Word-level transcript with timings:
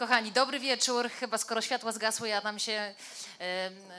Kochani, 0.00 0.32
dobry 0.32 0.60
wieczór. 0.60 1.10
Chyba 1.10 1.38
skoro 1.38 1.60
światła 1.60 1.92
zgasły, 1.92 2.28
ja 2.28 2.40
tam 2.40 2.58
się 2.58 2.94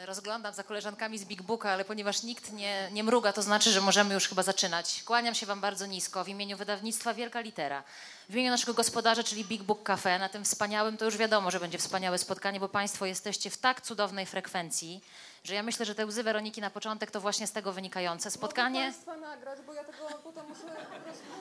rozglądam 0.05 0.53
za 0.53 0.63
koleżankami 0.63 1.17
z 1.17 1.25
Big 1.25 1.41
Booka, 1.41 1.71
ale 1.71 1.85
ponieważ 1.85 2.23
nikt 2.23 2.51
nie, 2.51 2.89
nie 2.91 3.03
mruga, 3.03 3.33
to 3.33 3.41
znaczy, 3.41 3.71
że 3.71 3.81
możemy 3.81 4.13
już 4.13 4.27
chyba 4.27 4.43
zaczynać. 4.43 5.03
Kłaniam 5.05 5.35
się 5.35 5.45
Wam 5.45 5.61
bardzo 5.61 5.85
nisko 5.85 6.23
w 6.23 6.27
imieniu 6.27 6.57
wydawnictwa 6.57 7.13
Wielka 7.13 7.39
Litera. 7.39 7.83
W 8.29 8.33
imieniu 8.33 8.51
naszego 8.51 8.73
gospodarza, 8.73 9.23
czyli 9.23 9.45
Big 9.45 9.63
Book 9.63 9.83
Cafe, 9.83 10.19
na 10.19 10.29
tym 10.29 10.43
wspaniałym, 10.43 10.97
to 10.97 11.05
już 11.05 11.17
wiadomo, 11.17 11.51
że 11.51 11.59
będzie 11.59 11.77
wspaniałe 11.77 12.17
spotkanie, 12.17 12.59
bo 12.59 12.69
Państwo 12.69 13.05
jesteście 13.05 13.49
w 13.49 13.57
tak 13.57 13.81
cudownej 13.81 14.25
frekwencji, 14.25 15.03
że 15.43 15.53
ja 15.53 15.63
myślę, 15.63 15.85
że 15.85 15.95
te 15.95 16.05
łzy 16.05 16.23
Weroniki 16.23 16.61
na 16.61 16.69
początek 16.69 17.11
to 17.11 17.21
właśnie 17.21 17.47
z 17.47 17.51
tego 17.51 17.71
wynikające. 17.71 18.31
Spotkanie... 18.31 18.79
Mogę 18.79 18.91
Państwa 18.91 19.17
nagrać, 19.17 19.59
bo 19.61 19.73
ja 19.73 19.83
tego 19.83 20.07
potem 20.23 20.45
muszę... 20.47 20.61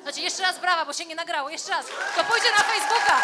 Znaczy 0.02 0.20
jeszcze 0.20 0.42
raz 0.42 0.58
brawa, 0.58 0.84
bo 0.84 0.92
się 0.92 1.06
nie 1.06 1.14
nagrało, 1.14 1.50
jeszcze 1.50 1.70
raz. 1.70 1.86
To 2.16 2.24
pójdzie 2.24 2.50
na 2.58 2.64
Facebooka. 2.64 3.20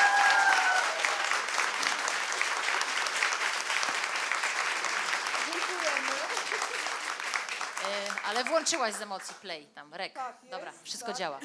Ale 8.24 8.44
włączyłaś 8.44 8.94
z 8.94 9.00
emocji 9.00 9.34
play, 9.34 9.66
tam, 9.74 9.94
rek. 9.94 10.12
Tak 10.12 10.38
jest, 10.42 10.50
Dobra, 10.50 10.72
wszystko 10.82 11.08
tak. 11.08 11.16
działa. 11.16 11.40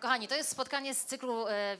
Kochani, 0.00 0.28
to 0.28 0.34
jest 0.34 0.50
spotkanie 0.50 0.94
z 0.94 1.04
cyklu 1.04 1.48
e, 1.48 1.52
e, 1.52 1.76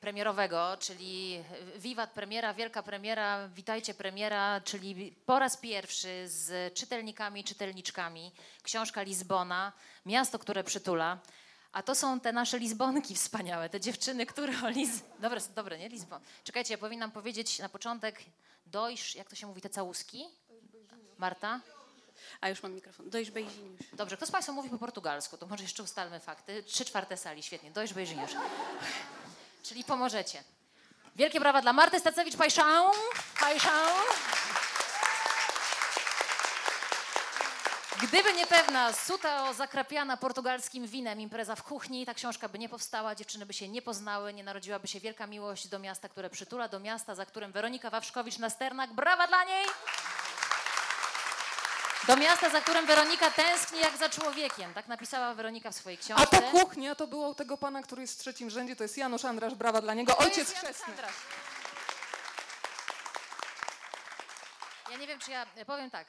premierowego, 0.00 0.76
czyli 0.80 1.44
Wiwat 1.76 2.10
premiera, 2.10 2.54
wielka 2.54 2.82
premiera, 2.82 3.48
witajcie 3.48 3.94
premiera, 3.94 4.60
czyli 4.60 5.14
po 5.26 5.38
raz 5.38 5.56
pierwszy 5.56 6.28
z 6.28 6.74
czytelnikami, 6.74 7.44
czytelniczkami, 7.44 8.32
książka 8.62 9.02
Lizbona, 9.02 9.72
miasto, 10.06 10.38
które 10.38 10.64
przytula. 10.64 11.18
A 11.72 11.82
to 11.82 11.94
są 11.94 12.20
te 12.20 12.32
nasze 12.32 12.58
Lizbonki 12.58 13.14
wspaniałe, 13.14 13.68
te 13.68 13.80
dziewczyny, 13.80 14.26
które 14.26 14.52
o 14.64 14.68
Liz... 14.68 15.02
Dobre, 15.18 15.40
dobre, 15.54 15.78
nie? 15.78 15.88
Lizbon. 15.88 16.20
Czekajcie, 16.44 16.74
ja 16.74 16.78
powinnam 16.78 17.10
powiedzieć 17.10 17.58
na 17.58 17.68
początek 17.68 18.20
dojść, 18.66 19.16
jak 19.16 19.30
to 19.30 19.36
się 19.36 19.46
mówi, 19.46 19.60
te 19.60 19.68
całuski? 19.70 20.28
Marta? 21.18 21.60
A 22.40 22.48
już 22.48 22.62
mam 22.62 22.74
mikrofon. 22.74 23.10
Dojść 23.10 23.30
Bejziniusz. 23.30 23.80
Dobrze, 23.92 24.16
kto 24.16 24.26
z 24.26 24.30
Państwa 24.30 24.52
mówi 24.52 24.70
po 24.70 24.78
portugalsku? 24.78 25.36
To 25.36 25.46
może 25.46 25.62
jeszcze 25.62 25.82
ustalmy 25.82 26.20
fakty. 26.20 26.62
Trzy 26.62 26.84
czwarte 26.84 27.16
sali, 27.16 27.42
świetnie. 27.42 27.70
Dojść 27.70 27.94
już. 27.96 28.30
Czyli 29.62 29.84
pomożecie. 29.84 30.44
Wielkie 31.16 31.40
brawa 31.40 31.62
dla 31.62 31.72
Marty 31.72 32.00
Stacewicz-Pajszą. 32.00 32.90
Pajszą. 33.40 33.70
Gdyby 38.02 38.32
nie 38.32 38.46
pewna 38.46 38.92
suta 38.92 39.52
zakrapiana 39.52 40.16
portugalskim 40.16 40.86
winem 40.86 41.20
impreza 41.20 41.56
w 41.56 41.62
kuchni, 41.62 42.06
ta 42.06 42.14
książka 42.14 42.48
by 42.48 42.58
nie 42.58 42.68
powstała, 42.68 43.14
dziewczyny 43.14 43.46
by 43.46 43.52
się 43.52 43.68
nie 43.68 43.82
poznały, 43.82 44.32
nie 44.32 44.44
narodziłaby 44.44 44.88
się 44.88 45.00
wielka 45.00 45.26
miłość 45.26 45.68
do 45.68 45.78
miasta, 45.78 46.08
które 46.08 46.30
przytula, 46.30 46.68
do 46.68 46.80
miasta, 46.80 47.14
za 47.14 47.26
którym 47.26 47.52
Weronika 47.52 47.90
Wawrzkowicz-Nasternak. 47.90 48.92
Brawa 48.92 49.26
dla 49.26 49.44
niej! 49.44 49.66
Do 52.10 52.16
miasta, 52.16 52.50
za 52.50 52.60
którym 52.60 52.86
Weronika 52.86 53.30
tęskni 53.30 53.80
jak 53.80 53.96
za 53.96 54.08
człowiekiem. 54.08 54.74
Tak 54.74 54.88
napisała 54.88 55.34
Weronika 55.34 55.70
w 55.70 55.74
swojej 55.74 55.98
A 55.98 56.02
książce. 56.04 56.26
ta 56.26 56.42
kuchnia 56.42 56.94
to 56.94 57.06
było 57.06 57.28
u 57.28 57.34
tego 57.34 57.56
pana, 57.56 57.82
który 57.82 58.02
jest 58.02 58.14
w 58.14 58.18
trzecim 58.18 58.50
rzędzie, 58.50 58.76
to 58.76 58.82
jest 58.84 58.96
Janusz 58.98 59.24
Andrasz, 59.24 59.54
brawa 59.54 59.80
dla 59.80 59.94
niego, 59.94 60.12
To 60.12 60.18
ojciec 60.18 60.52
chrzestny. 60.52 60.94
Ja 64.90 64.96
nie 64.96 65.06
wiem, 65.06 65.18
czy 65.18 65.30
ja 65.30 65.46
powiem 65.66 65.90
tak. 65.90 66.06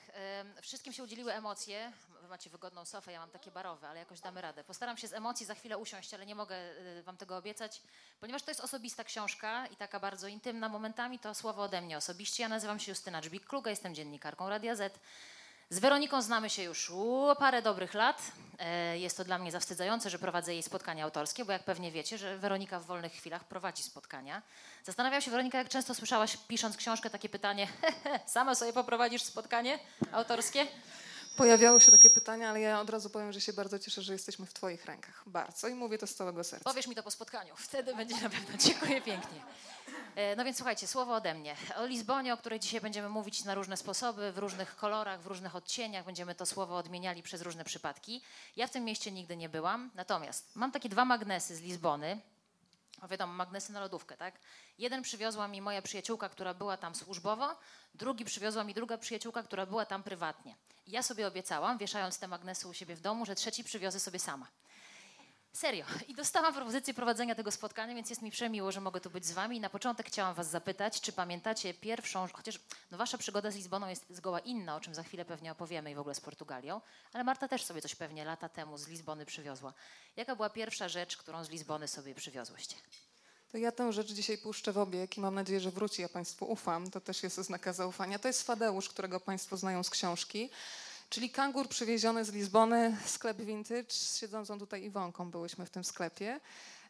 Wszystkim 0.62 0.94
się 0.94 1.04
udzieliły 1.04 1.34
emocje. 1.34 1.92
Wy 2.22 2.28
macie 2.28 2.50
wygodną 2.50 2.86
sofę, 2.86 3.12
ja 3.12 3.20
mam 3.20 3.30
takie 3.30 3.52
barowe, 3.52 3.90
ale 3.90 4.00
jakoś 4.00 4.20
damy 4.20 4.42
radę. 4.42 4.64
Postaram 4.64 4.98
się 4.98 5.08
z 5.08 5.14
emocji 5.14 5.46
za 5.46 5.56
chwilę 5.56 5.78
usiąść, 5.78 6.14
ale 6.14 6.26
nie 6.26 6.36
mogę 6.36 6.56
y, 7.00 7.04
Wam 7.04 7.18
tego 7.18 7.38
obiecać, 7.38 7.82
ponieważ 8.20 8.44
to 8.44 8.52
jest 8.52 8.62
osobista 8.62 9.04
książka 9.04 9.68
i 9.68 9.76
taka 9.76 10.00
bardzo 10.00 10.28
intymna. 10.28 10.70
Momentami 10.70 11.20
to 11.20 11.36
słowo 11.36 11.64
ode 11.64 11.82
mnie 11.82 11.98
osobiście. 11.98 12.44
Ja 12.44 12.50
nazywam 12.50 12.80
się 12.80 12.92
Justyna 12.92 13.22
Dżbik-Kluga, 13.22 13.70
jestem 13.70 13.96
dziennikarką 13.96 14.50
Radia 14.50 14.76
Z. 14.76 15.00
Z 15.72 15.80
Weroniką 15.80 16.22
znamy 16.22 16.50
się 16.50 16.64
już 16.64 16.91
parę 17.39 17.61
dobrych 17.61 17.94
lat. 17.94 18.22
E, 18.59 18.98
Jest 18.99 19.17
to 19.17 19.23
dla 19.23 19.37
mnie 19.39 19.52
zawstydzające, 19.52 20.09
że 20.09 20.20
prowadzę 20.20 20.54
jej 20.54 20.64
spotkania 20.64 21.04
autorskie, 21.04 21.45
bo 21.45 21.52
jak 21.52 21.64
pewnie 21.64 21.92
wiecie, 21.92 22.17
że 22.17 22.37
Weronika 22.37 22.80
w 22.80 22.86
wolnych 22.86 23.11
chwilach 23.14 23.43
prowadzi 23.43 23.83
spotkania. 23.83 24.42
Zastanawiam 24.83 25.21
się, 25.21 25.31
Weronika, 25.31 25.58
jak 25.58 25.70
często 25.70 25.95
słyszałaś, 25.95 26.37
pisząc 26.48 26.77
książkę, 26.77 27.10
takie 27.10 27.30
pytanie, 27.30 27.67
sama 28.26 28.55
sobie 28.55 28.73
poprowadzisz 28.73 29.23
spotkanie 29.23 29.80
autorskie? 30.11 30.67
Pojawiały 31.37 31.81
się 31.81 31.92
takie 31.92 32.09
pytania, 32.09 32.49
ale 32.49 32.59
ja 32.61 32.81
od 32.81 32.89
razu 32.89 33.09
powiem, 33.09 33.31
że 33.31 33.42
się 33.42 33.53
bardzo 33.53 33.80
cieszę, 33.80 34.02
że 34.02 34.14
jesteśmy 34.14 34.45
w 34.45 34.53
Twoich 34.53 34.86
rękach. 34.86 35.23
Bardzo 35.25 35.67
i 35.67 35.73
mówię 35.73 35.97
to 35.97 36.08
z 36.08 36.15
całego 36.15 36.43
serca. 36.43 36.64
Powiesz 36.64 36.87
mi 36.87 36.95
to 36.95 37.03
po 37.03 37.11
spotkaniu, 37.11 37.53
wtedy 37.58 37.95
będzie 37.95 38.15
na 38.15 38.30
pewno. 38.30 38.58
Dziękuję 38.58 39.02
pięknie. 39.02 39.42
E, 40.15 40.36
No 40.36 40.45
więc 40.45 40.58
słuchajcie, 40.58 40.87
słowo 40.87 41.15
ode 41.15 41.33
mnie. 41.33 41.55
O 41.77 41.86
Lizbonie, 41.86 42.33
o 42.33 42.37
której 42.37 42.59
dzisiaj 42.59 42.81
będziemy 42.81 43.09
mówić 43.09 43.43
na 43.43 43.55
różne 43.55 43.77
sposoby, 43.77 44.31
w 44.31 44.37
różnych 44.37 44.75
kolorach, 44.75 45.21
w 45.21 45.27
różnych 45.27 45.55
odcieniach. 45.55 46.05
Będziemy 46.05 46.36
to 46.36 46.45
słowo 46.45 46.77
odmieniali 46.77 47.23
przez 47.23 47.42
różne 47.42 47.63
przypadki. 47.63 48.21
Ja 48.55 48.67
w 48.67 48.71
tym 48.71 48.83
mieście 48.83 49.11
nigdy 49.11 49.37
nie 49.37 49.49
byłam, 49.49 49.92
natomiast 49.95 50.55
mam 50.55 50.71
takie 50.71 50.89
dwa 50.89 51.05
magnesy 51.05 51.55
z 51.55 51.61
Lizbony. 51.61 52.19
O 53.02 53.08
wiadomo, 53.08 53.34
magnesy 53.34 53.73
na 53.73 53.80
lodówkę, 53.80 54.17
tak? 54.17 54.39
Jeden 54.78 55.02
przywiozła 55.02 55.48
mi 55.48 55.62
moja 55.62 55.82
przyjaciółka, 55.82 56.30
która 56.30 56.54
była 56.54 56.78
tam 56.78 56.95
służbowo, 56.95 57.56
drugi 57.94 58.26
przywiozła 58.26 58.64
mi 58.64 58.73
druga 58.73 58.98
przyjaciółka, 58.98 59.44
która 59.44 59.66
była 59.66 59.86
tam 59.86 60.04
prywatnie. 60.04 60.56
I 60.86 60.92
ja 60.92 61.04
sobie 61.04 61.28
obiecałam, 61.28 61.78
wieszając 61.78 62.20
te 62.20 62.28
magnesy 62.28 62.67
u 62.67 62.73
siebie 62.73 62.95
w 62.95 63.02
domu, 63.02 63.26
że 63.26 63.36
trzeci 63.36 63.64
przywiozę 63.64 64.00
sobie 64.00 64.20
sama. 64.20 64.48
Serio. 65.54 65.86
I 66.08 66.16
dostałam 66.16 66.54
propozycję 66.54 66.94
prowadzenia 66.94 67.36
tego 67.36 67.52
spotkania, 67.52 67.95
więc 67.95 68.10
jest 68.10 68.22
mi 68.22 68.32
przemiło, 68.32 68.72
że 68.72 68.82
mogę 68.82 69.02
tu 69.02 69.10
być 69.10 69.26
z 69.26 69.32
wami. 69.32 69.60
Na 69.60 69.70
początek 69.70 70.08
chciałam 70.08 70.36
was 70.36 70.50
zapytać, 70.50 71.02
czy 71.02 71.12
pamiętacie 71.12 71.73
pierwszą, 71.73 72.28
chociaż 72.34 72.60
no 72.92 72.98
wasza 72.98 73.17
przygoda 73.17 73.52
z 73.52 73.56
Lizboną 73.56 73.88
jest 73.88 74.06
zgoła 74.10 74.40
inna, 74.40 74.76
o 74.76 74.80
czym 74.80 74.95
za 74.95 75.04
chwilę 75.04 75.26
pewnie 75.26 75.52
opowiemy 75.52 75.92
i 75.92 75.95
w 75.95 76.00
ogóle 76.00 76.16
z 76.16 76.22
Portugalią, 76.22 76.82
ale 77.14 77.23
Marta 77.23 77.48
też 77.48 77.64
sobie 77.64 77.82
coś 77.82 77.95
pewnie 77.95 78.26
lata 78.26 78.50
temu 78.50 78.78
z 78.78 78.88
Lizbony 78.88 79.26
przywiozła. 79.26 79.73
Jaka 80.16 80.36
była 80.36 80.50
pierwsza 80.50 80.90
rzecz, 80.90 81.17
którą 81.17 81.44
z 81.44 81.50
Lizbony 81.50 81.88
sobie 81.88 82.16
przywiozłyście? 82.16 82.76
To 83.52 83.58
ja 83.58 83.72
tę 83.72 83.94
rzecz 83.94 84.11
dzisiaj 84.11 84.38
puszczę 84.38 84.72
w 84.72 84.78
obieg 84.78 85.17
i 85.17 85.22
mam 85.22 85.36
nadzieję, 85.36 85.60
że 85.60 85.72
wróci. 85.72 86.02
Ja 86.02 86.10
Państwu 86.10 86.45
ufam. 86.45 86.92
To 86.92 87.02
też 87.02 87.23
jest 87.23 87.40
oznaka 87.40 87.73
zaufania. 87.73 88.20
To 88.20 88.28
jest 88.28 88.44
Fadeusz, 88.44 88.90
którego 88.90 89.20
Państwo 89.20 89.58
znają 89.58 89.84
z 89.84 89.90
książki. 89.90 90.50
Czyli 91.11 91.30
kangur 91.30 91.67
przywieziony 91.67 92.26
z 92.26 92.33
Lizbony, 92.33 92.98
sklep 93.05 93.38
vintage. 93.38 93.89
Z 93.89 94.17
siedzącą 94.17 94.60
tutaj 94.60 94.83
Iwonką 94.83 95.32
byłyśmy 95.32 95.66
w 95.66 95.70
tym 95.70 95.83
sklepie. 95.83 96.39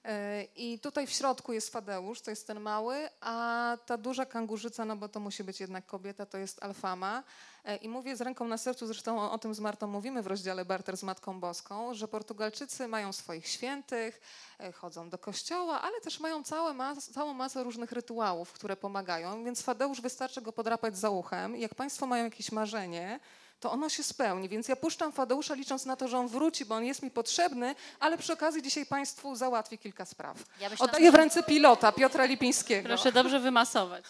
E, 0.06 0.44
I 0.44 0.80
tutaj 0.80 1.08
w 1.08 1.09
środku 1.09 1.54
jest 1.54 1.70
Fadeusz, 1.70 2.22
to 2.22 2.30
jest 2.30 2.48
ten 2.48 2.59
mały, 2.59 3.09
a 3.22 3.78
ta 3.86 3.98
duża 3.98 4.26
kangurzyca, 4.26 4.86
no 4.86 4.96
bo 4.96 5.09
to 5.09 5.20
musi 5.20 5.44
być 5.44 5.59
jednak 5.59 5.86
kobieta, 5.86 6.26
to 6.26 6.38
jest 6.38 6.64
Alfama. 6.64 7.24
E, 7.66 7.76
I 7.76 7.90
mówię 7.90 8.16
z 8.16 8.22
ręką 8.22 8.48
na 8.48 8.58
sercu, 8.58 8.88
zresztą 8.88 9.32
o, 9.32 9.38
tym 9.38 9.54
z 9.54 9.59
Martą 9.59 9.88
mówimy 9.88 10.22
w 10.22 10.28
rozdziale 10.28 10.66
Barter 10.66 10.98
z 10.98 11.03
Matką 11.03 11.40
Boską, 11.40 11.94
że 11.94 12.08
Portugalczycy 12.08 12.88
mają 12.88 13.14
swoich 13.14 13.48
świętych, 13.48 14.22
e, 14.59 14.72
chodzą 14.72 15.09
do 15.09 15.18
kościoła, 15.18 15.82
ale 15.82 16.02
też 16.02 16.20
mają 16.20 16.44
całe 16.44 16.74
mas, 16.74 17.09
całą 17.09 17.34
masę 17.34 17.64
różnych 17.64 17.92
rytuałów, 17.92 18.52
które 18.52 18.78
pomagają, 18.78 19.44
więc 19.44 19.62
Fadeusz 19.62 20.02
wystarczy 20.02 20.42
go 20.42 20.53
podrapać 20.53 20.98
za 20.98 21.09
uchem. 21.09 21.56
Jak 21.56 21.76
Państwo 21.76 22.06
mają 22.06 22.24
jakieś 22.24 22.52
marzenie, 22.52 23.20
to 23.62 23.72
ono 23.72 23.90
się 23.90 24.04
spełni. 24.04 24.50
Więc 24.50 24.68
ja 24.68 24.76
puszczam 24.76 25.12
Fadeusza 25.12 25.54
licząc 25.54 25.86
na 25.86 25.96
to, 25.96 26.08
że 26.08 26.18
on 26.18 26.28
wróci, 26.28 26.66
bo 26.66 26.76
on 26.76 26.86
jest 26.86 27.04
mi 27.04 27.12
potrzebny, 27.12 27.76
ale 28.00 28.18
przy 28.18 28.34
okazji 28.34 28.62
dzisiaj 28.62 28.86
Państwu 28.86 29.36
załatwi 29.36 29.78
kilka 29.78 30.06
spraw. 30.06 30.38
Ja 30.60 30.70
myślałam, 30.70 30.90
Oddaję 30.90 31.12
w 31.12 31.16
ręce 31.16 31.44
pilota 31.44 31.92
Piotra 31.92 32.26
Lipińskiego. 32.26 32.88
Proszę 32.88 33.12
dobrze 33.12 33.40
wymasować. 33.40 34.06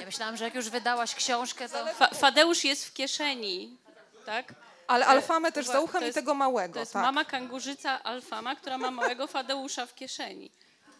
Ja 0.00 0.06
myślałam, 0.06 0.36
że 0.36 0.44
jak 0.44 0.54
już 0.54 0.70
wydałaś 0.70 1.14
książkę, 1.14 1.68
to... 1.68 1.86
Fa 1.86 2.08
Fadeusz 2.08 2.64
jest 2.64 2.84
w 2.84 2.92
kieszeni, 2.92 3.76
tak? 4.26 4.54
Ale 4.86 5.06
Alfamę 5.06 5.52
też 5.52 5.66
za 5.66 5.80
uchem 5.80 6.08
i 6.08 6.12
tego 6.12 6.34
małego. 6.34 6.74
To 6.74 6.80
jest 6.80 6.92
tak. 6.92 7.02
mama 7.02 7.24
kangurzyca 7.24 8.02
Alfama, 8.02 8.56
która 8.56 8.78
ma 8.78 8.90
małego 8.90 9.26
Fadeusza 9.26 9.86
w 9.86 9.94
kieszeni. 9.94 10.50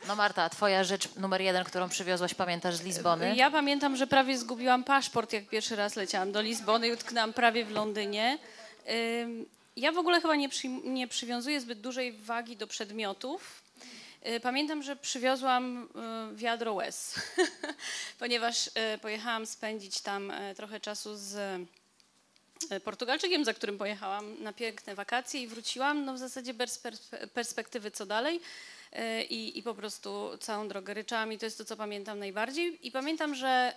No 0.08 0.16
Marta, 0.16 0.48
twoja 0.48 0.84
rzecz 0.84 1.14
numer 1.14 1.40
jeden, 1.40 1.64
którą 1.64 1.88
przywiozłaś, 1.88 2.34
pamiętasz 2.34 2.74
z 2.76 2.82
Lizbony? 2.82 3.36
Ja 3.36 3.50
pamiętam, 3.50 3.96
że 3.96 4.06
prawie 4.06 4.38
zgubiłam 4.38 4.84
paszport, 4.84 5.32
jak 5.32 5.48
pierwszy 5.48 5.76
raz 5.76 5.96
leciałam 5.96 6.32
do 6.32 6.40
Lizbony 6.42 6.88
i 6.88 6.92
utknęłam 6.92 7.32
prawie 7.32 7.64
w 7.64 7.70
Londynie. 7.70 8.38
Ja 9.76 9.92
w 9.92 9.98
ogóle 9.98 10.20
chyba 10.20 10.36
nie, 10.36 10.48
przy, 10.48 10.68
nie 10.68 11.08
przywiązuję 11.08 11.60
zbyt 11.60 11.80
dużej 11.80 12.12
wagi 12.12 12.56
do 12.56 12.66
przedmiotów. 12.66 13.62
Y, 14.26 14.40
Pamiętam, 14.40 14.82
że 14.82 14.96
przywiozłam 14.96 15.88
y, 16.32 16.36
wiadro 16.36 16.74
łez, 16.74 17.14
ponieważ 18.18 18.66
y, 18.66 18.70
pojechałam 19.02 19.46
spędzić 19.46 20.00
tam 20.00 20.30
y, 20.30 20.54
trochę 20.54 20.80
czasu 20.80 21.16
z 21.16 21.34
y, 22.72 22.80
Portugalczykiem, 22.80 23.44
za 23.44 23.54
którym 23.54 23.78
pojechałam 23.78 24.42
na 24.42 24.52
piękne 24.52 24.94
wakacje 24.94 25.42
i 25.42 25.46
wróciłam, 25.46 26.04
no 26.04 26.14
w 26.14 26.18
zasadzie 26.18 26.54
bez 26.54 26.82
perspe- 26.84 27.26
perspektywy 27.28 27.90
co 27.90 28.06
dalej 28.06 28.40
i, 29.30 29.58
i 29.58 29.62
po 29.62 29.74
prostu 29.74 30.30
całą 30.40 30.68
drogę 30.68 30.94
ryczałam 30.94 31.32
i 31.32 31.38
to 31.38 31.46
jest 31.46 31.58
to, 31.58 31.64
co 31.64 31.76
pamiętam 31.76 32.18
najbardziej. 32.18 32.86
I 32.86 32.90
pamiętam, 32.90 33.34
że 33.34 33.72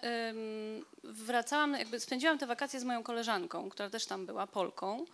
wracałam, 1.04 1.74
jakby 1.74 2.00
spędziłam 2.00 2.38
te 2.38 2.48
wakacje 2.48 2.80
z 2.80 2.84
moją 2.84 3.04
koleżanką, 3.04 3.70
która 3.70 3.90
też 3.90 4.06
tam 4.06 4.26
była, 4.26 4.48
Polką. 4.48 5.06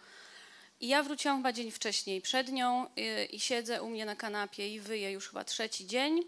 I 0.83 0.87
ja 0.87 1.03
wróciłam 1.03 1.37
chyba 1.37 1.53
dzień 1.53 1.71
wcześniej 1.71 2.21
przed 2.21 2.51
nią 2.51 2.85
y, 2.85 3.25
i 3.25 3.39
siedzę 3.39 3.83
u 3.83 3.89
mnie 3.89 4.05
na 4.05 4.15
kanapie 4.15 4.73
i 4.73 4.79
wyję 4.79 5.11
już 5.11 5.27
chyba 5.27 5.43
trzeci 5.43 5.87
dzień. 5.87 6.23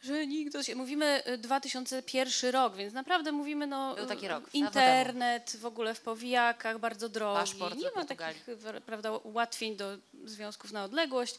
że 0.00 0.26
nikt 0.26 0.52
do 0.52 0.62
się... 0.62 0.74
Mówimy 0.74 1.22
y, 1.28 1.38
2001 1.38 2.50
rok, 2.50 2.76
więc 2.76 2.94
naprawdę 2.94 3.32
mówimy 3.32 3.66
no... 3.66 3.94
Był 3.94 4.06
taki 4.06 4.26
y, 4.26 4.28
rok, 4.28 4.54
Internet, 4.54 5.56
w 5.60 5.66
ogóle 5.66 5.94
w 5.94 6.00
powijakach, 6.00 6.78
bardzo 6.78 7.08
drogi. 7.08 7.40
Paszport 7.40 7.76
nie 7.76 7.90
ma 7.96 8.04
takich 8.04 8.48
y, 8.48 8.80
prawda, 8.86 9.12
ułatwień 9.12 9.76
do 9.76 9.98
związków 10.24 10.72
na 10.72 10.84
odległość. 10.84 11.38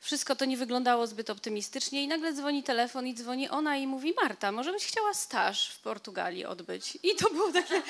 Wszystko 0.00 0.36
to 0.36 0.44
nie 0.44 0.56
wyglądało 0.56 1.06
zbyt 1.06 1.30
optymistycznie 1.30 2.02
i 2.02 2.08
nagle 2.08 2.32
dzwoni 2.32 2.62
telefon 2.62 3.06
i 3.06 3.14
dzwoni 3.14 3.48
ona 3.48 3.76
i 3.76 3.86
mówi 3.86 4.14
Marta, 4.22 4.52
może 4.52 4.72
byś 4.72 4.86
chciała 4.86 5.14
staż 5.14 5.70
w 5.70 5.80
Portugalii 5.80 6.44
odbyć? 6.44 6.98
I 7.02 7.16
to 7.16 7.30
było 7.30 7.52
takie... 7.52 7.82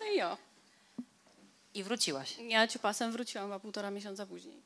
No 0.00 0.06
i 0.14 0.22
o. 0.22 0.36
I 1.74 1.82
wróciłaś. 1.82 2.36
Ja 2.38 2.68
ciupasem 2.68 3.12
wróciłam, 3.12 3.52
a 3.52 3.60
półtora 3.60 3.90
miesiąca 3.90 4.26
później. 4.26 4.62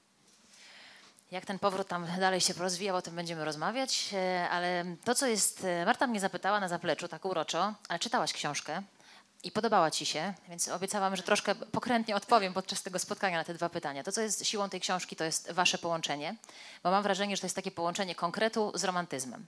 Jak 1.30 1.46
ten 1.46 1.58
powrót 1.58 1.88
tam 1.88 2.06
dalej 2.20 2.40
się 2.40 2.52
rozwijał, 2.52 2.96
o 2.96 3.02
tym 3.02 3.14
będziemy 3.14 3.44
rozmawiać, 3.44 4.10
e, 4.12 4.48
ale 4.50 4.84
to, 5.04 5.14
co 5.14 5.26
jest, 5.26 5.64
e, 5.64 5.84
Marta 5.84 6.06
mnie 6.06 6.20
zapytała 6.20 6.60
na 6.60 6.68
zapleczu, 6.68 7.08
tak 7.08 7.24
uroczo, 7.24 7.74
ale 7.88 7.98
czytałaś 7.98 8.32
książkę 8.32 8.82
i 9.44 9.50
podobała 9.50 9.90
ci 9.90 10.06
się, 10.06 10.34
więc 10.48 10.68
obiecałam, 10.68 11.16
że 11.16 11.22
troszkę 11.22 11.54
pokrętnie 11.54 12.16
odpowiem 12.16 12.54
podczas 12.54 12.82
tego 12.82 12.98
spotkania 12.98 13.38
na 13.38 13.44
te 13.44 13.54
dwa 13.54 13.68
pytania. 13.68 14.02
To, 14.02 14.12
co 14.12 14.20
jest 14.20 14.46
siłą 14.46 14.68
tej 14.68 14.80
książki, 14.80 15.16
to 15.16 15.24
jest 15.24 15.52
wasze 15.52 15.78
połączenie, 15.78 16.36
bo 16.82 16.90
mam 16.90 17.02
wrażenie, 17.02 17.36
że 17.36 17.40
to 17.40 17.46
jest 17.46 17.56
takie 17.56 17.70
połączenie 17.70 18.14
konkretu 18.14 18.72
z 18.74 18.84
romantyzmem. 18.84 19.46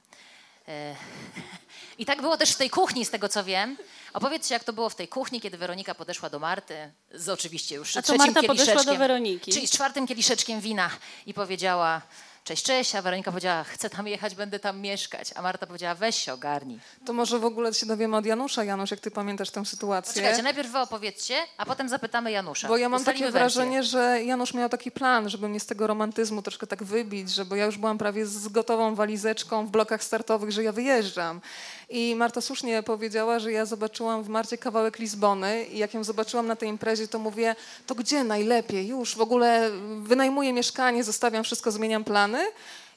E, 0.69 0.97
I 1.99 2.07
tak 2.07 2.21
było 2.21 2.37
też 2.37 2.51
w 2.51 2.57
tej 2.57 2.71
kuchni, 2.71 3.05
z 3.05 3.11
tego 3.11 3.29
co 3.29 3.45
wiem. 3.45 3.77
Opowiedzcie, 4.13 4.55
jak 4.55 4.65
to 4.65 4.73
było 4.73 4.89
w 4.89 4.95
tej 4.95 5.09
kuchni, 5.09 5.41
kiedy 5.41 5.59
Weronika 5.59 5.95
podeszła 5.95 6.31
do 6.31 6.39
Marty, 6.39 6.93
z 7.15 7.29
oczywiście 7.29 7.75
już 7.75 7.97
A 7.97 8.03
to 8.03 8.07
trzecim 8.07 8.19
Marta 8.19 8.35
podeszła 8.35 8.57
kieliszeczkiem, 8.57 8.95
do 8.95 8.99
Weroniki. 8.99 9.53
Czyli 9.53 9.67
z 9.67 9.71
czwartym 9.71 10.07
kieliszeczkiem 10.07 10.61
wina 10.61 10.91
i 11.27 11.35
powiedziała 11.35 12.03
cześć, 12.45 12.63
cześć, 12.65 12.95
a 12.95 13.03
Weronika 13.03 13.31
powiedziała 13.31 13.65
chcę 13.65 13.91
tam 13.91 14.09
jechać, 14.09 14.35
będę 14.35 14.59
tam 14.59 14.81
mieszkać, 14.81 15.31
a 15.35 15.43
Marta 15.43 15.67
powiedziała 15.67 15.95
weź 15.95 16.17
się 16.17 16.33
ogarnij. 16.33 16.79
To 17.07 17.13
może 17.13 17.39
w 17.39 17.45
ogóle 17.45 17.75
się 17.75 17.87
dowiemy 17.87 18.17
od 18.17 18.27
Janusza. 18.27 18.65
Janusz, 18.65 18.91
jak 18.91 19.01
ty 19.01 19.11
pamiętasz 19.11 19.51
tę 19.51 19.65
sytuację? 19.67 20.13
Poczekajcie, 20.13 20.43
najpierw 20.43 20.73
wy 20.73 20.79
opowiedzcie, 20.79 21.35
a 21.57 21.67
potem 21.67 21.89
zapytamy 21.89 22.33
Janusza. 22.33 22.69
Bo 22.69 22.77
ja 22.77 22.89
mam 22.89 23.01
Ustalimy 23.01 23.27
takie 23.27 23.33
wersję. 23.33 23.61
wrażenie, 23.61 23.83
że 23.83 24.23
Janusz 24.25 24.55
miał 24.55 24.69
taki 24.69 24.91
plan, 24.91 25.29
żeby 25.29 25.49
mnie 25.49 25.61
z 25.61 25.67
tego 25.67 25.87
romantyzmu 25.87 26.43
troszkę 26.43 26.67
tak 26.67 26.83
wybić, 26.85 27.31
że 27.31 27.45
bo 27.45 27.57
ja 27.57 27.67
już 27.67 27.79
byłam 27.79 27.99
prawie 27.99 28.27
z 28.27 28.49
gotową 28.49 28.95
walizeczką 28.95 29.67
w 29.67 29.71
blokach 29.71 30.05
startowych, 30.05 30.53
że 30.53 30.63
ja 30.63 30.73
wyjeżdżam. 30.73 31.41
I 31.95 32.15
Marta 32.17 32.41
słusznie 32.41 32.83
powiedziała, 32.83 33.39
że 33.39 33.53
ja 33.53 33.65
zobaczyłam 33.65 34.23
w 34.23 34.29
Marcie 34.29 34.59
kawałek 34.59 34.99
Lizbony 34.99 35.65
i 35.65 35.79
jak 35.79 35.95
ją 35.95 36.05
zobaczyłam 36.05 36.47
na 36.47 36.57
tej 36.57 36.69
imprezie, 36.69 37.09
to 37.09 37.19
mówię, 37.19 37.57
to 37.87 37.95
gdzie 37.95 38.25
najlepiej? 38.25 38.89
Już 38.89 39.17
w 39.17 39.21
ogóle 39.21 39.71
wynajmuję 40.03 40.53
mieszkanie, 40.53 41.05
zostawiam 41.05 41.45
wszystko, 41.45 41.71
zmieniam 41.71 42.05
plany. 42.05 42.39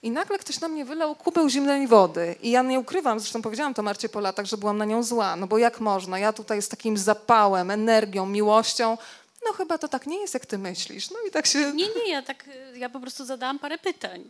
I 0.04 0.12
nagle 0.12 0.38
ktoś 0.38 0.60
na 0.60 0.68
mnie 0.68 0.86
wylał 0.86 1.16
kubeł 1.16 1.50
zimnej 1.50 1.88
wody. 1.88 2.36
I 2.42 2.52
ja 2.52 2.62
nie 2.62 2.80
ukrywam, 2.80 3.20
zresztą 3.20 3.42
powiedziałam 3.42 3.74
to 3.74 3.84
Marcie 3.84 4.10
po 4.10 4.20
latach, 4.20 4.46
że 4.46 4.58
byłam 4.58 4.78
na 4.78 4.86
nią 4.86 5.04
zła. 5.04 5.36
No 5.36 5.48
bo 5.48 5.58
jak 5.58 5.80
można? 5.80 6.20
Ja 6.20 6.34
tutaj 6.34 6.62
z 6.62 6.70
takim 6.70 6.98
zapałem, 6.98 7.72
energią, 7.72 8.26
miłością. 8.26 8.98
No 9.46 9.54
chyba 9.54 9.78
to 9.78 9.88
tak 9.88 10.08
nie 10.08 10.22
jest, 10.22 10.34
jak 10.34 10.46
ty 10.46 10.58
myślisz. 10.58 11.12
No 11.12 11.18
i 11.28 11.32
tak 11.32 11.46
się... 11.46 11.60
Nie, 11.74 11.88
nie, 11.88 12.12
ja 12.12 12.22
tak, 12.22 12.50
ja 12.76 12.90
po 12.90 13.00
prostu 13.00 13.26
zadałam 13.26 13.60
parę 13.60 13.78
pytań. 13.78 14.24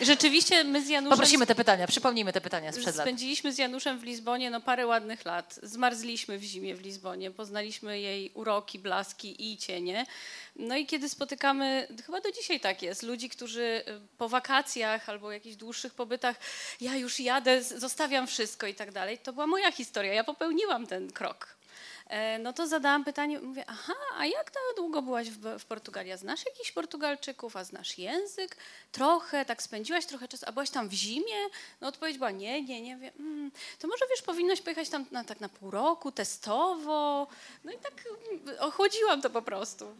Rzeczywiście 0.00 0.64
my 0.64 0.84
z 0.84 0.88
Januszem 0.88 1.18
Poprosimy 1.18 1.46
te 1.46 1.54
pytania, 1.54 1.86
przypomnijmy 1.86 2.32
te 2.32 2.40
pytania 2.40 2.72
sprzed 2.72 2.96
lat. 2.96 3.06
spędziliśmy 3.06 3.52
z 3.52 3.58
Januszem 3.58 3.98
w 3.98 4.02
Lizbonie 4.02 4.50
no 4.50 4.60
parę 4.60 4.86
ładnych 4.86 5.24
lat. 5.24 5.60
Zmarzliśmy 5.62 6.38
w 6.38 6.42
zimie 6.42 6.74
w 6.74 6.80
Lizbonie, 6.80 7.30
poznaliśmy 7.30 8.00
jej 8.00 8.30
uroki, 8.34 8.78
blaski 8.78 9.52
i 9.52 9.58
cienie. 9.58 10.06
No 10.56 10.76
i 10.76 10.86
kiedy 10.86 11.08
spotykamy, 11.08 11.88
chyba 12.06 12.20
do 12.20 12.32
dzisiaj 12.32 12.60
tak 12.60 12.82
jest, 12.82 13.02
ludzi, 13.02 13.28
którzy 13.28 13.62
y, 13.62 13.82
po 14.18 14.28
wakacjach 14.28 15.08
albo 15.08 15.32
jakichś 15.32 15.56
dłuższych 15.56 15.94
pobytach, 15.94 16.36
ja 16.80 16.96
już 16.96 17.20
jadę, 17.20 17.62
zostawiam 17.62 18.26
wszystko 18.26 18.66
i 18.66 18.74
tak 18.74 18.92
dalej, 18.92 19.18
to 19.18 19.32
była 19.32 19.46
moja 19.46 19.72
historia, 19.72 20.12
ja 20.12 20.24
popełniłam 20.24 20.86
ten 20.86 21.12
krok. 21.12 21.56
E, 22.06 22.38
No 22.38 22.52
to 22.52 22.66
zadałam 22.66 23.04
pytanie, 23.04 23.40
mówię, 23.40 23.64
aha, 23.66 23.94
a 24.18 24.26
jak 24.26 24.54
na 24.54 24.60
długo 24.76 25.02
byłaś 25.02 25.30
w, 25.30 25.58
w 25.58 25.64
Portugalii? 25.64 26.12
A 26.12 26.16
znasz 26.16 26.46
jakichś 26.46 26.72
Portugalczyków, 26.72 27.56
a 27.56 27.64
znasz 27.64 27.98
język? 27.98 28.56
Trochę, 28.92 29.44
tak 29.44 29.62
spędziłaś 29.62 30.06
trochę 30.06 30.28
czasu, 30.28 30.44
a 30.48 30.52
byłaś 30.52 30.70
tam 30.70 30.88
w 30.88 30.92
zimie? 30.92 31.48
No 31.80 31.88
odpowiedź 31.88 32.18
była 32.18 32.30
nie, 32.30 32.62
nie, 32.62 32.82
nie. 32.82 32.96
Mówię, 32.96 33.12
mm, 33.18 33.50
to 33.78 33.88
może 33.88 34.04
wiesz, 34.10 34.22
powinnaś 34.22 34.60
pojechać 34.60 34.88
tam 34.88 35.06
na, 35.10 35.24
tak 35.24 35.40
na 35.40 35.48
pół 35.48 35.70
roku, 35.70 36.12
testowo. 36.12 37.26
No 37.64 37.72
i 37.72 37.78
tak 37.78 37.92
mm, 38.30 38.58
ochłodziłam 38.60 39.22
to 39.22 39.30
po 39.30 39.42
prostu. 39.42 39.96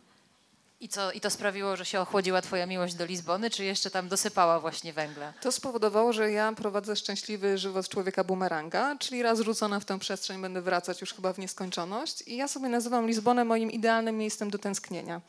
I, 0.80 0.88
co, 0.88 1.12
I 1.12 1.20
to 1.20 1.30
sprawiło, 1.30 1.76
że 1.76 1.84
się 1.84 2.00
ochłodziła 2.00 2.42
twoja 2.42 2.66
miłość 2.66 2.94
do 2.94 3.04
Lizbony, 3.04 3.50
czy 3.50 3.64
jeszcze 3.64 3.90
tam 3.90 4.08
dosypała 4.08 4.60
właśnie 4.60 4.92
węgla? 4.92 5.32
To 5.40 5.52
spowodowało, 5.52 6.12
że 6.12 6.32
ja 6.32 6.52
prowadzę 6.52 6.96
szczęśliwy 6.96 7.58
żywot 7.58 7.88
człowieka 7.88 8.24
bumeranga, 8.24 8.96
czyli 8.98 9.22
raz 9.22 9.40
rzucona 9.40 9.80
w 9.80 9.84
tę 9.84 9.98
przestrzeń 9.98 10.42
będę 10.42 10.62
wracać 10.62 11.00
już 11.00 11.14
chyba 11.14 11.32
w 11.32 11.38
nieskończoność. 11.38 12.22
I 12.26 12.36
ja 12.36 12.48
sobie 12.48 12.68
nazywam 12.68 13.06
Lizbonę 13.06 13.44
moim 13.44 13.70
idealnym 13.70 14.18
miejscem 14.18 14.50
do 14.50 14.58
tęsknienia. 14.58 15.20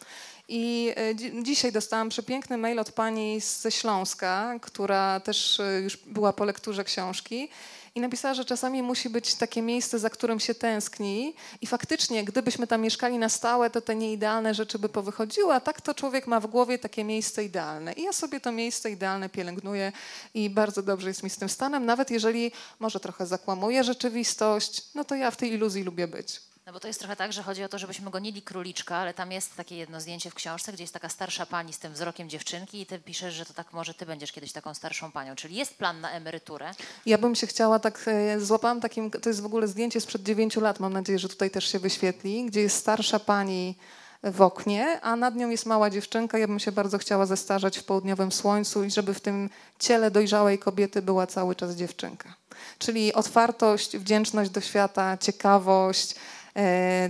I 0.48 0.94
e, 0.96 1.16
dzi- 1.16 1.44
dzisiaj 1.44 1.72
dostałam 1.72 2.10
przepiękny 2.10 2.58
mail 2.58 2.80
od 2.80 2.92
pani 2.92 3.42
ze 3.42 3.72
Śląska, 3.72 4.56
która 4.62 5.20
też 5.20 5.60
e, 5.60 5.80
już 5.82 5.98
była 5.98 6.34
po 6.34 6.46
lekturze 6.46 6.84
książki. 6.84 7.50
I 7.96 8.02
napisała, 8.02 8.34
że 8.34 8.46
czasami 8.46 8.84
musi 8.84 9.10
być 9.10 9.36
takie 9.36 9.62
miejsce, 9.62 10.00
za 10.00 10.10
którym 10.10 10.40
się 10.40 10.56
tęskni. 10.56 11.36
I 11.62 11.68
faktycznie, 11.68 12.24
gdybyśmy 12.24 12.68
tam 12.68 12.82
mieszkali 12.82 13.18
na 13.18 13.30
stałe, 13.30 13.70
to 13.70 13.82
te 13.82 13.96
nieidealne 13.96 14.54
rzeczy 14.54 14.80
by 14.80 14.90
powychodziły, 14.90 15.54
a 15.54 15.60
tak 15.60 15.82
to 15.82 15.94
człowiek 15.94 16.28
ma 16.28 16.40
w 16.40 16.48
głowie 16.48 16.80
takie 16.80 17.04
miejsce 17.04 17.44
idealne. 17.44 17.94
I 17.94 18.04
ja 18.04 18.14
sobie 18.14 18.40
to 18.40 18.52
miejsce 18.52 18.92
idealne 18.92 19.30
pielęgnuję 19.30 19.92
i 20.34 20.50
bardzo 20.50 20.84
dobrze 20.84 21.08
jest 21.08 21.24
mi 21.24 21.30
z 21.30 21.38
tym 21.38 21.50
stanem, 21.50 21.86
nawet 21.86 22.12
jeżeli 22.12 22.52
może 22.80 23.00
trochę 23.00 23.28
zakłamuję 23.28 23.84
rzeczywistość, 23.84 24.84
no 24.96 25.04
to 25.04 25.16
ja 25.16 25.32
w 25.32 25.38
tej 25.38 25.54
iluzji 25.54 25.84
lubię 25.84 26.08
być. 26.08 26.42
No 26.66 26.74
bo 26.74 26.80
to 26.80 26.88
jest 26.88 27.00
trochę 27.00 27.16
tak, 27.16 27.34
że 27.34 27.44
chodzi 27.44 27.64
o 27.64 27.70
to, 27.70 27.80
żebyśmy 27.80 28.12
gonili 28.12 28.42
króliczka, 28.42 28.96
ale 28.96 29.14
tam 29.14 29.32
jest 29.32 29.56
takie 29.56 29.76
jedno 29.76 30.02
zdjęcie 30.02 30.30
w 30.30 30.34
książce, 30.34 30.74
gdzie 30.74 30.84
jest 30.84 30.94
taka 30.94 31.10
starsza 31.10 31.46
pani 31.46 31.74
z 31.74 31.80
tym 31.80 31.94
wzrokiem 31.94 32.30
dziewczynki 32.30 32.82
i 32.82 32.86
ty 32.86 33.00
piszesz, 33.00 33.34
że 33.34 33.46
to 33.46 33.54
tak 33.54 33.74
może 33.74 33.94
ty 33.94 34.06
będziesz 34.06 34.32
kiedyś 34.32 34.52
taką 34.52 34.74
starszą 34.74 35.12
panią. 35.12 35.36
Czyli 35.36 35.56
jest 35.56 35.78
plan 35.78 36.02
na 36.02 36.12
emeryturę. 36.12 36.72
Ja 37.06 37.18
bym 37.18 37.36
się 37.36 37.48
chciała 37.48 37.80
tak, 37.80 38.06
e, 38.08 38.40
złapałam 38.40 38.82
takim, 38.82 39.12
to 39.12 39.30
jest 39.30 39.42
w 39.42 39.46
ogóle 39.46 39.68
zdjęcie 39.68 40.02
sprzed 40.02 40.24
dziewięciu 40.24 40.62
lat, 40.62 40.80
mam 40.80 40.94
nadzieję, 40.94 41.20
że 41.20 41.30
tutaj 41.30 41.52
też 41.52 41.72
się 41.72 41.80
wyświetli, 41.80 42.46
gdzie 42.46 42.62
jest 42.62 42.78
starsza 42.78 43.20
pani 43.20 43.76
w 44.24 44.42
oknie, 44.42 45.02
a 45.02 45.16
nad 45.16 45.36
nią 45.36 45.50
jest 45.50 45.66
mała 45.66 45.90
dziewczynka. 45.90 46.38
Ja 46.38 46.48
bym 46.48 46.60
się 46.60 46.72
bardzo 46.72 46.98
chciała 46.98 47.26
zestarzać 47.26 47.78
w 47.78 47.84
południowym 47.84 48.32
słońcu 48.32 48.84
i 48.84 48.92
żeby 48.92 49.14
w 49.14 49.22
tym 49.22 49.50
ciele 49.80 50.12
dojrzałej 50.12 50.60
kobiety 50.60 51.02
była 51.02 51.28
cały 51.28 51.56
czas 51.56 51.76
dziewczynka. 51.76 52.36
Czyli 52.80 53.14
otwartość, 53.14 53.98
wdzięczność 53.98 54.50
do 54.50 54.62
świata, 54.62 55.18
ciekawość, 55.18 56.16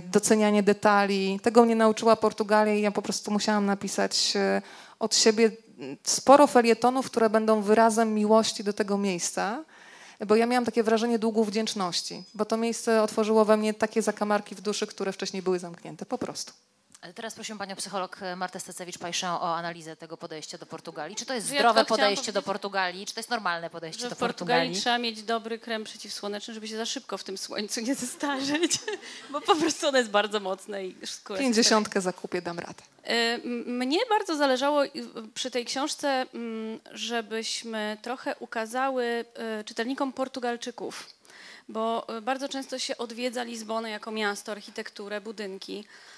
docenianie 0.04 0.62
detali. 0.62 1.40
Tego 1.42 1.64
mnie 1.64 1.76
nauczyła 1.76 2.16
Portugalia 2.16 2.74
i 2.74 2.80
ja 2.80 2.90
po 2.90 3.02
prostu 3.02 3.30
musiałam 3.30 3.66
napisać 3.66 4.32
e, 4.36 4.62
od 4.98 5.16
siebie 5.16 5.50
sporo 6.02 6.46
felietonów, 6.46 7.06
które 7.06 7.30
będą 7.30 7.62
wyrazem 7.62 8.14
miłości 8.14 8.64
do 8.64 8.72
tego 8.72 8.98
miejsca 8.98 9.64
bo 10.26 10.36
ja 10.36 10.46
miałam 10.46 10.64
takie 10.64 10.82
wrażenie 10.82 11.18
długu 11.18 11.44
wdzięczności, 11.44 12.24
bo 12.34 12.44
to 12.44 12.56
miejsce 12.56 13.02
otworzyło 13.02 13.44
we 13.44 13.56
mnie 13.56 13.74
takie 13.74 14.02
zakamarki 14.02 14.54
w 14.54 14.60
duszy, 14.60 14.86
które 14.86 15.12
wcześniej 15.12 15.42
były 15.42 15.58
zamknięte, 15.58 16.06
po 16.06 16.18
prostu. 16.18 16.52
Ale 17.00 17.14
teraz 17.14 17.34
prosiłam 17.34 17.58
panią 17.58 17.76
psycholog 17.76 18.22
e, 18.22 18.36
Martę 18.36 18.58
Stecewicz-Pajszę 18.60 19.26
o 19.40 19.56
analizę 19.56 19.96
tego 19.96 20.16
podejścia 20.16 20.58
do 20.58 20.66
Portugalii. 20.66 21.16
Czy 21.16 21.26
to 21.26 21.34
jest 21.34 21.50
Ja 21.52 21.58
zdrowe 21.58 21.72
chciałam 21.84 21.86
podejście 21.86 22.32
do 22.32 22.42
Portugalii? 22.42 23.06
Czy 23.06 23.14
to 23.14 23.20
jest 23.20 23.30
normalne 23.30 23.70
podejście 23.70 24.02
Że 24.02 24.08
do 24.08 24.14
w 24.16 24.18
Portugalii 24.18 24.60
Portugalii? 24.68 24.80
trzeba 24.82 24.98
mieć 24.98 25.22
dobry 25.22 25.58
krem 25.58 25.84
przeciwsłoneczny, 25.84 26.54
żeby 26.54 26.68
się 26.68 26.76
za 26.76 26.86
szybko 26.86 27.18
w 27.18 27.24
tym 27.24 27.38
słońcu 27.38 27.80
nie 27.80 27.94
zestarzeć, 27.94 28.78
bo 29.32 29.40
po 29.40 29.56
prostu 29.56 29.88
ono 29.88 29.98
jest 29.98 30.10
bardzo 30.10 30.40
mocne 30.40 30.86
i 30.86 31.06
skóra 31.06 31.38
Pięćdziesiątkę 31.40 32.00
zakupię, 32.00 32.42
dam 32.42 32.58
radę. 32.58 32.82
M- 33.02 33.64
Mnie 33.78 33.98
bardzo 34.10 34.36
zależało 34.36 34.82
przy 35.34 35.50
tej 35.50 35.64
książce, 35.64 36.26
żebyśmy 36.92 37.96
trochę 38.02 38.34
ukazały 38.38 39.24
y, 39.60 39.64
czytelnikom 39.64 40.12
Portugalczyków, 40.12 41.06
bo 41.68 42.06
bardzo 42.22 42.48
często 42.48 42.78
się 42.78 42.96
odwiedza 42.98 43.42
Lizbonę 43.42 43.90
jako 43.90 44.10
miasto, 44.10 44.52
architekturę, 44.52 45.20
budynki, 45.20 45.78
e, 45.78 46.15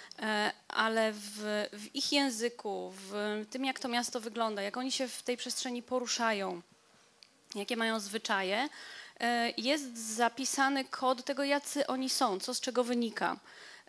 ale 0.69 1.13
w, 1.13 1.67
w 1.73 1.95
ich 1.95 2.13
języku, 2.13 2.93
w 2.97 3.45
tym 3.51 3.65
jak 3.65 3.79
to 3.79 3.89
miasto 3.89 4.21
wygląda, 4.21 4.63
jak 4.63 4.77
oni 4.77 4.93
się 4.93 5.09
w 5.09 5.23
tej 5.23 5.37
przestrzeni 5.37 5.83
poruszają, 5.83 6.63
jakie 7.55 7.77
mają 7.77 8.01
zwyczaje, 8.01 8.69
e, 9.21 9.53
jest 9.57 10.17
zapisany 10.17 10.85
kod 10.85 11.25
tego, 11.25 11.45
jacy 11.45 11.87
oni 11.87 12.11
są, 12.11 12.41
co 12.41 12.55
z 12.55 12.61
czego 12.61 12.85
wynika. 12.85 13.37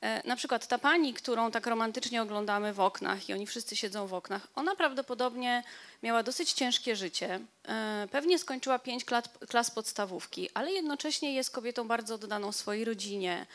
E, 0.01 0.27
na 0.27 0.35
przykład 0.35 0.67
ta 0.67 0.77
pani, 0.77 1.13
którą 1.13 1.51
tak 1.51 1.67
romantycznie 1.67 2.21
oglądamy 2.21 2.73
w 2.73 2.79
oknach 2.79 3.29
i 3.29 3.33
oni 3.33 3.47
wszyscy 3.47 3.75
siedzą 3.75 4.07
w 4.07 4.13
oknach, 4.13 4.47
ona 4.55 4.75
prawdopodobnie 4.75 5.63
miała 6.03 6.23
dosyć 6.23 6.53
ciężkie 6.53 6.95
życie. 6.95 7.39
E, 7.67 8.07
pewnie 8.11 8.39
skończyła 8.39 8.79
pięć 8.79 9.05
klas 9.49 9.71
podstawówki, 9.71 10.49
ale 10.53 10.71
jednocześnie 10.71 11.33
jest 11.33 11.51
kobietą 11.51 11.87
bardzo 11.87 12.15
oddaną 12.15 12.51
swojej 12.51 12.85
rodzinie. 12.85 13.45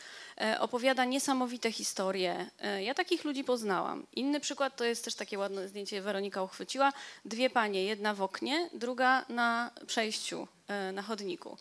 E, 0.40 0.60
opowiada 0.60 1.04
niesamowite 1.04 1.72
historie. 1.72 2.50
Ja 2.80 2.94
takich 2.94 3.24
ludzi 3.24 3.44
poznałam. 3.44 4.06
Inny 4.12 4.40
przykład 4.40 4.76
to 4.76 4.84
jest 4.84 5.04
też 5.04 5.14
takie 5.14 5.38
ładne 5.38 5.68
zdjęcie, 5.68 6.02
Weronika 6.02 6.42
uchwyciła. 6.42 6.92
Dwie 7.24 7.50
panie, 7.50 7.84
jedna 7.84 8.14
w 8.14 8.22
oknie, 8.22 8.70
druga 8.72 9.24
na 9.28 9.70
przejściu, 9.86 10.48
na 10.92 11.02
chodniku. 11.02 11.58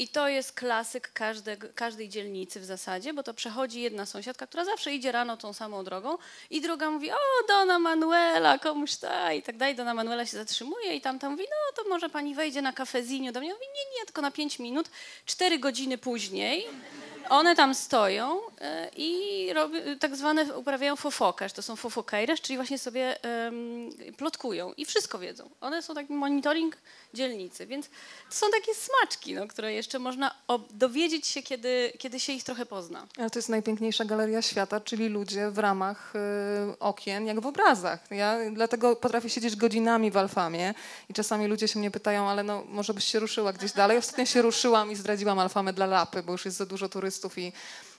I 0.00 0.08
to 0.08 0.28
jest 0.28 0.52
klasyk 0.52 1.12
każdego, 1.12 1.68
każdej 1.74 2.08
dzielnicy 2.08 2.60
w 2.60 2.64
zasadzie, 2.64 3.14
bo 3.14 3.22
to 3.22 3.34
przechodzi 3.34 3.80
jedna 3.80 4.06
sąsiadka, 4.06 4.46
która 4.46 4.64
zawsze 4.64 4.94
idzie 4.94 5.12
rano 5.12 5.36
tą 5.36 5.52
samą 5.52 5.84
drogą 5.84 6.18
i 6.50 6.60
druga 6.60 6.90
mówi, 6.90 7.10
o, 7.10 7.16
Dona 7.48 7.78
Manuela, 7.78 8.58
komuś 8.58 8.96
ta 8.96 9.32
i 9.32 9.42
tak 9.42 9.56
dalej. 9.56 9.74
Dona 9.74 9.94
Manuela 9.94 10.26
się 10.26 10.36
zatrzymuje 10.36 10.94
i 10.94 11.00
tam 11.00 11.18
tam 11.18 11.32
mówi, 11.32 11.44
no 11.50 11.82
to 11.82 11.88
może 11.88 12.08
pani 12.08 12.34
wejdzie 12.34 12.62
na 12.62 12.72
kafeziniu 12.72 13.32
do 13.32 13.40
mnie. 13.40 13.52
Mówi, 13.52 13.66
nie, 13.66 13.98
nie, 13.98 14.06
tylko 14.06 14.22
na 14.22 14.30
pięć 14.30 14.58
minut. 14.58 14.86
Cztery 15.26 15.58
godziny 15.58 15.98
później 15.98 16.66
one 17.30 17.56
tam 17.56 17.74
stoją 17.74 18.40
e, 18.60 18.90
i 18.96 19.52
robi, 19.52 19.78
tak 20.00 20.16
zwane 20.16 20.56
uprawiają 20.56 20.96
fofokaż, 20.96 21.52
to 21.52 21.62
są 21.62 21.76
fofokejresz, 21.76 22.40
czyli 22.40 22.56
właśnie 22.56 22.78
sobie 22.78 23.16
um, 23.44 23.90
plotkują 24.16 24.72
i 24.76 24.84
wszystko 24.84 25.18
wiedzą. 25.18 25.50
One 25.60 25.82
są 25.82 25.94
taki 25.94 26.12
monitoring 26.12 26.76
dzielnicy, 27.14 27.66
więc 27.66 27.88
to 28.30 28.34
są 28.34 28.46
takie 28.50 28.74
smaczki, 28.74 29.34
no, 29.34 29.46
które 29.46 29.72
jeszcze 29.72 29.98
można 29.98 30.34
dowiedzieć 30.70 31.26
się, 31.26 31.42
kiedy, 31.42 31.92
kiedy 31.98 32.20
się 32.20 32.32
ich 32.32 32.44
trochę 32.44 32.66
pozna. 32.66 33.06
Ale 33.18 33.30
to 33.30 33.38
jest 33.38 33.48
najpiękniejsza 33.48 34.04
galeria 34.04 34.42
świata, 34.42 34.80
czyli 34.80 35.08
ludzie 35.08 35.50
w 35.50 35.58
ramach 35.58 36.12
y, 36.16 36.78
okien, 36.78 37.26
jak 37.26 37.40
w 37.40 37.46
obrazach. 37.46 38.00
Ja 38.10 38.38
dlatego 38.52 38.96
potrafię 38.96 39.30
siedzieć 39.30 39.56
godzinami 39.56 40.10
w 40.10 40.16
Alfamie 40.16 40.74
i 41.08 41.14
czasami 41.14 41.46
ludzie 41.46 41.68
się 41.68 41.78
mnie 41.78 41.90
pytają, 41.90 42.28
ale 42.28 42.42
no, 42.42 42.64
może 42.68 42.94
byś 42.94 43.04
się 43.04 43.18
ruszyła 43.18 43.52
gdzieś 43.52 43.72
dalej. 43.72 43.98
Ostatnio 43.98 44.26
się 44.26 44.42
ruszyłam 44.42 44.90
i 44.90 44.96
zdradziłam 44.96 45.38
Alfamę 45.38 45.72
dla 45.72 45.86
Lapy, 45.86 46.22
bo 46.22 46.32
już 46.32 46.44
jest 46.44 46.56
za 46.56 46.66
dużo 46.66 46.88
turystów 46.88 47.38
i 47.38 47.52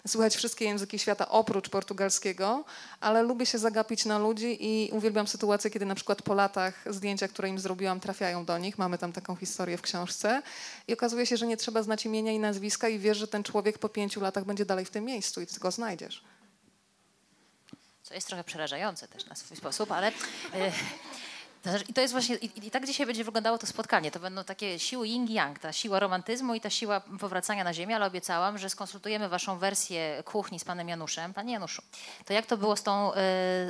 słuchać 0.07 0.35
wszystkie 0.35 0.65
języki 0.65 0.99
świata 0.99 1.29
oprócz 1.29 1.69
portugalskiego, 1.69 2.63
ale 2.99 3.23
lubię 3.23 3.45
się 3.45 3.57
zagapić 3.57 4.05
na 4.05 4.19
ludzi 4.19 4.57
i 4.59 4.91
uwielbiam 4.91 5.27
sytuację, 5.27 5.71
kiedy 5.71 5.85
na 5.85 5.95
przykład 5.95 6.21
po 6.21 6.33
latach 6.33 6.85
zdjęcia, 6.89 7.27
które 7.27 7.49
im 7.49 7.59
zrobiłam, 7.59 7.99
trafiają 7.99 8.45
do 8.45 8.57
nich. 8.57 8.77
Mamy 8.77 8.97
tam 8.97 9.13
taką 9.13 9.35
historię 9.35 9.77
w 9.77 9.81
książce 9.81 10.41
i 10.87 10.93
okazuje 10.93 11.25
się, 11.25 11.37
że 11.37 11.47
nie 11.47 11.57
trzeba 11.57 11.83
znać 11.83 12.05
imienia 12.05 12.31
i 12.31 12.39
nazwiska 12.39 12.89
i 12.89 12.99
wiesz, 12.99 13.17
że 13.17 13.27
ten 13.27 13.43
człowiek 13.43 13.79
po 13.79 13.89
pięciu 13.89 14.21
latach 14.21 14.45
będzie 14.45 14.65
dalej 14.65 14.85
w 14.85 14.89
tym 14.89 15.05
miejscu 15.05 15.41
i 15.41 15.47
ty 15.47 15.59
go 15.59 15.71
znajdziesz. 15.71 16.23
Co 18.03 18.13
jest 18.13 18.27
trochę 18.27 18.43
przerażające 18.43 19.07
też 19.07 19.25
na 19.25 19.35
swój 19.35 19.57
sposób, 19.57 19.91
ale... 19.91 20.07
Y 20.07 20.11
I 21.89 21.93
to 21.93 22.01
jest 22.01 22.13
właśnie, 22.13 22.35
i, 22.35 22.67
i, 22.67 22.71
tak 22.71 22.85
dzisiaj 22.85 23.05
będzie 23.05 23.23
wyglądało 23.23 23.57
to 23.57 23.67
spotkanie. 23.67 24.11
To 24.11 24.19
będą 24.19 24.43
takie 24.43 24.79
siły 24.79 25.07
yin 25.07 25.27
yang, 25.29 25.59
ta 25.59 25.73
siła 25.73 25.99
romantyzmu 25.99 26.55
i 26.55 26.61
ta 26.61 26.69
siła 26.69 26.99
powracania 26.99 27.63
na 27.63 27.73
ziemię, 27.73 27.95
ale 27.95 28.05
obiecałam, 28.05 28.57
że 28.57 28.69
skonsultujemy 28.69 29.29
waszą 29.29 29.57
wersję 29.57 30.23
kuchni 30.25 30.59
z 30.59 30.63
panem 30.63 30.89
Januszem. 30.89 31.33
Panie 31.33 31.53
Januszu, 31.53 31.81
to 32.25 32.33
jak 32.33 32.45
to 32.45 32.57
było 32.57 32.75
z 32.75 32.83
tą, 32.83 33.13
y, 33.13 33.15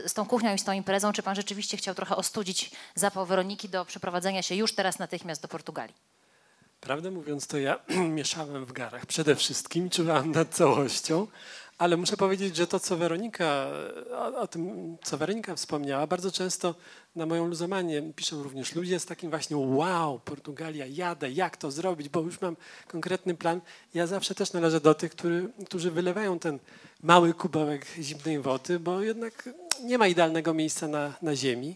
z 0.09 0.13
tą 0.13 0.25
kuchnią 0.25 0.53
i 0.53 0.59
z 0.59 0.63
tą 0.63 0.71
imprezą? 0.71 1.13
Czy 1.13 1.23
pan 1.23 1.35
rzeczywiście 1.35 1.77
chciał 1.77 1.95
trochę 1.95 2.15
ostudzić 2.15 2.71
zapał 2.95 3.25
Weroniki 3.25 3.69
do 3.69 3.85
przeprowadzenia 3.85 4.41
się 4.41 4.55
już 4.55 4.75
teraz 4.75 4.99
natychmiast 4.99 5.41
do 5.41 5.47
Portugalii? 5.47 5.95
Prawdę 6.81 7.11
mówiąc, 7.11 7.47
to 7.47 7.57
ja 7.57 7.79
mieszałem 8.19 8.65
w 8.65 8.71
garach 8.71 9.05
przede 9.05 9.35
wszystkim, 9.35 9.89
czuwałem 9.89 10.31
nad 10.31 10.49
całością, 10.49 11.27
ale 11.81 11.97
muszę 11.97 12.17
powiedzieć, 12.17 12.55
że 12.55 12.67
to, 12.67 12.79
co 12.79 12.97
Weronika, 12.97 13.67
o, 14.35 14.47
tym, 14.47 14.97
co 15.03 15.17
Weronika 15.17 15.55
wspomniała, 15.55 16.07
bardzo 16.07 16.31
często 16.31 16.75
na 17.15 17.25
moją 17.25 17.47
luzomanię 17.47 18.13
piszą 18.15 18.43
również 18.43 18.75
ludzie 18.75 18.99
z 18.99 19.05
takim 19.05 19.29
właśnie 19.29 19.57
wow, 19.57 20.19
Portugalia, 20.19 20.85
jadę, 20.85 21.31
jak 21.31 21.57
to 21.57 21.71
zrobić, 21.71 22.09
bo 22.09 22.21
już 22.21 22.41
mam 22.41 22.55
konkretny 22.87 23.35
plan. 23.35 23.61
Ja 23.93 24.07
zawsze 24.07 24.35
też 24.35 24.53
należę 24.53 24.81
do 24.81 24.93
tych, 24.93 25.11
który, 25.11 25.49
którzy 25.65 25.91
wylewają 25.91 26.39
ten 26.39 26.59
mały 27.03 27.33
kubełek 27.33 27.85
zimnej 27.99 28.39
wody, 28.39 28.79
bo 28.79 29.01
jednak 29.01 29.49
nie 29.83 29.97
ma 29.97 30.07
idealnego 30.07 30.53
miejsca 30.53 30.87
na, 30.87 31.13
na 31.21 31.35
ziemi. 31.35 31.75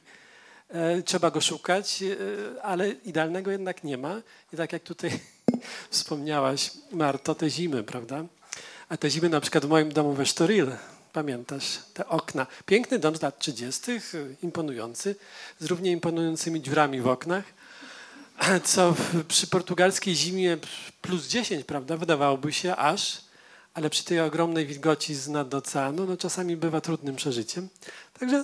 E, 0.70 1.02
trzeba 1.02 1.32
go 1.32 1.42
szukać, 1.42 2.04
e, 2.04 2.64
ale 2.64 2.90
idealnego 2.90 3.52
jednak 3.52 3.84
nie 3.84 3.98
ma. 3.98 4.22
I 4.54 4.58
tak 4.58 4.74
jak 4.74 4.84
tutaj 4.84 5.12
wspomniałaś, 5.90 6.72
Marto, 6.92 7.36
te 7.36 7.50
zimy, 7.50 7.84
prawda? 7.84 8.26
A 8.90 8.98
te 8.98 9.10
zimy 9.10 9.30
na 9.30 9.42
przykład 9.42 9.66
w 9.66 9.70
moim 9.70 9.92
domu 9.92 10.14
we 10.14 10.26
Sztoril, 10.26 10.72
pamiętasz, 11.14 11.80
te 11.94 12.08
okna. 12.08 12.48
Piękny 12.66 13.00
dom 13.00 13.16
z 13.16 13.22
lat 13.22 13.40
30., 13.40 13.92
imponujący, 14.44 15.16
z 15.60 15.66
równie 15.66 15.92
imponującymi 15.92 16.62
dziurami 16.62 17.02
w 17.02 17.08
oknach, 17.08 17.44
co 18.64 18.96
przy 19.28 19.48
portugalskiej 19.48 20.16
zimie 20.16 20.58
plus 21.02 21.28
10, 21.28 21.66
prawda, 21.66 21.98
wydawałoby 21.98 22.54
się 22.54 22.76
aż, 22.76 23.22
ale 23.74 23.90
przy 23.90 24.04
tej 24.04 24.20
ogromnej 24.20 24.66
wilgoci 24.66 25.16
z 25.16 25.28
nad 25.28 25.54
oceanu, 25.54 26.06
no 26.06 26.18
czasami 26.18 26.58
bywa 26.58 26.82
trudnym 26.82 27.16
przeżyciem. 27.16 27.70
Także 28.20 28.44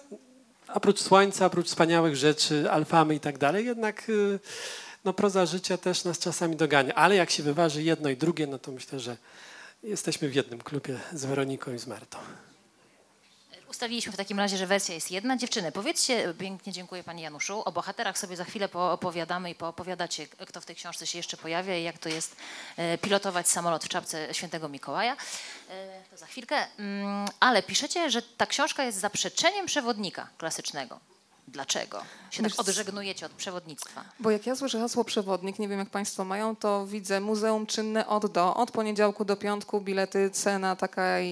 oprócz 0.74 1.02
słońca, 1.02 1.46
oprócz 1.46 1.68
wspaniałych 1.68 2.16
rzeczy, 2.16 2.72
alfamy 2.72 3.16
i 3.16 3.20
tak 3.20 3.38
dalej, 3.38 3.66
jednak 3.66 4.10
y, 4.10 4.40
no, 5.06 5.14
proza 5.14 5.46
życia 5.46 5.78
też 5.78 6.04
nas 6.04 6.20
czasami 6.20 6.56
dogania. 6.56 6.94
Ale 6.96 7.16
jak 7.16 7.32
się 7.32 7.44
wyważy 7.44 7.84
jedno 7.84 8.10
i 8.10 8.18
drugie, 8.18 8.48
no 8.48 8.60
to 8.60 8.72
myślę, 8.72 9.00
że 9.00 9.18
Jesteśmy 9.84 10.30
w 10.30 10.36
jednym 10.36 10.62
klubie 10.62 11.00
z 11.14 11.26
Weroniką 11.26 11.74
i 11.74 11.80
z 11.80 11.88
Martą. 11.88 12.18
Ustaliliśmy 13.70 14.12
w 14.12 14.18
takim 14.18 14.40
razie, 14.40 14.58
że 14.58 14.68
wersja 14.68 14.96
jest 14.96 15.12
jedna. 15.12 15.38
Dziewczyny, 15.38 15.72
powiedzcie, 15.72 16.34
pięknie 16.40 16.74
dziękuję 16.74 17.04
Pani 17.04 17.22
Januszu, 17.22 17.62
o 17.66 17.72
bohaterach 17.72 18.18
sobie 18.18 18.36
za 18.36 18.44
chwilę 18.44 18.70
poopowiadamy 18.70 19.50
i 19.50 19.56
poopowiadacie, 19.56 20.28
kto 20.28 20.62
w 20.62 20.66
tej 20.66 20.76
książce 20.76 21.08
się 21.08 21.20
jeszcze 21.20 21.38
pojawia 21.38 21.78
i 21.78 21.84
jak 21.84 21.98
to 21.98 22.10
jest 22.10 22.36
e, 22.78 22.98
pilotować 22.98 23.50
samolot 23.50 23.86
w 23.86 23.90
czapce 23.90 24.34
świętego 24.34 24.70
Mikołaja. 24.70 25.18
E, 25.70 26.02
to 26.12 26.18
za 26.18 26.26
chwilkę. 26.26 26.68
Mm, 26.78 27.28
ale 27.40 27.64
piszecie, 27.64 28.10
że 28.10 28.22
ta 28.22 28.46
książka 28.46 28.84
jest 28.84 28.98
zaprzeczeniem 28.98 29.66
przewodnika 29.66 30.28
klasycznego. 30.38 31.00
Dlaczego? 31.52 32.02
Się 32.32 32.44
tak 32.44 32.52
odżegnujecie 32.58 33.26
od 33.26 33.32
przewodnictwa? 33.32 34.04
Bo 34.20 34.32
jak 34.32 34.46
ja 34.46 34.56
słyszę 34.56 34.80
hasło 34.80 35.04
przewodnik, 35.04 35.60
nie 35.60 35.68
wiem 35.68 35.80
jak 35.80 35.90
Państwo 35.90 36.26
mają, 36.26 36.56
to 36.56 36.88
widzę 36.88 37.20
muzeum 37.20 37.66
czynne 37.66 38.08
od 38.08 38.32
do, 38.32 38.56
od 38.56 38.72
poniedziałku 38.72 39.26
do 39.26 39.36
piątku, 39.36 39.82
bilety, 39.82 40.30
cena 40.30 40.76
taka 40.76 41.22
i, 41.22 41.28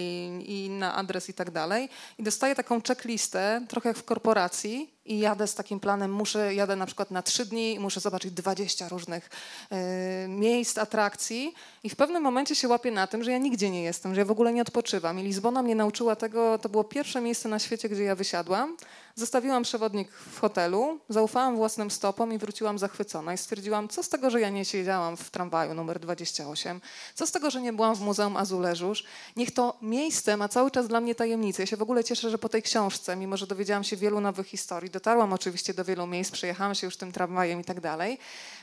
i 0.45 0.65
inna, 0.65 0.95
adres 0.95 1.29
i 1.29 1.33
tak 1.33 1.51
dalej. 1.51 1.89
I 2.17 2.23
dostaję 2.23 2.55
taką 2.55 2.81
checklistę, 2.81 3.65
trochę 3.67 3.89
jak 3.89 3.97
w 3.97 4.03
korporacji, 4.03 4.99
i 5.09 5.19
jadę 5.19 5.47
z 5.47 5.55
takim 5.55 5.79
planem, 5.79 6.13
muszę, 6.13 6.53
jadę 6.53 6.75
na 6.75 6.85
przykład 6.85 7.11
na 7.11 7.21
trzy 7.21 7.45
dni 7.45 7.73
i 7.73 7.79
muszę 7.79 7.99
zobaczyć 7.99 8.31
20 8.31 8.89
różnych 8.89 9.29
y, 9.71 10.27
miejsc, 10.27 10.77
atrakcji. 10.77 11.53
I 11.83 11.89
w 11.89 11.95
pewnym 11.95 12.23
momencie 12.23 12.55
się 12.55 12.67
łapię 12.67 12.91
na 12.91 13.07
tym, 13.07 13.23
że 13.23 13.31
ja 13.31 13.37
nigdzie 13.37 13.69
nie 13.69 13.83
jestem, 13.83 14.15
że 14.15 14.21
ja 14.21 14.25
w 14.25 14.31
ogóle 14.31 14.53
nie 14.53 14.61
odpoczywam. 14.61 15.19
I 15.19 15.23
Lizbona 15.23 15.63
mnie 15.63 15.75
nauczyła 15.75 16.15
tego, 16.15 16.59
to 16.59 16.69
było 16.69 16.83
pierwsze 16.83 17.21
miejsce 17.21 17.49
na 17.49 17.59
świecie, 17.59 17.89
gdzie 17.89 18.03
ja 18.03 18.15
wysiadłam, 18.15 18.77
zostawiłam 19.15 19.63
przewodnik 19.63 20.11
w 20.11 20.39
hotelu, 20.39 20.99
zaufałam 21.09 21.55
własnym 21.55 21.91
stopom 21.91 22.33
i 22.33 22.37
wróciłam 22.37 22.79
zachwycona 22.79 23.33
i 23.33 23.37
stwierdziłam, 23.37 23.87
co 23.87 24.03
z 24.03 24.09
tego, 24.09 24.29
że 24.29 24.41
ja 24.41 24.49
nie 24.49 24.65
siedziałam 24.65 25.17
w 25.17 25.29
tramwaju 25.29 25.73
numer 25.73 25.99
28, 25.99 26.81
co 27.15 27.27
z 27.27 27.31
tego, 27.31 27.51
że 27.51 27.61
nie 27.61 27.73
byłam 27.73 27.95
w 27.95 28.01
Muzeum 28.01 28.37
Azuleżusz, 28.37 29.03
niech 29.35 29.51
to 29.51 29.77
miejsce 29.81 30.37
ma 30.37 30.47
cały 30.47 30.71
czas 30.71 30.87
dla 30.87 31.01
mnie 31.01 31.15
tajemnicę. 31.15 31.63
Ja 31.63 31.67
się 31.67 31.77
w 31.77 31.81
ogóle 31.81 32.03
cieszę, 32.03 32.29
że 32.29 32.37
po 32.37 32.49
tej 32.49 32.61
książce, 32.61 33.15
mimo 33.15 33.37
że 33.37 33.47
dowiedziałam 33.47 33.83
się 33.83 33.97
wielu 33.97 34.21
nowych 34.21 34.47
historii, 34.47 34.89
dotarłam 34.89 35.33
oczywiście 35.33 35.73
do 35.73 35.85
wielu 35.85 36.07
miejsc, 36.07 36.31
przejechałam 36.31 36.75
się 36.75 36.87
już 36.87 36.97
tym 36.97 37.11
tramwajem 37.11 37.61
i 37.61 37.63
tak 37.63 37.81
dalej, 37.81 38.17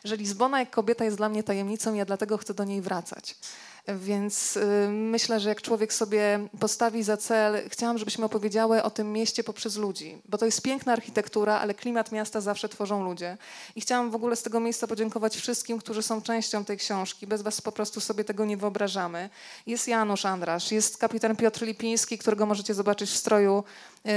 że 0.04 0.16
Lizbona 0.16 0.60
jak 0.60 0.70
kobieta 0.70 1.04
jest 1.04 1.16
dla 1.16 1.28
mnie 1.28 1.42
tajemnicą 1.42 1.94
ja 1.94 2.04
dlatego 2.04 2.38
chcę 2.38 2.54
do 2.54 2.64
niej 2.64 2.80
wracać. 2.80 3.36
Więc 3.88 4.56
y, 4.56 4.88
myślę, 4.90 5.40
że 5.40 5.48
jak 5.48 5.62
człowiek 5.62 5.92
sobie 5.92 6.48
postawi 6.60 7.02
za 7.02 7.16
cel, 7.16 7.68
chciałam, 7.68 7.98
żebyśmy 7.98 8.24
opowiedziały 8.24 8.82
o 8.82 8.90
tym 8.90 9.12
mieście 9.12 9.44
poprzez 9.44 9.76
ludzi, 9.76 10.18
bo 10.28 10.38
to 10.38 10.46
jest 10.46 10.62
piękna 10.62 10.92
architektura, 10.92 11.58
ale 11.58 11.74
klimat 11.74 12.12
miasta 12.12 12.40
zawsze 12.40 12.68
tworzą 12.68 13.04
ludzie. 13.04 13.38
I 13.76 13.80
chciałam 13.80 14.10
w 14.10 14.14
ogóle 14.14 14.36
z 14.36 14.42
tego 14.42 14.60
miejsca 14.60 14.86
podziękować 14.86 15.36
wszystkim, 15.36 15.78
którzy 15.78 16.02
są 16.02 16.22
częścią 16.22 16.64
tej 16.64 16.76
książki. 16.76 17.26
Bez 17.26 17.42
was 17.42 17.60
po 17.60 17.72
prostu 17.72 18.00
sobie 18.00 18.24
tego 18.24 18.44
nie 18.44 18.56
wyobrażamy. 18.56 19.30
Jest 19.66 19.88
Janusz 19.88 20.24
Andrasz, 20.24 20.72
jest 20.72 20.98
kapitan 20.98 21.36
Piotr 21.36 21.62
Lipiński, 21.62 22.18
którego 22.18 22.46
możecie 22.46 22.74
zobaczyć 22.74 23.10
w 23.10 23.16
stroju 23.16 23.64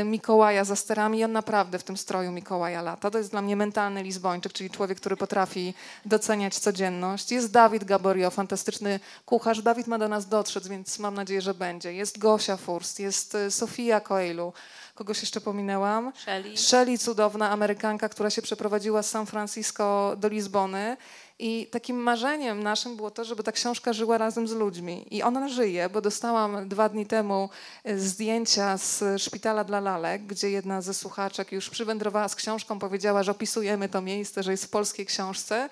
Mikołaja 0.05 0.63
za 0.63 0.75
sterami 0.75 1.19
i 1.19 1.23
on 1.23 1.31
naprawdę 1.31 1.79
w 1.79 1.83
tym 1.83 1.97
stroju 1.97 2.31
Mikołaja 2.31 2.81
lata. 2.81 3.11
To 3.11 3.17
jest 3.17 3.31
dla 3.31 3.41
mnie 3.41 3.55
mentalny 3.55 4.03
Lizbończyk, 4.03 4.53
czyli 4.53 4.69
człowiek, 4.69 4.97
który 4.97 5.17
potrafi 5.17 5.73
doceniać 6.05 6.59
codzienność. 6.59 7.31
Jest 7.31 7.51
Dawid 7.51 7.83
Gaborio, 7.83 8.31
fantastyczny 8.31 8.99
kucharz, 9.25 9.61
Dawid 9.61 9.87
ma 9.87 9.99
do 9.99 10.07
nas 10.07 10.27
dotrzeć, 10.27 10.67
więc 10.67 10.99
mam 10.99 11.15
nadzieję, 11.15 11.41
że 11.41 11.53
będzie. 11.53 11.93
Jest 11.93 12.17
Gosia 12.17 12.57
Furst, 12.57 12.99
jest 12.99 13.35
y, 13.35 13.51
Sofia 13.51 13.99
Coelho. 13.99 14.53
Kogoś 14.95 15.21
jeszcze 15.21 15.41
pominęłam? 15.41 16.11
Shelley. 16.15 16.57
Shelley, 16.57 16.97
cudowna 16.97 17.49
Amerykanka, 17.49 18.09
która 18.09 18.29
się 18.29 18.41
przeprowadziła 18.41 19.03
z 19.03 19.09
San 19.09 19.25
Francisco 19.25 20.15
do 20.17 20.27
Lizbony 20.27 20.97
I 21.39 21.67
takim 21.71 21.97
marzeniem 21.97 22.63
naszym 22.63 22.95
było 22.95 23.11
to, 23.11 23.25
żeby 23.25 23.43
ta 23.43 23.51
książka 23.51 23.93
żyła 23.93 24.17
razem 24.17 24.47
z 24.47 24.51
ludźmi. 24.51 25.05
I 25.11 25.23
ona 25.23 25.49
żyje, 25.49 25.89
bo 25.89 26.01
dostałam 26.01 26.69
dwa 26.69 26.89
dni 26.89 27.05
temu 27.05 27.49
e, 27.83 27.99
zdjęcia 27.99 28.77
z 28.77 29.21
szpitala 29.21 29.63
dla 29.63 29.79
lalek, 29.79 30.25
gdzie 30.25 30.49
jedna 30.49 30.81
ze 30.81 30.93
słuchaczek 30.93 31.51
już 31.51 31.69
przywędrowała 31.69 32.27
z 32.27 32.35
książką, 32.35 32.79
powiedziała, 32.79 33.23
że 33.23 33.31
opisujemy 33.31 33.89
to 33.89 34.01
miejsce, 34.01 34.43
że 34.43 34.51
jest 34.51 34.65
w 34.65 34.69
polskiej 34.69 35.05
książce. 35.05 35.69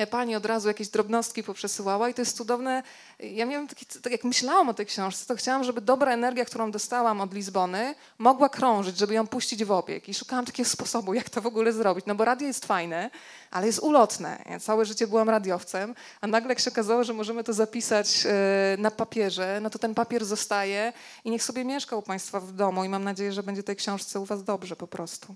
E, 0.00 0.06
Pani 0.06 0.36
od 0.36 0.46
razu 0.46 0.68
jakieś 0.68 0.88
drobnostki 0.88 1.42
poprzesyłała 1.42 2.08
i 2.08 2.14
to 2.14 2.22
jest 2.22 2.36
cudowne. 2.36 2.82
Ja 3.18 3.46
miałam 3.46 3.68
taki, 3.68 3.86
tak 3.86 4.12
jak 4.12 4.24
myślałam 4.24 4.68
o 4.68 4.74
tej 4.74 4.86
książce, 4.86 5.26
to 5.26 5.36
chciałam, 5.36 5.64
żeby 5.64 5.80
dobra 5.80 6.12
energia, 6.12 6.44
którą 6.44 6.70
dostałam 6.70 7.20
od 7.20 7.34
Lizbony, 7.34 7.94
mogła 8.18 8.48
krążyć, 8.48 8.98
żeby 8.98 9.14
ją 9.14 9.26
puścić 9.26 9.64
w 9.64 9.70
obieg. 9.70 10.08
I 10.08 10.14
szukałam 10.14 10.44
takiego 10.44 10.68
sposobu, 10.76 11.14
jak 11.14 11.30
to 11.30 11.40
w 11.40 11.46
ogóle 11.46 11.72
zrobić. 11.72 12.06
No 12.06 12.14
bo 12.14 12.24
radio 12.24 12.46
jest 12.46 12.66
fajne, 12.66 13.10
ale 13.50 13.66
jest 13.66 13.78
ulotne. 13.78 14.42
Ja 14.50 14.60
całe 14.60 14.84
życie 14.84 15.06
byłam 15.06 15.30
radiowcem, 15.30 15.94
a 16.20 16.26
nagle 16.26 16.48
jak 16.48 16.60
się 16.60 16.70
okazało, 16.70 17.04
że 17.04 17.12
możemy 17.12 17.44
to 17.44 17.52
zapisać 17.52 18.26
e, 18.26 18.76
na 18.78 18.90
papierze, 18.90 19.58
no 19.62 19.70
to 19.70 19.78
ten 19.78 19.94
papier 19.94 20.24
zostaje 20.24 20.92
i 21.24 21.30
niech 21.30 21.42
sobie 21.42 21.64
mieszka 21.64 21.96
u 21.96 22.02
Państwa 22.02 22.40
w 22.40 22.52
domu 22.52 22.84
i 22.84 22.88
mam 22.88 23.04
nadzieję, 23.04 23.32
że 23.32 23.42
będzie 23.42 23.62
tej 23.62 23.76
książce 23.76 24.20
u 24.20 24.24
Was 24.24 24.44
dobrze 24.44 24.76
po 24.76 24.86
prostu. 24.86 25.34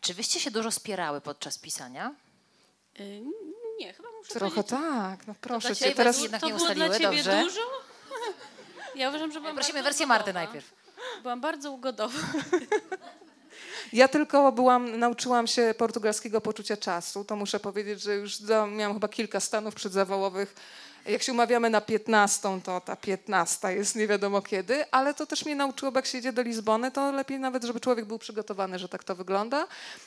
Czy 0.00 0.14
wyście 0.14 0.40
się 0.40 0.50
dużo 0.50 0.70
spierały 0.70 1.20
podczas 1.20 1.58
pisania? 1.58 2.14
Y, 3.00 3.22
Nie, 3.80 3.92
chyba 3.92 4.08
muszę 4.18 4.34
Trochę 4.34 4.64
tak, 4.64 5.26
no 5.26 5.34
proszę 5.40 5.76
Cię. 5.76 5.92
Teraz 5.92 6.16
to 6.16 6.22
jednak 6.22 6.40
to 6.40 6.46
nie 6.46 6.52
było 6.54 6.64
ustaliły, 6.64 6.88
dla 6.88 6.98
ciebie 6.98 7.16
dobrze. 7.16 7.42
dużo? 7.44 7.60
Ja 8.94 9.08
uważam, 9.08 9.32
że 9.32 9.40
byłam 9.40 9.54
Prosimy 9.56 9.82
wersję 9.82 10.06
Marty 10.06 10.30
ugodowa. 10.30 10.44
najpierw. 10.44 10.72
Byłam 11.22 11.40
bardzo 11.40 11.72
ugodowa. 11.72 12.18
Ja 13.92 14.08
tylko 14.08 14.52
byłam, 14.52 14.98
nauczyłam 14.98 15.46
się 15.46 15.74
portugalskiego 15.78 16.40
poczucia 16.40 16.76
czasu. 16.76 17.24
To 17.24 17.36
muszę 17.36 17.60
powiedzieć, 17.60 18.02
że 18.02 18.14
już 18.14 18.40
miałam 18.70 18.94
chyba 18.94 19.08
kilka 19.08 19.40
stanów 19.40 19.74
przedzawałowych. 19.74 20.54
Jak 21.06 21.22
się 21.22 21.32
umawiamy 21.32 21.70
na 21.70 21.80
15, 21.80 22.60
to 22.64 22.80
ta 22.80 22.96
15 22.96 23.74
jest 23.74 23.96
nie 23.96 24.06
wiadomo 24.06 24.42
kiedy, 24.42 24.90
ale 24.90 25.14
to 25.14 25.26
też 25.26 25.44
mnie 25.44 25.56
nauczyło, 25.56 25.92
jak 25.94 26.06
się 26.06 26.18
jedzie 26.18 26.32
do 26.32 26.42
Lizbony, 26.42 26.90
to 26.90 27.12
lepiej 27.12 27.38
nawet, 27.38 27.64
żeby 27.64 27.80
człowiek 27.80 28.04
był 28.04 28.18
przygotowany, 28.18 28.78
że 28.78 28.88
tak 28.88 29.04
to 29.04 29.14
wygląda. 29.14 29.66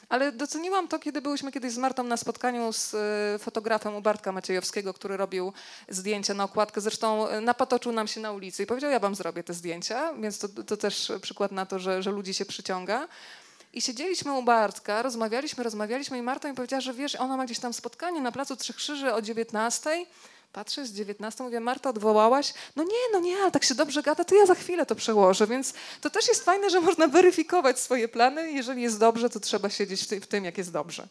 Ale 0.10 0.32
doceniłam 0.32 0.88
to, 0.88 1.00
kiedy 1.00 1.22
byłyśmy 1.22 1.52
kiedyś 1.52 1.74
z 1.74 1.78
Martą 1.78 2.04
na 2.04 2.18
spotkaniu 2.18 2.74
z 2.74 2.94
e, 2.94 3.40
fotografem 3.40 3.96
u 3.96 4.02
Bartka 4.02 4.32
Maciejowskiego, 4.32 4.94
który 4.94 5.18
robił 5.18 5.54
zdjęcia 5.90 6.34
na 6.34 6.44
okładkę. 6.44 6.82
Zresztą 6.82 7.28
e, 7.28 7.42
napatoczył 7.42 7.92
nam 7.92 8.08
się 8.08 8.22
na 8.22 8.32
ulicy 8.32 8.64
i 8.64 8.66
powiedział, 8.66 8.92
ja 8.92 9.00
wam 9.00 9.16
zrobię 9.16 9.44
te 9.44 9.54
zdjęcia, 9.54 10.14
więc 10.14 10.40
to, 10.40 10.50
to 10.50 10.78
też 10.78 11.12
przykład 11.22 11.52
na 11.52 11.66
to, 11.66 11.80
że, 11.80 12.04
że 12.04 12.12
ludzi 12.12 12.34
się 12.34 12.46
przyciąga. 12.46 13.08
I 13.74 13.82
siedzieliśmy 13.82 14.34
u 14.34 14.44
Bartka, 14.44 15.02
rozmawialiśmy, 15.02 15.64
rozmawialiśmy 15.64 16.18
i 16.18 16.22
Marta 16.22 16.50
mi 16.50 16.56
powiedziała, 16.56 16.82
że 16.82 16.94
wiesz, 16.94 17.16
ona 17.16 17.38
ma 17.38 17.46
gdzieś 17.46 17.60
tam 17.60 17.74
spotkanie 17.74 18.22
na 18.22 18.32
Placu 18.32 18.56
Trzech 18.56 18.76
Krzyży 18.76 19.14
o 19.14 19.22
19. 19.22 20.06
Patrzę, 20.54 20.86
z 20.86 20.94
19, 20.94 21.44
mówię, 21.44 21.60
Marta, 21.60 21.90
odwołałaś? 21.90 22.54
No 22.76 22.84
nie, 22.84 23.12
no 23.14 23.20
nie, 23.20 23.38
ale 23.38 23.52
tak 23.52 23.64
się 23.64 23.76
dobrze 23.76 24.04
gada, 24.04 24.24
to 24.26 24.36
ja 24.36 24.46
za 24.46 24.56
chwilę 24.56 24.86
to 24.86 24.96
przełożę, 24.96 25.48
więc 25.48 25.74
to 26.02 26.10
też 26.10 26.28
jest 26.28 26.44
fajne, 26.46 26.70
że 26.70 26.82
można 26.82 27.08
weryfikować 27.08 27.80
swoje 27.80 28.08
plany. 28.08 28.52
Jeżeli 28.52 28.82
jest 28.82 29.00
dobrze, 29.00 29.30
to 29.30 29.40
trzeba 29.40 29.70
siedzieć 29.70 30.04
w 30.22 30.28
tym, 30.28 30.46
jak 30.46 30.58
jest 30.58 30.72
dobrze. 30.72 31.08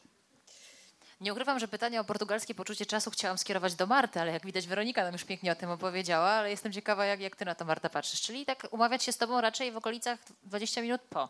Nie 1.20 1.32
ukrywam, 1.32 1.58
że 1.58 1.68
pytanie 1.68 2.00
o 2.00 2.04
portugalskie 2.04 2.54
poczucie 2.54 2.86
czasu 2.86 3.10
chciałam 3.10 3.38
skierować 3.38 3.74
do 3.74 3.86
Marty, 3.86 4.20
ale 4.20 4.32
jak 4.32 4.46
widać 4.46 4.66
Weronika 4.66 5.04
nam 5.04 5.12
już 5.12 5.24
pięknie 5.24 5.52
o 5.52 5.54
tym 5.54 5.70
opowiedziała, 5.70 6.30
ale 6.30 6.50
jestem 6.50 6.72
ciekawa, 6.72 7.04
jak, 7.04 7.20
jak 7.20 7.36
ty 7.36 7.44
na 7.44 7.54
to 7.54 7.64
Marta 7.64 7.88
patrzysz. 7.88 8.20
Czyli 8.20 8.46
tak 8.46 8.66
umawiać 8.70 9.02
się 9.02 9.12
z 9.12 9.16
tobą 9.16 9.40
raczej 9.40 9.72
w 9.72 9.76
okolicach 9.76 10.18
20 10.44 10.82
minut 10.82 11.00
po. 11.00 11.28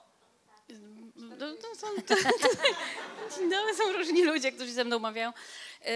No, 1.42 1.56
to 1.56 1.76
są, 1.76 1.86
to, 2.06 2.14
no, 3.50 3.74
są 3.74 3.92
różni 3.92 4.24
ludzie, 4.24 4.52
którzy 4.52 4.72
ze 4.72 4.84
mną 4.84 4.96
umawiają. 4.96 5.32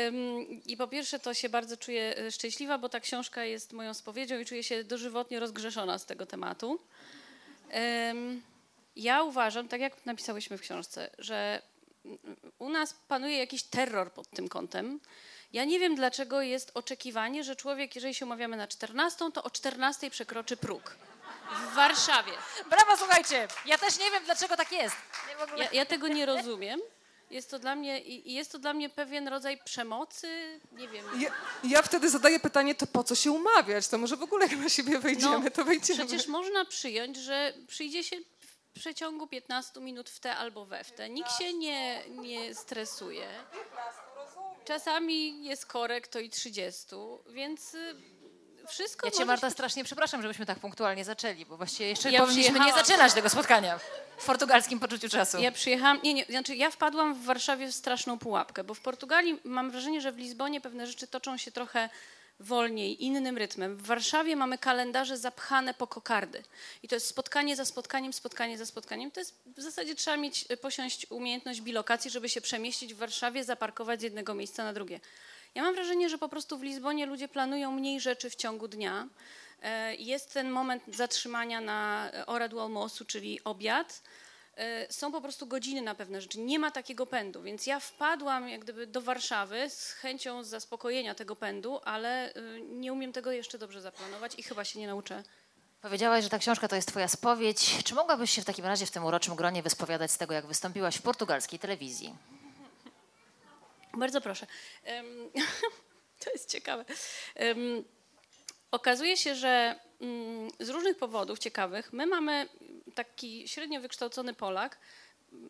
Ym, 0.08 0.62
I 0.66 0.76
po 0.76 0.88
pierwsze 0.88 1.18
to 1.18 1.34
się 1.34 1.48
bardzo 1.48 1.76
czuję 1.76 2.18
e, 2.18 2.30
szczęśliwa, 2.30 2.78
bo 2.78 2.88
ta 2.88 3.00
książka 3.00 3.44
jest 3.44 3.72
moją 3.72 3.94
spowiedzią 3.94 4.38
i 4.38 4.44
czuję 4.44 4.62
się 4.62 4.84
dożywotnie 4.84 5.40
rozgrzeszona 5.40 5.98
z 5.98 6.06
tego 6.06 6.26
tematu. 6.26 6.80
Ja 8.96 9.22
uważam, 9.22 9.68
tak 9.68 9.80
jak 9.80 10.06
napisałyśmy 10.06 10.58
w 10.58 10.60
książce, 10.60 11.10
że 11.18 11.62
mm, 12.04 12.18
u 12.58 12.68
nas 12.68 12.94
panuje 13.08 13.38
jakiś 13.38 13.62
terror 13.62 14.12
pod 14.12 14.30
tym 14.30 14.48
kątem. 14.48 15.00
Ja 15.52 15.64
nie 15.64 15.78
wiem, 15.78 15.94
dlaczego 15.94 16.42
jest 16.42 16.70
oczekiwanie, 16.74 17.44
że 17.44 17.56
człowiek, 17.56 17.94
jeżeli 17.94 18.14
się 18.14 18.26
umawiamy 18.26 18.56
na 18.56 18.66
14, 18.66 19.24
to 19.34 19.42
o 19.42 19.50
14 19.50 20.10
przekroczy 20.10 20.56
próg. 20.56 20.96
W 21.54 21.74
Warszawie. 21.74 22.32
Brawo, 22.70 22.96
słuchajcie! 22.96 23.48
Ja 23.66 23.78
też 23.78 23.98
nie 23.98 24.10
wiem, 24.10 24.24
dlaczego 24.24 24.56
tak 24.56 24.72
jest. 24.72 24.96
Ja, 25.56 25.68
ja 25.72 25.86
tego 25.86 26.08
nie 26.08 26.26
rozumiem. 26.26 26.80
Jest 27.30 27.50
to 27.50 27.58
dla 27.58 27.76
mnie, 27.76 28.00
jest 28.24 28.52
to 28.52 28.58
dla 28.58 28.74
mnie 28.74 28.88
pewien 28.88 29.28
rodzaj 29.28 29.58
przemocy, 29.64 30.60
nie 30.72 30.88
wiem. 30.88 31.04
Ja, 31.20 31.30
ja 31.64 31.82
wtedy 31.82 32.10
zadaję 32.10 32.40
pytanie, 32.40 32.74
to 32.74 32.86
po 32.86 33.04
co 33.04 33.14
się 33.14 33.32
umawiać? 33.32 33.88
To 33.88 33.98
może 33.98 34.16
w 34.16 34.22
ogóle 34.22 34.46
jak 34.46 34.58
na 34.58 34.68
siebie 34.68 34.98
wejdziemy, 34.98 35.44
No, 35.44 35.50
to 35.50 35.64
wejdziemy. 35.64 36.06
Przecież 36.06 36.26
można 36.26 36.64
przyjąć, 36.64 37.16
że 37.16 37.52
przyjdzie 37.68 38.04
się 38.04 38.16
w 38.40 38.78
przeciągu 38.80 39.26
15 39.26 39.80
minut 39.80 40.10
w 40.10 40.20
te 40.20 40.36
albo 40.36 40.64
we 40.66 40.84
w 40.84 40.92
te. 40.92 41.08
Nikt 41.10 41.38
się 41.38 41.54
nie, 41.54 42.02
nie 42.08 42.54
stresuje. 42.54 43.26
Czasami 44.64 45.44
jest 45.44 45.66
korek, 45.66 46.08
to 46.08 46.18
i 46.18 46.30
30, 46.30 46.86
więc 47.28 47.74
y, 47.74 47.94
wszystko 48.66 49.06
Ja 49.06 49.12
cię, 49.12 49.24
Marta, 49.24 49.50
strasznie 49.50 49.84
przepraszam, 49.84 50.22
żebyśmy 50.22 50.46
tak 50.46 50.58
punktualnie 50.58 51.04
zaczęli, 51.04 51.46
bo 51.46 51.56
właściwie 51.56 51.88
jeszcze 51.88 52.10
Ja 52.10 52.20
powinniśmy 52.20 52.60
nie 52.60 52.72
zaczynać 52.72 53.12
tego 53.12 53.28
spotkania 53.28 53.78
w 54.18 54.26
portugalskim 54.26 54.80
poczuciu 54.80 55.08
czasu. 55.08 55.38
Ja 55.38 55.52
przyjechałam, 55.52 56.00
nie, 56.02 56.14
nie, 56.14 56.24
znaczy 56.24 56.56
ja 56.56 56.70
wpadłam 56.70 57.14
w 57.14 57.24
Warszawie 57.24 57.66
w 57.66 57.74
straszną 57.74 58.18
pułapkę, 58.18 58.64
bo 58.64 58.74
w 58.74 58.80
Portugalii 58.80 59.40
mam 59.44 59.70
wrażenie, 59.70 60.00
że 60.00 60.12
w 60.12 60.18
Lizbonie 60.18 60.60
pewne 60.60 60.86
rzeczy 60.86 61.06
toczą 61.06 61.36
się 61.36 61.50
trochę 61.50 61.88
wolniej, 62.40 63.04
innym 63.04 63.38
rytmem. 63.38 63.76
W 63.76 63.82
Warszawie 63.82 64.36
mamy 64.36 64.58
kalendarze 64.58 65.16
zapchane 65.16 65.74
po 65.74 65.86
kokardy. 65.86 66.42
I 66.82 66.88
to 66.88 66.94
jest 66.96 67.06
spotkanie 67.06 67.56
za 67.56 67.64
spotkaniem, 67.64 68.12
spotkanie 68.12 68.58
za 68.58 68.66
spotkaniem. 68.66 69.10
To 69.10 69.20
jest 69.20 69.34
w 69.56 69.62
zasadzie 69.62 69.94
trzeba 69.94 70.16
mieć, 70.16 70.44
e, 70.48 70.56
posiąść 70.56 71.06
umiejętność 71.10 71.60
bilokacji, 71.60 72.10
żeby 72.10 72.28
się 72.28 72.40
przemieścić 72.40 72.94
w 72.94 72.96
Warszawie, 72.96 73.44
zaparkować 73.44 74.00
z 74.00 74.02
jednego 74.02 74.34
miejsca 74.34 74.64
na 74.64 74.72
drugie. 74.72 75.00
Ja 75.56 75.62
mam 75.62 75.74
wrażenie, 75.74 76.08
że 76.08 76.18
po 76.18 76.28
prostu 76.28 76.58
w 76.58 76.62
Lizbonie 76.62 77.06
ludzie 77.06 77.28
planują 77.28 77.72
mniej 77.72 78.00
rzeczy 78.00 78.30
w 78.30 78.36
ciągu 78.36 78.68
dnia. 78.68 79.08
E, 79.62 79.94
Jest 79.94 80.32
ten 80.32 80.50
moment 80.50 80.82
zatrzymania 80.88 81.60
na 81.60 82.10
hora 82.26 82.48
do 82.48 82.88
czyli 83.06 83.44
obiad. 83.44 84.02
E, 84.56 84.92
Są 84.92 85.12
po 85.12 85.20
prostu 85.20 85.46
godziny 85.46 85.82
na 85.82 85.94
pewne 85.94 86.20
rzeczy. 86.20 86.40
Nie 86.40 86.58
ma 86.58 86.70
takiego 86.70 87.06
pędu, 87.06 87.42
więc 87.42 87.66
ja 87.66 87.80
wpadłam 87.80 88.48
jak 88.48 88.60
gdyby 88.60 88.86
do 88.86 89.00
Warszawy 89.00 89.70
z 89.70 89.92
chęcią 89.92 90.44
zaspokojenia 90.44 91.14
tego 91.14 91.36
pędu, 91.36 91.80
ale 91.84 92.34
e, 92.34 92.60
nie 92.60 92.92
umiem 92.92 93.12
tego 93.12 93.32
jeszcze 93.32 93.58
dobrze 93.58 93.80
zaplanować 93.80 94.32
i 94.38 94.42
chyba 94.42 94.64
się 94.64 94.78
nie 94.78 94.86
nauczę. 94.86 95.22
Powiedziałaś, 95.82 96.24
że 96.24 96.30
ta 96.30 96.38
książka 96.38 96.68
to 96.68 96.76
jest 96.76 96.88
twoja 96.88 97.08
spowiedź. 97.08 97.78
Czy 97.84 97.94
mogłabyś 97.94 98.30
się 98.30 98.42
w 98.42 98.44
takim 98.44 98.64
razie 98.64 98.86
w 98.86 98.90
tym 98.90 99.04
uroczym 99.04 99.34
gronie 99.34 99.62
wyspowiadać 99.62 100.10
z 100.10 100.18
tego, 100.18 100.34
jak 100.34 100.46
wystąpiłaś 100.46 100.96
w 100.96 101.02
portugalskiej 101.02 101.58
telewizji? 101.58 102.14
Bardzo 103.96 104.20
proszę. 104.20 104.46
To 106.24 106.30
jest 106.30 106.50
ciekawe. 106.50 106.84
Okazuje 108.70 109.16
się, 109.16 109.34
że 109.34 109.80
mm, 110.00 110.50
z 110.60 110.68
różnych 110.68 110.96
powodów 110.96 111.38
ciekawych 111.38 111.92
my 111.92 112.06
mamy 112.06 112.48
taki 112.94 113.48
średnio 113.48 113.80
wykształcony 113.80 114.34
Polak 114.34 114.78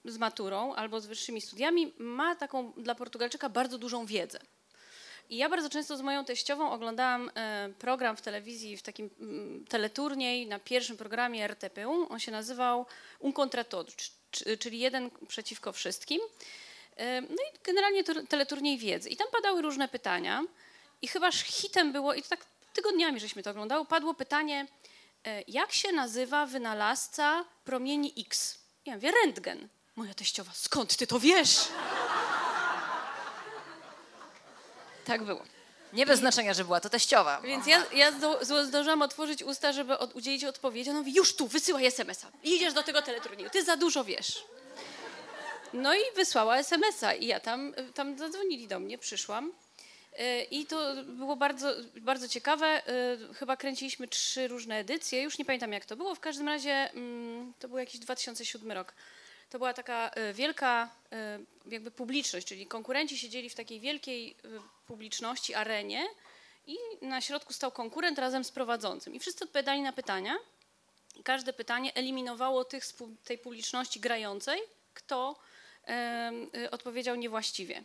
z 0.04 0.18
maturą 0.18 0.74
albo 0.74 1.00
z 1.00 1.06
wyższymi 1.06 1.40
studiami, 1.40 1.92
ma 1.98 2.36
taką 2.36 2.72
dla 2.72 2.94
Portugalczyka 2.94 3.48
bardzo 3.48 3.78
dużą 3.78 4.06
wiedzę. 4.06 4.38
I 5.30 5.36
ja 5.36 5.48
bardzo 5.48 5.70
często 5.70 5.96
z 5.96 6.00
moją 6.00 6.24
teściową 6.24 6.70
oglądałam 6.70 7.30
e, 7.34 7.68
program 7.78 8.16
w 8.16 8.22
telewizji, 8.22 8.76
w 8.76 8.82
takim 8.82 9.10
mm, 9.20 9.64
teleturniej 9.64 10.46
na 10.46 10.58
pierwszym 10.58 10.96
programie 10.96 11.44
RTP. 11.44 11.88
On 11.88 12.18
się 12.18 12.32
nazywał 12.32 12.86
Un 13.18 13.32
contra 13.32 13.64
todos, 13.64 13.94
czyli 14.58 14.78
jeden 14.78 15.10
przeciwko 15.28 15.72
wszystkim. 15.72 16.20
No 17.20 17.36
i 17.36 17.58
generalnie 17.64 18.04
teleturniej 18.04 18.78
wiedzy. 18.78 19.08
I 19.08 19.16
tam 19.16 19.26
padały 19.32 19.62
różne 19.62 19.88
pytania. 19.88 20.42
I 21.02 21.08
chyba 21.08 21.32
hitem 21.32 21.92
było, 21.92 22.14
i 22.14 22.22
to 22.22 22.28
tak 22.28 22.46
tygodniami 22.72 23.20
żeśmy 23.20 23.42
to 23.42 23.50
oglądały, 23.50 23.86
padło 23.86 24.14
pytanie, 24.14 24.66
e, 25.24 25.42
jak 25.48 25.72
się 25.72 25.92
nazywa 25.92 26.46
wynalazca 26.46 27.44
promieni 27.64 28.14
X? 28.18 28.58
Ja 28.86 28.94
mówię, 28.94 29.12
rentgen. 29.24 29.68
Moja 29.96 30.14
teściowa, 30.14 30.50
skąd 30.54 30.96
ty 30.96 31.06
to 31.06 31.20
wiesz? 31.20 31.68
Tak 35.04 35.22
było. 35.22 35.42
Nie 35.92 36.06
bez 36.06 36.18
znaczenia, 36.18 36.54
że 36.54 36.64
była 36.64 36.80
to 36.80 36.90
teściowa. 36.90 37.40
Więc 37.40 37.66
ja, 37.66 37.84
ja 37.92 38.12
zdążyłam 38.64 39.02
otworzyć 39.02 39.42
usta, 39.42 39.72
żeby 39.72 39.98
od, 39.98 40.14
udzielić 40.14 40.44
odpowiedzi. 40.44 40.90
Ona 40.90 40.98
mówi, 40.98 41.14
już 41.14 41.36
tu, 41.36 41.46
wysyłaj 41.48 41.86
SMS-a. 41.86 42.28
Idziesz 42.42 42.74
do 42.74 42.82
tego 42.82 43.02
teleturnieju, 43.02 43.50
ty 43.50 43.64
za 43.64 43.76
dużo 43.76 44.04
wiesz. 44.04 44.44
No 45.72 45.94
i 45.94 46.00
wysłała 46.16 46.58
SMS-a 46.58 47.14
i 47.14 47.26
ja 47.26 47.40
tam, 47.40 47.74
tam 47.94 48.18
zadzwonili 48.18 48.68
do 48.68 48.80
mnie, 48.80 48.98
przyszłam. 48.98 49.52
Y, 50.20 50.46
I 50.50 50.66
to 50.66 50.94
było 51.04 51.36
bardzo, 51.36 51.74
bardzo 52.00 52.28
ciekawe. 52.28 52.82
Y, 53.30 53.34
Chyba 53.34 53.56
kręciliśmy 53.56 54.08
trzy 54.08 54.48
różne 54.48 54.78
edycje. 54.78 55.22
Już 55.22 55.38
nie 55.38 55.44
pamiętam, 55.44 55.72
jak 55.72 55.84
to 55.84 55.96
było. 55.96 56.14
W 56.14 56.20
każdym 56.20 56.48
razie 56.48 56.90
mm, 56.92 57.52
to 57.58 57.68
był 57.68 57.78
jakiś 57.78 58.00
2007 58.00 58.72
rok. 58.72 58.94
to 59.50 59.58
była 59.58 59.74
taka 59.74 60.10
wielka 60.34 60.90
jakby 61.66 61.90
publiczność, 61.90 62.46
czyli 62.46 62.66
konkurenci 62.66 63.18
siedzieli 63.18 63.50
w 63.50 63.54
takiej 63.54 63.80
wielkiej 63.80 64.36
publiczności, 64.86 65.54
arenie 65.54 66.06
i 66.66 66.76
na 67.02 67.20
środku 67.20 67.52
stał 67.52 67.72
konkurent 67.72 68.18
razem 68.18 68.44
z 68.44 68.50
prowadzącym. 68.50 69.14
I 69.14 69.18
wszyscy 69.18 69.44
odpowiadali 69.44 69.82
na 69.82 69.92
pytania. 69.92 70.36
Każde 71.24 71.52
pytanie 71.52 71.94
eliminowało 71.94 72.64
tych 72.64 72.84
z 72.84 72.94
tej 73.24 73.38
publiczności 73.38 74.00
grającej, 74.00 74.60
kto 74.94 75.36
y, 75.36 75.55
odpowiedział 76.70 77.16
niewłaściwie. 77.16 77.84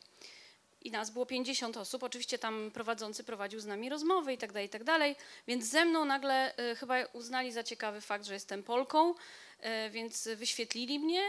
I 0.84 0.92
nas 0.92 1.10
było 1.10 1.26
50 1.26 1.78
osób. 1.78 2.04
Oczywiście 2.04 2.40
tam 2.40 2.72
prowadzący 2.74 3.24
prowadził 3.24 3.60
z 3.60 3.66
nami 3.66 3.90
rozmowy 3.90 4.34
i 4.34 4.38
tak 4.38 4.52
dalej, 4.52 4.68
i 4.68 4.70
tak 4.70 4.84
dalej. 4.84 5.16
Więc 5.48 5.66
ze 5.66 5.86
mną 5.86 6.06
nagle 6.06 6.54
y, 6.72 6.76
chyba 6.76 7.06
uznali 7.14 7.52
za 7.52 7.64
ciekawy 7.64 8.02
fakt, 8.02 8.26
że 8.26 8.34
jestem 8.34 8.64
Polką, 8.64 9.12
y, 9.12 9.16
więc 9.90 10.28
wyświetlili 10.28 11.00
mnie 11.00 11.22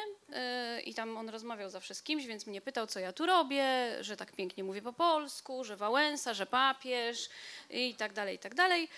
y, 0.79 0.81
i 0.81 0.95
tam 0.95 1.16
on 1.16 1.29
rozmawiał 1.29 1.71
zawsze 1.71 1.95
z 1.95 2.03
kimś, 2.03 2.27
więc 2.27 2.47
mnie 2.47 2.61
pytał, 2.61 2.87
co 2.87 3.01
ja 3.01 3.12
tu 3.12 3.27
robię, 3.27 3.64
że 4.01 4.16
tak 4.16 4.33
pięknie 4.33 4.64
mówię 4.64 4.83
po 4.83 4.92
polsku, 4.92 5.64
że 5.64 5.77
Wałęsa, 5.77 6.35
że 6.35 6.47
papież 6.47 7.29
i 7.71 7.95
tak 7.95 8.12
dalej, 8.12 8.37
i 8.37 8.38
tak 8.38 8.55
dalej. 8.55 8.88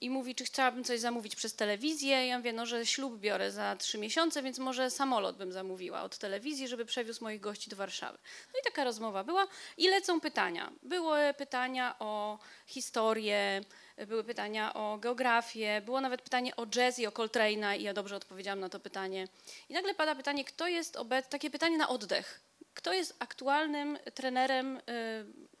I 0.00 0.10
mówi, 0.10 0.34
czy 0.34 0.44
chciałabym 0.44 0.84
coś 0.84 1.00
zamówić 1.00 1.36
przez 1.36 1.54
telewizję. 1.54 2.26
Ja 2.26 2.38
mówię, 2.38 2.52
no, 2.52 2.66
że 2.66 2.86
ślub 2.86 3.18
biorę 3.18 3.52
za 3.52 3.76
trzy 3.76 3.98
miesiące, 3.98 4.42
więc 4.42 4.58
może 4.58 4.90
samolot 4.90 5.36
bym 5.36 5.52
zamówiła 5.52 6.02
od 6.02 6.18
telewizji, 6.18 6.68
żeby 6.68 6.84
przewiózł 6.84 7.24
moich 7.24 7.40
gości 7.40 7.70
do 7.70 7.76
Warszawy. 7.76 8.18
No 8.54 8.60
i 8.60 8.64
taka 8.64 8.84
rozmowa 8.84 9.24
była. 9.24 9.46
I 9.76 9.88
lecą 9.88 10.20
pytania. 10.20 10.72
Były 10.82 11.34
pytania 11.38 11.96
o 11.98 12.38
historię, 12.66 13.60
były 14.06 14.24
pytania 14.24 14.74
o 14.74 14.98
geografię, 14.98 15.82
było 15.84 16.00
nawet 16.00 16.22
pytanie 16.22 16.56
o 16.56 16.66
jazz 16.66 16.98
i 16.98 17.06
o 17.06 17.10
Coltrane'a 17.10 17.78
i 17.78 17.82
ja 17.82 17.94
dobrze 17.94 18.16
odpowiedziałam 18.16 18.60
na 18.60 18.68
to 18.68 18.80
pytanie. 18.80 19.28
I 19.68 19.72
nagle 19.72 19.94
pada 19.94 20.14
pytanie, 20.14 20.44
kto 20.44 20.68
jest 20.68 20.96
obecny, 20.96 21.30
takie 21.30 21.50
pytanie 21.50 21.78
na 21.78 21.88
oddech. 21.88 22.40
Kto 22.74 22.92
jest 22.92 23.16
aktualnym 23.18 23.98
trenerem 24.14 24.76
y, 24.76 24.80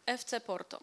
FC 0.06 0.40
Porto? 0.40 0.82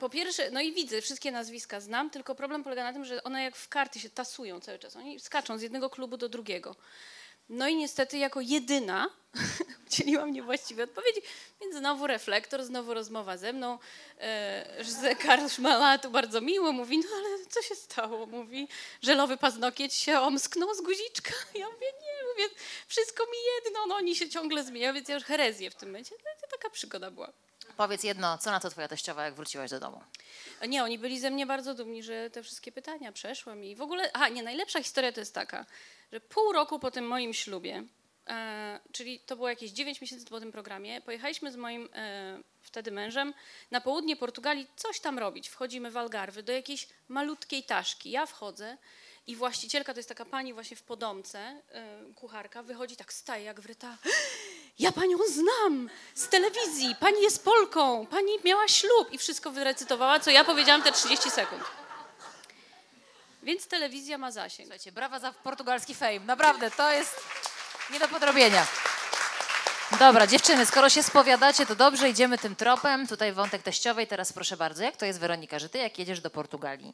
Po 0.00 0.08
pierwsze, 0.08 0.50
no 0.50 0.60
i 0.60 0.72
widzę, 0.72 1.00
wszystkie 1.00 1.32
nazwiska 1.32 1.80
znam, 1.80 2.10
tylko 2.10 2.34
problem 2.34 2.64
polega 2.64 2.84
na 2.84 2.92
tym, 2.92 3.04
że 3.04 3.22
one 3.22 3.42
jak 3.42 3.56
w 3.56 3.68
karty 3.68 4.00
się 4.00 4.10
tasują 4.10 4.60
cały 4.60 4.78
czas. 4.78 4.96
Oni 4.96 5.20
skaczą 5.20 5.58
z 5.58 5.62
jednego 5.62 5.90
klubu 5.90 6.16
do 6.16 6.28
drugiego. 6.28 6.76
No 7.48 7.68
i 7.68 7.76
niestety 7.76 8.18
jako 8.18 8.40
jedyna 8.40 9.10
udzieliłam 9.86 10.32
niewłaściwej 10.32 10.84
odpowiedzi, 10.84 11.20
więc 11.60 11.76
znowu 11.76 12.06
reflektor, 12.06 12.64
znowu 12.64 12.94
rozmowa 12.94 13.36
ze 13.36 13.52
mną. 13.52 13.78
E, 14.20 14.84
że 15.00 15.16
Karl 15.16 15.48
Szmala 15.48 15.98
tu 15.98 16.10
bardzo 16.10 16.40
miło 16.40 16.72
mówi, 16.72 16.98
no 16.98 17.04
ale 17.16 17.46
co 17.46 17.62
się 17.62 17.74
stało? 17.74 18.26
Mówi, 18.26 18.68
żelowy 19.02 19.36
paznokieć 19.36 19.94
się 19.94 20.20
omsknął 20.20 20.74
z 20.74 20.80
guziczka. 20.80 21.32
Ja 21.54 21.66
mówię, 21.66 21.86
nie, 21.86 22.28
mówię, 22.32 22.54
wszystko 22.88 23.24
mi 23.24 23.38
jedno, 23.54 23.86
no 23.86 23.94
oni 23.94 24.16
się 24.16 24.28
ciągle 24.28 24.64
zmieniają, 24.64 24.94
więc 24.94 25.08
ja 25.08 25.14
już 25.14 25.24
herezję 25.24 25.70
w 25.70 25.74
tym 25.74 25.88
momencie. 25.88 26.14
No, 26.24 26.30
to 26.40 26.56
taka 26.56 26.70
przygoda 26.70 27.10
była. 27.10 27.32
Powiedz 27.76 28.04
jedno, 28.04 28.38
co 28.38 28.50
na 28.50 28.60
to 28.60 28.70
twoja 28.70 28.88
teściowa, 28.88 29.24
jak 29.24 29.34
wróciłaś 29.34 29.70
do 29.70 29.80
domu? 29.80 30.00
Nie, 30.68 30.84
oni 30.84 30.98
byli 30.98 31.20
ze 31.20 31.30
mnie 31.30 31.46
bardzo 31.46 31.74
dumni, 31.74 32.02
że 32.02 32.30
te 32.30 32.42
wszystkie 32.42 32.72
pytania 32.72 33.12
przeszłam 33.12 33.64
i 33.64 33.76
w 33.76 33.82
ogóle, 33.82 34.12
a 34.12 34.28
nie, 34.28 34.42
najlepsza 34.42 34.82
historia 34.82 35.12
to 35.12 35.20
jest 35.20 35.34
taka, 35.34 35.66
że 36.12 36.20
pół 36.20 36.52
roku 36.52 36.78
po 36.78 36.90
tym 36.90 37.06
moim 37.06 37.34
ślubie, 37.34 37.84
e, 38.26 38.80
czyli 38.92 39.20
to 39.20 39.36
było 39.36 39.48
jakieś 39.48 39.70
9 39.70 40.00
miesięcy 40.00 40.26
po 40.26 40.40
tym 40.40 40.52
programie, 40.52 41.00
pojechaliśmy 41.00 41.52
z 41.52 41.56
moim 41.56 41.88
e, 41.94 42.40
wtedy 42.60 42.90
mężem 42.90 43.34
na 43.70 43.80
południe 43.80 44.16
Portugalii 44.16 44.66
coś 44.76 45.00
tam 45.00 45.18
robić. 45.18 45.48
Wchodzimy 45.48 45.90
w 45.90 45.96
Algarwy 45.96 46.42
do 46.42 46.52
jakiejś 46.52 46.88
malutkiej 47.08 47.62
taszki. 47.62 48.10
Ja 48.10 48.26
wchodzę 48.26 48.76
i 49.26 49.36
właścicielka, 49.36 49.94
to 49.94 49.98
jest 49.98 50.08
taka 50.08 50.24
pani 50.24 50.54
właśnie 50.54 50.76
w 50.76 50.82
podomce, 50.82 51.38
e, 51.38 51.62
kucharka, 52.14 52.62
wychodzi 52.62 52.96
tak, 52.96 53.12
staje 53.12 53.44
jak 53.44 53.60
wryta. 53.60 53.96
Ja 54.78 54.92
panią 54.92 55.18
znam 55.28 55.90
z 56.14 56.28
telewizji, 56.28 56.96
pani 57.00 57.22
jest 57.22 57.44
Polką, 57.44 58.06
pani 58.06 58.32
miała 58.44 58.68
ślub 58.68 59.12
i 59.12 59.18
wszystko 59.18 59.50
wyrecytowała, 59.50 60.20
co 60.20 60.30
ja 60.30 60.44
powiedziałam 60.44 60.82
te 60.82 60.92
30 60.92 61.30
sekund. 61.30 61.62
Więc 63.42 63.66
telewizja 63.66 64.18
ma 64.18 64.30
zasięg. 64.30 64.66
Słuchajcie, 64.66 64.92
brawa 64.92 65.18
za 65.18 65.32
portugalski 65.32 65.94
fame. 65.94 66.20
Naprawdę, 66.20 66.70
to 66.70 66.92
jest 66.92 67.20
nie 67.90 67.98
do 67.98 68.08
podrobienia. 68.08 68.66
Dobra, 69.98 70.26
dziewczyny, 70.26 70.66
skoro 70.66 70.88
się 70.88 71.02
spowiadacie, 71.02 71.66
to 71.66 71.76
dobrze, 71.76 72.10
idziemy 72.10 72.38
tym 72.38 72.56
tropem. 72.56 73.06
Tutaj 73.06 73.32
wątek 73.32 73.62
teściowej, 73.62 74.06
teraz 74.06 74.32
proszę 74.32 74.56
bardzo. 74.56 74.82
Jak 74.82 74.96
to 74.96 75.06
jest, 75.06 75.20
Weronika, 75.20 75.58
że 75.58 75.68
ty 75.68 75.78
jak 75.78 75.98
jedziesz 75.98 76.20
do 76.20 76.30
Portugalii, 76.30 76.92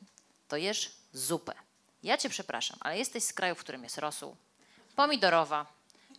to 0.48 0.56
jesz 0.56 0.92
zupę. 1.12 1.65
Ja 2.06 2.16
cię 2.16 2.28
przepraszam, 2.28 2.78
ale 2.80 2.98
jesteś 2.98 3.24
z 3.24 3.32
kraju, 3.32 3.54
w 3.54 3.58
którym 3.58 3.82
jest 3.84 3.98
rosół, 3.98 4.36
pomidorowa, 4.96 5.66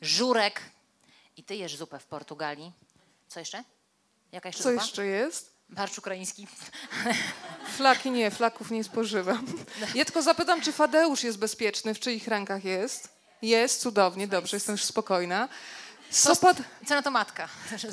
żurek 0.02 0.62
i 1.38 1.43
ty 1.43 1.56
jesz 1.56 1.76
zupę 1.76 2.00
w 2.00 2.06
Portugalii. 2.06 2.71
Co 3.28 3.39
jeszcze? 3.39 3.63
Jaka 4.32 4.50
jeszcze 4.50 4.63
Co 4.63 4.69
zupa? 4.69 4.82
jeszcze 4.82 5.06
jest? 5.06 5.54
Barszcz 5.69 5.97
ukraiński. 5.97 6.47
Flaki 7.78 8.12
nie, 8.12 8.32
flaków 8.32 8.71
nie 8.71 8.84
spożywam. 8.84 9.45
Ja 9.95 10.06
tylko 10.06 10.21
zapytam, 10.21 10.62
czy 10.62 10.71
Fadeusz 10.71 11.23
jest 11.23 11.38
bezpieczny, 11.38 11.93
w 11.93 12.00
czyich 12.00 12.28
rękach 12.28 12.63
jest? 12.63 13.10
Jest, 13.41 13.82
cudownie, 13.82 14.28
dobrze, 14.28 14.58
jestem 14.58 14.73
już 14.73 14.84
spokojna. 14.84 15.50
Sopat, 16.09 16.57
Co 16.87 16.95
na 16.95 17.01
to 17.01 17.11
matka? 17.11 17.47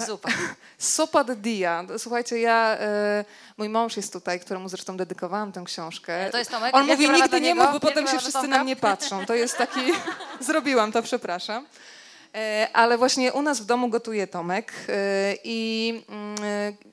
Zupa. 0.06 0.28
Sopa 0.78 1.24
de 1.24 1.36
Dia. 1.36 1.84
Słuchajcie, 1.98 2.40
ja, 2.40 2.76
e, 2.80 3.24
mój 3.56 3.68
mąż 3.68 3.96
jest 3.96 4.12
tutaj, 4.12 4.40
któremu 4.40 4.68
zresztą 4.68 4.96
dedykowałam 4.96 5.52
tę 5.52 5.62
książkę. 5.64 6.26
E, 6.26 6.30
to 6.30 6.38
jest 6.38 6.50
Tomek? 6.50 6.74
On 6.74 6.86
Wielkie 6.86 7.08
mówi, 7.08 7.22
nigdy 7.22 7.40
nie 7.40 7.54
mów, 7.54 7.66
bo 7.72 7.80
potem 7.80 8.06
się 8.06 8.18
wszyscy 8.18 8.48
na 8.48 8.64
mnie 8.64 8.76
patrzą. 8.76 9.26
To 9.26 9.34
jest 9.34 9.56
taki, 9.56 9.80
zrobiłam 10.40 10.92
to, 10.92 11.02
przepraszam. 11.02 11.66
E, 12.34 12.68
Ale 12.72 12.98
właśnie 12.98 13.32
u 13.32 13.42
nas 13.42 13.60
w 13.60 13.64
domu 13.64 13.88
gotuje 13.88 14.26
Tomek 14.26 14.72
e, 14.88 15.34
i 15.44 16.02
mm, 16.08 16.36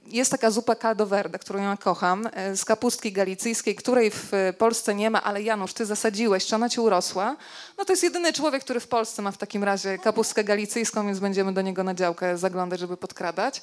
jest 0.06 0.32
taka 0.32 0.52
zupa 0.52 0.76
caldo 0.76 1.06
verde, 1.06 1.40
którą 1.40 1.64
ja 1.64 1.78
kocham, 1.78 2.30
e, 2.34 2.56
z 2.56 2.66
kapustki 2.66 3.12
galicyjskiej, 3.12 3.76
której 3.76 4.12
w 4.12 4.32
Polsce 4.58 4.96
nie 4.96 5.10
ma, 5.10 5.24
ale 5.24 5.42
Janusz, 5.42 5.74
ty 5.74 5.86
zasadziłeś, 5.86 6.46
czy 6.46 6.56
ona 6.56 6.70
ci 6.70 6.82
urosła? 6.82 7.36
No 7.82 7.86
to 7.86 7.94
jest 7.94 8.04
jedyny 8.04 8.34
człowiek, 8.34 8.64
który 8.64 8.80
w 8.80 8.88
Polsce 8.88 9.22
ma 9.22 9.32
w 9.32 9.38
takim 9.38 9.64
razie 9.64 9.98
kapustkę 9.98 10.44
galicyjską, 10.44 11.06
więc 11.06 11.20
będziemy 11.20 11.54
do 11.54 11.62
niego 11.62 11.84
na 11.84 11.94
działkę 11.94 12.38
zaglądać, 12.38 12.80
żeby 12.80 12.98
podkradać. 12.98 13.62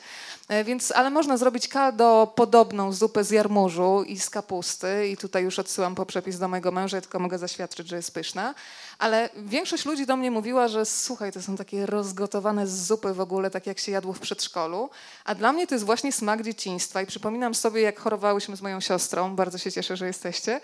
E, 0.49 0.65
Więc, 0.65 0.93
ale 0.93 1.11
można 1.11 1.37
zrobić 1.37 1.69
caldo 1.69 2.33
podobną 2.37 2.93
zupę 2.93 3.25
z 3.25 3.31
jarmużu 3.31 4.03
i 4.07 4.19
z 4.19 4.31
kapusty 4.31 5.09
i 5.09 5.17
tutaj 5.17 5.45
już 5.45 5.59
odsyłam 5.59 5.95
po 5.95 6.07
przepis 6.07 6.39
do 6.39 6.49
mojego 6.49 6.73
męża, 6.73 6.97
ja 6.97 7.01
tylko 7.01 7.19
mogę 7.19 7.39
zaświadczyć, 7.39 7.89
że 7.89 7.97
jest 7.97 8.15
pyszna. 8.15 8.55
Ale 8.99 9.29
większość 9.37 9.85
ludzi 9.85 10.07
do 10.07 10.17
mnie 10.17 10.31
mówiła, 10.31 10.69
że 10.69 10.87
słuchaj, 10.87 11.33
to 11.33 11.43
są 11.43 11.57
takie 11.57 11.87
rozgotowane 11.87 12.67
zupy 12.67 13.15
w 13.15 13.21
ogóle, 13.21 13.51
tak 13.51 13.67
jak 13.67 13.79
się 13.79 13.93
jadło 13.93 14.13
w 14.13 14.21
przedszkolu. 14.21 14.91
A 15.25 15.35
dla 15.35 15.53
mnie 15.53 15.67
to 15.67 15.75
jest 15.75 15.85
właśnie 15.85 16.13
smak 16.13 16.43
dzieciństwa. 16.43 17.03
I 17.03 17.07
przypominam 17.07 17.55
sobie, 17.55 17.81
jak 17.81 18.01
chorowałyśmy 18.01 18.57
z 18.57 18.63
moją 18.63 18.81
siostrą, 18.81 19.37
bardzo 19.37 19.59
się 19.59 19.73
cieszę, 19.73 19.97
że 19.97 20.07
jesteście, 20.07 20.61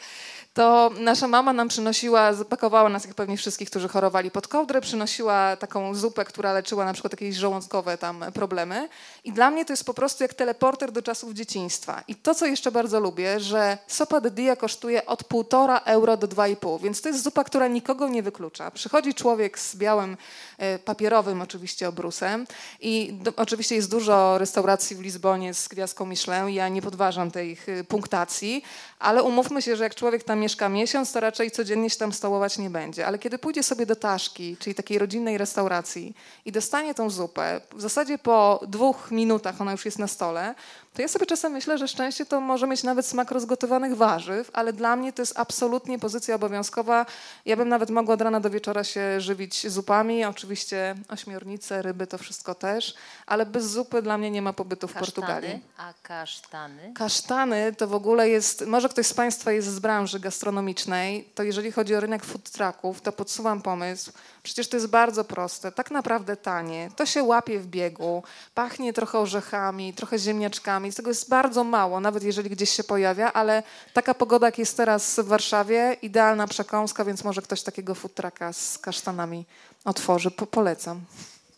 to 0.54 0.90
nasza 1.00 1.28
mama 1.28 1.52
nam 1.52 1.68
przynosiła, 1.68 2.32
zapakowała 2.32 2.88
nas, 2.88 3.04
jak 3.04 3.14
pewnie 3.14 3.36
wszystkich, 3.44 3.70
którzy 3.70 3.88
chorowali 3.88 4.30
pod 4.30 4.48
kołdrę, 4.48 4.80
przynosiła 4.80 5.56
taką 5.56 5.94
zupę, 5.94 6.24
która 6.24 6.52
leczyła 6.52 6.84
na 6.84 6.92
przykład 6.92 7.12
jakieś 7.12 7.36
żołądkowe 7.36 7.98
tam 7.98 8.24
problemy. 8.34 8.88
I 9.24 9.32
dla 9.32 9.50
mnie 9.50 9.64
to 9.64 9.72
jest 9.72 9.84
po 9.84 9.94
prostu 9.94 10.24
jak 10.24 10.34
teleporter 10.34 10.92
do 10.92 11.02
czasów 11.02 11.32
dzieciństwa. 11.32 12.02
I 12.08 12.14
to, 12.14 12.34
co 12.34 12.46
jeszcze 12.46 12.72
bardzo 12.72 13.00
lubię, 13.00 13.40
że 13.40 13.78
sopa 13.86 14.20
de 14.20 14.30
dia 14.30 14.56
kosztuje 14.56 15.06
od 15.06 15.22
1,5 15.22 15.80
euro 15.84 16.16
do 16.16 16.28
2,5, 16.28 16.80
więc 16.80 17.00
to 17.00 17.08
jest 17.08 17.22
zupa, 17.22 17.44
która 17.44 17.68
nikogo 17.68 18.08
nie 18.08 18.22
wyklucza. 18.22 18.70
Przychodzi 18.70 19.14
człowiek 19.14 19.58
z 19.58 19.76
białym, 19.76 20.16
e, 20.58 20.78
papierowym 20.78 21.42
oczywiście 21.42 21.88
obrusem 21.88 22.46
i 22.80 23.12
do, 23.12 23.32
oczywiście 23.36 23.74
jest 23.74 23.90
dużo 23.90 24.38
restauracji 24.38 24.96
w 24.96 25.00
Lizbonie 25.00 25.54
z 25.54 25.68
gwiazdką 25.68 26.06
Michelin, 26.06 26.48
ja 26.48 26.68
nie 26.68 26.82
podważam 26.82 27.30
tej 27.30 27.50
ich 27.50 27.68
e, 27.68 27.84
punktacji, 27.84 28.64
ale 28.98 29.22
umówmy 29.22 29.62
się, 29.62 29.76
że 29.76 29.84
jak 29.84 29.94
człowiek 29.94 30.24
tam 30.24 30.38
mieszka 30.38 30.68
miesiąc, 30.68 31.12
to 31.12 31.20
raczej 31.20 31.50
codziennie 31.50 31.90
się 31.90 31.98
tam 31.98 32.12
stołować 32.12 32.58
nie 32.58 32.70
będzie. 32.70 33.06
Ale 33.06 33.18
kiedy 33.24 33.38
pójdzie 33.38 33.62
sobie 33.62 33.86
do 33.86 33.96
Taszki, 33.96 34.56
czyli 34.56 34.74
takiej 34.74 34.98
rodzinnej 34.98 35.38
restauracji 35.38 36.14
i 36.44 36.52
dostanie 36.52 36.94
tą 36.94 37.10
zupę, 37.10 37.60
w 37.72 37.80
zasadzie 37.80 38.18
po 38.18 38.60
dwóch 38.68 39.10
minutach 39.10 39.60
ona 39.60 39.72
już 39.72 39.84
jest 39.84 39.98
na 39.98 40.06
stole, 40.06 40.54
to 40.94 41.02
ja 41.02 41.08
sobie 41.08 41.26
czasem 41.26 41.52
myślę, 41.52 41.78
że 41.78 41.88
szczęście 41.88 42.26
to 42.26 42.40
może 42.40 42.66
mieć 42.66 42.82
nawet 42.82 43.06
smak 43.06 43.30
rozgotowanych 43.30 43.96
warzyw, 43.96 44.50
ale 44.52 44.72
dla 44.72 44.96
mnie 44.96 45.12
to 45.12 45.22
jest 45.22 45.38
absolutnie 45.38 45.98
pozycja 45.98 46.34
obowiązkowa. 46.34 47.06
Ja 47.44 47.56
bym 47.56 47.68
nawet 47.68 47.90
mogła 47.90 48.14
od 48.14 48.20
rana 48.20 48.40
do 48.40 48.50
wieczora 48.50 48.84
się 48.84 49.20
żywić 49.20 49.70
zupami, 49.70 50.24
oczywiście 50.24 50.94
ośmiornice, 51.08 51.82
ryby, 51.82 52.06
to 52.06 52.18
wszystko 52.18 52.54
też, 52.54 52.94
ale 53.26 53.46
bez 53.46 53.70
zupy 53.70 54.02
dla 54.02 54.18
mnie 54.18 54.30
nie 54.30 54.42
ma 54.42 54.52
pobytu 54.52 54.88
w 54.88 54.92
Portugalii. 54.92 55.60
A 55.76 55.92
kasztany? 56.02 56.92
Kasztany 56.94 57.74
to 57.78 57.88
w 57.88 57.94
ogóle 57.94 58.28
jest, 58.28 58.66
może 58.66 58.88
ktoś 58.88 59.06
z 59.06 59.14
Państwa 59.14 59.52
jest 59.52 59.68
z 59.68 59.78
branży 59.78 60.20
gastronomicznej, 60.20 61.28
to 61.34 61.42
jeżeli 61.42 61.72
chodzi 61.72 61.94
o 61.94 62.00
rynek 62.00 62.24
food 62.24 62.50
trucków, 62.50 63.00
to 63.00 63.12
podsuwam 63.12 63.62
pomysł. 63.62 64.12
Przecież 64.42 64.68
to 64.68 64.76
jest 64.76 64.86
bardzo 64.86 65.24
proste, 65.24 65.72
tak 65.72 65.90
naprawdę 65.90 66.36
tanie. 66.36 66.90
To 66.96 67.06
się 67.06 67.22
łapie 67.22 67.60
w 67.60 67.66
biegu, 67.66 68.22
pachnie 68.54 68.92
trochę 68.92 69.18
orzechami, 69.18 69.94
trochę 69.94 70.18
ziemniaczkami. 70.18 70.83
Kasztanami. 70.84 70.96
Tego 70.96 71.10
jest 71.10 71.28
bardzo 71.28 71.64
mało, 71.64 72.00
nawet 72.00 72.22
jeżeli 72.22 72.50
gdzieś 72.50 72.70
się 72.70 72.84
pojawia, 72.84 73.32
ale 73.32 73.62
taka 73.92 74.14
pogoda, 74.14 74.46
jak 74.46 74.58
jest 74.58 74.76
teraz 74.76 75.20
w 75.20 75.24
Warszawie, 75.26 75.96
idealna 76.02 76.46
przekąska, 76.46 77.04
więc 77.04 77.24
może 77.24 77.42
ktoś 77.42 77.62
takiego 77.62 77.94
food 77.94 78.14
trucka 78.14 78.52
z 78.52 78.78
kasztanami 78.78 79.46
otworzy. 79.84 80.30
Po, 80.30 80.46
polecam. 80.46 81.00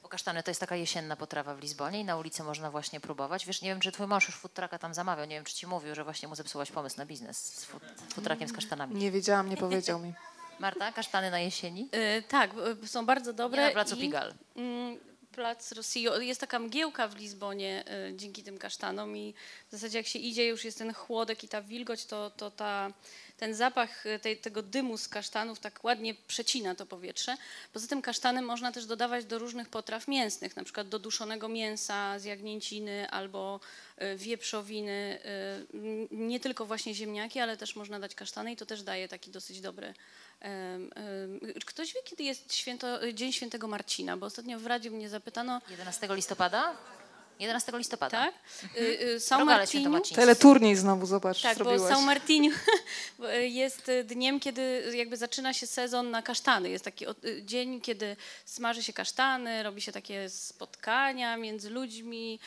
Bo 0.02 0.08
kasztany 0.08 0.42
to 0.42 0.50
jest 0.50 0.60
taka 0.60 0.76
jesienna 0.76 1.16
potrawa 1.16 1.54
w 1.54 1.60
Lizbonie 1.60 2.00
i 2.00 2.04
na 2.04 2.16
ulicy 2.16 2.42
można 2.42 2.70
właśnie 2.70 3.00
próbować. 3.00 3.46
Wiesz, 3.46 3.62
nie 3.62 3.68
wiem, 3.68 3.80
czy 3.80 3.92
twój 3.92 4.06
mąż 4.06 4.26
już 4.26 4.36
food 4.36 4.54
trucka 4.54 4.78
tam 4.78 4.94
zamawiał, 4.94 5.26
nie 5.26 5.34
wiem, 5.36 5.44
czy 5.44 5.54
ci 5.54 5.66
mówił, 5.66 5.94
że 5.94 6.04
właśnie 6.04 6.28
mu 6.28 6.34
zepsułaś 6.34 6.70
pomysł 6.70 6.96
na 6.98 7.06
biznes 7.06 7.38
z 7.38 7.64
food, 7.64 7.82
food 8.14 8.24
truckiem 8.24 8.48
z 8.48 8.52
kasztanami. 8.52 8.94
Nie 8.94 9.10
wiedziałam, 9.10 9.48
nie 9.48 9.56
powiedział 9.56 9.98
mi. 9.98 10.14
Marta, 10.60 10.92
kasztany 10.92 11.30
na 11.30 11.38
jesieni? 11.40 11.88
Y, 12.18 12.22
tak, 12.28 12.50
y, 12.84 12.88
są 12.88 13.06
bardzo 13.06 13.32
dobre. 13.32 13.60
Nie 13.62 13.66
na 13.68 13.72
placu 13.72 13.94
i- 13.96 14.00
Pigal. 14.00 14.34
Mm, 14.56 14.96
Plac 15.36 15.72
Rossio. 15.72 16.20
Jest 16.20 16.40
taka 16.40 16.58
mgiełka 16.58 17.08
w 17.08 17.16
Lizbonie 17.16 17.84
y, 18.10 18.16
dzięki 18.16 18.42
tym 18.42 18.58
kasztanom 18.58 19.16
i 19.16 19.34
w 19.68 19.72
zasadzie 19.72 19.98
jak 19.98 20.06
się 20.06 20.18
idzie, 20.18 20.46
już 20.46 20.64
jest 20.64 20.78
ten 20.78 20.94
chłodek 20.94 21.44
i 21.44 21.48
ta 21.48 21.62
wilgoć, 21.62 22.04
to, 22.06 22.30
to 22.30 22.50
ta, 22.50 22.92
ten 23.36 23.54
zapach 23.54 24.06
y, 24.06 24.18
tej, 24.18 24.36
tego 24.36 24.62
dymu 24.62 24.98
z 24.98 25.08
kasztanów 25.08 25.60
tak 25.60 25.84
ładnie 25.84 26.14
przecina 26.14 26.74
to 26.74 26.86
powietrze. 26.86 27.36
Poza 27.72 27.86
tym 27.86 28.02
kasztany 28.02 28.42
można 28.42 28.72
też 28.72 28.86
dodawać 28.86 29.24
do 29.24 29.38
różnych 29.38 29.68
potraw 29.68 30.08
mięsnych, 30.08 30.56
na 30.56 30.64
przykład 30.64 30.88
do 30.88 30.98
duszonego 30.98 31.48
mięsa 31.48 32.18
z 32.18 32.24
jagnięciny 32.24 33.10
albo 33.10 33.60
y, 34.02 34.16
wieprzowiny. 34.16 35.18
Nie 36.10 36.40
tylko 36.40 36.66
właśnie 36.66 36.94
ziemniaki, 36.94 37.40
ale 37.40 37.56
też 37.56 37.76
można 37.76 38.00
dać 38.00 38.14
kasztany 38.14 38.52
i 38.52 38.56
to 38.56 38.66
też 38.66 38.82
daje 38.82 39.08
taki 39.08 39.30
dosyć 39.30 39.60
dobry 39.60 39.94
Ktoś 41.66 41.94
wie, 41.94 42.02
kiedy 42.02 42.22
jest 42.22 42.54
święto, 42.54 43.12
Dzień 43.12 43.32
Świętego 43.32 43.68
Marcina? 43.68 44.16
Bo 44.16 44.26
ostatnio 44.26 44.58
w 44.58 44.66
radiu 44.66 44.92
mnie 44.92 45.08
zapytano, 45.08 45.60
11 45.70 46.08
listopada? 46.10 46.76
11 47.38 47.78
listopada. 47.78 48.10
tak? 48.10 48.34
Y, 48.76 48.80
y, 48.80 49.20
São 49.20 49.66
świętomacińskie. 49.66 50.16
Teleturniej 50.16 50.76
znowu, 50.76 51.06
zobacz, 51.06 51.42
tak, 51.42 51.58
bo 51.58 51.64
zrobiłaś. 51.64 51.92
São 51.92 52.02
Martiniu 52.02 52.52
jest 53.62 53.88
y, 53.88 54.04
dniem, 54.04 54.40
kiedy 54.40 54.92
jakby 54.94 55.16
zaczyna 55.16 55.52
się 55.52 55.66
sezon 55.66 56.10
na 56.10 56.22
kasztany. 56.22 56.70
Jest 56.70 56.84
taki 56.84 57.06
y, 57.08 57.42
dzień, 57.44 57.80
kiedy 57.80 58.16
smaży 58.44 58.82
się 58.82 58.92
kasztany, 58.92 59.62
robi 59.62 59.80
się 59.80 59.92
takie 59.92 60.30
spotkania 60.30 61.36
między 61.36 61.70
ludźmi, 61.70 62.40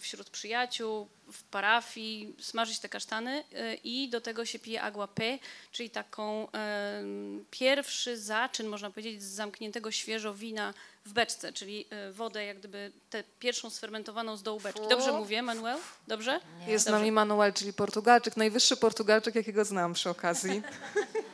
wśród 0.00 0.30
przyjaciół, 0.30 1.08
w 1.32 1.42
parafii, 1.42 2.34
smaży 2.40 2.74
się 2.74 2.80
te 2.80 2.88
kasztany 2.88 3.44
y, 3.52 3.78
i 3.84 4.08
do 4.08 4.20
tego 4.20 4.44
się 4.44 4.58
pije 4.58 4.82
aguapé, 4.82 5.38
czyli 5.72 5.90
taką 5.90 6.48
pierwszy 7.50 8.18
zaczyn, 8.18 8.66
można 8.66 8.90
powiedzieć, 8.90 9.22
z 9.22 9.26
zamkniętego 9.26 9.90
świeżo 9.90 10.34
wina 10.34 10.74
w 11.04 11.12
beczce, 11.12 11.52
czyli 11.52 11.86
y, 12.08 12.12
wodę 12.12 12.44
jak 12.44 12.58
gdyby 12.58 12.92
tę 13.10 13.24
pierwszą 13.38 13.70
sfermentowaną 13.70 14.36
z 14.36 14.42
dołu 14.42 14.60
beczki. 14.60 14.88
Dobrze 14.90 15.12
mówię, 15.12 15.42
Manuel? 15.42 15.78
Dobrze? 16.06 16.40
Jest 16.66 16.84
z 16.84 16.86
Dobrze. 16.86 16.98
nami 16.98 17.12
Manuel, 17.12 17.52
czyli 17.52 17.72
Portugalczyk, 17.72 18.36
najwyższy 18.36 18.76
Portugalczyk, 18.76 19.34
jakiego 19.34 19.64
znam 19.64 19.92
przy 19.92 20.10
okazji. 20.10 20.62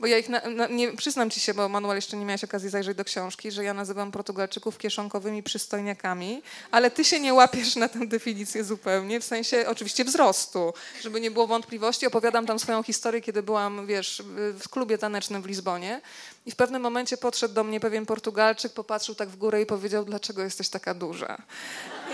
Bo 0.00 0.06
ja 0.06 0.18
ich, 0.18 0.28
na, 0.28 0.40
na, 0.48 0.66
nie, 0.66 0.92
przyznam 0.92 1.30
ci 1.30 1.40
się, 1.40 1.54
bo 1.54 1.68
Manuel 1.68 1.96
jeszcze 1.96 2.16
nie 2.16 2.24
miałeś 2.24 2.44
okazji 2.44 2.68
zajrzeć 2.68 2.96
do 2.96 3.04
książki, 3.04 3.50
że 3.50 3.64
ja 3.64 3.74
nazywam 3.74 4.12
Portugalczyków 4.12 4.78
kieszonkowymi 4.78 5.42
przystojniakami, 5.42 6.42
ale 6.70 6.90
ty 6.90 7.04
się 7.04 7.20
nie 7.20 7.34
łapiesz 7.34 7.76
na 7.76 7.88
tę 7.88 8.06
definicję 8.06 8.64
zupełnie, 8.64 9.20
w 9.20 9.24
sensie 9.24 9.64
oczywiście 9.68 10.04
wzrostu, 10.04 10.74
żeby 11.02 11.20
nie 11.20 11.30
było 11.30 11.46
wątpliwości. 11.46 12.06
Opowiadam 12.06 12.46
tam 12.46 12.58
swoją 12.58 12.82
historię, 12.82 13.20
kiedy 13.20 13.42
byłam, 13.42 13.86
wiesz, 13.86 14.22
w 14.58 14.68
klubie 14.68 14.98
tanecznym 14.98 15.42
w 15.42 15.46
Lizbonie 15.46 16.00
i 16.46 16.50
w 16.50 16.56
pewnym 16.56 16.82
momencie 16.82 17.16
podszedł 17.16 17.54
do 17.54 17.64
mnie 17.64 17.80
pewien 17.80 18.06
Portugalczyk, 18.06 18.72
popatrzył 18.72 19.14
tak 19.14 19.28
w 19.28 19.36
górę 19.36 19.62
i 19.62 19.66
powiedział, 19.66 20.04
dlaczego 20.04 20.42
jesteś 20.42 20.68
taka 20.68 20.94
duża? 20.94 21.42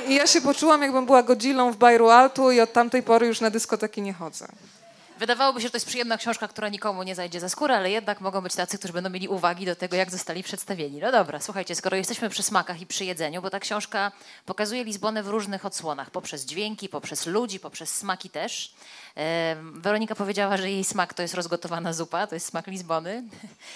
I 0.09 0.15
ja 0.15 0.27
się 0.27 0.41
poczułam, 0.41 0.83
jakbym 0.83 1.07
była 1.07 1.23
Godzillą 1.23 1.73
w 1.73 1.77
Bajru 1.77 2.09
Altu 2.09 2.51
i 2.51 2.61
od 2.61 2.73
tamtej 2.73 3.03
pory 3.03 3.27
już 3.27 3.41
na 3.41 3.51
dyskoteki 3.51 4.03
nie 4.03 4.13
chodzę. 4.13 4.49
Wydawałoby 5.21 5.61
się, 5.61 5.67
że 5.67 5.71
to 5.71 5.77
jest 5.77 5.87
przyjemna 5.87 6.19
książka, 6.19 6.49
która 6.49 6.69
nikomu 6.69 7.03
nie 7.03 7.15
zajdzie 7.15 7.41
za 7.41 7.49
skórę, 7.49 7.77
ale 7.77 7.91
jednak 7.91 8.21
mogą 8.21 8.41
być 8.41 8.55
tacy, 8.55 8.79
którzy 8.79 8.93
będą 8.93 9.11
mieli 9.11 9.29
uwagi 9.29 9.67
do 9.67 9.77
tego, 9.77 9.97
jak 9.97 10.11
zostali 10.11 10.43
przedstawieni. 10.43 11.01
No 11.01 11.13
dobra, 11.13 11.41
słuchajcie, 11.41 11.75
skoro 11.75 11.97
jesteśmy 11.97 12.29
przy 12.29 12.43
smakach 12.43 12.81
i 12.81 12.87
przy 12.87 13.05
jedzeniu, 13.05 13.43
bo 13.43 13.51
ta 13.51 13.61
książka 13.61 14.13
pokazuje 14.47 14.85
Lizbonę 14.85 15.23
w 15.23 15.29
różnych 15.29 15.67
odsłonach, 15.67 16.11
poprzez 16.11 16.45
dźwięki, 16.45 16.89
poprzez 16.89 17.27
ludzi, 17.27 17.61
poprzez 17.61 17.95
smaki 17.95 18.31
też. 18.31 18.75
Weronika 19.73 20.15
powiedziała, 20.15 20.57
że 20.57 20.71
jej 20.71 20.85
smak 20.85 21.15
to 21.15 21.23
jest 21.23 21.35
rozgotowana 21.35 21.93
zupa, 21.93 22.27
to 22.27 22.35
jest 22.35 22.47
smak 22.47 22.67
Lizbony. 22.67 23.25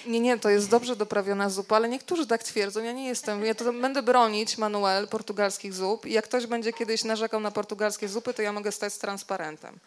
Nie, 0.07 0.21
nie, 0.21 0.39
to 0.39 0.51
jest 0.51 0.71
dobrze 0.71 0.97
doprawiona 0.97 1.51
zupa, 1.51 1.77
ale 1.77 1.89
niektórzy 1.89 2.27
tak 2.27 2.43
twierdzą. 2.43 2.83
Ja 2.83 2.93
nie 2.93 3.07
jestem. 3.07 3.45
Ja 3.45 3.55
to 3.55 3.73
będę 3.73 4.03
bronić, 4.03 4.59
Manuel, 4.59 5.09
portugalskich 5.09 5.75
zup. 5.75 6.07
I 6.07 6.13
jak 6.13 6.25
ktoś 6.25 6.47
będzie 6.47 6.73
kiedyś 6.73 7.05
narzekał 7.05 7.41
na 7.41 7.51
portugalskie 7.51 8.09
zupy, 8.09 8.35
to 8.35 8.43
ja 8.43 8.53
mogę 8.53 8.73
stać 8.73 8.93
z 8.93 8.99
transparentem. 8.99 9.79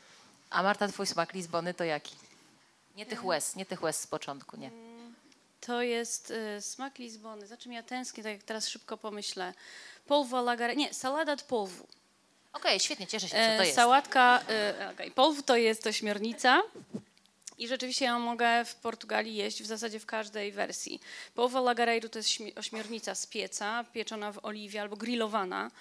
A 0.50 0.64
Marta, 0.64 0.88
twój 0.88 1.08
smak 1.08 1.34
Lizbony 1.34 1.74
to 1.74 1.84
jaki? 1.84 2.16
Nie 2.96 3.06
tych 3.06 3.26
łez, 3.26 3.56
nie 3.56 3.66
tych 3.66 3.82
łez 3.84 4.00
z 4.00 4.08
początku, 4.08 4.58
nie. 4.58 4.72
To 5.62 5.82
jest 5.82 6.32
y, 6.32 6.62
smak 6.62 6.98
Lizbony. 7.00 7.48
Za 7.48 7.58
czym 7.58 7.74
ja 7.74 7.84
tęsknię, 7.84 8.24
tak 8.24 8.34
jak 8.34 8.44
teraz 8.44 8.68
szybko 8.68 8.98
pomyślę. 8.98 9.54
Polvo 10.08 10.42
lagare... 10.42 10.76
Nie, 10.76 10.94
salada 10.94 11.36
de 11.36 11.44
polvo. 11.44 11.86
Okej, 12.54 12.80
świetnie, 12.80 13.08
cieszę 13.08 13.28
się, 13.28 13.36
co 13.36 13.42
E, 13.42 13.58
to 13.58 13.64
jest. 13.64 13.76
Sałatka, 13.76 14.42
e, 14.50 14.90
okej, 14.94 15.12
polw 15.12 15.44
to 15.44 15.56
jest 15.56 15.88
ośmiornica. 15.88 16.62
I 17.58 17.68
rzeczywiście 17.68 18.06
ją 18.06 18.20
mogę 18.20 18.66
w 18.66 18.76
Portugalii 18.76 19.36
jeść 19.36 19.64
w 19.64 19.66
zasadzie 19.66 20.00
w 20.00 20.06
każdej 20.06 20.52
wersji. 20.52 21.02
Polvo 21.36 21.62
lagareiro 21.62 22.10
to 22.10 22.20
jest 22.20 22.30
śmi- 22.30 22.60
ośmiornica 22.60 23.16
z 23.16 23.28
pieca, 23.28 23.84
pieczona 23.94 24.32
w 24.32 24.46
oliwie 24.46 24.82
albo 24.82 24.96
grillowana 24.96 25.68
e, 25.68 25.72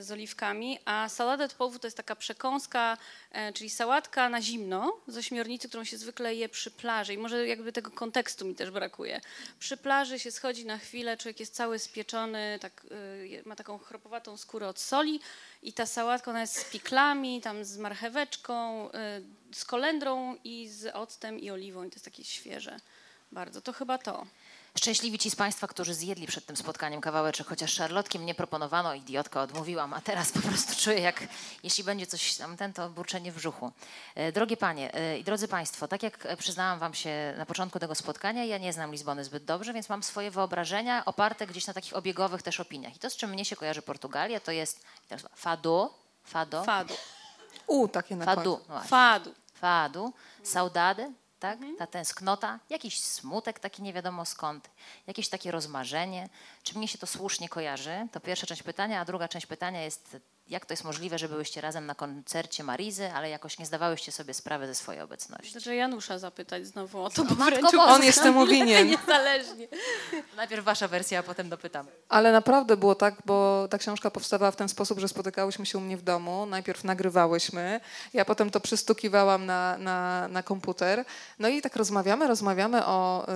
z 0.00 0.10
oliwkami, 0.10 0.78
a 0.84 1.08
salada 1.08 1.48
polvo 1.48 1.78
to 1.78 1.86
jest 1.86 1.96
taka 1.96 2.16
przekąska, 2.16 2.96
e, 3.32 3.52
czyli 3.52 3.70
sałatka 3.70 4.28
na 4.28 4.42
zimno 4.42 4.96
z 5.06 5.16
ośmiornicy, 5.16 5.68
którą 5.68 5.84
się 5.84 5.98
zwykle 5.98 6.34
je 6.34 6.48
przy 6.48 6.70
plaży. 6.70 7.14
I 7.14 7.18
może 7.18 7.46
jakby 7.46 7.72
tego 7.72 7.90
kontekstu 7.90 8.46
mi 8.46 8.54
też 8.54 8.70
brakuje. 8.70 9.20
Przy 9.58 9.76
plaży 9.76 10.18
się 10.18 10.30
schodzi 10.30 10.66
na 10.66 10.78
chwilę, 10.78 11.16
człowiek 11.16 11.40
jest 11.40 11.54
cały 11.54 11.78
spieczony, 11.78 12.58
tak, 12.60 12.86
e, 13.36 13.48
ma 13.48 13.56
taką 13.56 13.78
chropowatą 13.78 14.36
skórę 14.36 14.68
od 14.68 14.78
soli 14.78 15.20
i 15.62 15.72
ta 15.72 15.86
sałatka 15.86 16.30
ona 16.30 16.40
jest 16.40 16.56
z 16.56 16.64
piklami, 16.64 17.40
tam 17.40 17.64
z 17.64 17.78
marcheweczką, 17.78 18.90
z 19.52 19.64
kolendrą 19.64 20.36
i 20.44 20.68
z 20.68 20.94
octem 20.94 21.38
i 21.38 21.50
oliwą. 21.50 21.84
I 21.84 21.90
to 21.90 21.94
jest 21.94 22.04
takie 22.04 22.24
świeże 22.24 22.80
bardzo. 23.32 23.60
To 23.60 23.72
chyba 23.72 23.98
to. 23.98 24.26
Szczęśliwi 24.78 25.18
ci 25.18 25.30
z 25.30 25.36
Państwa, 25.36 25.66
którzy 25.66 25.94
zjedli 25.94 26.26
przed 26.26 26.46
tym 26.46 26.56
spotkaniem 26.56 27.00
kawałeczek, 27.00 27.46
chociaż 27.46 27.72
szarlotki 27.72 28.18
mnie 28.18 28.34
proponowano, 28.34 28.94
idiotka 28.94 29.42
odmówiłam, 29.42 29.94
a 29.94 30.00
teraz 30.00 30.32
po 30.32 30.40
prostu 30.40 30.74
czuję, 30.76 31.00
jak 31.00 31.28
jeśli 31.62 31.84
będzie 31.84 32.06
coś 32.06 32.34
tam 32.34 32.56
ten, 32.56 32.72
to 32.72 32.90
burczenie 32.90 33.32
w 33.32 33.34
brzuchu. 33.34 33.72
E, 34.14 34.32
Drogie 34.32 34.56
Panie 34.56 34.94
e, 34.94 35.18
i 35.18 35.24
drodzy 35.24 35.48
Państwo, 35.48 35.88
tak 35.88 36.02
jak 36.02 36.36
przyznałam 36.36 36.78
Wam 36.78 36.94
się 36.94 37.34
na 37.38 37.46
początku 37.46 37.78
tego 37.78 37.94
spotkania, 37.94 38.44
ja 38.44 38.58
nie 38.58 38.72
znam 38.72 38.92
Lizbony 38.92 39.24
zbyt 39.24 39.44
dobrze, 39.44 39.72
więc 39.72 39.88
mam 39.88 40.02
swoje 40.02 40.30
wyobrażenia 40.30 41.04
oparte 41.04 41.46
gdzieś 41.46 41.66
na 41.66 41.74
takich 41.74 41.96
obiegowych 41.96 42.42
też 42.42 42.60
opiniach. 42.60 42.96
I 42.96 42.98
to, 42.98 43.10
z 43.10 43.16
czym 43.16 43.30
mnie 43.30 43.44
się 43.44 43.56
kojarzy 43.56 43.82
Portugalia, 43.82 44.40
to 44.40 44.52
jest 44.52 44.84
fado, 45.34 45.94
fado, 46.24 46.64
Fadu. 46.64 46.94
U, 47.66 47.88
takie 47.88 48.16
na 48.16 48.24
fadu, 48.24 48.56
końcu. 48.56 48.72
no 48.72 48.80
Fadu. 48.80 49.34
fadu, 49.54 50.12
saudade, 50.42 51.12
tak? 51.40 51.58
ta 51.78 51.86
tęsknota, 51.86 52.58
jakiś 52.70 53.00
smutek 53.00 53.58
taki 53.58 53.82
nie 53.82 53.92
wiadomo 53.92 54.24
skąd, 54.24 54.70
jakieś 55.06 55.28
takie 55.28 55.50
rozmarzenie. 55.50 56.28
Czy 56.62 56.78
mnie 56.78 56.88
się 56.88 56.98
to 56.98 57.06
słusznie 57.06 57.48
kojarzy? 57.48 58.08
To 58.12 58.20
pierwsza 58.20 58.46
część 58.46 58.62
pytania, 58.62 59.00
a 59.00 59.04
druga 59.04 59.28
część 59.28 59.46
pytania 59.46 59.82
jest, 59.82 60.16
jak 60.50 60.66
to 60.66 60.72
jest 60.72 60.84
możliwe, 60.84 61.18
że 61.18 61.28
byłyście 61.28 61.60
razem 61.60 61.86
na 61.86 61.94
koncercie 61.94 62.64
Marizy, 62.64 63.12
ale 63.12 63.30
jakoś 63.30 63.58
nie 63.58 63.66
zdawałyście 63.66 64.12
sobie 64.12 64.34
sprawy 64.34 64.66
ze 64.66 64.74
swojej 64.74 65.02
obecności? 65.02 65.52
Znaczy 65.52 65.74
Janusza 65.74 66.18
zapytać 66.18 66.66
znowu 66.66 67.02
o 67.02 67.10
to, 67.10 67.24
bo 67.24 67.34
Matko 67.34 67.60
wręcz. 67.60 67.74
On 67.74 68.02
jest 68.02 68.22
temu 68.22 68.46
winien. 68.46 68.88
niezależnie. 68.88 69.68
Najpierw 70.36 70.64
wasza 70.64 70.88
wersja, 70.88 71.18
a 71.20 71.22
potem 71.22 71.48
dopytam. 71.48 71.86
Ale 72.08 72.32
naprawdę 72.32 72.76
było 72.76 72.94
tak, 72.94 73.14
bo 73.24 73.68
ta 73.70 73.78
książka 73.78 74.10
powstawała 74.10 74.50
w 74.50 74.56
ten 74.56 74.68
sposób, 74.68 74.98
że 74.98 75.08
spotykałyśmy 75.08 75.66
się 75.66 75.78
u 75.78 75.80
mnie 75.80 75.96
w 75.96 76.02
domu. 76.02 76.46
Najpierw 76.46 76.84
nagrywałyśmy, 76.84 77.80
ja 78.14 78.24
potem 78.24 78.50
to 78.50 78.60
przystukiwałam 78.60 79.46
na, 79.46 79.78
na, 79.78 80.28
na 80.28 80.42
komputer. 80.42 81.04
No 81.38 81.48
i 81.48 81.62
tak 81.62 81.76
rozmawiamy, 81.76 82.26
rozmawiamy 82.26 82.86
o, 82.86 83.26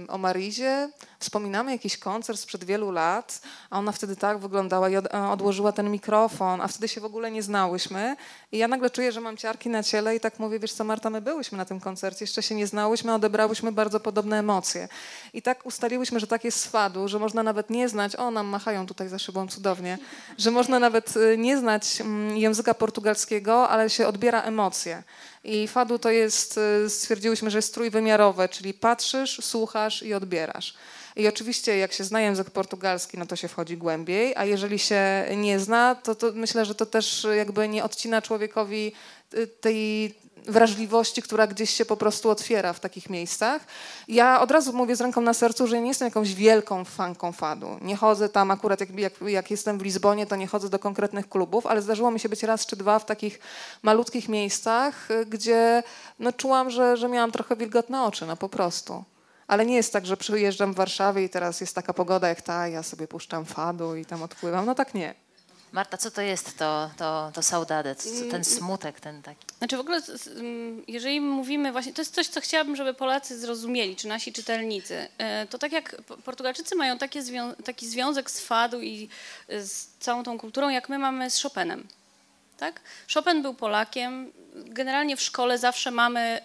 yy, 0.00 0.06
o 0.08 0.18
Marizie, 0.18 0.90
wspominamy 1.18 1.72
jakiś 1.72 1.98
koncert 1.98 2.38
sprzed 2.40 2.64
wielu 2.64 2.90
lat, 2.90 3.40
a 3.70 3.78
ona 3.78 3.92
wtedy 3.92 4.16
tak 4.16 4.38
wyglądała 4.38 4.88
i 4.88 4.96
od, 4.96 5.14
a 5.14 5.32
odłożyła 5.32 5.72
ten 5.72 5.90
mikrofon, 5.90 6.33
a 6.40 6.68
wtedy 6.68 6.88
się 6.88 7.00
w 7.00 7.04
ogóle 7.04 7.30
nie 7.30 7.42
znałyśmy. 7.42 8.16
I 8.52 8.58
ja 8.58 8.68
nagle 8.68 8.90
czuję, 8.90 9.12
że 9.12 9.20
mam 9.20 9.36
ciarki 9.36 9.68
na 9.68 9.82
ciele 9.82 10.16
i 10.16 10.20
tak 10.20 10.38
mówię, 10.38 10.58
wiesz 10.58 10.72
co 10.72 10.84
Marta, 10.84 11.10
my 11.10 11.20
byłyśmy 11.20 11.58
na 11.58 11.64
tym 11.64 11.80
koncercie, 11.80 12.22
jeszcze 12.24 12.42
się 12.42 12.54
nie 12.54 12.66
znałyśmy, 12.66 13.14
odebrałyśmy 13.14 13.72
bardzo 13.72 14.00
podobne 14.00 14.38
emocje. 14.38 14.88
I 15.32 15.42
tak 15.42 15.66
ustaliłyśmy, 15.66 16.20
że 16.20 16.26
tak 16.26 16.44
jest 16.44 16.60
z 16.60 16.66
fadu, 16.66 17.08
że 17.08 17.18
można 17.18 17.42
nawet 17.42 17.70
nie 17.70 17.88
znać, 17.88 18.16
o 18.16 18.30
nam 18.30 18.46
machają 18.46 18.86
tutaj 18.86 19.08
za 19.08 19.18
szybą 19.18 19.48
cudownie, 19.48 19.98
że 20.38 20.50
można 20.50 20.78
nawet 20.78 21.16
y, 21.16 21.38
nie 21.38 21.58
znać 21.58 22.00
mm, 22.00 22.36
języka 22.36 22.74
portugalskiego, 22.74 23.68
ale 23.68 23.90
się 23.90 24.06
odbiera 24.06 24.42
emocje. 24.42 25.02
I 25.44 25.68
fadu 25.68 25.98
to 25.98 26.10
jest, 26.10 26.60
y, 26.86 26.90
stwierdziłyśmy, 26.90 27.50
że 27.50 27.58
jest 27.58 27.74
trójwymiarowe, 27.74 28.48
czyli 28.48 28.74
patrzysz, 28.74 29.40
słuchasz 29.42 30.02
i 30.02 30.14
odbierasz. 30.14 30.74
I 31.16 31.28
oczywiście 31.28 31.78
jak 31.78 31.92
się 31.92 32.04
zna 32.04 32.20
język 32.20 32.50
portugalski, 32.50 33.18
no 33.18 33.26
to 33.26 33.36
się 33.36 33.48
wchodzi 33.48 33.76
głębiej, 33.76 34.32
a 34.36 34.44
jeżeli 34.44 34.78
się 34.78 35.24
nie 35.36 35.60
zna, 35.60 35.94
to, 35.94 36.14
to 36.14 36.32
myślę, 36.34 36.64
że 36.64 36.74
to 36.74 36.86
też 36.86 37.26
jakby 37.36 37.68
nie 37.68 37.84
odcina 37.84 38.22
człowiekowi 38.22 38.92
y, 39.34 39.46
tej 39.46 40.14
wrażliwości, 40.46 41.22
która 41.22 41.46
gdzieś 41.46 41.70
się 41.70 41.84
po 41.84 41.96
prostu 41.96 42.30
otwiera 42.30 42.72
w 42.72 42.80
takich 42.80 43.10
miejscach. 43.10 43.66
Ja 44.08 44.40
od 44.40 44.50
razu 44.50 44.72
mówię 44.72 44.96
z 44.96 45.00
ręką 45.00 45.20
na 45.20 45.34
sercu, 45.34 45.66
że 45.66 45.80
nie 45.80 45.88
jestem 45.88 46.06
jakąś 46.06 46.34
wielką 46.34 46.84
fanką 46.84 47.32
fadu. 47.32 47.78
Nie 47.82 47.96
chodzę 47.96 48.28
tam 48.28 48.50
akurat, 48.50 48.80
jak, 48.80 48.98
jak, 48.98 49.12
jak 49.26 49.50
jestem 49.50 49.78
w 49.78 49.82
Lizbonie, 49.82 50.26
to 50.26 50.36
nie 50.36 50.46
chodzę 50.46 50.68
do 50.68 50.78
konkretnych 50.78 51.28
klubów, 51.28 51.66
ale 51.66 51.82
zdarzyło 51.82 52.10
mi 52.10 52.20
się 52.20 52.28
być 52.28 52.42
raz 52.42 52.66
czy 52.66 52.76
dwa 52.76 52.98
w 52.98 53.06
takich 53.06 53.40
malutkich 53.82 54.28
miejscach, 54.28 55.08
gdzie 55.26 55.82
no, 56.18 56.32
czułam, 56.32 56.70
że, 56.70 56.96
że 56.96 57.08
miałam 57.08 57.32
trochę 57.32 57.56
wilgotne 57.56 58.02
oczy, 58.02 58.26
no 58.26 58.36
po 58.36 58.48
prostu. 58.48 59.04
Ale 59.46 59.66
nie 59.66 59.76
jest 59.76 59.92
tak, 59.92 60.06
że 60.06 60.16
przyjeżdżam 60.16 60.72
w 60.72 60.76
Warszawie 60.76 61.24
i 61.24 61.28
teraz 61.28 61.60
jest 61.60 61.74
taka 61.74 61.92
pogoda 61.92 62.28
jak 62.28 62.42
ta, 62.42 62.68
ja 62.68 62.82
sobie 62.82 63.08
puszczam 63.08 63.44
fadu 63.44 63.96
i 63.96 64.06
tam 64.06 64.22
odpływam. 64.22 64.66
No 64.66 64.74
tak 64.74 64.94
nie. 64.94 65.14
Marta, 65.72 65.96
co 65.96 66.10
to 66.10 66.22
jest 66.22 66.58
to, 66.58 66.90
to, 66.96 67.30
to 67.34 67.42
saudade, 67.42 67.96
ten 68.30 68.44
smutek, 68.44 69.00
ten 69.00 69.22
taki? 69.22 69.46
Znaczy 69.58 69.76
w 69.76 69.80
ogóle, 69.80 70.00
jeżeli 70.88 71.20
mówimy 71.20 71.72
właśnie, 71.72 71.92
to 71.92 72.00
jest 72.00 72.14
coś, 72.14 72.28
co 72.28 72.40
chciałabym, 72.40 72.76
żeby 72.76 72.94
Polacy 72.94 73.38
zrozumieli, 73.38 73.96
czy 73.96 74.08
nasi 74.08 74.32
czytelnicy. 74.32 75.08
E, 75.18 75.46
to 75.46 75.58
tak 75.58 75.72
jak 75.72 76.02
Portugalczycy 76.24 76.76
mają 76.76 76.98
takie 76.98 77.22
zwią 77.22 77.54
taki 77.54 77.88
związek 77.88 78.30
z 78.30 78.40
fadu 78.40 78.80
i 78.80 79.08
z 79.48 79.86
całą 80.00 80.22
tą 80.22 80.38
kulturą, 80.38 80.68
jak 80.68 80.88
my 80.88 80.98
mamy 80.98 81.30
z 81.30 81.42
Chopinem. 81.42 81.86
Tak? 82.56 82.80
Chopin 83.14 83.42
był 83.42 83.54
Polakiem. 83.54 84.32
Generalnie 84.54 85.16
w 85.16 85.22
szkole 85.22 85.58
zawsze 85.58 85.90
mamy 85.90 86.40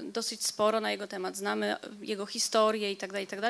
y, 0.00 0.10
dosyć 0.10 0.46
sporo 0.46 0.80
na 0.80 0.90
jego 0.90 1.06
temat, 1.06 1.36
znamy 1.36 1.76
jego 2.00 2.26
historię 2.26 2.92
i 2.92 2.96
tak 2.96 3.12
dalej, 3.12 3.24
i 3.24 3.28
tak 3.28 3.40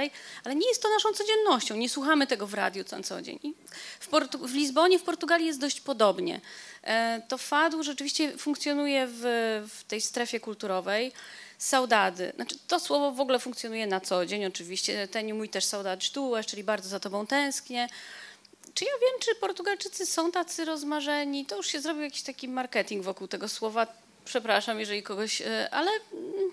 ale 0.45 0.55
nie 0.55 0.69
jest 0.69 0.83
to 0.83 0.89
naszą 0.89 1.13
codziennością, 1.13 1.77
nie 1.77 1.89
słuchamy 1.89 2.27
tego 2.27 2.47
w 2.47 2.55
radiu 2.55 2.85
co, 2.85 3.03
co 3.03 3.23
dzień. 3.23 3.55
W, 4.01 4.11
Portu- 4.11 4.47
w 4.47 4.55
Lizbonie, 4.55 4.99
w 4.99 5.03
Portugalii 5.03 5.47
jest 5.47 5.61
dość 5.61 5.81
podobnie. 5.81 6.41
E, 6.83 7.23
to 7.29 7.39
fadu 7.39 7.83
rzeczywiście 7.83 8.39
funkcjonuje 8.39 9.07
w, 9.11 9.23
w 9.69 9.85
tej 9.85 10.01
strefie 10.01 10.41
kulturowej. 10.41 11.13
Saudady, 11.59 12.33
znaczy 12.35 12.59
to 12.69 12.81
słowo 12.81 13.13
w 13.13 13.21
ogóle 13.21 13.39
funkcjonuje 13.39 13.87
na 13.87 14.01
co 14.01 14.27
dzień 14.27 14.45
oczywiście. 14.45 15.09
Ten 15.09 15.35
mój 15.35 15.49
też 15.49 15.65
saudade 15.65 16.07
tuas, 16.13 16.47
czyli 16.47 16.65
bardzo 16.65 16.89
za 16.89 17.01
tobą 17.01 17.27
tęsknię 17.27 17.89
czy 18.75 18.85
ja 18.85 18.91
wiem, 19.01 19.21
czy 19.21 19.35
Portugalczycy 19.35 20.07
są 20.07 20.33
tacy 20.33 20.65
rozmarzeni? 20.65 21.47
To 21.47 21.57
już 21.57 21.67
się 21.67 21.81
zrobił 21.81 22.03
jakiś 22.03 22.23
taki 22.23 22.49
marketing 22.49 23.05
wokół 23.05 23.29
tego 23.29 23.49
słowa. 23.49 23.87
Przepraszam, 24.25 24.81
jeżeli 24.81 25.03
kogoś, 25.03 25.43
e, 25.43 25.69
ale 25.71 25.91
mm, 26.13 26.51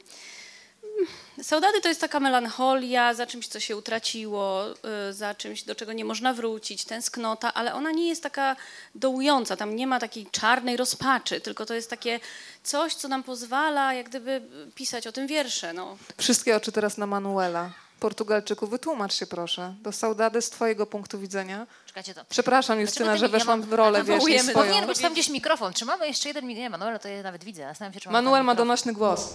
Saudady 1.44 1.82
to 1.82 1.88
jest 1.88 2.02
taka 2.02 2.20
melancholia 2.20 3.14
za 3.14 3.28
czymś, 3.28 3.48
co 3.48 3.60
się 3.60 3.78
utraciło, 3.78 4.66
e, 4.84 5.14
za 5.14 5.36
czymś, 5.36 5.64
do 5.64 5.76
czego 5.76 5.94
nie 5.94 6.06
można 6.06 6.34
wrócić, 6.34 6.86
tęsknota, 6.86 7.54
ale 7.54 7.74
ona 7.74 7.92
nie 7.92 8.08
jest 8.10 8.24
taka 8.24 8.56
dołująca, 8.96 9.58
tam 9.58 9.76
nie 9.76 9.88
ma 9.88 10.00
takiej 10.00 10.26
czarnej 10.32 10.78
rozpaczy, 10.78 11.42
tylko 11.42 11.66
to 11.66 11.74
jest 11.74 11.90
takie 11.90 12.20
coś, 12.64 12.96
co 12.96 13.08
nam 13.08 13.24
pozwala 13.24 13.94
jak 13.94 14.10
gdyby 14.10 14.42
pisać 14.76 15.08
o 15.08 15.12
tym 15.12 15.28
wiersze. 15.28 15.74
No. 15.74 15.98
Wszystkie 16.18 16.56
oczy 16.56 16.72
teraz 16.72 16.98
na 16.98 17.08
Manuela. 17.08 17.72
Portugalczyku, 18.00 18.68
wytłumacz 18.68 19.14
się 19.14 19.28
proszę. 19.28 19.76
Do 19.82 19.92
Saudady 19.92 20.42
z 20.42 20.50
twojego 20.50 20.86
punktu 20.86 21.20
widzenia. 21.20 21.68
Czekajcie 21.92 22.14
to. 22.14 22.26
Przepraszam 22.30 22.80
Justyna, 22.80 23.18
że 23.18 23.30
weszłam 23.30 23.62
w 23.62 23.74
rolę, 23.74 24.04
wiesz, 24.04 24.24
nie 24.24 24.44
swoją. 24.44 24.56
Powinien 24.56 24.88
być 24.88 25.00
tam 25.00 25.14
gdzieś 25.14 25.30
mikrofon. 25.30 25.74
Czy 25.74 25.86
mamy 25.86 26.08
jeszcze 26.08 26.28
jeden 26.28 26.46
mikrofon? 26.46 26.64
Nie, 26.64 26.70
Manuel, 26.70 27.00
to 27.00 27.08
ja 27.08 27.24
nawet 27.24 27.44
widzę. 27.44 27.62
Zastanawiam 27.62 27.94
się, 27.94 28.00
czy 28.00 28.10
Manuel 28.10 28.44
ma 28.44 28.56
donośny 28.56 28.94
głos. 28.94 29.34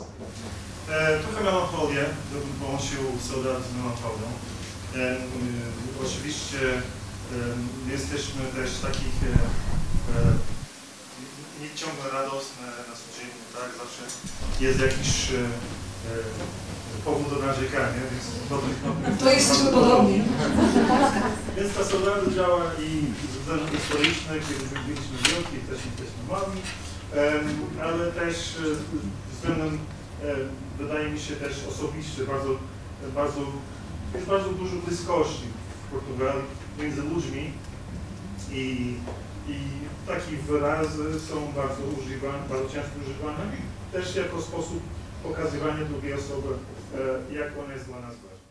E, 0.90 1.18
trochę 1.18 1.44
melancholię, 1.44 2.04
bym 2.32 2.52
połączył 2.60 3.04
Saudady 3.28 3.64
z 3.64 3.76
melancholią. 3.76 4.28
E, 4.96 4.98
e, 4.98 5.16
oczywiście 6.06 6.58
e, 6.68 7.92
jesteśmy 7.92 8.42
też 8.56 8.70
takich 8.82 9.16
e, 9.22 9.32
e, 10.18 10.32
nie 11.62 11.70
ciągle 11.74 12.10
radosne 12.12 12.66
na 12.88 12.94
codziennie, 13.02 13.44
tak? 13.52 13.70
Zawsze 13.78 14.02
jest 14.60 14.80
jakiś 14.80 15.30
e, 15.30 15.38
e 15.38 16.75
powód 17.06 17.28
do 17.30 17.46
narzekania, 17.46 18.02
więc 18.10 18.26
To 19.20 19.30
jesteśmy 19.30 19.70
podobni. 19.70 20.22
Więc 21.56 21.74
ta 21.74 21.84
solarna 21.84 22.34
działa 22.34 22.62
i 22.86 22.88
ze 23.32 23.38
względów 23.40 23.70
historycznych, 23.70 24.42
kiedy 24.48 24.64
byliśmy 24.86 25.16
wielki, 25.28 25.56
też 25.68 25.80
jesteśmy 25.86 26.22
mali, 26.30 26.60
ale 27.82 28.12
też 28.12 28.36
e, 28.56 28.64
względem, 29.34 29.78
e, 30.24 30.34
wydaje 30.78 31.10
mi 31.10 31.20
się 31.20 31.36
też 31.36 31.52
osobiście, 31.68 32.24
bardzo, 32.24 32.50
bardzo, 33.14 33.40
jest 34.14 34.26
bardzo 34.26 34.48
dużo 34.48 34.76
bliskości 34.86 35.46
w 35.86 35.92
Portugalii 35.92 36.44
między 36.80 37.02
ludźmi 37.02 37.52
i, 38.52 38.94
i 39.48 39.56
takie 40.06 40.36
wyrazy 40.36 41.20
są 41.20 41.52
bardzo 41.56 41.82
używane, 41.98 42.38
bardzo 42.50 42.68
często 42.74 42.94
używane, 43.02 43.44
też 43.92 44.16
jako 44.16 44.42
sposób 44.42 44.80
pokazywania 45.28 45.84
drugiej 45.84 46.12
osoby 46.12 46.48
E, 46.94 47.34
jak 47.34 47.58
ona 47.58 47.72
jest 47.72 47.86
dla 47.86 48.00
nas 48.00 48.14
ważna. 48.14 48.46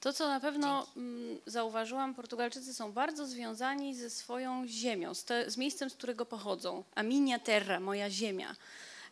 To, 0.00 0.12
co 0.12 0.28
na 0.28 0.40
pewno 0.40 0.86
mm, 0.96 1.38
zauważyłam, 1.46 2.14
Portugalczycy 2.14 2.74
są 2.74 2.92
bardzo 2.92 3.26
związani 3.26 3.94
ze 3.94 4.10
swoją 4.10 4.66
ziemią, 4.66 5.14
z, 5.14 5.24
te, 5.24 5.50
z 5.50 5.56
miejscem, 5.56 5.90
z 5.90 5.94
którego 5.94 6.26
pochodzą. 6.26 6.84
A 6.94 7.02
minha 7.02 7.38
terra, 7.38 7.80
moja 7.80 8.10
ziemia. 8.10 8.56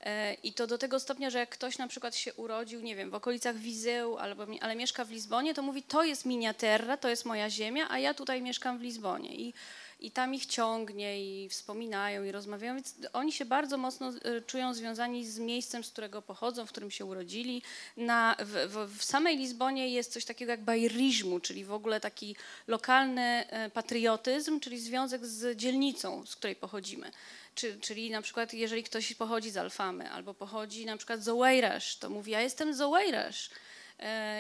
E, 0.01 0.35
I 0.35 0.53
to 0.53 0.67
do 0.67 0.79
tego 0.79 1.01
stopnia, 1.01 1.31
że 1.31 1.39
jak 1.39 1.49
ktoś 1.51 1.79
na 1.79 1.89
przykład 1.89 2.17
się 2.17 2.35
urodził, 2.35 2.81
nie 2.81 2.97
wiem, 2.97 3.11
w 3.11 3.15
okolicach 3.15 3.57
Wizeu, 3.57 4.17
albo, 4.17 4.47
ale 4.61 4.77
mieszka 4.77 5.05
w 5.05 5.11
Lizbonie, 5.11 5.55
to 5.55 5.63
mówi, 5.63 5.83
to 5.83 6.05
jest 6.05 6.25
minha 6.25 6.55
terra, 6.55 6.97
to 6.97 7.09
jest 7.09 7.25
moja 7.25 7.51
ziemia, 7.51 7.87
a 7.91 7.99
ja 7.99 8.15
tutaj 8.15 8.43
mieszkam 8.43 8.79
w 8.79 8.83
Lizbonie. 8.83 9.35
I 9.35 9.55
i 10.01 10.11
tam 10.11 10.35
ich 10.35 10.47
ciągnie 10.47 11.25
i 11.25 11.49
wspominają 11.49 12.25
i 12.25 12.33
rozmawiają, 12.33 12.75
więc 12.75 12.95
oni 13.13 13.33
się 13.33 13.45
bardzo 13.45 13.79
mocno 13.79 14.09
e, 14.09 14.41
czują 14.41 14.75
związani 14.75 15.27
z 15.27 15.39
miejscem, 15.39 15.85
z 15.85 15.91
którego 15.91 16.23
pochodzą, 16.23 16.67
w 16.67 16.71
którym 16.71 16.91
się 16.91 17.05
urodzili. 17.05 17.63
Na, 17.97 18.37
w, 18.39 18.73
w, 18.73 18.99
w 18.99 19.05
samej 19.05 19.37
Lizbonie 19.37 19.89
jest 19.89 20.13
coś 20.13 20.25
takiego 20.25 20.53
jak 20.53 20.65
bajrizmu, 20.65 21.41
czyli 21.41 21.65
w 21.65 21.73
ogóle 21.73 22.01
taki 22.01 22.37
lokalny 22.67 23.23
e, 23.23 23.71
patriotyzm, 23.71 24.61
czyli 24.61 24.81
związek 24.81 25.27
z 25.27 25.57
dzielnicą, 25.57 26.27
z 26.27 26.37
której 26.37 26.57
pochodzimy. 26.57 27.11
Czy, 27.55 27.81
czyli 27.81 28.11
na 28.11 28.23
przykład 28.23 28.55
jeżeli 28.55 28.83
ktoś 28.83 29.15
pochodzi 29.15 29.51
z 29.51 29.57
Alfamy 29.57 30.11
albo 30.11 30.35
pochodzi 30.35 30.87
na 30.87 30.97
przykład 30.97 31.23
z 31.23 31.29
Oweirasz, 31.29 31.97
to 31.97 32.11
mówi 32.11 32.33
ja 32.33 32.41
jestem 32.41 32.75
z 32.75 32.81
Oweirasz 32.81 33.51
E, 33.51 33.66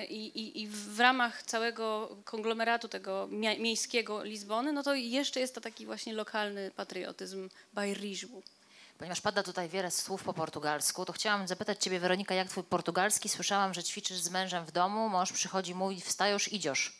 I, 0.08 0.26
i, 0.26 0.62
I, 0.62 0.68
w 0.68 1.00
ramach 1.00 1.42
całego 1.42 2.16
konglomeratu 2.24 2.88
tego 2.88 3.28
miejskiego 3.58 4.24
Lizbony, 4.24 4.72
no 4.72 4.82
to 4.82 4.94
jeszcze 4.94 5.40
jest 5.40 5.54
to 5.54 5.60
taki 5.60 5.86
właśnie 5.86 6.12
lokalny 6.12 6.70
patriotyzm 6.76 7.48
bajriżu. 7.72 8.42
Ponieważ 8.98 9.20
pada 9.20 9.42
tutaj 9.42 9.68
wiele 9.68 9.90
słów 9.90 10.22
po 10.22 10.32
portugalsku, 10.32 11.04
to 11.04 11.12
chciałam 11.12 11.48
zapytać 11.48 11.82
Ciebie, 11.84 12.00
Weronika, 12.00 12.34
jak 12.34 12.48
Twój 12.48 12.64
portugalski? 12.64 13.28
Słyszałam, 13.28 13.74
że 13.74 13.84
ćwiczysz 13.84 14.18
z 14.18 14.30
mężem 14.30 14.64
w 14.64 14.72
domu, 14.72 15.08
mąż 15.08 15.32
przychodzi, 15.32 15.74
mówi, 15.74 16.00
wstajesz, 16.00 16.52
idziesz. 16.52 16.92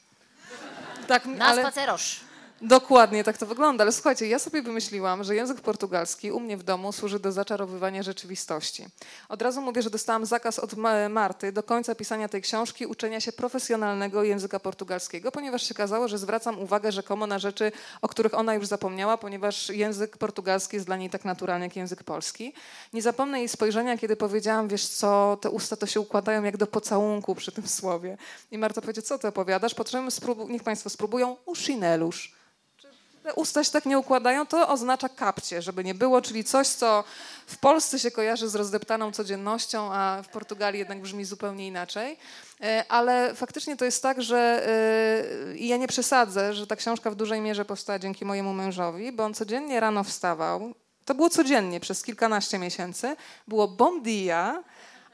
Tak, 1.07 1.27
Na 1.27 1.47
ale... 1.47 1.63
spacerosz. 1.63 2.21
Dokładnie 2.61 3.25
tak 3.25 3.39
to 3.39 3.47
wygląda, 3.47 3.85
ale 3.85 3.93
słuchajcie, 3.93 4.29
ja 4.29 4.39
sobie 4.39 4.63
wymyśliłam, 4.63 5.25
że 5.25 5.35
język 5.35 5.61
portugalski 5.61 6.33
u 6.33 6.41
mnie 6.41 6.57
w 6.57 6.63
domu 6.63 6.93
służy 6.93 7.19
do 7.19 7.33
zaczarowywania 7.33 8.03
rzeczywistości. 8.03 8.87
Od 9.29 9.43
razu 9.43 9.63
mówię, 9.63 9.83
że 9.83 9.91
dostałam 9.91 10.27
zakaz 10.27 10.59
od 10.59 10.75
Marty 11.11 11.53
do 11.53 11.63
końca 11.63 11.95
pisania 11.95 12.29
tej 12.29 12.43
książki 12.43 12.87
uczenia 12.87 13.21
się 13.21 13.33
profesjonalnego 13.33 14.23
języka 14.25 14.61
portugalskiego, 14.61 15.33
ponieważ 15.33 15.63
się 15.63 15.75
kazało, 15.75 16.09
że 16.09 16.19
zwracam 16.19 16.59
uwagę 16.59 16.93
rzekomo 16.93 17.27
na 17.27 17.39
rzeczy, 17.39 17.73
o 18.03 18.09
których 18.09 18.35
ona 18.35 18.55
już 18.55 18.67
zapomniała, 18.67 19.19
ponieważ 19.19 19.71
język 19.71 20.17
portugalski 20.17 20.77
jest 20.77 20.87
dla 20.87 20.97
niej 20.97 21.11
tak 21.11 21.25
naturalny 21.25 21.67
jak 21.67 21.77
język 21.77 22.05
polski. 22.05 22.53
Nie 22.93 23.03
zapomnę 23.03 23.39
jej 23.39 23.49
spojrzenia, 23.49 23.99
kiedy 23.99 24.17
powiedziałam, 24.17 24.69
wiesz 24.69 24.89
co, 24.89 25.39
te 25.41 25.51
usta 25.51 25.77
to 25.77 25.87
się 25.87 26.01
układają 26.01 26.43
jak 26.43 26.57
do 26.57 26.67
pocałunku 26.67 27.35
przy 27.35 27.53
tym 27.53 27.69
słowie. 27.69 28.19
I 28.51 28.59
Marta 28.59 28.81
powiedziała, 28.81 29.07
co 29.07 29.19
ty 29.19 29.29
opowiadasz? 29.29 29.75
Po 29.75 29.85
czym 29.85 30.09
niech 30.49 30.63
państwo 30.63 30.91
spróbują 30.91 31.37
uszinelusz 31.47 32.37
usta 33.35 33.65
się 33.65 33.71
tak 33.71 33.87
nie 33.87 33.99
układają, 33.99 34.47
to 34.47 34.69
oznacza 34.69 35.09
kapcie, 35.09 35.63
żeby 35.63 35.85
nie 35.85 35.95
było, 35.95 36.23
czyli 36.23 36.45
coś, 36.45 36.69
co 36.69 37.05
w 37.47 37.59
Polsce 37.59 37.99
się 37.99 38.11
kojarzy 38.11 38.49
z 38.49 38.55
rozdeptaną 38.55 39.13
codziennością, 39.13 39.93
a 39.93 40.23
w 40.23 40.29
Portugalii 40.29 40.79
jednak 40.79 41.01
brzmi 41.01 41.25
zupełnie 41.25 41.67
inaczej. 41.67 42.19
E, 42.61 42.85
ale 42.89 43.35
faktycznie 43.35 43.77
to 43.77 43.85
jest 43.85 44.03
tak, 44.03 44.23
że 44.23 44.69
e, 45.53 45.57
i 45.57 45.69
ja 45.69 45.77
nie 45.77 45.89
przesadzę, 45.89 46.55
że 46.55 46.67
ta 46.67 46.77
książka 46.77 47.11
w 47.11 47.15
dużej 47.15 47.41
mierze 47.41 47.65
powstała 47.65 47.99
dzięki 47.99 48.25
mojemu 48.25 48.53
mężowi, 48.53 49.13
bo 49.13 49.25
on 49.25 49.35
codziennie 49.35 49.81
rano 49.81 50.05
wstawał. 50.05 50.75
To 51.05 51.15
było 51.15 51.31
codziennie 51.31 51.81
przez 51.81 52.03
kilkanaście 52.03 52.59
miesięcy. 52.59 53.17
Było 53.49 53.69
bom 53.69 54.03
dia, 54.03 54.65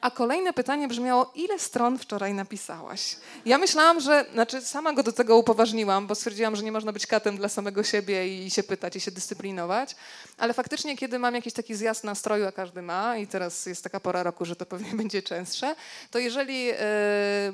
A 0.02 0.10
kolejne 0.10 0.52
pytanie 0.52 0.88
brzmiało, 0.88 1.30
ile 1.34 1.58
stron 1.58 1.98
wczoraj 1.98 2.34
napisałaś? 2.34 3.16
Ja 3.44 3.58
myślałam, 3.58 4.00
że, 4.00 4.26
znaczy 4.32 4.60
sama 4.60 4.92
go 4.92 5.02
do 5.02 5.12
tego 5.12 5.36
upoważniłam, 5.36 6.06
bo 6.06 6.14
stwierdziłam, 6.14 6.56
że 6.56 6.62
nie 6.62 6.72
można 6.72 6.92
być 6.92 7.06
katem 7.06 7.36
dla 7.36 7.48
samego 7.48 7.82
siebie 7.82 8.44
i 8.44 8.50
się 8.50 8.62
pytać 8.62 8.96
i 8.96 9.00
się 9.00 9.10
dyscyplinować, 9.10 9.96
ale 10.38 10.54
faktycznie, 10.54 10.96
kiedy 10.96 11.18
mam 11.18 11.34
jakiś 11.34 11.52
taki 11.52 11.74
zjazd 11.74 12.04
nastroju, 12.04 12.46
a 12.46 12.52
każdy 12.52 12.82
ma 12.82 13.16
i 13.16 13.26
teraz 13.26 13.66
jest 13.66 13.84
taka 13.84 14.00
pora 14.00 14.22
roku, 14.22 14.44
że 14.44 14.56
to 14.56 14.66
pewnie 14.66 14.94
będzie 15.02 15.22
częstsze, 15.22 15.74
to 16.10 16.18
jeżeli 16.18 16.64
yy, 16.64 16.74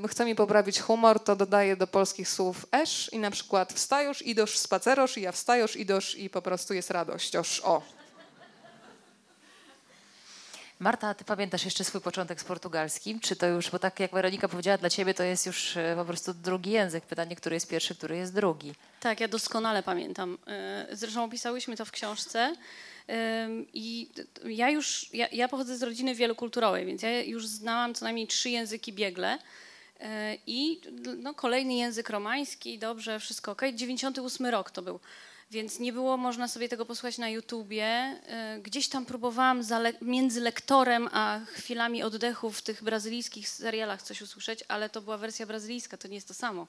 chce 0.08 0.24
mi 0.24 0.34
poprawić 0.34 0.80
humor, 0.80 1.20
to 1.20 1.36
dodaję 1.36 1.76
do 1.76 1.86
polskich 1.86 2.28
słów 2.28 2.66
esz 2.72 3.10
i 3.12 3.18
na 3.18 3.30
przykład 3.30 3.72
wstajosz, 3.72 4.22
idosz, 4.22 4.58
spacerosz 4.58 5.18
i 5.18 5.22
ja 5.22 5.32
wstajosz, 5.32 5.76
idosz 5.76 6.16
i 6.16 6.30
po 6.30 6.42
prostu 6.42 6.74
jest 6.74 6.90
radościoż. 6.90 7.60
O. 7.64 7.97
Marta, 10.80 11.14
ty 11.14 11.24
pamiętasz 11.24 11.64
jeszcze 11.64 11.84
swój 11.84 12.00
początek 12.00 12.40
z 12.40 12.44
portugalskim? 12.44 13.20
Czy 13.20 13.36
to 13.36 13.46
już, 13.46 13.70
bo 13.70 13.78
tak 13.78 14.00
jak 14.00 14.12
Weronika 14.12 14.48
powiedziała, 14.48 14.78
dla 14.78 14.90
ciebie 14.90 15.14
to 15.14 15.22
jest 15.22 15.46
już 15.46 15.76
e, 15.76 15.94
po 15.96 16.04
prostu 16.04 16.34
drugi 16.34 16.70
język. 16.70 17.04
Pytanie, 17.04 17.36
który 17.36 17.56
jest 17.56 17.68
pierwszy, 17.68 17.94
który 17.94 18.16
jest 18.16 18.34
drugi. 18.34 18.72
Tak, 19.00 19.20
ja 19.20 19.28
doskonale 19.28 19.82
pamiętam. 19.82 20.38
E, 20.46 20.86
Zresztą 20.92 21.24
opisałyśmy 21.24 21.76
to 21.76 21.84
w 21.84 21.90
książce. 21.90 22.54
I 23.74 24.08
ja 24.44 24.70
już, 24.70 25.10
ja, 25.12 25.28
ja 25.32 25.48
pochodzę 25.48 25.76
z 25.76 25.82
rodziny 25.82 26.14
wielokulturowej, 26.14 26.86
więc 26.86 27.02
ja 27.02 27.22
już 27.22 27.46
znałam 27.46 27.94
co 27.94 28.04
najmniej 28.04 28.26
trzy 28.26 28.50
języki 28.50 28.92
biegle. 28.92 29.38
E, 30.00 30.36
I 30.46 30.80
no, 31.18 31.34
kolejny 31.34 31.74
język 31.74 32.10
romański, 32.10 32.78
dobrze, 32.78 33.20
wszystko 33.20 33.52
ok. 33.52 33.62
98 33.74 34.46
rok 34.46 34.70
to 34.70 34.82
był. 34.82 35.00
Więc 35.50 35.78
nie 35.78 35.92
było 35.92 36.16
można 36.16 36.48
sobie 36.48 36.68
tego 36.68 36.86
posłuchać 36.86 37.18
na 37.18 37.28
YouTubie. 37.28 37.84
E, 37.84 38.58
Gdzieś 38.62 38.88
tam 38.88 39.06
próbowałam 39.06 39.62
między 40.02 40.40
lektorem 40.40 41.08
a 41.12 41.40
chwilami 41.46 42.02
oddechu 42.02 42.50
w 42.50 42.62
tych 42.62 42.82
brazylijskich 42.82 43.48
serialach 43.48 44.02
coś 44.02 44.22
usłyszeć, 44.22 44.64
ale 44.68 44.90
to 44.90 45.00
była 45.00 45.18
wersja 45.18 45.46
brazylijska, 45.46 45.96
to 45.96 46.08
nie 46.08 46.14
jest 46.14 46.28
to 46.28 46.34
samo. 46.34 46.66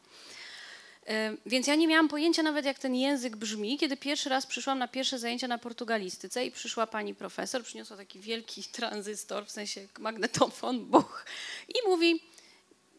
E, 1.07 1.35
Więc 1.45 1.67
ja 1.67 1.75
nie 1.75 1.87
miałam 1.87 2.07
pojęcia 2.07 2.43
nawet, 2.43 2.65
jak 2.65 2.79
ten 2.79 2.95
język 2.95 3.35
brzmi, 3.35 3.77
kiedy 3.77 3.97
pierwszy 3.97 4.29
raz 4.29 4.45
przyszłam 4.45 4.79
na 4.79 4.87
pierwsze 4.87 5.19
zajęcia 5.19 5.47
na 5.47 5.57
portugalistyce 5.57 6.45
i 6.45 6.51
przyszła 6.51 6.87
pani 6.87 7.15
profesor, 7.15 7.63
przyniosła 7.63 7.97
taki 7.97 8.19
wielki 8.19 8.63
tranzystor, 8.77 9.45
w 9.45 9.51
sensie 9.51 9.87
magnetofon, 9.99 10.85
buch, 10.85 11.25
i 11.69 11.87
mówi, 11.87 12.23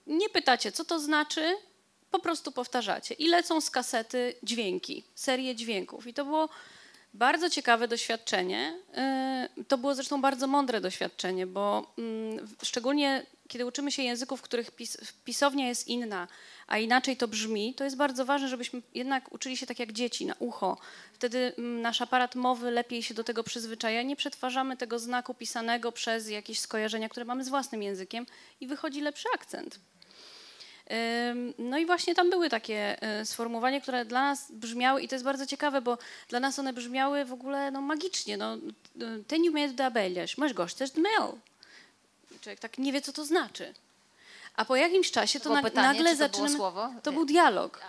nie 0.07 0.28
pytacie, 0.28 0.72
co 0.72 0.85
to 0.85 1.01
znaczy, 1.01 1.57
po 2.11 2.18
prostu 2.18 2.52
powtarzacie. 2.52 3.14
I 3.14 3.28
lecą 3.28 3.61
z 3.61 3.70
kasety 3.70 4.34
dźwięki, 4.42 5.04
serię 5.14 5.54
dźwięków. 5.54 6.06
I 6.06 6.14
to 6.14 6.24
było 6.24 6.48
bardzo 7.14 7.50
ciekawe 7.50 7.88
doświadczenie. 7.88 8.78
Yy, 9.56 9.64
To 9.64 9.78
było 9.78 9.94
zresztą 9.94 10.20
bardzo 10.20 10.46
mądre 10.46 10.80
doświadczenie, 10.80 11.46
bo 11.46 11.92
mm, 11.98 12.48
szczególnie 12.62 13.26
kiedy 13.50 13.66
uczymy 13.66 13.92
się 13.92 14.02
języków, 14.02 14.40
w 14.40 14.42
których 14.42 14.70
pis 14.70 14.96
pisownia 15.24 15.68
jest 15.68 15.88
inna, 15.88 16.28
a 16.66 16.78
inaczej 16.78 17.16
to 17.16 17.28
brzmi, 17.28 17.74
to 17.74 17.84
jest 17.84 17.96
bardzo 17.96 18.24
ważne, 18.24 18.48
żebyśmy 18.48 18.82
jednak 18.94 19.32
uczyli 19.32 19.56
się 19.56 19.66
tak 19.66 19.78
jak 19.78 19.92
dzieci, 19.92 20.26
na 20.26 20.34
ucho. 20.38 20.78
Wtedy 21.12 21.52
mm, 21.58 21.82
nasz 21.82 22.02
aparat 22.02 22.34
mowy 22.34 22.70
lepiej 22.70 23.02
się 23.02 23.14
do 23.14 23.24
tego 23.24 23.44
przyzwyczaja. 23.44 24.02
Nie 24.02 24.16
przetwarzamy 24.16 24.76
tego 24.76 24.98
znaku 24.98 25.34
pisanego 25.34 25.92
przez 25.92 26.28
jakieś 26.28 26.61
skojarzenia, 26.61 27.08
które 27.08 27.24
mamy 27.24 27.44
z 27.44 27.48
własnym 27.48 27.82
językiem 27.82 28.26
i 28.61 28.66
wychodzi 28.66 29.00
lepszy 29.00 29.28
akcent. 29.34 29.78
No 31.59 31.78
i 31.78 31.86
właśnie 31.86 32.14
tam 32.14 32.30
były 32.30 32.51
takie 32.51 32.97
y, 33.20 33.26
sformułowania, 33.26 33.80
które 33.80 34.05
dla 34.05 34.22
nas 34.22 34.53
brzmiały, 34.53 35.03
i 35.03 35.09
to 35.09 35.14
jest 35.14 35.24
bardzo 35.24 35.47
ciekawe, 35.47 35.82
bo 35.82 35.99
dla 36.28 36.41
nas 36.41 36.59
one 36.59 36.72
brzmiały 36.72 37.24
w 37.24 37.32
ogóle 37.32 37.70
no, 37.70 37.80
magicznie. 37.80 38.36
No, 38.36 38.57
y, 38.57 39.24
Tenho 39.28 39.53
medo 39.53 39.74
de 39.74 39.86
abelhas, 39.86 40.38
mas 40.38 40.53
gostas 40.53 40.91
de 40.91 41.01
mel. 41.01 41.32
Człowiek 42.41 42.61
tak 42.61 42.78
nie 42.78 42.93
wie, 42.93 43.01
co 43.01 43.12
to 43.12 43.24
znaczy. 43.24 43.74
A 44.57 44.64
po 44.64 44.76
jakimś 44.76 45.11
czasie 45.11 45.41
to, 45.41 45.43
było 45.43 45.57
na, 45.57 45.62
pytanie, 45.62 45.88
nagle 45.88 46.11
to 46.11 46.16
zaczynamy... 46.16 46.59
To 47.03 47.11
Nie. 47.11 47.12
był 47.12 47.24
dialog. 47.24 47.80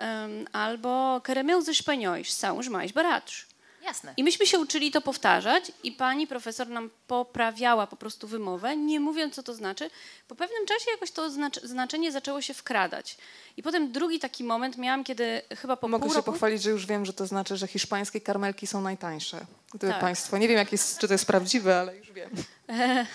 Ym, 0.00 0.46
albo 0.52 1.20
ze 1.60 1.70
espanhóis 1.70 2.32
são 2.32 2.58
os 2.58 2.68
mais 2.68 2.92
baratos. 2.92 3.49
Jasne. 3.82 4.14
I 4.16 4.24
myśmy 4.24 4.46
się 4.46 4.58
uczyli 4.58 4.90
to 4.90 5.00
powtarzać 5.00 5.72
i 5.82 5.92
pani 5.92 6.26
profesor 6.26 6.68
nam 6.68 6.90
poprawiała 7.06 7.86
po 7.86 7.96
prostu 7.96 8.28
wymowę, 8.28 8.76
nie 8.76 9.00
mówiąc, 9.00 9.34
co 9.34 9.42
to 9.42 9.54
znaczy. 9.54 9.90
Po 10.28 10.34
pewnym 10.34 10.66
czasie 10.66 10.90
jakoś 10.90 11.10
to 11.10 11.30
znacz- 11.30 11.60
znaczenie 11.62 12.12
zaczęło 12.12 12.40
się 12.42 12.54
wkradać. 12.54 13.16
I 13.56 13.62
potem 13.62 13.92
drugi 13.92 14.18
taki 14.18 14.44
moment 14.44 14.78
miałam, 14.78 15.04
kiedy 15.04 15.42
chyba 15.56 15.76
po 15.76 15.88
Mogę 15.88 16.02
pół 16.02 16.10
się 16.10 16.16
roku... 16.16 16.32
pochwalić, 16.32 16.62
że 16.62 16.70
już 16.70 16.86
wiem, 16.86 17.06
że 17.06 17.12
to 17.12 17.26
znaczy, 17.26 17.56
że 17.56 17.66
hiszpańskie 17.66 18.20
karmelki 18.20 18.66
są 18.66 18.80
najtańsze. 18.80 19.46
Gdyby 19.74 19.92
Tak. 19.92 20.00
Państwo, 20.00 20.38
nie 20.38 20.48
wiem, 20.48 20.56
jak 20.56 20.72
jest, 20.72 20.98
czy 20.98 21.08
to 21.08 21.14
jest 21.14 21.26
prawdziwe, 21.26 21.80
ale 21.80 21.96
już 21.96 22.12
wiem. 22.12 22.30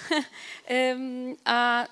A, 1.45 1.87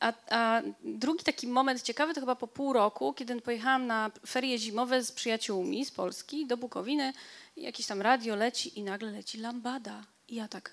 a, 0.00 0.12
a 0.30 0.62
drugi 0.84 1.24
taki 1.24 1.46
moment 1.46 1.82
ciekawy 1.82 2.14
to 2.14 2.20
chyba 2.20 2.34
po 2.36 2.48
pół 2.48 2.72
roku, 2.72 3.12
kiedy 3.12 3.40
pojechałam 3.40 3.86
na 3.86 4.10
ferie 4.28 4.58
zimowe 4.58 5.02
z 5.02 5.12
przyjaciółmi 5.12 5.84
z 5.84 5.90
Polski 5.90 6.46
do 6.46 6.56
Bukowiny. 6.56 7.12
Jakieś 7.58 7.86
tam 7.86 8.02
radio 8.02 8.36
leci 8.36 8.78
i 8.78 8.82
nagle 8.82 9.10
leci 9.10 9.38
lambada. 9.38 10.04
I 10.28 10.34
ja 10.34 10.48
tak, 10.48 10.70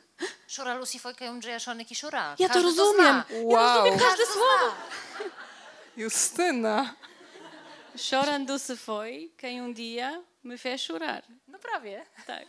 Szura 0.47 0.75
Lucy 0.75 0.99
Fojka 0.99 1.25
Jundrzeja 1.25 1.59
Szony 1.59 1.85
Kiszura. 1.85 2.35
ja 2.39 2.49
to 2.49 2.61
rozumiem, 2.61 3.23
ja 3.29 3.73
rozumiem 3.73 3.99
każde 3.99 4.07
Każdy 4.07 4.25
słowo. 4.25 4.75
Justyna. 5.97 6.95
Chorando 8.09 8.59
se 8.59 8.75
foi, 8.75 9.31
quem 9.37 9.65
um 9.65 9.73
dia 9.73 10.23
me 10.43 10.57
fez 10.57 10.87
chorar. 10.87 11.23
No 11.47 11.59
prawie. 11.59 12.05
Tak. 12.27 12.45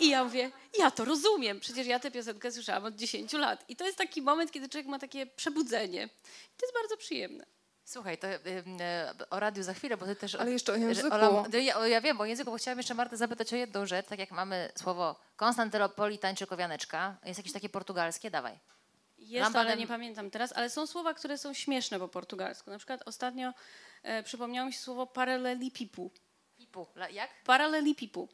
I 0.00 0.08
ja 0.08 0.24
mówię, 0.24 0.50
ja 0.78 0.90
to 0.90 1.04
rozumiem, 1.04 1.60
przecież 1.60 1.86
ja 1.86 1.98
tę 1.98 2.10
piosenkę 2.10 2.52
słyszałam 2.52 2.84
od 2.84 2.94
10 2.94 3.32
lat. 3.32 3.64
I 3.68 3.76
to 3.76 3.86
jest 3.86 3.98
taki 3.98 4.22
moment, 4.22 4.52
kiedy 4.52 4.68
człowiek 4.68 4.86
ma 4.86 4.98
takie 4.98 5.26
przebudzenie. 5.26 6.04
I 6.54 6.56
to 6.56 6.66
jest 6.66 6.74
bardzo 6.74 6.96
przyjemne. 6.96 7.46
Słuchaj, 7.92 8.18
to 8.18 8.26
e, 8.28 8.38
o 9.30 9.40
radiu 9.40 9.62
za 9.62 9.74
chwilę, 9.74 9.96
bo 9.96 10.06
ty 10.06 10.16
też... 10.16 10.34
Ale 10.34 10.52
jeszcze 10.52 10.72
o 10.72 10.76
języku. 10.76 11.08
No 11.52 11.58
ja, 11.58 11.86
ja 11.86 12.00
wiem, 12.00 12.16
bo 12.16 12.22
o 12.22 12.26
języku, 12.26 12.50
bo 12.50 12.56
chciałam 12.56 12.78
jeszcze 12.78 12.94
Martę 12.94 13.16
zapytać 13.16 13.52
o 13.52 13.56
jedną 13.56 13.86
rzecz. 13.86 14.06
Tak 14.06 14.18
jak 14.18 14.30
mamy 14.30 14.72
słowo 14.76 15.20
Konstantynopolitańczykowianeczka, 15.36 17.16
jest 17.24 17.38
jakieś 17.38 17.52
takie 17.52 17.68
portugalskie, 17.68 18.30
dawaj. 18.30 18.58
Jest, 19.18 19.50
Lambadem- 19.50 19.58
ale 19.58 19.76
nie 19.76 19.86
pamiętam 19.86 20.30
teraz, 20.30 20.52
ale 20.52 20.70
są 20.70 20.86
słowa, 20.86 21.14
które 21.14 21.38
są 21.38 21.54
śmieszne 21.54 21.98
po 21.98 22.08
portugalsku. 22.08 22.70
Na 22.70 22.78
przykład 22.78 23.02
ostatnio 23.06 23.52
e, 24.02 24.22
przypomniało 24.22 24.66
mi 24.66 24.72
się 24.72 24.78
słowo 24.78 25.06
paralelipipu. 25.06 26.10
Pipu. 26.58 26.86
La- 26.96 27.08
Jak? 27.08 27.30
Paralelipipu. 27.44 28.28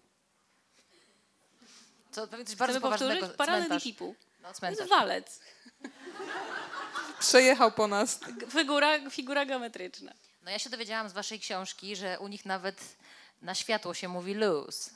To 2.14 2.26
pewnie 2.28 2.44
coś 2.46 2.56
bardzo 2.56 2.78
Chcemy 2.78 2.96
poważnego. 2.96 3.28
Paralelipipu. 3.28 4.14
No, 4.42 4.48
To 4.48 4.54
cmentarz. 4.54 4.78
jest 4.78 4.90
walec. 4.90 5.40
Przejechał 7.28 7.72
po 7.72 7.86
nas. 7.86 8.20
Figura, 8.50 9.10
figura 9.10 9.46
geometryczna. 9.46 10.12
No 10.42 10.50
ja 10.50 10.58
się 10.58 10.70
dowiedziałam 10.70 11.08
z 11.08 11.12
waszej 11.12 11.40
książki, 11.40 11.96
że 11.96 12.18
u 12.18 12.28
nich 12.28 12.46
nawet 12.46 12.96
na 13.42 13.54
światło 13.54 13.94
się 13.94 14.08
mówi 14.08 14.34
luz. 14.34 14.90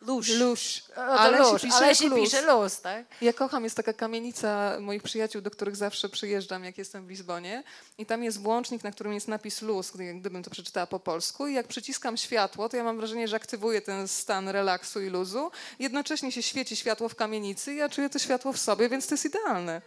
Luz. 0.00 0.28
Luś. 0.28 0.82
Ale, 0.96 1.38
luz, 1.38 1.60
się 1.62 1.66
pisze 1.66 1.76
ale 1.76 1.94
się 1.94 2.08
luz. 2.08 2.20
pisze 2.20 2.42
luz, 2.42 2.80
tak? 2.80 3.06
Ja 3.20 3.32
kocham, 3.32 3.64
jest 3.64 3.76
taka 3.76 3.92
kamienica 3.92 4.76
moich 4.80 5.02
przyjaciół, 5.02 5.42
do 5.42 5.50
których 5.50 5.76
zawsze 5.76 6.08
przyjeżdżam, 6.08 6.64
jak 6.64 6.78
jestem 6.78 7.06
w 7.06 7.10
Lizbonie. 7.10 7.62
I 7.98 8.06
tam 8.06 8.24
jest 8.24 8.40
włącznik, 8.40 8.84
na 8.84 8.92
którym 8.92 9.12
jest 9.12 9.28
napis 9.28 9.62
luz, 9.62 9.90
gdy- 9.90 10.14
gdybym 10.14 10.42
to 10.42 10.50
przeczytała 10.50 10.86
po 10.86 11.00
polsku. 11.00 11.46
I 11.46 11.54
jak 11.54 11.66
przyciskam 11.66 12.16
światło, 12.16 12.68
to 12.68 12.76
ja 12.76 12.84
mam 12.84 12.96
wrażenie, 12.96 13.28
że 13.28 13.36
aktywuję 13.36 13.80
ten 13.82 14.08
stan 14.08 14.48
relaksu 14.48 15.00
i 15.00 15.08
luzu. 15.08 15.50
Jednocześnie 15.78 16.32
się 16.32 16.42
świeci 16.42 16.76
światło 16.76 17.08
w 17.08 17.14
kamienicy 17.14 17.72
i 17.74 17.76
ja 17.76 17.88
czuję 17.88 18.10
to 18.10 18.18
światło 18.18 18.52
w 18.52 18.58
sobie, 18.58 18.88
więc 18.88 19.06
to 19.06 19.14
jest 19.14 19.24
idealne. 19.24 19.82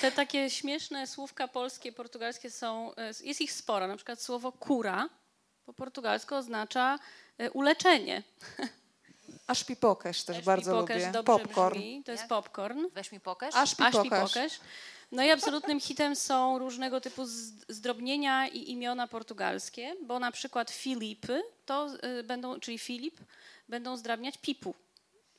Te 0.00 0.12
takie 0.12 0.50
śmieszne 0.50 1.06
słówka 1.06 1.48
polskie, 1.48 1.92
portugalskie 1.92 2.50
są, 2.50 2.94
e, 2.96 3.06
jest 3.22 3.40
ich 3.40 3.52
sporo. 3.52 3.86
Na 3.86 3.96
przykład 3.96 4.22
słowo 4.22 4.52
kura 4.52 5.08
po 5.64 5.72
portugalsku 5.72 6.34
oznacza 6.34 6.98
e, 7.38 7.50
uleczenie. 7.50 8.22
Aż 9.46 9.64
pipokesz 9.64 10.22
też 10.22 10.40
bardzo 10.42 10.80
lubię. 10.80 11.10
dobrze 11.12 11.22
Popcorn. 11.24 11.78
brzmi, 11.78 12.02
to 12.04 12.12
jest 12.12 12.26
popcorn. 12.26 12.86
Weź 12.94 13.12
mi 13.12 13.20
pokaż. 13.20 13.54
Pipokesz. 14.32 14.60
No 15.12 15.24
i 15.24 15.30
absolutnym 15.30 15.80
hitem 15.80 16.16
są 16.16 16.58
różnego 16.58 17.00
typu 17.00 17.22
zdrobnienia 17.68 18.48
i 18.48 18.70
imiona 18.70 19.08
portugalskie, 19.08 19.96
bo 20.02 20.18
na 20.18 20.32
przykład 20.32 20.70
Filipy, 20.70 21.42
to 21.66 21.88
y, 22.18 22.22
będą, 22.22 22.60
czyli 22.60 22.78
Filip, 22.78 23.20
będą 23.68 23.96
zdrabniać 23.96 24.38
Pipu. 24.38 24.74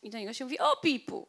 I 0.04 0.10
do 0.10 0.18
niego 0.18 0.34
się 0.34 0.46
mówi 0.46 0.60
o 0.60 0.78
Pipu. 0.78 1.28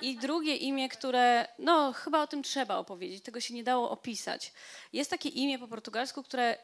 I 0.00 0.16
drugie 0.16 0.56
imię, 0.56 0.88
które, 0.88 1.48
no 1.58 1.92
chyba 1.92 2.22
o 2.22 2.26
tym 2.26 2.42
trzeba 2.42 2.76
opowiedzieć, 2.76 3.24
tego 3.24 3.40
się 3.40 3.54
nie 3.54 3.64
dało 3.64 3.90
opisać. 3.90 4.52
Jest 4.92 5.10
takie 5.10 5.28
imię 5.28 5.58
po 5.58 5.68
portugalsku, 5.68 6.22
które 6.22 6.56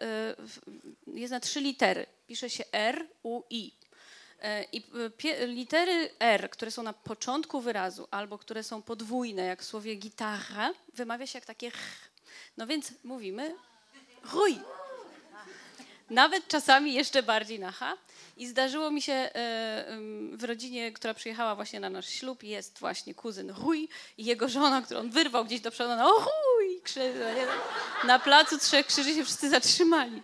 y, 1.06 1.20
jest 1.20 1.30
na 1.30 1.40
trzy 1.40 1.60
litery. 1.60 2.06
Pisze 2.26 2.50
się 2.50 2.64
R, 2.72 3.08
U, 3.22 3.42
I. 3.50 3.72
E, 4.42 4.64
I 4.72 4.82
pie, 5.16 5.46
litery 5.46 6.10
R, 6.18 6.50
które 6.50 6.70
są 6.70 6.82
na 6.82 6.92
początku 6.92 7.60
wyrazu, 7.60 8.08
albo 8.10 8.38
które 8.38 8.62
są 8.62 8.82
podwójne, 8.82 9.44
jak 9.44 9.62
w 9.62 9.64
słowie 9.64 9.94
gitarra, 9.94 10.72
wymawia 10.94 11.26
się 11.26 11.38
jak 11.38 11.46
takie 11.46 11.70
ch. 11.70 12.10
No 12.56 12.66
więc 12.66 12.92
mówimy 13.04 13.54
ruj. 14.32 14.58
nawet 16.10 16.48
czasami 16.48 16.94
jeszcze 16.94 17.22
bardziej 17.22 17.58
na 17.58 17.72
H. 17.72 17.96
I 18.36 18.46
zdarzyło 18.46 18.90
mi 18.90 19.02
się 19.02 19.12
e, 19.12 19.30
w 20.32 20.44
rodzinie, 20.44 20.92
która 20.92 21.14
przyjechała 21.14 21.54
właśnie 21.54 21.80
na 21.80 21.90
nasz 21.90 22.08
ślub, 22.08 22.42
jest 22.42 22.78
właśnie 22.78 23.14
kuzyn 23.14 23.52
Chuj 23.52 23.88
i 24.18 24.24
jego 24.24 24.48
żona, 24.48 24.82
którą 24.82 25.10
wyrwał 25.10 25.44
gdzieś 25.44 25.60
do 25.60 25.70
przodu, 25.70 25.96
na 25.96 26.08
o! 26.08 26.26
Krzy, 26.82 27.12
na 28.04 28.18
placu 28.18 28.58
Trzech 28.58 28.86
Krzyży 28.86 29.14
się 29.14 29.24
wszyscy 29.24 29.50
zatrzymali. 29.50 30.22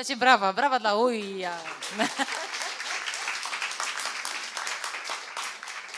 Słuchajcie, 0.00 0.16
brawa, 0.16 0.52
brawa 0.52 0.78
dla 0.78 0.94
uja. 1.04 1.52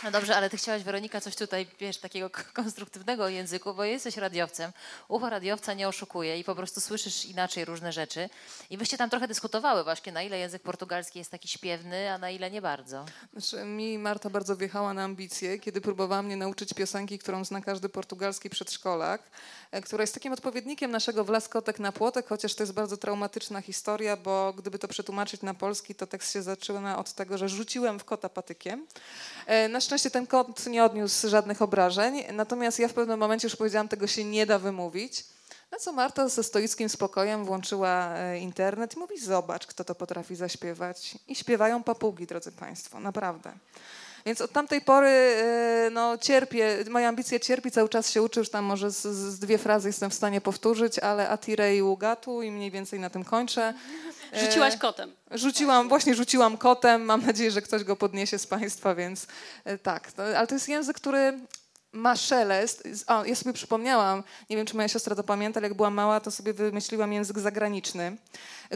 No 0.04 0.10
dobrze, 0.10 0.36
ale 0.36 0.50
ty 0.50 0.56
chciałaś, 0.56 0.82
Weronika, 0.82 1.20
coś 1.20 1.36
tutaj, 1.36 1.66
wiesz, 1.80 1.98
takiego 1.98 2.30
konstruktywnego 2.52 3.28
języku, 3.28 3.74
bo 3.74 3.84
jesteś 3.84 4.16
radiowcem. 4.16 4.72
Ucho 5.08 5.30
radiowca 5.30 5.74
nie 5.74 5.88
oszukuje 5.88 6.38
i 6.38 6.44
po 6.44 6.54
prostu 6.54 6.80
słyszysz 6.80 7.24
inaczej 7.24 7.64
różne 7.64 7.92
rzeczy. 7.92 8.28
I 8.70 8.76
wyście 8.76 8.96
tam 8.98 9.10
trochę 9.10 9.28
dyskutowały 9.28 9.84
właśnie, 9.84 10.12
na 10.12 10.22
ile 10.22 10.38
język 10.38 10.62
portugalski 10.62 11.18
jest 11.18 11.30
taki 11.30 11.48
śpiewny, 11.48 12.12
a 12.12 12.18
na 12.18 12.30
ile 12.30 12.50
nie 12.50 12.62
bardzo. 12.62 13.04
Znaczy, 13.32 13.64
mi 13.64 13.98
Marta 13.98 14.30
bardzo 14.30 14.56
wjechała 14.56 14.94
na 14.94 15.04
ambicje, 15.04 15.58
kiedy 15.58 15.80
próbowała 15.80 16.22
mnie 16.22 16.36
nauczyć 16.36 16.74
piosenki, 16.74 17.18
którą 17.18 17.44
zna 17.44 17.60
każdy 17.60 17.88
portugalski 17.88 18.50
przedszkolak, 18.50 19.22
e, 19.70 19.82
która 19.82 20.02
jest 20.02 20.14
takim 20.14 20.32
odpowiednikiem 20.32 20.90
naszego 20.90 21.24
Wlaskotek 21.24 21.78
na 21.78 21.92
płotek, 21.92 22.28
chociaż 22.28 22.54
to 22.54 22.62
jest 22.62 22.72
bardzo 22.72 22.96
traumatyczna 22.96 23.60
historia, 23.60 24.16
bo 24.16 24.52
gdyby 24.52 24.78
to 24.78 24.88
przetłumaczyć 24.88 25.42
na 25.42 25.54
polski, 25.54 25.94
to 25.94 26.06
tekst 26.06 26.32
się 26.32 26.42
zaczyna 26.42 26.98
od 26.98 27.12
tego, 27.12 27.38
że 27.38 27.48
rzuciłem 27.48 27.98
w 27.98 28.04
kota 28.04 28.28
patykiem. 28.28 28.86
E, 29.46 29.68
Na 29.68 29.80
szczęście 29.92 30.10
ten 30.10 30.26
kot 30.26 30.66
nie 30.66 30.84
odniósł 30.84 31.28
żadnych 31.28 31.62
obrażeń, 31.62 32.24
natomiast 32.32 32.78
ja 32.78 32.88
w 32.88 32.92
pewnym 32.92 33.20
momencie 33.20 33.46
już 33.46 33.56
powiedziałam, 33.56 33.88
tego 33.88 34.06
się 34.06 34.24
nie 34.24 34.46
da 34.46 34.58
wymówić. 34.58 35.24
Na 35.72 35.78
co 35.78 35.92
Marta 35.92 36.28
ze 36.28 36.42
stoickim 36.42 36.88
spokojem 36.88 37.44
włączyła 37.44 38.14
e, 38.16 38.38
internet 38.38 38.94
i 38.96 38.98
mówi: 38.98 39.18
Zobacz, 39.18 39.66
kto 39.66 39.84
to 39.84 39.94
potrafi 39.94 40.36
zaśpiewać. 40.36 41.14
I 41.28 41.34
śpiewają 41.34 41.82
papugi, 41.82 42.26
drodzy 42.26 42.52
Państwo, 42.52 43.00
naprawdę. 43.00 43.52
Więc 44.26 44.40
od 44.40 44.52
tamtej 44.52 44.80
pory 44.80 45.08
e, 45.08 45.90
no, 45.92 46.18
cierpię, 46.18 46.84
moja 46.90 47.08
ambicja 47.08 47.38
cierpi, 47.38 47.70
cały 47.70 47.88
czas 47.88 48.10
się 48.10 48.22
uczy, 48.22 48.40
już 48.40 48.50
tam 48.50 48.64
może 48.64 48.90
z, 48.90 49.02
z 49.02 49.38
dwie 49.38 49.58
frazy 49.58 49.88
jestem 49.88 50.10
w 50.10 50.14
stanie 50.14 50.40
powtórzyć, 50.40 50.98
ale 50.98 51.28
Atire 51.28 51.76
i 51.76 51.82
Ugatu 51.82 52.42
i 52.42 52.50
mniej 52.50 52.70
więcej 52.70 53.00
na 53.00 53.10
tym 53.10 53.24
kończę. 53.24 53.74
E, 54.32 54.40
Rzuciłaś 54.40 54.76
kotem. 54.76 55.12
Rzuciłam, 55.30 55.88
właśnie 55.88 56.14
rzuciłam 56.14 56.56
kotem. 56.56 57.02
Mam 57.02 57.26
nadzieję, 57.26 57.50
że 57.50 57.62
ktoś 57.62 57.84
go 57.84 57.96
podniesie 57.96 58.38
z 58.38 58.46
Państwa, 58.46 58.94
więc 58.94 59.26
e, 59.64 59.78
tak. 59.78 60.12
To, 60.12 60.22
ale 60.22 60.46
to 60.46 60.54
jest 60.54 60.68
język, 60.68 60.96
który 60.96 61.38
ma 61.92 62.16
szelest. 62.16 62.88
O, 63.06 63.24
ja 63.24 63.34
sobie 63.34 63.52
przypomniałam, 63.52 64.22
nie 64.50 64.56
wiem, 64.56 64.66
czy 64.66 64.76
moja 64.76 64.88
siostra 64.88 65.16
to 65.16 65.24
pamięta, 65.24 65.60
ale 65.60 65.68
jak 65.68 65.76
byłam 65.76 65.94
mała, 65.94 66.20
to 66.20 66.30
sobie 66.30 66.52
wymyśliłam 66.52 67.12
język 67.12 67.38
zagraniczny, 67.38 68.16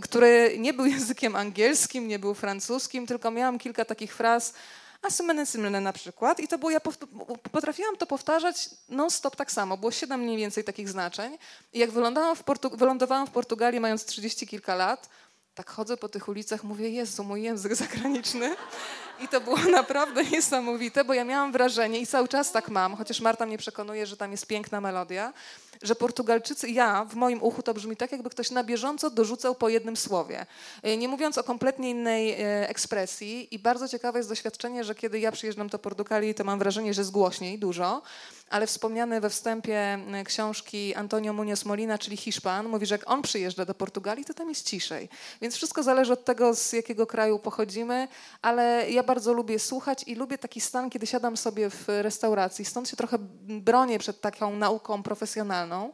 który 0.03 0.57
nie 0.59 0.73
był 0.73 0.87
językiem 0.97 1.37
angielskim, 1.37 2.09
nie 2.09 2.19
był 2.19 2.35
francuskim, 2.35 3.07
tylko 3.07 3.31
miałam 3.31 3.59
kilka 3.59 3.85
takich 3.85 4.15
fraz, 4.15 4.55
asymene 5.03 5.47
symene 5.47 5.81
na 5.81 5.93
przykład 5.93 6.41
i 6.41 6.49
to 6.49 6.59
było, 6.59 6.71
ja 6.71 6.81
potrafiłam 7.53 7.97
to 7.97 8.07
powtarzać 8.07 8.71
non-stop 8.89 9.37
tak 9.37 9.53
samo. 9.53 9.77
Było 9.77 9.93
siedem 9.93 10.21
mniej 10.21 10.37
więcej 10.37 10.65
takich 10.65 10.89
znaczeń 10.89 11.39
i 11.73 11.79
jak 11.79 11.91
wylądowałam 11.91 12.37
w, 12.37 12.45
Portu- 12.45 12.77
wylądowałam 12.77 13.27
w 13.27 13.31
Portugalii 13.31 13.81
mając 13.81 14.05
30 14.05 14.47
kilka 14.47 14.75
lat, 14.75 15.09
tak 15.57 15.71
chodzę 15.71 15.97
po 15.97 16.09
tych 16.09 16.29
ulicach, 16.29 16.65
mówię, 16.65 16.91
Jezu, 16.91 17.25
mój 17.25 17.43
język 17.43 17.75
zagraniczny. 17.75 18.57
I 19.21 19.29
to 19.29 19.41
było 19.41 19.57
naprawdę 19.81 20.25
niesamowite, 20.25 21.05
bo 21.05 21.15
ja 21.15 21.25
miałam 21.25 21.53
wrażenie 21.53 22.01
i 22.01 22.07
cały 22.07 22.29
czas 22.29 22.53
tak 22.53 22.69
mam, 22.69 22.97
chociaż 22.97 23.21
Marta 23.21 23.47
mnie 23.47 23.59
przekonuje, 23.59 24.07
że 24.07 24.17
tam 24.17 24.31
jest 24.31 24.47
piękna 24.47 24.81
melodia, 24.81 25.33
że 25.83 25.95
Portugalczycy, 25.95 26.69
ja 26.71 27.05
w 27.05 27.15
moim 27.15 27.43
uchu 27.43 27.63
to 27.63 27.75
brzmi 27.75 27.97
tak, 27.97 28.13
jakby 28.13 28.31
ktoś 28.31 28.51
na 28.51 28.65
bieżąco 28.65 29.11
dorzucał 29.11 29.55
po 29.55 29.69
jednym 29.69 29.97
słowie. 29.97 30.47
E, 30.83 30.97
Nie 30.97 31.09
mówiąc 31.09 31.39
o 31.39 31.45
kompletnie 31.45 31.91
innej 31.91 32.33
e, 32.33 32.69
ekspresji 32.69 33.55
i 33.55 33.59
bardzo 33.59 33.89
ciekawe 33.89 34.19
jest 34.19 34.29
doświadczenie, 34.29 34.85
że 34.85 34.95
kiedy 34.95 35.19
ja 35.21 35.33
przyjeżdżam 35.33 35.69
do 35.69 35.79
Portugalii, 35.79 36.35
to 36.35 36.45
mam 36.45 36.59
wrażenie, 36.59 36.95
że 36.95 37.01
jest 37.01 37.11
głośniej, 37.11 37.59
dużo, 37.59 38.03
ale 38.51 38.67
wspomniany 38.67 39.21
we 39.21 39.31
wstępie 39.31 39.79
e, 40.13 40.25
książki 40.25 40.95
Antonio 40.95 41.33
Munoz 41.33 41.65
Molina, 41.65 41.99
czyli 41.99 42.17
Hiszpan, 42.17 42.69
mówi, 42.69 42.87
że 42.87 42.95
jak 42.95 43.11
on 43.11 43.23
przyjeżdża 43.23 43.65
do 43.65 43.75
Portugalii, 43.75 44.25
to 44.25 44.35
tam 44.35 44.49
jest 44.49 44.67
ciszej. 44.67 45.09
Więc 45.43 45.55
wszystko 45.55 45.83
zależy 45.83 46.13
od 46.13 46.25
tego, 46.25 46.55
z 46.55 46.73
jakiego 46.73 47.07
kraju 47.07 47.39
pochodzimy, 47.39 48.09
ale 48.43 48.91
ja 48.91 49.03
bardzo 49.03 49.33
lubię 49.33 49.59
słuchać 49.59 50.05
i 50.07 50.15
lubię 50.15 50.39
taki 50.39 50.61
stan, 50.61 50.91
kiedy 50.91 51.07
siadam 51.07 51.37
sobie 51.37 51.71
w 51.71 51.85
restauracji. 51.89 52.65
Stąd 52.65 52.89
się 52.89 52.97
trochę 52.97 53.19
bronię 53.49 53.99
przed 53.99 54.21
taką 54.21 54.57
nauką 54.57 55.03
profesjonalną, 55.03 55.93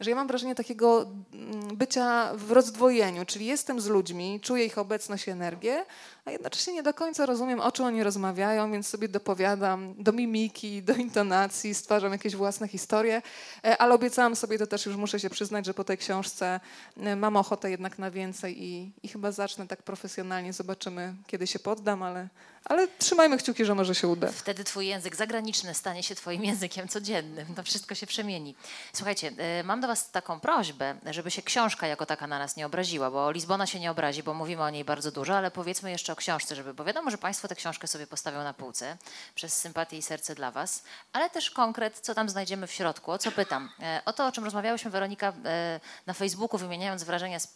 że 0.00 0.10
ja 0.10 0.16
mam 0.16 0.26
wrażenie 0.26 0.54
takiego 0.54 1.06
mm, 1.32 1.76
bycia 1.76 2.32
w 2.34 2.52
rozdwojeniu, 2.52 3.24
czyli 3.24 3.46
jestem 3.46 3.80
z 3.80 3.86
ludźmi, 3.86 4.40
czuję 4.42 4.64
ich 4.64 4.78
obecność 4.78 5.26
i 5.26 5.30
energię, 5.30 5.84
a 6.24 6.30
jednocześnie 6.30 6.72
nie 6.72 6.82
do 6.82 6.94
końca 6.94 7.26
rozumiem, 7.26 7.60
o 7.60 7.72
czym 7.72 7.84
oni 7.84 8.02
rozmawiają, 8.02 8.72
więc 8.72 8.88
sobie 8.88 9.08
dopowiadam 9.08 9.94
do 9.98 10.12
mimiki, 10.12 10.82
do 10.82 10.94
intonacji, 10.94 11.74
stwarzam 11.74 12.12
jakieś 12.12 12.36
własne 12.36 12.68
historie, 12.68 13.22
E, 13.64 13.78
ale 13.78 13.94
obiecałam 13.94 14.36
sobie, 14.36 14.58
to 14.58 14.66
też 14.66 14.86
już 14.86 14.96
muszę 14.96 15.20
się 15.20 15.30
przyznać, 15.30 15.66
że 15.66 15.74
po 15.74 15.84
tej 15.84 15.98
książce 15.98 16.60
e, 16.96 17.16
mam 17.16 17.36
ochotę 17.36 17.70
jednak 17.70 17.98
na 17.98 18.10
więcej 18.10 18.62
i, 18.64 18.92
i 19.02 19.08
chyba 19.08 19.32
zacznę 19.32 19.66
tak 19.66 19.82
profesjonalnie, 19.82 20.52
zobaczymy, 20.52 21.14
kiedy 21.26 21.46
się 21.46 21.58
poddam, 21.58 22.02
ale, 22.02 22.28
ale 22.64 22.88
trzymajmy 22.98 23.38
kciuki, 23.38 23.64
że 23.64 23.74
może 23.74 23.94
się 23.94 24.08
uda. 24.08 24.32
Wtedy 24.32 24.64
twój 24.64 24.86
język 24.86 25.16
zagraniczny 25.16 25.74
stanie 25.74 26.02
się 26.02 26.14
twoim 26.14 26.44
językiem 26.44 26.88
codziennym. 26.88 27.54
To 27.54 27.62
wszystko 27.62 27.94
się 27.94 28.06
przemieni. 28.06 28.54
Słuchajcie, 28.92 29.32
e, 29.36 29.62
mam 29.62 29.80
do 29.80 29.86
was 29.86 30.10
taką 30.10 30.40
prośbę, 30.40 30.96
żeby 31.10 31.30
się 31.30 31.42
książka 31.42 31.86
jako 31.86 32.06
taka 32.06 32.26
na 32.26 32.38
nas 32.38 32.56
nie 32.56 32.66
obraziła, 32.66 33.10
bo 33.10 33.30
Lizbona 33.30 33.66
się 33.66 33.80
nie 33.80 33.90
obrazi, 33.90 34.22
bo 34.22 34.34
mówimy 34.34 34.62
o 34.62 34.70
niej 34.70 34.84
bardzo 34.84 35.12
dużo, 35.12 35.36
ale 35.36 35.50
powiedzmy 35.50 35.90
jeszcze 35.90 36.11
o 36.12 36.16
książce, 36.16 36.56
żeby, 36.56 36.74
bo 36.74 36.84
wiadomo, 36.84 37.10
że 37.10 37.18
państwo 37.18 37.48
tę 37.48 37.54
książkę 37.54 37.86
sobie 37.86 38.06
postawią 38.06 38.44
na 38.44 38.54
półce 38.54 38.96
przez 39.34 39.58
sympatię 39.58 39.96
i 39.98 40.02
serce 40.02 40.34
dla 40.34 40.50
was, 40.50 40.82
ale 41.12 41.30
też 41.30 41.50
konkret, 41.50 41.98
co 42.00 42.14
tam 42.14 42.28
znajdziemy 42.28 42.66
w 42.66 42.72
środku. 42.72 43.12
O 43.12 43.18
co 43.18 43.32
pytam? 43.32 43.70
E, 43.82 44.02
O 44.04 44.12
to, 44.12 44.26
o 44.26 44.32
czym 44.32 44.44
rozmawiałyśmy, 44.44 44.90
Weronika, 44.90 45.32
e, 45.44 45.80
na 46.06 46.12
Facebooku, 46.14 46.58
wymieniając 46.58 47.02
wrażenia 47.04 47.40
z 47.40 47.48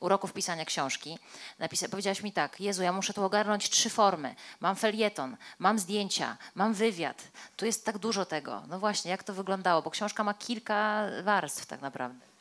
uroków 0.00 0.32
pisania 0.32 0.64
książki. 0.64 1.18
Napisa- 1.60 1.88
powiedziałaś 1.88 2.22
mi 2.22 2.32
tak, 2.32 2.60
Jezu, 2.60 2.82
ja 2.82 2.92
muszę 2.92 3.14
tu 3.14 3.24
ogarnąć 3.24 3.70
trzy 3.70 3.90
formy. 3.90 4.34
Mam 4.60 4.76
felieton, 4.76 5.36
mam 5.58 5.78
zdjęcia, 5.78 6.36
mam 6.54 6.74
wywiad. 6.74 7.22
Tu 7.56 7.66
jest 7.66 7.84
tak 7.84 7.98
dużo 7.98 8.24
tego. 8.26 8.62
No 8.68 8.78
właśnie, 8.78 9.10
jak 9.10 9.22
to 9.24 9.34
wyglądało? 9.34 9.82
Bo 9.82 9.90
książka 9.90 10.24
ma 10.24 10.34
kilka 10.34 11.02
warstw 11.22 11.66
tak 11.66 11.80
naprawdę. 11.80 12.31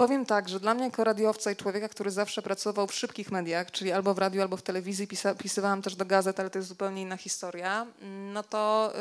Powiem 0.00 0.26
tak, 0.26 0.48
że 0.48 0.60
dla 0.60 0.74
mnie 0.74 0.84
jako 0.84 1.04
radiowca 1.04 1.50
i 1.50 1.56
człowieka, 1.56 1.88
który 1.88 2.10
zawsze 2.10 2.42
pracował 2.42 2.86
w 2.86 2.94
szybkich 2.94 3.30
mediach, 3.30 3.70
czyli 3.70 3.92
albo 3.92 4.14
w 4.14 4.18
radiu, 4.18 4.42
albo 4.42 4.56
w 4.56 4.62
telewizji, 4.62 5.06
pisa, 5.06 5.34
pisywałam 5.34 5.82
też 5.82 5.96
do 5.96 6.04
gazet, 6.04 6.40
ale 6.40 6.50
to 6.50 6.58
jest 6.58 6.68
zupełnie 6.68 7.02
inna 7.02 7.16
historia, 7.16 7.86
no 8.32 8.42
to, 8.42 8.92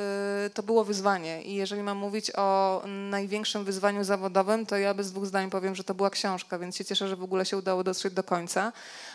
y, 0.45 0.49
to 0.49 0.63
było 0.63 0.83
wyzwanie. 0.83 1.43
I 1.43 1.55
jeżeli 1.55 1.83
mam 1.83 1.97
mówić 1.97 2.31
o 2.35 2.81
największym 3.09 3.65
wyzwaniu 3.65 4.03
zawodowym, 4.03 4.65
to 4.65 4.77
ja 4.77 4.93
bez 4.93 5.11
dwóch 5.11 5.25
zdań 5.25 5.49
powiem, 5.49 5.75
że 5.75 5.83
to 5.83 5.93
była 5.93 6.09
książka, 6.09 6.59
więc 6.59 6.75
się 6.75 6.85
cieszę, 6.85 7.07
że 7.07 7.15
w 7.15 7.23
ogóle 7.23 7.45
się 7.45 7.57
udało 7.57 7.83
dotrzeć 7.83 8.13
do 8.13 8.23
końca. 8.23 8.71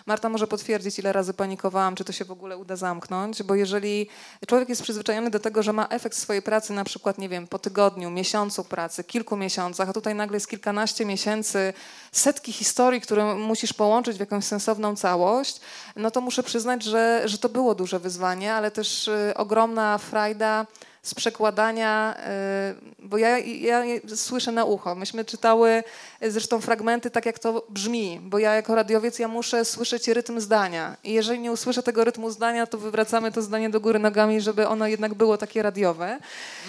Marta 0.06 0.28
może 0.28 0.46
potwierdzić, 0.46 0.98
ile 0.98 1.12
razy 1.12 1.34
panikowałam, 1.34 1.94
czy 1.94 2.04
to 2.04 2.12
się 2.12 2.24
w 2.24 2.30
ogóle 2.30 2.56
uda 2.58 2.76
zamknąć, 2.76 3.42
bo 3.42 3.54
jeżeli 3.54 4.08
człowiek 4.46 4.68
jest 4.68 4.82
przyzwyczajony 4.82 5.30
do 5.30 5.40
tego, 5.40 5.62
że 5.62 5.72
ma 5.72 5.86
efekt 5.88 6.16
swojej 6.16 6.42
pracy 6.42 6.72
na 6.72 6.84
przykład, 6.84 7.18
nie 7.18 7.28
wiem, 7.28 7.46
po 7.46 7.58
tygodniu, 7.58 8.10
miesiącu 8.10 8.64
pracy, 8.64 9.04
kilku 9.04 9.36
miesiącach, 9.36 9.88
a 9.88 9.92
tutaj 9.92 10.14
nagle 10.14 10.36
jest 10.36 10.48
kilkanaście 10.48 11.04
miesięcy, 11.04 11.73
setki 12.12 12.52
historii, 12.52 13.00
które 13.00 13.34
musisz 13.34 13.72
połączyć 13.72 14.16
w 14.16 14.20
jakąś 14.20 14.44
sensowną 14.44 14.96
całość, 14.96 15.60
no 15.96 16.10
to 16.10 16.20
muszę 16.20 16.42
przyznać, 16.42 16.82
że, 16.82 17.22
że 17.24 17.38
to 17.38 17.48
było 17.48 17.74
duże 17.74 17.98
wyzwanie, 17.98 18.54
ale 18.54 18.70
też 18.70 19.08
y, 19.08 19.32
ogromna 19.36 19.98
frajda 19.98 20.66
z 21.04 21.14
przekładania, 21.14 22.16
y, 23.00 23.06
bo 23.06 23.18
ja, 23.18 23.38
ja 23.38 23.82
słyszę 24.14 24.52
na 24.52 24.64
ucho. 24.64 24.94
Myśmy 24.94 25.24
czytały 25.24 25.84
y, 26.22 26.30
zresztą 26.30 26.60
fragmenty 26.60 27.10
tak, 27.10 27.26
jak 27.26 27.38
to 27.38 27.66
brzmi, 27.68 28.20
bo 28.22 28.38
ja 28.38 28.54
jako 28.54 28.74
radiowiec 28.74 29.18
ja 29.18 29.28
muszę 29.28 29.64
słyszeć 29.64 30.08
rytm 30.08 30.40
zdania 30.40 30.96
i 31.04 31.12
jeżeli 31.12 31.40
nie 31.40 31.52
usłyszę 31.52 31.82
tego 31.82 32.04
rytmu 32.04 32.30
zdania, 32.30 32.66
to 32.66 32.78
wywracamy 32.78 33.32
to 33.32 33.42
zdanie 33.42 33.70
do 33.70 33.80
góry 33.80 33.98
nogami, 33.98 34.40
żeby 34.40 34.68
ono 34.68 34.86
jednak 34.86 35.14
było 35.14 35.38
takie 35.38 35.62
radiowe. 35.62 36.18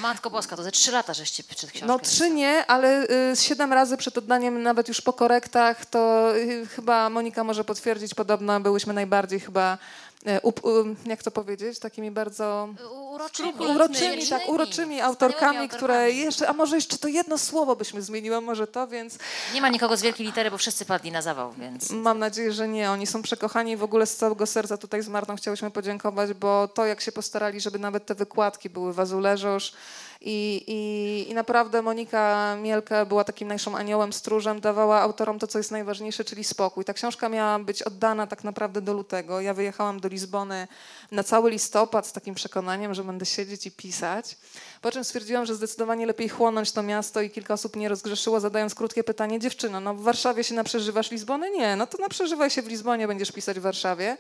Matko 0.02 0.30
Boska, 0.30 0.56
to 0.56 0.64
ze 0.64 0.72
trzy 0.72 0.92
lata 0.92 1.14
żeście 1.14 1.44
przed 1.44 1.72
książką. 1.72 1.88
No 1.88 2.00
trzy 2.00 2.30
nie, 2.30 2.66
ale 2.66 3.08
y, 3.32 3.36
siedem 3.36 3.74
razy 3.74 3.98
przed 3.98 4.18
oddaniem, 4.18 4.64
nawet 4.64 4.88
już 4.88 5.02
po 5.02 5.14
korektach, 5.14 5.86
to 5.86 6.34
chyba 6.76 7.10
Monika 7.10 7.44
może 7.44 7.64
potwierdzić, 7.64 8.14
podobno 8.14 8.60
byłyśmy 8.60 8.94
najbardziej 8.94 9.40
chyba, 9.40 9.78
jak 11.06 11.24
to 11.24 11.32
powiedzieć, 11.32 11.80
takimi 11.80 12.12
bardzo... 12.12 12.70
Uroczymi. 13.14 13.54
uroczymi, 13.54 14.28
tak, 14.28 14.50
uroczymi 14.50 15.02
autorkami, 15.02 15.70
które 15.70 16.12
jeszcze, 16.12 16.50
a 16.50 16.54
może 16.54 16.76
jeszcze 16.76 16.98
to 16.98 17.08
jedno 17.08 17.38
słowo 17.38 17.76
byśmy 17.76 18.02
zmieniły, 18.02 18.42
może 18.42 18.68
to, 18.68 18.88
więc 18.88 19.18
Nie 19.54 19.62
ma 19.62 19.70
nikogo 19.70 19.98
z 19.98 20.02
wielkiej 20.02 20.26
litery, 20.26 20.52
bo 20.52 20.58
wszyscy 20.58 20.86
padli 20.86 21.12
na 21.12 21.22
zawał, 21.22 21.54
więc... 21.54 21.92
mam 21.92 22.20
nadzieję, 22.20 22.52
że 22.52 22.68
nie. 22.68 22.92
Oni 22.92 23.08
są 23.08 23.22
przekochani 23.22 23.72
i 23.72 23.78
w 23.78 23.84
ogóle 23.84 24.06
z 24.06 24.16
całego 24.16 24.46
serca 24.46 24.78
tutaj 24.78 25.02
z 25.02 25.08
Martą 25.08 25.36
chciałyśmy 25.36 25.72
podziękować, 25.72 26.34
bo 26.34 26.68
to 26.68 26.86
jak 26.86 27.02
się 27.02 27.12
postarali, 27.12 27.62
żeby 27.62 27.80
nawet 27.80 28.06
te 28.06 28.16
wykładki 28.16 28.70
były 28.70 28.94
w 28.94 29.00
Azuleżosz 29.00 29.74
i, 30.28 30.64
i, 30.68 31.32
i 31.32 31.34
naprawdę 31.34 31.82
Monika 31.82 32.56
Mielka 32.56 33.06
była 33.06 33.24
takim 33.24 33.48
naszym 33.48 33.76
aniołem, 33.76 34.14
stróżem, 34.14 34.62
dawała 34.62 35.02
autorom 35.02 35.40
to, 35.40 35.48
co 35.48 35.58
jest 35.58 35.72
najważniejsze, 35.72 36.24
czyli 36.24 36.44
spokój. 36.44 36.86
Ta 36.86 36.94
książka 36.94 37.30
miała 37.30 37.60
być 37.60 37.84
oddana 37.84 38.28
tak 38.28 38.44
naprawdę 38.44 38.82
do 38.82 38.94
lutego. 38.94 39.42
Ja 39.42 39.54
wyjechałam 39.54 40.00
do 40.00 40.08
Lizbony 40.08 40.68
na 41.12 41.24
cały 41.24 41.52
listopad 41.52 42.08
z 42.08 42.12
takim 42.12 42.36
przekonaniem, 42.36 42.94
że 42.94 43.04
będę 43.04 43.26
siedzieć 43.26 43.66
i 43.66 43.72
pisać. 43.72 44.38
Po 44.82 44.92
czym 44.92 45.04
stwierdziłam, 45.04 45.46
że 45.46 45.56
zdecydowanie 45.56 46.06
lepiej 46.06 46.30
chłonąć 46.30 46.72
to 46.72 46.84
miasto 46.84 47.22
i 47.22 47.30
kilka 47.30 47.54
osób 47.54 47.76
mnie 47.76 47.90
rozgrzeszyło, 47.90 48.40
zadając 48.40 48.76
krótkie 48.76 49.04
pytanie, 49.04 49.40
dziewczyno, 49.40 49.80
no 49.80 49.94
w 49.94 50.02
Warszawie 50.02 50.44
się 50.44 50.56
naprzeżywasz 50.56 51.12
Lizbony? 51.12 51.52
Nie, 51.52 51.76
no 51.76 51.88
to 51.88 51.98
naprzeżywaj 51.98 52.50
się 52.50 52.62
w 52.62 52.68
Lizbonie, 52.68 53.08
będziesz 53.08 53.32
pisać 53.32 53.60
w 53.60 53.62
Warszawie. 53.62 54.18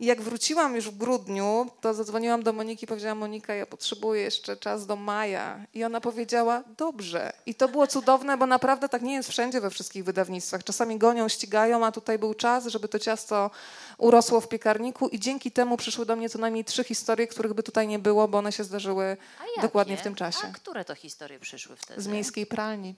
I 0.00 0.06
jak 0.06 0.22
wróciłam 0.22 0.76
już 0.76 0.90
w 0.90 0.96
grudniu, 0.96 1.66
to 1.80 1.94
zadzwoniłam 1.94 2.42
do 2.42 2.52
Moniki 2.52 2.84
i 2.84 2.88
powiedziałam, 2.88 3.18
Monika, 3.18 3.54
ja 3.54 3.66
potrzebuję 3.66 4.22
jeszcze 4.22 4.56
czas 4.56 4.86
do 4.86 4.96
maja. 4.96 5.66
I 5.74 5.84
ona 5.84 6.00
powiedziała, 6.00 6.64
dobrze. 6.76 7.32
I 7.46 7.54
to 7.54 7.68
było 7.68 7.86
cudowne, 7.86 8.36
bo 8.36 8.46
naprawdę 8.46 8.88
tak 8.88 9.02
nie 9.02 9.14
jest 9.14 9.28
wszędzie 9.28 9.60
we 9.60 9.70
wszystkich 9.70 10.04
wydawnictwach. 10.04 10.64
Czasami 10.64 10.98
gonią, 10.98 11.28
ścigają, 11.28 11.86
a 11.86 11.92
tutaj 11.92 12.18
był 12.18 12.34
czas, 12.34 12.66
żeby 12.66 12.88
to 12.88 12.98
ciasto 12.98 13.50
urosło 13.98 14.40
w 14.40 14.48
piekarniku 14.48 15.08
i 15.08 15.20
dzięki 15.20 15.50
temu 15.50 15.76
przyszły 15.76 16.06
do 16.06 16.16
mnie 16.16 16.28
co 16.28 16.38
najmniej 16.38 16.64
trzy 16.64 16.84
historie, 16.84 17.26
których 17.26 17.54
by 17.54 17.62
tutaj 17.62 17.88
nie 17.88 17.98
było, 17.98 18.28
bo 18.28 18.38
one 18.38 18.52
się 18.52 18.64
zdarzyły 18.64 19.16
dokładnie 19.62 19.96
w 19.96 20.02
tym 20.02 20.14
czasie. 20.14 20.46
A 20.50 20.52
które 20.52 20.84
to 20.84 20.94
historie 20.94 21.38
przyszły 21.38 21.76
wtedy? 21.76 22.02
Z 22.02 22.06
miejskiej 22.06 22.46
pralni. 22.46 22.94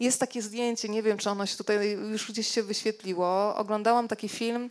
Jest 0.00 0.20
takie 0.20 0.42
zdjęcie, 0.42 0.88
nie 0.88 1.02
wiem, 1.02 1.18
czy 1.18 1.30
ono 1.30 1.46
się 1.46 1.56
tutaj 1.56 1.90
już 1.90 2.32
gdzieś 2.32 2.48
się 2.48 2.62
wyświetliło. 2.62 3.56
Oglądałam 3.56 4.08
taki 4.08 4.28
film 4.28 4.68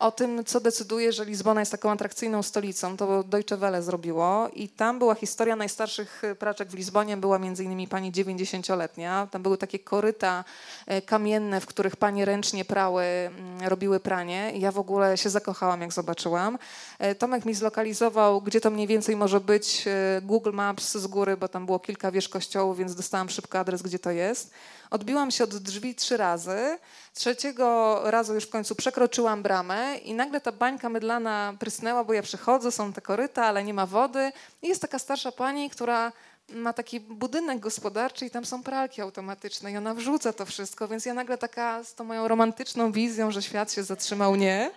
o 0.00 0.12
tym, 0.12 0.44
co 0.44 0.60
decyduje, 0.60 1.12
że 1.12 1.24
Lizbona 1.24 1.60
jest 1.60 1.72
taką 1.72 1.90
atrakcyjną 1.90 2.42
stolicą. 2.42 2.96
To 2.96 3.22
Deutsche 3.22 3.56
Welle 3.56 3.82
zrobiło 3.82 4.48
i 4.54 4.68
tam 4.68 4.98
była 4.98 5.14
historia 5.14 5.56
najstarszych 5.56 6.22
praczek 6.38 6.68
w 6.68 6.74
Lizbonie. 6.74 7.16
Była 7.16 7.38
między 7.38 7.64
innymi 7.64 7.88
pani 7.88 8.12
90-letnia. 8.12 9.28
Tam 9.30 9.42
były 9.42 9.58
takie 9.58 9.78
koryta 9.78 10.44
e, 10.86 11.02
kamienne, 11.02 11.60
w 11.60 11.66
których 11.66 11.96
panie 11.96 12.24
ręcznie 12.24 12.64
prały, 12.64 13.02
mm, 13.02 13.68
robiły 13.68 14.00
pranie. 14.00 14.52
I 14.54 14.60
ja 14.60 14.72
w 14.72 14.78
ogóle 14.78 15.16
się 15.16 15.30
zakochałam, 15.30 15.80
jak 15.80 15.92
zobaczyłam. 15.92 16.58
E, 16.98 17.14
Tomek 17.14 17.44
mi 17.44 17.54
zlokalizował, 17.54 18.40
gdzie 18.40 18.60
to 18.60 18.70
mniej 18.70 18.86
więcej 18.86 19.16
może 19.16 19.40
być. 19.40 19.84
e, 19.86 20.20
Google 20.22 20.52
Maps 20.52 20.96
z 20.96 21.06
góry, 21.06 21.36
bo 21.36 21.48
tam 21.48 21.66
było 21.66 21.78
kilka 21.78 22.10
wież 22.10 22.28
kościołów, 22.28 22.78
więc 22.78 22.94
dostałam 22.94 23.30
szybko 23.30 23.58
adres, 23.58 23.82
gdzie 23.82 23.98
to 23.98 24.10
jest. 24.10 24.50
Odbiłam 24.90 25.30
się 25.30 25.44
od 25.44 25.56
drzwi 25.56 25.94
trzy 25.94 26.16
razy. 26.16 26.78
Trzeciego 27.14 28.00
razu 28.04 28.34
już 28.34 28.44
w 28.44 28.50
końcu 28.50 28.74
przekroczyłam 28.74 29.42
bramę 29.42 29.98
i 29.98 30.14
nagle 30.14 30.40
ta 30.40 30.52
bańka 30.52 30.88
mydlana 30.88 31.54
prysnęła, 31.58 32.04
bo 32.04 32.12
ja 32.12 32.22
przychodzę, 32.22 32.72
są 32.72 32.92
te 32.92 33.00
koryta, 33.00 33.44
ale 33.44 33.64
nie 33.64 33.74
ma 33.74 33.86
wody. 33.86 34.32
I 34.62 34.68
jest 34.68 34.82
taka 34.82 34.98
starsza 34.98 35.32
pani, 35.32 35.70
która 35.70 36.12
ma 36.48 36.72
taki 36.72 37.00
budynek 37.00 37.60
gospodarczy 37.60 38.26
i 38.26 38.30
tam 38.30 38.44
są 38.44 38.62
pralki 38.62 39.00
automatyczne 39.00 39.72
i 39.72 39.76
ona 39.76 39.94
wrzuca 39.94 40.32
to 40.32 40.46
wszystko, 40.46 40.88
więc 40.88 41.06
ja 41.06 41.14
nagle 41.14 41.38
taka 41.38 41.84
z 41.84 41.94
tą 41.94 42.04
moją 42.04 42.28
romantyczną 42.28 42.92
wizją, 42.92 43.30
że 43.30 43.42
świat 43.42 43.72
się 43.72 43.82
zatrzymał, 43.82 44.36
nie. 44.36 44.70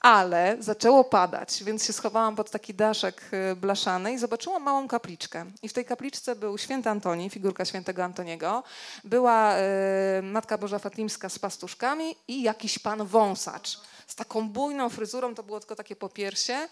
Ale 0.00 0.56
zaczęło 0.60 1.04
padać, 1.04 1.64
więc 1.64 1.84
się 1.84 1.92
schowałam 1.92 2.36
pod 2.36 2.50
taki 2.50 2.74
daszek 2.74 3.22
y, 3.52 3.56
blaszany 3.56 4.12
i 4.12 4.18
zobaczyłam 4.18 4.62
małą 4.62 4.88
kapliczkę. 4.88 5.46
I 5.62 5.68
w 5.68 5.72
tej 5.72 5.84
kapliczce 5.84 6.36
był 6.36 6.58
święty 6.58 6.90
Antoni, 6.90 7.30
figurka 7.30 7.64
świętego 7.64 8.04
Antoniego. 8.04 8.62
Była 9.04 9.56
y, 9.56 10.22
Matka 10.22 10.58
Boża 10.58 10.78
Fatimska 10.78 11.28
z 11.28 11.38
pastuszkami 11.38 12.16
i 12.28 12.42
jakiś 12.42 12.78
pan 12.78 13.06
wąsacz. 13.06 13.80
Z 14.06 14.14
taką 14.14 14.48
bujną 14.48 14.88
fryzurą, 14.88 15.34
to 15.34 15.42
było 15.42 15.60
tylko 15.60 15.76
takie 15.76 15.96
popiersie. 15.96 16.68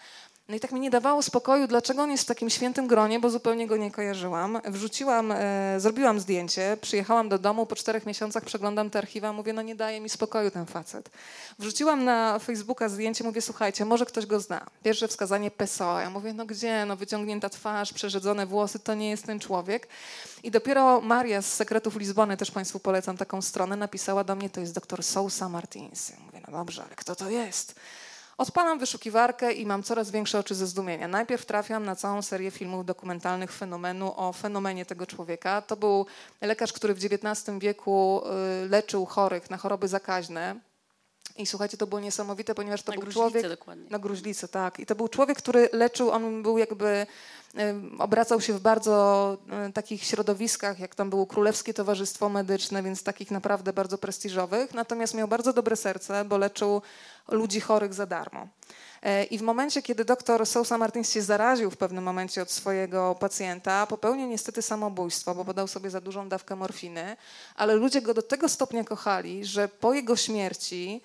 No 0.49 0.55
i 0.55 0.59
tak 0.59 0.71
mi 0.71 0.79
nie 0.79 0.89
dawało 0.89 1.21
spokoju, 1.21 1.67
dlaczego 1.67 2.01
on 2.03 2.11
jest 2.11 2.23
w 2.23 2.27
takim 2.27 2.49
świętym 2.49 2.87
gronie, 2.87 3.19
bo 3.19 3.29
zupełnie 3.29 3.67
go 3.67 3.77
nie 3.77 3.91
kojarzyłam. 3.91 4.59
Wrzuciłam, 4.65 5.31
e, 5.31 5.79
zrobiłam 5.79 6.19
zdjęcie, 6.19 6.77
przyjechałam 6.81 7.29
do 7.29 7.39
domu, 7.39 7.65
po 7.65 7.75
czterech 7.75 8.05
miesiącach 8.05 8.45
przeglądam 8.45 8.89
te 8.89 8.99
archiwa, 8.99 9.33
mówię, 9.33 9.53
no 9.53 9.61
nie 9.61 9.75
daje 9.75 10.01
mi 10.01 10.09
spokoju 10.09 10.51
ten 10.51 10.65
facet. 10.65 11.09
Wrzuciłam 11.59 12.03
na 12.03 12.39
Facebooka 12.39 12.89
zdjęcie, 12.89 13.23
mówię, 13.23 13.41
słuchajcie, 13.41 13.85
może 13.85 14.05
ktoś 14.05 14.25
go 14.25 14.39
zna. 14.39 14.65
Pierwsze 14.83 15.07
wskazanie 15.07 15.51
PSOE. 15.51 16.01
Ja 16.01 16.09
mówię, 16.09 16.33
no 16.33 16.45
gdzie, 16.45 16.85
no 16.85 16.95
wyciągnięta 16.95 17.49
twarz, 17.49 17.93
przerzedzone 17.93 18.45
włosy, 18.45 18.79
to 18.79 18.93
nie 18.93 19.09
jest 19.09 19.25
ten 19.25 19.39
człowiek. 19.39 19.87
I 20.43 20.51
dopiero 20.51 21.01
Maria 21.01 21.41
z 21.41 21.53
Sekretów 21.53 21.95
Lizbony, 21.95 22.37
też 22.37 22.51
Państwu 22.51 22.79
polecam 22.79 23.17
taką 23.17 23.41
stronę, 23.41 23.75
napisała 23.75 24.23
do 24.23 24.35
mnie, 24.35 24.49
to 24.49 24.59
jest 24.61 24.73
doktor 24.73 25.03
Sousa 25.03 25.49
Martins. 25.49 26.09
Ja 26.09 26.15
mówię, 26.25 26.41
no 26.47 26.57
dobrze, 26.57 26.83
ale 26.83 26.95
kto 26.95 27.15
to 27.15 27.29
jest? 27.29 27.75
Odpalam 28.39 28.79
wyszukiwarkę 28.79 29.53
i 29.53 29.65
mam 29.65 29.83
coraz 29.83 30.11
większe 30.11 30.39
oczy 30.39 30.55
ze 30.55 30.67
zdumienia. 30.67 31.07
Najpierw 31.07 31.45
trafiam 31.45 31.85
na 31.85 31.95
całą 31.95 32.21
serię 32.21 32.51
filmów 32.51 32.85
dokumentalnych 32.85 33.51
fenomenu 33.51 34.13
o 34.15 34.33
fenomenie 34.33 34.85
tego 34.85 35.07
człowieka. 35.07 35.61
To 35.61 35.77
był 35.77 36.05
lekarz, 36.41 36.73
który 36.73 36.93
w 36.93 36.97
XIX 36.97 37.59
wieku 37.59 38.21
y, 38.65 38.69
leczył 38.69 39.05
chorych 39.05 39.49
na 39.49 39.57
choroby 39.57 39.87
zakaźne. 39.87 40.55
I 41.39 41.45
słuchajcie, 41.45 41.77
to 41.77 41.87
było 41.87 42.01
niesamowite, 42.01 42.55
ponieważ 42.55 42.81
to 42.83 42.91
Na 42.91 42.95
był 42.95 43.01
gruźlicę 43.01 43.29
człowiek. 43.31 43.49
dokładnie. 43.49 43.85
Na 43.89 43.99
gruźlicę, 43.99 44.47
tak. 44.47 44.79
I 44.79 44.85
to 44.85 44.95
był 44.95 45.07
człowiek, 45.07 45.37
który 45.37 45.69
leczył, 45.73 46.11
on 46.11 46.43
był 46.43 46.57
jakby, 46.57 47.07
obracał 47.99 48.41
się 48.41 48.53
w 48.53 48.59
bardzo 48.61 49.37
takich 49.73 50.03
środowiskach, 50.03 50.79
jak 50.79 50.95
tam 50.95 51.09
było 51.09 51.25
Królewskie 51.27 51.73
Towarzystwo 51.73 52.29
Medyczne, 52.29 52.83
więc 52.83 53.03
takich 53.03 53.31
naprawdę 53.31 53.73
bardzo 53.73 53.97
prestiżowych. 53.97 54.73
Natomiast 54.73 55.13
miał 55.13 55.27
bardzo 55.27 55.53
dobre 55.53 55.75
serce, 55.75 56.25
bo 56.25 56.37
leczył 56.37 56.81
ludzi 57.27 57.59
chorych 57.61 57.93
za 57.93 58.05
darmo. 58.05 58.47
E, 59.03 59.23
I 59.23 59.37
w 59.37 59.41
momencie, 59.41 59.81
kiedy 59.81 60.05
doktor 60.05 60.45
Sousa 60.45 60.77
Martins 60.77 61.09
się 61.11 61.21
zaraził 61.21 61.71
w 61.71 61.77
pewnym 61.77 62.03
momencie 62.03 62.41
od 62.41 62.51
swojego 62.51 63.15
pacjenta, 63.19 63.87
popełnił 63.87 64.27
niestety 64.27 64.61
samobójstwo, 64.61 65.35
bo 65.35 65.45
podał 65.45 65.67
sobie 65.67 65.89
za 65.89 66.01
dużą 66.01 66.29
dawkę 66.29 66.55
morfiny, 66.55 67.17
ale 67.55 67.75
ludzie 67.75 68.01
go 68.01 68.13
do 68.13 68.21
tego 68.21 68.49
stopnia 68.49 68.83
kochali, 68.83 69.45
że 69.45 69.67
po 69.67 69.93
jego 69.93 70.15
śmierci 70.15 71.01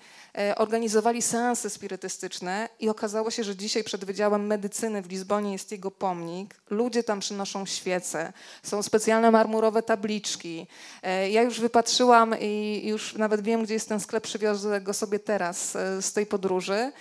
organizowali 0.55 1.21
seanse 1.21 1.69
spirytystyczne 1.69 2.69
i 2.79 2.89
okazało 2.89 3.31
się, 3.31 3.43
że 3.43 3.55
dzisiaj 3.55 3.83
przed 3.83 4.05
Wydziałem 4.05 4.47
Medycyny 4.47 5.01
w 5.01 5.09
Lizbonie 5.09 5.51
jest 5.51 5.71
jego 5.71 5.91
pomnik. 5.91 6.55
Ludzie 6.69 7.03
tam 7.03 7.19
przynoszą 7.19 7.65
świece, 7.65 8.33
są 8.63 8.83
specjalne 8.83 9.31
marmurowe 9.31 9.83
tabliczki. 9.83 10.67
E, 11.03 11.29
Ja 11.29 11.41
już 11.41 11.59
wypatrzyłam 11.59 12.35
i 12.39 12.81
już 12.85 13.15
nawet 13.15 13.41
wiem, 13.41 13.63
gdzie 13.63 13.73
jest 13.73 13.89
ten 13.89 13.99
sklep, 13.99 14.23
przywiozę 14.23 14.81
go 14.81 14.93
sobie 14.93 15.19
teraz 15.19 15.75
e, 15.75 16.01
z 16.01 16.13
tej 16.13 16.25
podróży 16.25 16.73
e, 16.73 16.91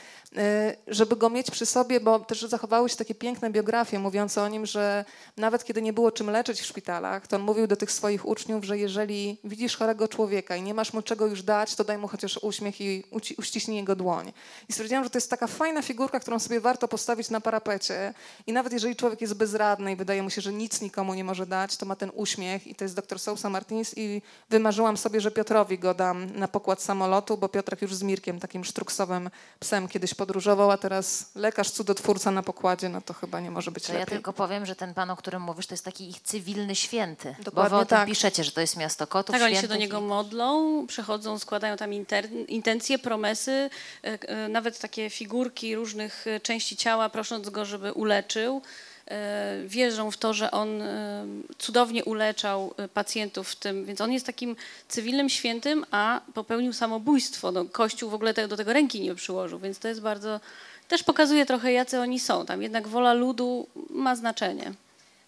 żeby 0.87 1.17
go 1.17 1.31
mieć 1.31 1.51
przy 1.51 1.67
sobie, 1.67 2.01
bo 2.01 2.19
też 2.19 2.43
zachowały 2.43 2.89
się 2.89 2.97
takie 2.97 3.15
piękne 3.15 3.51
biografie 3.51 3.99
mówiące 3.99 4.43
o 4.43 4.49
nim, 4.49 4.67
że 4.67 5.05
nawet 5.37 5.65
kiedy 5.65 5.83
nie 5.83 5.93
było 5.93 6.13
czym 6.13 6.31
leczyć 6.31 6.61
w 6.61 6.67
szpitalach, 6.67 7.27
to 7.27 7.37
on 7.37 7.43
mówił 7.43 7.67
do 7.67 7.77
tych 7.77 7.93
swoich 7.93 8.27
uczniów, 8.27 8.65
że 8.65 8.79
jeżeli 8.79 9.39
widzisz 9.45 9.77
chorego 9.77 10.09
człowieka 10.09 10.57
i 10.57 10.63
nie 10.63 10.75
masz 10.75 10.93
mu 10.93 11.03
czego 11.03 11.27
już 11.27 11.43
dać, 11.43 11.75
to 11.75 11.85
daj 11.85 11.99
mu 11.99 12.09
chociaż 12.09 12.39
uśmiech 12.43 12.81
i 12.81 13.05
uściśnij 13.39 13.77
jego 13.77 13.97
dłoń. 13.97 14.33
I 14.69 14.73
stwierdziłam, 14.73 15.05
że 15.05 15.11
to 15.11 15.19
jest 15.19 15.31
taka 15.31 15.47
fajna 15.47 15.83
figurka, 15.83 16.21
którą 16.21 16.39
sobie 16.39 16.61
warto 16.61 16.89
postawić 16.89 17.31
na 17.31 17.41
parapecie 17.41 18.15
i 18.47 18.53
nawet 18.53 18.73
jeżeli 18.73 18.97
człowiek 18.97 19.21
jest 19.21 19.35
bezradny 19.35 19.93
i 19.93 19.97
wydaje 19.97 20.23
mu 20.23 20.31
się, 20.31 20.41
że 20.41 20.53
nic 20.53 20.81
nikomu 20.81 21.15
nie 21.15 21.25
może 21.25 21.47
dać, 21.47 21.77
to 21.77 21.87
ma 21.87 21.97
ten 21.97 22.11
uśmiech 22.15 22.67
i 22.67 22.75
to 22.75 22.85
jest 22.85 22.97
dr 22.97 23.19
Sousa 23.19 23.51
Martins 23.51 23.93
i 23.97 24.23
wymarzyłam 24.51 24.97
sobie, 24.97 25.21
że 25.21 25.31
Piotrowi 25.31 25.79
go 25.79 25.95
dam 25.95 26.37
na 26.37 26.49
pokład 26.49 26.83
samolotu, 26.83 27.37
bo 27.37 27.49
Piotrek 27.49 27.83
już 27.83 27.95
z 27.95 28.03
Mirkiem, 28.03 28.41
takim 28.41 28.65
sztruksowym 28.65 29.31
psem 29.61 29.89
kiedyś 29.89 30.15
podróżował, 30.29 30.71
a 30.71 30.77
teraz 30.79 31.31
lekarz 31.35 31.71
cudotwórca 31.71 32.31
na 32.31 32.43
pokładzie, 32.43 32.89
no 32.89 33.01
to 33.01 33.15
chyba 33.15 33.41
nie 33.41 33.51
może 33.51 33.71
być 33.71 33.85
To 33.87 33.93
ja 33.93 33.99
lepiej. 33.99 34.13
tylko 34.17 34.33
powiem, 34.33 34.67
że 34.67 34.77
ten 34.77 34.95
pan, 34.95 35.11
o 35.11 35.17
którym 35.17 35.43
mówisz, 35.43 35.67
to 35.67 35.75
jest 35.75 35.85
taki 35.85 36.09
ich 36.11 36.21
cywilny 36.21 36.75
święty. 36.75 37.35
bo 37.39 37.45
Dokładnie 37.45 37.71
wy 37.71 37.77
o 37.77 37.87
tym 37.87 37.99
tak. 37.99 38.09
piszecie, 38.09 38.45
że 38.45 38.53
to 38.53 38.61
jest 38.61 38.77
miasto 38.77 39.07
kotów, 39.07 39.33
Tak, 39.33 39.43
oni 39.43 39.57
się 39.57 39.69
do 39.69 39.77
niego 39.77 39.99
i- 39.99 40.03
modlą, 40.03 40.87
przychodzą, 40.87 41.39
składają 41.39 41.77
tam 41.77 41.91
inter- 41.91 42.45
intencje, 42.49 42.99
promesy, 42.99 43.71
e, 44.05 44.19
e, 44.29 44.49
nawet 44.49 44.79
takie 44.79 45.11
figurki 45.11 45.75
różnych 45.77 46.27
e, 46.27 46.41
części 46.41 46.77
ciała, 46.77 47.09
prosząc 47.09 47.49
go, 47.51 47.65
żeby 47.65 47.93
uleczył. 47.93 48.63
E, 49.11 49.63
Wierzą 49.67 50.11
w 50.11 50.17
to, 50.17 50.35
że 50.35 50.51
on 50.51 50.83
e, 50.83 51.27
cudownie 51.59 52.05
uleczał 52.05 52.75
e, 52.77 52.89
pacjentów 52.89 53.49
w 53.49 53.57
tym, 53.57 53.85
więc 53.85 54.01
on 54.01 54.13
jest 54.13 54.27
takim 54.27 54.57
cywilnym 54.89 55.29
świętym, 55.29 55.87
a 55.91 56.21
popełnił 56.35 56.73
samobójstwo. 56.73 57.53
No, 57.53 57.65
Kościół 57.65 58.11
w 58.11 58.15
ogóle 58.15 58.35
te, 58.35 58.49
do 58.49 58.57
tego 58.57 58.73
ręki 58.73 59.01
nie 59.01 59.15
przyłożył, 59.15 59.59
więc 59.59 59.79
to 59.79 59.89
jest 59.89 60.01
bardzo. 60.01 60.41
Też 60.89 61.03
pokazuje 61.03 61.47
trochę, 61.47 61.73
jacy 61.73 62.01
oni 62.01 62.21
są. 62.21 62.47
Tam 62.47 62.63
jednak 62.63 62.89
wola 62.89 63.13
ludu 63.13 63.67
ma 63.91 64.17
znaczenie. 64.17 64.73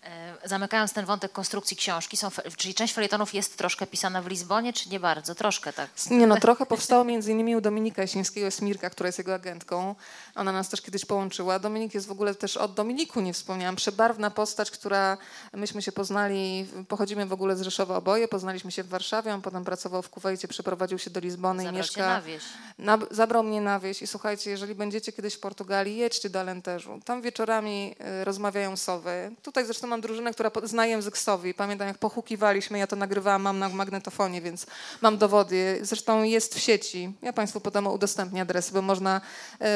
E, 0.06 0.48
Zamykając 0.48 0.92
ten 0.92 1.04
wątek 1.04 1.32
konstrukcji 1.32 1.76
książki, 1.76 2.16
są, 2.16 2.28
czyli 2.56 2.74
część 2.74 2.94
felietonów 2.94 3.34
jest 3.34 3.56
troszkę 3.56 3.86
pisana 3.86 4.22
w 4.22 4.26
Lizbonie, 4.26 4.72
czy 4.72 4.88
nie 4.88 5.00
bardzo? 5.00 5.34
Troszkę 5.34 5.72
tak. 5.72 5.90
Nie 6.10 6.26
no, 6.26 6.40
trochę 6.40 6.66
powstało 6.76 7.04
między 7.04 7.32
innymi 7.32 7.56
u 7.56 7.60
Dominika 7.60 8.02
Jasińskiego, 8.02 8.46
jest 8.46 8.62
Mirka, 8.62 8.90
która 8.90 9.06
jest 9.06 9.18
jego 9.18 9.34
agentką. 9.34 9.94
Ona 10.34 10.52
nas 10.52 10.68
też 10.68 10.82
kiedyś 10.82 11.04
połączyła. 11.04 11.58
Dominik 11.58 11.94
jest 11.94 12.06
w 12.06 12.10
ogóle 12.10 12.34
też 12.34 12.56
od 12.56 12.74
Dominiku, 12.74 13.20
nie 13.20 13.32
wspomniałam, 13.32 13.76
przebarwna 13.76 14.30
postać, 14.30 14.70
która 14.70 15.18
myśmy 15.52 15.82
się 15.82 15.92
poznali, 15.92 16.66
pochodzimy 16.88 17.26
w 17.26 17.32
ogóle 17.32 17.56
z 17.56 17.62
Rzeszowa 17.62 17.96
oboje, 17.96 18.28
poznaliśmy 18.28 18.72
się 18.72 18.82
w 18.82 18.88
Warszawie, 18.88 19.34
on 19.34 19.42
potem 19.42 19.64
pracował 19.64 20.02
w 20.02 20.10
Kuwejcie, 20.10 20.48
przeprowadził 20.48 20.98
się 20.98 21.10
do 21.10 21.20
Lizbony 21.20 21.62
i 21.62 21.66
Zabrał 21.66 21.82
cię 21.82 21.88
mieszka... 21.88 22.08
na 22.08 22.22
wieś. 22.22 22.42
Na, 22.78 22.98
zabrał 23.10 23.42
mnie 23.42 23.60
na 23.60 23.80
wieś 23.80 24.02
i 24.02 24.06
słuchajcie, 24.06 24.50
jeżeli 24.50 24.74
będziecie 24.74 25.12
kiedyś 25.12 25.34
w 25.34 25.40
Portugalii, 25.40 25.96
jedźcie 25.96 26.30
do 26.30 26.40
Alenteżu. 26.40 27.00
Tam 27.04 27.22
wieczorami 27.22 27.94
y, 28.20 28.24
rozmawiają 28.24 28.76
sowy. 28.76 29.32
Tutaj 29.42 29.64
zresztą 29.64 29.86
mam 29.96 30.00
drużynę, 30.00 30.32
która 30.32 30.50
zna 30.62 30.86
język 30.86 31.18
sowi. 31.18 31.54
Pamiętam, 31.54 31.88
jak 31.88 31.98
pochukiwaliśmy, 31.98 32.78
ja 32.78 32.86
to 32.86 32.96
nagrywałam, 32.96 33.42
mam 33.42 33.58
na 33.58 33.68
magnetofonie, 33.68 34.40
więc 34.42 34.66
mam 35.00 35.18
dowody. 35.18 35.78
Zresztą 35.82 36.22
jest 36.22 36.54
w 36.54 36.58
sieci. 36.58 37.12
Ja 37.22 37.32
Państwu 37.32 37.60
potem 37.60 37.86
udostępnię 37.86 38.42
adresy, 38.42 38.72
bo 38.72 38.82
można 38.82 39.20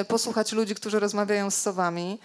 y, 0.01 0.05
posłuchać 0.05 0.53
ludzi, 0.53 0.75
którzy 0.75 1.01
rozmawiają 1.01 1.51
z 1.51 1.57
sowami. 1.57 2.19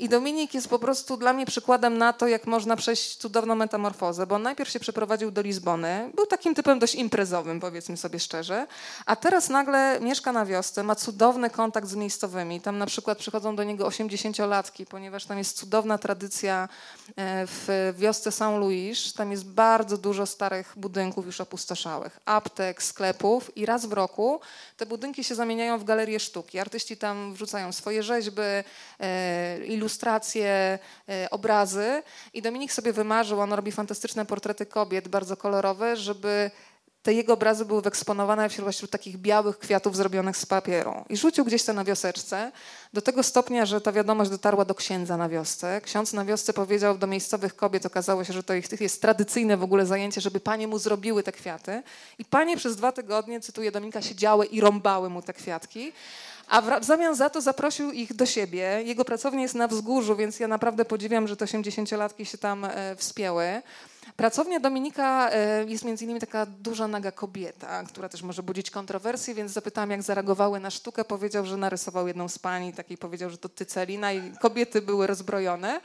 I 0.00 0.08
Dominik 0.08 0.54
jest 0.54 0.68
po 0.68 0.78
prostu 0.78 1.16
dla 1.16 1.32
mnie 1.32 1.46
przykładem 1.46 1.98
na 1.98 2.12
to, 2.12 2.28
jak 2.28 2.46
można 2.46 2.76
przejść 2.76 3.16
cudowną 3.16 3.54
metamorfozę, 3.54 4.26
bo 4.26 4.34
on 4.34 4.42
najpierw 4.42 4.70
się 4.70 4.80
przeprowadził 4.80 5.30
do 5.30 5.42
Lizbony, 5.42 6.10
był 6.14 6.26
takim 6.26 6.54
typem 6.54 6.78
dość 6.78 6.94
imprezowym, 6.94 7.60
powiedzmy 7.60 7.96
sobie 7.96 8.18
szczerze, 8.18 8.66
a 9.06 9.16
teraz 9.16 9.48
nagle 9.48 10.00
mieszka 10.00 10.32
na 10.32 10.46
wiosce, 10.46 10.82
ma 10.82 10.94
cudowny 10.94 11.50
kontakt 11.50 11.88
z 11.88 11.94
miejscowymi. 11.94 12.60
Tam 12.60 12.78
na 12.78 12.86
przykład 12.86 13.18
przychodzą 13.18 13.56
do 13.56 13.64
niego 13.64 13.88
80-latki, 13.88 14.86
ponieważ 14.86 15.24
tam 15.24 15.38
jest 15.38 15.56
cudowna 15.56 15.98
tradycja 15.98 16.68
e, 17.16 17.46
w 17.46 17.94
wiosce 17.98 18.30
São 18.30 18.58
Luís. 18.60 19.12
Tam 19.12 19.30
jest 19.30 19.46
bardzo 19.46 19.98
dużo 19.98 20.26
starych 20.26 20.72
budynków 20.76 21.26
już 21.26 21.40
opustoszałych, 21.40 22.20
aptek, 22.24 22.82
sklepów 22.82 23.56
i 23.56 23.66
raz 23.66 23.86
w 23.86 23.92
roku 23.92 24.40
te 24.76 24.86
budynki 24.86 25.24
się 25.24 25.34
zamieniają 25.34 25.78
w 25.78 25.84
galerię 25.84 26.20
sztuki. 26.20 26.58
Artyści 26.58 26.96
tam 26.96 27.34
wrzucają 27.34 27.72
swoje 27.72 28.02
rzeźby, 28.02 28.42
e, 29.00 29.58
ilustracje, 29.88 30.78
e, 31.08 31.30
obrazy 31.30 32.02
i 32.34 32.42
Dominik 32.42 32.72
sobie 32.72 32.92
wymarzył, 32.92 33.40
on 33.40 33.52
robi 33.52 33.72
fantastyczne 33.72 34.26
portrety 34.26 34.66
kobiet, 34.66 35.08
bardzo 35.08 35.36
kolorowe, 35.36 35.96
żeby 35.96 36.50
te 37.02 37.14
jego 37.14 37.32
obrazy 37.32 37.64
były 37.64 37.82
wyeksponowane 37.82 38.48
wśród, 38.48 38.74
wśród 38.74 38.90
takich 38.90 39.16
białych 39.16 39.58
kwiatów 39.58 39.96
zrobionych 39.96 40.36
z 40.36 40.46
papieru. 40.46 41.04
I 41.08 41.16
rzucił 41.16 41.44
gdzieś 41.44 41.64
to 41.64 41.72
na 41.72 41.84
wioseczce, 41.84 42.52
do 42.92 43.02
tego 43.02 43.22
stopnia, 43.22 43.66
że 43.66 43.80
ta 43.80 43.92
wiadomość 43.92 44.30
dotarła 44.30 44.64
do 44.64 44.74
księdza 44.74 45.16
na 45.16 45.28
wiosce. 45.28 45.80
Ksiądz 45.80 46.12
na 46.12 46.24
wiosce 46.24 46.52
powiedział 46.52 46.98
do 46.98 47.06
miejscowych 47.06 47.56
kobiet, 47.56 47.86
okazało 47.86 48.24
się, 48.24 48.32
że 48.32 48.42
to 48.42 48.54
ich 48.54 48.80
jest 48.80 49.02
tradycyjne 49.02 49.56
w 49.56 49.62
ogóle 49.62 49.86
zajęcie, 49.86 50.20
żeby 50.20 50.40
panie 50.40 50.68
mu 50.68 50.78
zrobiły 50.78 51.22
te 51.22 51.32
kwiaty. 51.32 51.82
I 52.18 52.24
panie 52.24 52.56
przez 52.56 52.76
dwa 52.76 52.92
tygodnie, 52.92 53.40
cytuję 53.40 53.72
Dominika, 53.72 54.02
siedziały 54.02 54.46
i 54.46 54.60
rąbały 54.60 55.10
mu 55.10 55.22
te 55.22 55.32
kwiatki. 55.32 55.92
A 56.48 56.60
w, 56.60 56.84
zamian 56.84 57.14
za 57.14 57.30
to 57.30 57.40
zaprosił 57.40 57.92
ich 57.92 58.14
do 58.14 58.26
siebie. 58.26 58.82
Jego 58.84 59.04
pracownia 59.04 59.42
jest 59.42 59.54
na 59.54 59.68
wzgórzu, 59.68 60.16
więc 60.16 60.40
ja 60.40 60.48
naprawdę 60.48 60.84
podziwiam, 60.84 61.28
że 61.28 61.36
te 61.36 61.44
80-latki 61.44 62.24
się 62.24 62.38
tam 62.38 62.64
e, 62.64 62.96
wspięły. 62.96 63.62
Pracownia 64.16 64.60
Dominika 64.60 65.30
e, 65.30 65.64
jest 65.64 65.84
między 65.84 66.04
innymi 66.04 66.20
taka 66.20 66.46
duża, 66.46 66.88
naga 66.88 67.12
kobieta, 67.12 67.84
która 67.84 68.08
też 68.08 68.22
może 68.22 68.42
budzić 68.42 68.70
kontrowersje, 68.70 69.34
więc 69.34 69.52
zapytałam, 69.52 69.90
jak 69.90 70.02
zareagowały 70.02 70.60
na 70.60 70.70
sztukę. 70.70 71.04
Powiedział, 71.04 71.46
że 71.46 71.56
narysował 71.56 72.08
jedną 72.08 72.28
z 72.28 72.38
pani, 72.38 72.72
takiej 72.72 72.98
powiedział, 72.98 73.30
że 73.30 73.38
to 73.38 73.48
ty 73.48 73.66
Celina 73.66 74.12
i 74.12 74.32
kobiety 74.40 74.82
były 74.82 75.06
rozbrojone. 75.06 75.80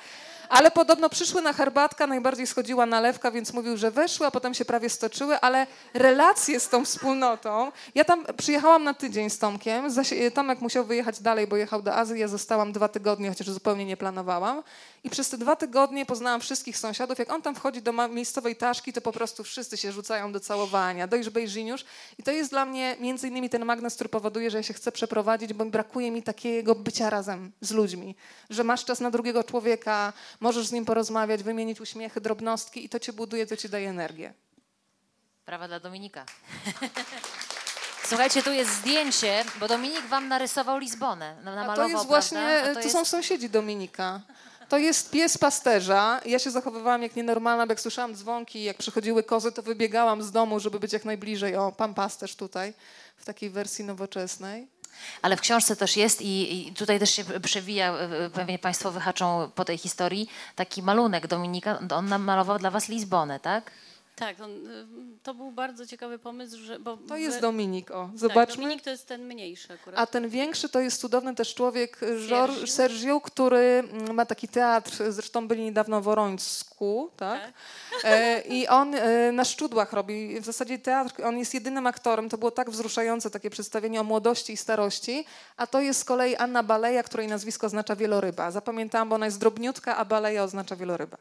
Ale 0.54 0.72
podobno 0.72 1.10
przyszły 1.10 1.42
na 1.42 1.54
herbatkę, 1.54 2.08
najbardziej 2.08 2.48
schodziła 2.48 2.86
nalewka, 2.86 3.32
więc 3.32 3.54
mówił, 3.54 3.78
że 3.78 3.92
weszły, 3.92 4.28
a 4.28 4.32
potem 4.32 4.54
się 4.54 4.66
prawie 4.66 4.90
stoczyły, 4.90 5.40
ale 5.40 5.68
relacje 5.94 6.60
z 6.60 6.70
tą 6.70 6.86
wspólnotą. 6.86 7.72
Ja 7.96 8.04
tam 8.06 8.26
przyjechałam 8.38 8.84
na 8.84 8.94
tydzień 8.94 9.30
z 9.30 9.40
Tomkiem. 9.40 9.92
Zaś- 9.92 10.14
Tomek 10.34 10.62
musiał 10.62 10.86
wyjechać 10.86 11.22
dalej, 11.22 11.48
bo 11.48 11.56
jechał 11.58 11.82
do 11.82 11.96
Azji. 11.96 12.20
Ja 12.20 12.28
zostałam 12.28 12.72
dwa 12.72 12.88
tygodnie, 12.88 13.30
chociaż 13.30 13.50
zupełnie 13.50 13.86
nie 13.86 13.98
planowałam. 13.98 14.64
I 15.04 15.10
przez 15.10 15.30
te 15.30 15.38
dwa 15.38 15.56
tygodnie 15.56 16.06
poznałam 16.06 16.42
wszystkich 16.42 16.78
sąsiadów. 16.78 17.20
Jak 17.20 17.34
on 17.34 17.42
tam 17.42 17.56
wchodzi 17.56 17.82
do 17.82 18.08
miejscowej 18.08 18.56
taszki, 18.56 18.94
to 18.94 19.02
po 19.02 19.12
prostu 19.12 19.44
wszyscy 19.44 19.78
się 19.78 19.92
rzucają 19.92 20.32
do 20.32 20.40
całowania. 20.40 21.08
Dojrz 21.08 21.30
Bejrzyniusz. 21.30 21.86
I 22.20 22.24
to 22.24 22.32
jest 22.32 22.50
dla 22.50 22.66
mnie 22.66 22.96
między 23.00 23.28
innymi 23.28 23.50
ten 23.50 23.66
magnes, 23.66 23.96
który 23.96 24.10
powoduje, 24.10 24.52
że 24.52 24.58
ja 24.58 24.64
się 24.64 24.74
chcę 24.74 24.92
przeprowadzić, 24.92 25.54
bo 25.54 25.66
brakuje 25.66 26.12
mi 26.12 26.24
takiego 26.24 26.76
bycia 26.76 27.10
razem 27.10 27.52
z 27.62 27.72
ludźmi. 27.72 28.16
Że 28.50 28.64
masz 28.64 28.86
czas 28.86 29.00
na 29.00 29.12
drugiego 29.12 29.44
człowieka, 29.44 30.14
możesz 30.44 30.68
z 30.68 30.72
nim 30.72 30.86
porozmawiać, 30.86 31.44
wymienić 31.44 31.82
uśmiechy, 31.82 32.22
drobnostki 32.22 32.86
i 32.86 32.90
to 32.90 33.00
cię 33.00 33.14
buduje, 33.14 33.48
to 33.48 33.58
ci 33.58 33.70
daje 33.70 33.90
energię. 33.90 34.34
Brawa 35.46 35.68
dla 35.68 35.80
Dominika. 35.80 36.26
Słuchajcie, 38.10 38.44
tu 38.44 38.52
jest 38.52 38.72
zdjęcie, 38.72 39.46
bo 39.60 39.68
Dominik 39.68 40.02
wam 40.08 40.28
narysował 40.28 40.78
Lizbonę. 40.78 41.36
na- 41.44 41.52
A 41.52 41.56
Namalował, 41.56 41.76
to 41.76 41.82
jest 41.84 41.94
prawda? 41.94 42.08
właśnie, 42.10 42.64
A 42.72 42.76
to, 42.76 42.82
to 42.82 42.90
są 42.90 43.00
jest- 43.00 43.12
sąsiedzi 43.12 43.50
Dominika. 43.50 44.22
To 44.70 44.78
jest 44.78 45.12
pies 45.12 45.38
pasterza. 45.38 46.22
Ja 46.26 46.40
się 46.40 46.52
zachowywałam 46.52 47.04
jak 47.04 47.16
nienormalna, 47.16 47.66
bo 47.68 47.72
jak 47.72 47.80
słyszałam 47.82 48.16
dzwonki, 48.16 48.64
jak 48.64 48.78
przychodziły 48.78 49.24
kozy, 49.24 49.52
to 49.52 49.62
wybiegałam 49.62 50.24
z 50.24 50.32
domu, 50.32 50.60
żeby 50.60 50.80
być 50.80 50.94
jak 50.94 51.06
najbliżej. 51.06 51.56
O, 51.56 51.72
pan 51.72 51.94
pasterz 51.94 52.36
tutaj, 52.36 52.74
w 53.18 53.26
takiej 53.26 53.50
wersji 53.50 53.86
nowoczesnej. 53.86 54.68
Ale 55.22 55.38
w 55.38 55.42
książce 55.42 55.76
też 55.76 55.98
jest 55.98 56.22
i, 56.22 56.68
i 56.68 56.74
tutaj 56.74 57.00
też 57.00 57.10
się 57.10 57.24
przewija, 57.24 57.94
e, 57.94 58.30
pewnie 58.30 58.60
Państwo 58.60 58.92
wyhaczą 58.92 59.52
po 59.56 59.66
tej 59.66 59.78
historii, 59.78 60.30
taki 60.56 60.84
malunek 60.84 61.28
Dominika. 61.28 61.80
On 61.96 62.06
namalował 62.06 62.60
dla 62.60 62.72
Was 62.72 62.90
Lizbonę, 62.90 63.40
tak? 63.40 63.72
Tak, 64.16 64.42
on, 64.42 64.68
y, 64.68 64.86
to 65.24 65.34
był 65.34 65.52
bardzo 65.52 65.88
ciekawy 65.88 66.20
pomysł, 66.20 66.58
że, 66.58 66.80
bo 66.80 66.98
To 66.98 67.18
jest 67.18 67.40
Dominik, 67.40 67.92
o, 67.92 68.10
Tak, 68.10 68.18
zobaczmy. 68.18 68.64
Dominik 68.64 68.84
to 68.84 68.90
jest 68.90 69.08
ten 69.08 69.26
mniejszy 69.26 69.74
akurat. 69.74 70.00
A 70.00 70.08
ten 70.08 70.30
większy 70.30 70.70
to 70.70 70.80
jest 70.80 71.02
cudowny 71.02 71.36
też 71.36 71.56
człowiek, 71.56 71.98
Sergio. 71.98 72.68
Sergio, 72.68 73.22
który 73.22 73.58
mm, 73.58 74.16
ma 74.16 74.26
taki 74.26 74.48
teatr, 74.48 74.92
zresztą 75.10 75.48
byli 75.48 75.64
niedawno 75.64 76.02
w 76.02 76.08
Orońsku, 76.08 77.12
tak? 77.18 77.54
E, 78.04 78.42
I 78.42 78.68
on 78.68 78.96
e, 78.96 79.32
na 79.32 79.46
szczudłach 79.46 79.94
robi 79.94 80.40
w 80.40 80.46
zasadzie 80.46 80.80
teatr, 80.80 81.24
on 81.24 81.38
jest 81.38 81.54
jedynym 81.54 81.88
aktorem, 81.88 82.30
to 82.30 82.38
było 82.38 82.52
tak 82.52 82.70
wzruszające 82.70 83.30
takie 83.30 83.50
przedstawienie 83.50 84.02
o 84.02 84.04
młodości 84.04 84.54
i 84.54 84.58
starości, 84.58 85.26
a 85.58 85.68
to 85.68 85.82
jest 85.82 86.00
z 86.00 86.04
kolei 86.04 86.36
Anna 86.36 86.64
Baleja, 86.64 87.04
której 87.04 87.28
nazwisko 87.28 87.68
oznacza 87.68 87.96
wieloryba. 87.96 88.52
Zapamiętałam, 88.52 89.10
bo 89.10 89.16
ona 89.16 89.26
jest 89.26 89.40
drobniutka, 89.40 89.98
a 89.98 90.06
Baleja 90.06 90.44
oznacza 90.44 90.76
wieloryba. 90.76 91.18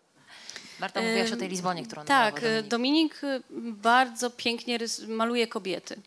Marta, 0.83 1.03
mówiłaś 1.03 1.33
o 1.33 1.37
tej 1.37 1.49
Lizbonie, 1.49 1.87
którą 1.87 2.05
Tak, 2.05 2.43
y, 2.43 2.63
Dominik. 2.63 2.69
Dominik 2.69 3.25
y, 3.25 3.43
bardzo 3.73 4.31
pięknie 4.31 4.79
maluje 5.09 5.47
kobiety. 5.47 5.95
Y, 5.95 5.99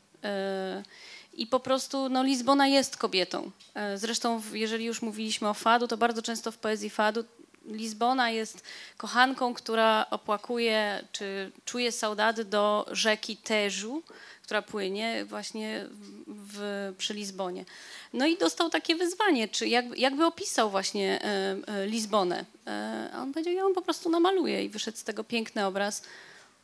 I 1.34 1.48
po 1.48 1.60
prostu 1.60 2.10
no, 2.10 2.24
Lizbona 2.24 2.68
jest 2.68 2.98
kobietą. 2.98 3.52
Zresztą, 3.96 4.42
jeżeli 4.54 4.86
już 4.86 5.02
mówiliśmy 5.02 5.50
o 5.50 5.54
fadu, 5.54 5.88
to 5.88 5.98
bardzo 5.98 6.22
często 6.22 6.52
w 6.52 6.58
poezji 6.58 6.90
fadu 6.90 7.24
Lizbona 7.66 8.30
jest 8.30 8.64
kochanką, 8.98 9.54
która 9.54 10.06
opłakuje 10.12 11.04
czy 11.12 11.52
czuje 11.66 11.92
saudady 11.92 12.46
do 12.46 12.86
rzeki 12.92 13.38
Teżu, 13.38 14.04
która 14.46 14.62
płynie 14.62 15.26
właśnie 15.26 15.86
w, 16.28 16.94
przy 16.98 17.14
Lizbonie. 17.14 17.66
No 18.14 18.26
i 18.26 18.38
dostał 18.38 18.70
takie 18.70 18.96
wyzwanie, 18.96 19.48
czy 19.48 19.68
jak, 19.68 19.98
jakby 19.98 20.26
opisał 20.26 20.70
właśnie 20.70 21.22
e, 21.22 21.58
e, 21.68 21.88
Lizbonę. 21.88 22.46
E, 22.68 23.10
a 23.14 23.22
on 23.22 23.34
powiedział, 23.34 23.54
ja 23.54 23.60
ją 23.60 23.74
po 23.74 23.82
prostu 23.82 24.10
namaluję 24.10 24.64
i 24.64 24.70
wyszedł 24.70 24.98
z 24.98 25.04
tego 25.04 25.24
piękny 25.24 25.66
obraz. 25.66 26.04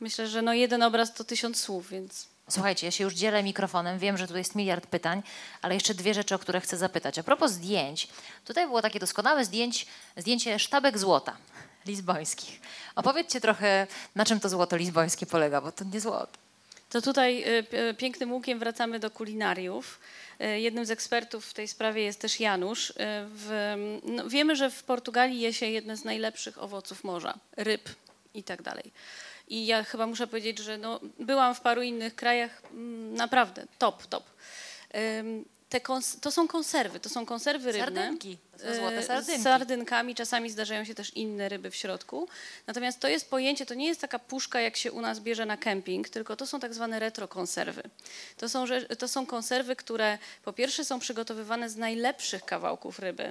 Myślę, 0.00 0.28
że 0.28 0.42
no 0.42 0.54
jeden 0.54 0.82
obraz 0.82 1.14
to 1.14 1.24
tysiąc 1.24 1.60
słów, 1.60 1.88
więc 1.88 2.32
Słuchajcie, 2.48 2.86
ja 2.86 2.90
się 2.90 3.04
już 3.04 3.14
dzielę 3.14 3.42
mikrofonem, 3.42 3.98
wiem, 3.98 4.16
że 4.16 4.28
tu 4.28 4.36
jest 4.36 4.54
miliard 4.54 4.86
pytań, 4.86 5.22
ale 5.62 5.74
jeszcze 5.74 5.94
dwie 5.94 6.14
rzeczy, 6.14 6.34
o 6.34 6.38
które 6.38 6.60
chcę 6.60 6.76
zapytać. 6.76 7.18
A 7.18 7.22
propos 7.22 7.52
zdjęć, 7.52 8.08
tutaj 8.44 8.66
było 8.66 8.82
takie 8.82 9.00
doskonałe 9.00 9.44
zdjęć, 9.44 9.86
zdjęcie 10.16 10.58
sztabek 10.58 10.98
złota 10.98 11.36
lizbońskich. 11.86 12.60
Opowiedzcie 12.94 13.40
trochę, 13.40 13.86
na 14.14 14.24
czym 14.24 14.40
to 14.40 14.48
złoto 14.48 14.76
lizbońskie 14.76 15.26
polega, 15.26 15.60
bo 15.60 15.72
to 15.72 15.84
nie 15.84 16.00
złoto. 16.00 16.51
To 16.92 17.02
tutaj 17.02 17.44
y, 17.58 17.62
p- 17.62 17.94
pięknym 17.94 18.32
łukiem 18.32 18.58
wracamy 18.58 18.98
do 18.98 19.10
kulinariów. 19.10 20.00
Y, 20.40 20.60
Jednym 20.60 20.84
z 20.86 20.90
ekspertów 20.90 21.46
w 21.46 21.54
tej 21.54 21.68
sprawie 21.68 22.02
jest 22.02 22.20
też 22.20 22.40
Janusz. 22.40 22.90
Y, 22.90 22.94
W, 23.28 23.74
no, 24.04 24.28
wiemy, 24.28 24.56
że 24.56 24.70
w 24.70 24.82
Portugalii 24.82 25.40
je 25.40 25.52
się 25.52 25.66
jedne 25.66 25.96
z 25.96 26.04
najlepszych 26.04 26.62
owoców 26.62 27.04
morza, 27.04 27.34
ryb 27.56 27.88
i 28.34 28.42
tak 28.42 28.62
dalej. 28.62 28.92
I 29.48 29.66
ja 29.66 29.84
chyba 29.84 30.06
muszę 30.06 30.26
powiedzieć, 30.26 30.58
że 30.58 30.78
no, 30.78 31.00
byłam 31.18 31.54
w 31.54 31.60
paru 31.60 31.82
innych 31.82 32.14
krajach, 32.14 32.62
mm, 32.72 33.14
naprawdę 33.14 33.66
top, 33.78 34.06
top. 34.06 34.24
To 36.20 36.30
są 36.30 36.48
konserwy, 36.48 37.00
to 37.00 37.08
są 37.08 37.26
konserwy 37.26 37.72
rybne. 37.72 37.84
Sardynki. 37.84 38.38
To 38.52 38.74
złote 38.74 38.98
E, 38.98 39.02
sardynki. 39.02 39.40
Z 39.40 39.44
sardynkami, 39.44 40.14
czasami 40.14 40.50
zdarzają 40.50 40.84
się 40.84 40.94
też 40.94 41.16
inne 41.16 41.48
ryby 41.48 41.70
w 41.70 41.76
środku. 41.76 42.28
Natomiast 42.66 43.00
to 43.00 43.08
jest 43.08 43.30
pojęcie, 43.30 43.66
to 43.66 43.74
nie 43.74 43.86
jest 43.86 44.00
taka 44.00 44.18
puszka, 44.18 44.60
jak 44.60 44.76
się 44.76 44.92
u 44.92 45.00
nas 45.00 45.20
bierze 45.20 45.46
na 45.46 45.56
kemping, 45.56 46.08
tylko 46.08 46.36
to 46.36 46.46
są 46.46 46.60
tak 46.60 46.74
zwane 46.74 46.98
retrokonserwy. 46.98 47.82
To 48.36 48.48
są, 48.48 48.64
to 48.98 49.08
są 49.08 49.26
konserwy, 49.26 49.76
które 49.76 50.18
po 50.44 50.52
pierwsze 50.52 50.84
są 50.84 50.98
przygotowywane 50.98 51.70
z 51.70 51.76
najlepszych 51.76 52.44
kawałków 52.44 52.98
ryby, 52.98 53.24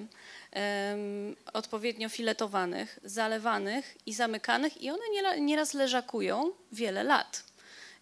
em, 0.52 1.36
odpowiednio 1.54 2.10
filetowanych, 2.10 3.00
zalewanych 3.04 3.98
i 4.06 4.14
zamykanych 4.14 4.82
i 4.82 4.90
one 4.90 5.04
nieraz 5.40 5.74
leżakują 5.74 6.52
wiele 6.72 7.04
lat 7.04 7.51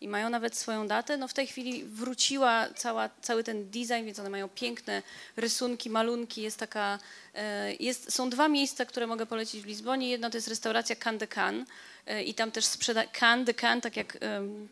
i 0.02 0.08
mają 0.08 0.30
nawet 0.30 0.58
swoją 0.58 0.88
datę. 0.88 1.18
No 1.18 1.28
w 1.28 1.34
tej 1.34 1.48
chwili 1.48 1.84
wróciła 1.84 2.68
cała, 2.76 3.10
cały 3.22 3.44
ten 3.44 3.70
design, 3.70 4.06
więc 4.06 4.20
one 4.20 4.30
mają 4.30 4.50
piękne 4.50 5.04
rysunki, 5.38 5.90
malunki. 5.90 6.42
Jest 6.42 6.58
taka, 6.58 7.00
e, 7.36 7.74
jest, 7.74 8.14
są 8.14 8.30
dwa 8.30 8.48
miejsca, 8.48 8.86
które 8.86 9.08
mogę 9.08 9.26
polecić 9.26 9.62
w 9.62 9.66
Lizbonie. 9.66 10.10
Jedno 10.10 10.30
to 10.30 10.38
jest 10.38 10.48
restauracja 10.48 10.96
Can 10.96 11.18
de 11.18 11.28
Can 11.28 11.66
e, 12.06 12.24
i 12.24 12.34
tam 12.34 12.52
też 12.52 12.66
sprzeda 12.66 13.04
Can 13.20 13.46
de 13.46 13.54
Can, 13.54 13.82
tak 13.82 13.98
jak 13.98 14.18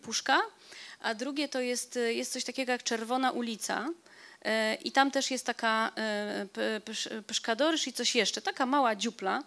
puszka. 0.02 0.42
A 1.00 1.14
drugie 1.14 1.50
to 1.50 1.62
jest, 1.62 1.98
e, 1.98 2.14
jest 2.14 2.34
coś 2.34 2.44
takiego 2.44 2.72
jak 2.72 2.84
Czerwona 2.84 3.32
ulica. 3.32 3.90
I 4.84 4.92
tam 4.92 5.12
też 5.12 5.32
jest 5.32 5.46
taka 5.46 5.92
pyszkadorysz 7.28 7.88
i 7.88 7.94
coś 7.94 8.16
jeszcze, 8.16 8.42
taka 8.42 8.66
mała 8.66 8.96
dziupla, 8.96 9.44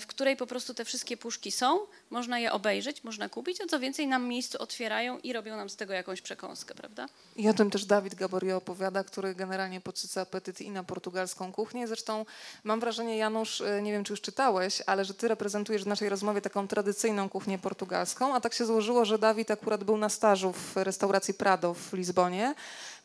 w 0.00 0.06
której 0.06 0.36
po 0.36 0.46
prostu 0.46 0.74
te 0.74 0.84
wszystkie 0.84 1.16
puszki 1.16 1.52
są, 1.52 1.78
można 2.10 2.38
je 2.38 2.52
obejrzeć, 2.52 3.04
można 3.04 3.28
kupić, 3.28 3.60
a 3.60 3.66
co 3.66 3.80
więcej 3.80 4.06
nam 4.06 4.28
miejscu 4.28 4.62
otwierają 4.62 5.18
i 5.18 5.32
robią 5.32 5.56
nam 5.56 5.70
z 5.70 5.76
tego 5.76 5.92
jakąś 5.92 6.22
przekąskę, 6.22 6.74
prawda? 6.74 7.06
I 7.36 7.48
o 7.48 7.54
tym 7.54 7.70
też 7.70 7.84
Dawid 7.84 8.14
Gaborio 8.14 8.56
opowiada, 8.56 9.04
który 9.04 9.34
generalnie 9.34 9.80
podsyca 9.80 10.20
apetyt 10.20 10.60
i 10.60 10.70
na 10.70 10.84
portugalską 10.84 11.52
kuchnię. 11.52 11.88
Zresztą 11.88 12.26
mam 12.64 12.80
wrażenie, 12.80 13.16
Janusz, 13.16 13.60
e, 13.60 13.82
nie 13.82 13.92
wiem 13.92 14.04
czy 14.04 14.12
już 14.12 14.20
czytałeś, 14.20 14.82
ale 14.86 15.04
że 15.04 15.14
ty 15.14 15.28
reprezentujesz 15.28 15.84
w 15.84 15.86
naszej 15.86 16.08
rozmowie 16.08 16.40
taką 16.40 16.68
tradycyjną 16.68 17.28
kuchnię 17.28 17.58
portugalską, 17.58 18.34
a 18.34 18.40
tak 18.40 18.54
się 18.54 18.66
złożyło, 18.66 19.04
że 19.04 19.18
Dawid 19.18 19.50
akurat 19.50 19.84
był 19.84 19.96
na 19.96 20.08
stażu 20.08 20.52
w 20.52 20.76
restauracji 20.76 21.34
Prado 21.34 21.74
w 21.74 21.92
Lizbonie, 21.92 22.54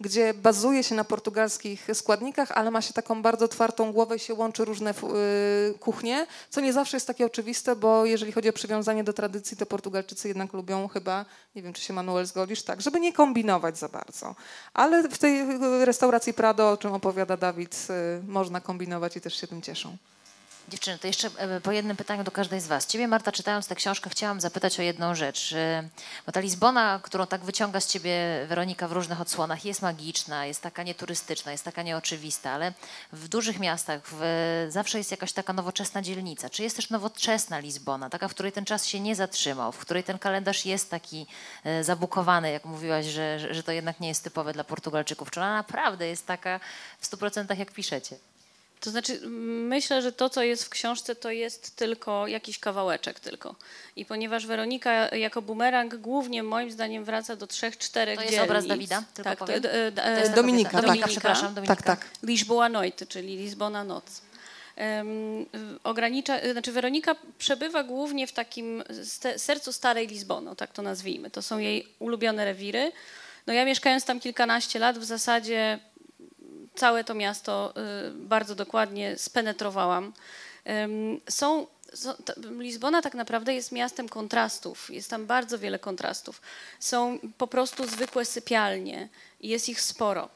gdzie 0.02 0.34
bazuje 0.34 0.84
się 0.84 0.96
na 0.96 1.04
portugalskich 1.04 1.88
składnikach, 1.94 2.52
ale 2.52 2.72
ma 2.72 2.82
się 2.82 2.94
taką 2.94 3.22
bardzo 3.22 3.46
otwartą 3.46 3.94
głowę 3.94 4.16
i 4.16 4.20
się 4.20 4.34
łączy 4.34 4.66
różne 4.66 4.92
y, 4.92 5.80
kuchnie, 5.80 6.28
co 6.50 6.62
nie 6.62 6.74
zawsze 6.74 6.98
jest 6.98 7.08
takie 7.08 7.26
oczywiste, 7.26 7.76
bo 7.76 8.06
jeżeli 8.06 8.32
chodzi 8.32 8.50
o 8.50 8.54
przywiązanie 8.54 9.04
do 9.04 9.14
tradycji, 9.14 9.58
to 9.58 9.66
Portugalczycy 9.66 10.28
jednak 10.28 10.54
lubią 10.54 10.88
chyba, 10.88 11.26
nie 11.56 11.62
wiem 11.62 11.74
czy 11.74 11.82
się 11.82 11.94
Manuel 11.94 12.26
zgodzisz, 12.26 12.64
tak, 12.64 12.82
żeby 12.82 13.00
nie 13.00 13.14
kombinować 13.14 13.78
za 13.78 13.90
bardzo. 13.90 14.36
Ale 14.74 15.10
w 15.10 15.18
tej 15.18 15.42
y, 15.42 15.86
restauracji 15.86 16.34
Prado, 16.34 16.72
o 16.72 16.78
czym 16.78 16.94
opowiada 16.94 17.38
Dawid, 17.38 17.88
y, 18.20 18.24
można 18.28 18.62
kombinować 18.62 19.18
i 19.18 19.22
też 19.22 19.42
się 19.42 19.48
tym 19.48 19.62
cieszą. 19.62 19.98
Dziewczyny, 20.72 21.00
to 21.00 21.08
jeszcze 21.08 21.30
e, 21.38 21.62
po 21.62 21.72
jednym 21.72 21.98
pytaniu 21.98 22.24
do 22.24 22.32
każdej 22.32 22.62
z 22.62 22.68
Was. 22.68 22.88
Ciebie, 22.88 23.08
Marta, 23.08 23.32
czytając 23.32 23.68
tę 23.68 23.76
książkę, 23.76 24.10
chciałam 24.10 24.42
zapytać 24.42 24.80
o 24.80 24.82
jedną 24.82 25.16
rzecz. 25.16 25.56
Bo 26.26 26.32
ta 26.32 26.40
Lizbona, 26.40 27.00
którą 27.04 27.28
tak 27.28 27.42
wyciąga 27.42 27.80
z 27.80 27.88
Ciebie 27.88 28.46
Weronika 28.48 28.88
w 28.88 28.92
różnych 28.92 29.22
odsłonach, 29.22 29.66
jest 29.66 29.82
magiczna, 29.82 30.46
jest 30.46 30.62
taka 30.62 30.84
nieturystyczna, 30.84 31.52
jest 31.52 31.64
taka 31.64 31.84
nieoczywista, 31.84 32.52
ale 32.52 32.74
w 33.14 33.28
dużych 33.28 33.60
miastach 33.60 34.02
w, 34.12 34.22
zawsze 34.70 34.98
jest 34.98 35.12
jakaś 35.12 35.34
taka 35.34 35.54
nowoczesna 35.54 36.02
dzielnica. 36.02 36.50
Czy 36.50 36.64
jest 36.64 36.76
też 36.76 36.90
nowoczesna 36.90 37.60
Lizbona, 37.60 38.10
taka, 38.10 38.28
w 38.28 38.34
której 38.34 38.52
ten 38.52 38.66
czas 38.66 38.86
się 38.86 39.00
nie 39.00 39.16
zatrzymał, 39.16 39.72
w 39.72 39.78
której 39.78 40.04
ten 40.04 40.20
kalendarz 40.20 40.66
jest 40.66 40.90
taki 40.90 41.28
e, 41.64 41.84
zabukowany, 41.84 42.52
jak 42.52 42.66
mówiłaś, 42.66 43.06
że, 43.06 43.54
że 43.54 43.64
to 43.64 43.72
jednak 43.72 44.00
nie 44.00 44.08
jest 44.08 44.24
typowe 44.24 44.54
dla 44.54 44.64
Portugalczyków? 44.64 45.32
Czy 45.32 45.40
ona 45.40 45.54
naprawdę 45.54 46.08
jest 46.08 46.28
taka 46.28 46.60
w 47.00 47.08
100% 47.08 47.60
jak 47.60 47.72
piszecie? 47.72 48.31
To 48.82 48.90
znaczy, 48.90 49.20
myślę, 49.68 50.02
że 50.02 50.12
to, 50.12 50.30
co 50.30 50.44
jest 50.44 50.64
w 50.64 50.70
książce, 50.70 51.16
to 51.16 51.32
jest 51.32 51.76
tylko 51.76 52.28
jakiś 52.28 52.60
kawałeczek 52.60 53.20
tylko. 53.20 53.56
I 53.96 54.06
ponieważ 54.06 54.48
Weronika 54.48 55.08
jako 55.16 55.42
bumerang 55.42 55.96
głównie 55.96 56.44
moim 56.44 56.72
zdaniem 56.72 57.04
wraca 57.04 57.36
do 57.36 57.48
trzech, 57.48 57.78
czterech 57.78 58.16
To 58.16 58.22
jest 58.22 58.34
dzielnic. 58.34 58.50
obraz 58.50 58.68
Dawida? 58.68 59.04
Tylko 59.14 59.30
tak, 59.30 59.40
to, 59.40 59.54
e, 59.54 59.88
e, 59.88 59.92
To 59.92 60.10
jest 60.10 60.30
ta 60.30 60.36
Dominika, 60.36 60.72
tak. 60.72 60.82
Dominika, 60.82 61.08
przepraszam, 61.08 61.54
Dominika. 61.54 61.76
Tak, 61.76 61.86
tak. 61.86 62.10
Lisboa 62.24 62.70
Noite, 62.70 63.06
czyli 63.06 63.38
Lizbona 63.38 63.84
Noc. 63.84 64.22
Em, 64.76 65.46
ogranicza, 65.84 66.52
znaczy 66.52 66.72
Weronika 66.72 67.16
przebywa 67.38 67.84
głównie 67.84 68.28
w 68.28 68.32
takim 68.32 68.84
ste, 69.04 69.40
sercu 69.40 69.74
starej 69.74 70.08
Lizbony, 70.08 70.56
tak 70.56 70.72
to 70.74 70.82
nazwijmy. 70.82 71.30
To 71.30 71.42
są 71.42 71.58
jej 71.58 71.88
ulubione 72.00 72.46
rewiry. 72.46 72.92
No 73.48 73.54
ja 73.54 73.66
mieszkając 73.66 74.06
tam 74.06 74.20
kilkanaście 74.20 74.80
lat 74.80 75.00
w 75.00 75.04
zasadzie 75.04 75.80
całe 76.82 77.04
to 77.04 77.14
miasto 77.14 77.74
y, 78.08 78.12
bardzo 78.12 78.56
dokładnie 78.56 79.18
spenetrowałam. 79.18 80.14
Są, 81.30 81.68
Lizbona 82.60 83.02
tak 83.02 83.14
naprawdę 83.14 83.54
jest 83.54 83.72
miastem 83.72 84.10
kontrastów. 84.10 84.90
Jest 84.90 85.10
tam 85.10 85.26
bardzo 85.26 85.60
wiele 85.60 85.80
kontrastów. 85.80 86.42
Są 86.80 87.20
po 87.38 87.48
prostu 87.48 87.88
zwykłe 87.88 88.26
sypialnie 88.26 89.10
jest 89.42 89.70
ich 89.70 89.82
sporo. 89.82 90.30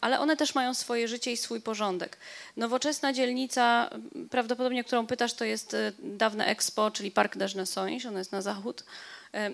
Ale 0.00 0.20
one 0.20 0.36
też 0.36 0.54
mają 0.54 0.74
swoje 0.74 1.08
życie 1.08 1.32
i 1.32 1.36
swój 1.36 1.60
porządek. 1.60 2.16
Nowoczesna 2.56 3.12
dzielnica, 3.12 3.90
prawdopodobnie 4.30 4.84
którą 4.84 5.06
pytasz, 5.06 5.34
to 5.34 5.44
jest 5.44 5.74
y, 5.74 5.92
dawne 5.98 6.46
Expo, 6.46 6.90
czyli 6.90 7.10
Parc 7.10 7.36
des 7.36 7.54
Nations, 7.54 8.06
ona 8.06 8.18
jest 8.18 8.32
na 8.32 8.42
zachód. 8.42 8.84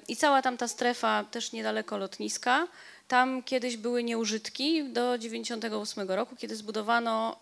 I 0.08 0.16
cała 0.16 0.42
tam 0.42 0.56
ta 0.56 0.68
strefa 0.68 1.24
też 1.24 1.52
niedaleko 1.52 1.98
lotniska. 1.98 2.66
Tam 3.12 3.42
kiedyś 3.42 3.76
były 3.76 4.04
nieużytki 4.04 4.84
do 4.84 5.18
98 5.18 6.10
roku, 6.10 6.36
kiedy 6.36 6.56
zbudowano 6.56 7.36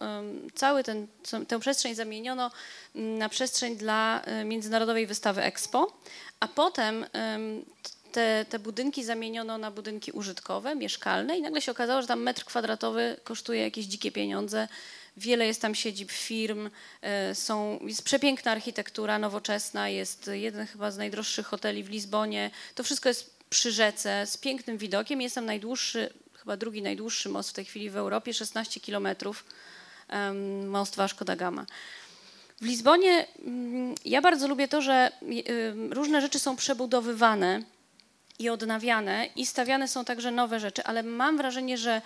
cały 0.55 0.85
ten, 0.85 1.07
tę 1.49 1.61
przestrzeń 1.61 1.95
zamieniono 1.95 2.51
na 2.95 3.29
przestrzeń 3.29 3.77
dla 3.77 4.23
e, 4.23 4.45
Międzynarodowej 4.45 5.07
Wystawy 5.07 5.43
Expo, 5.43 5.93
a 6.41 6.49
potem 6.49 7.07
em, 7.13 7.65
te, 8.13 8.47
te 8.49 8.59
budynki 8.59 9.05
zamieniono 9.05 9.59
na 9.59 9.71
budynki 9.71 10.13
użytkowe, 10.13 10.75
mieszkalne 10.75 11.39
i 11.39 11.43
nagle 11.43 11.63
się 11.63 11.73
okazało, 11.73 12.03
że 12.03 12.09
tam 12.09 12.23
metr 12.23 12.45
kwadratowy 12.45 13.17
kosztuje 13.25 13.63
jakieś 13.63 13.87
dzikie 13.87 14.13
pieniądze. 14.13 14.69
Wiele 15.17 15.47
jest 15.47 15.63
tam 15.63 15.75
siedzib 15.75 16.11
firm, 16.11 16.71
e, 17.03 17.35
są, 17.35 17.79
jest 17.83 18.03
przepiękna 18.03 18.53
architektura, 18.53 19.19
nowoczesna, 19.19 19.89
jest 19.89 20.31
jeden 20.33 20.67
chyba 20.67 20.91
z 20.91 20.97
najdroższych 20.97 21.47
hoteli 21.47 21.85
w 21.85 21.91
Lizbonie. 21.91 22.51
To 22.75 22.85
wszystko 22.85 23.09
jest 23.09 23.40
przy 23.51 23.73
rzece 23.73 24.27
z 24.27 24.37
pięknym 24.37 24.79
widokiem. 24.79 25.21
Jest 25.21 25.35
tam 25.35 25.47
najdłuższy, 25.47 26.13
chyba 26.35 26.57
drugi 26.57 26.83
najdłuższy 26.83 27.29
most 27.29 27.51
w 27.51 27.53
tej 27.53 27.65
chwili 27.65 27.91
w 27.91 27.97
Europie, 27.97 28.35
16 28.35 28.81
kilometrów, 28.81 29.45
most 30.67 30.97
Vasco 30.97 31.25
da 31.25 31.37
Gama. 31.37 31.67
W 32.61 32.65
Lizbonie 32.65 33.27
mm, 33.47 33.95
ja 34.05 34.23
bardzo 34.23 34.49
lubię 34.49 34.69
to, 34.69 34.83
że 34.83 35.13
y, 35.23 35.75
różne 35.91 36.21
rzeczy 36.21 36.39
są 36.39 36.57
przebudowywane 36.57 37.63
i 38.39 38.49
odnawiane 38.49 39.27
i 39.37 39.47
stawiane 39.47 39.89
są 39.89 40.05
także 40.05 40.31
nowe 40.31 40.61
rzeczy, 40.61 40.85
ale 40.85 41.03
mam 41.03 41.37
wrażenie, 41.37 41.79
że 41.79 42.03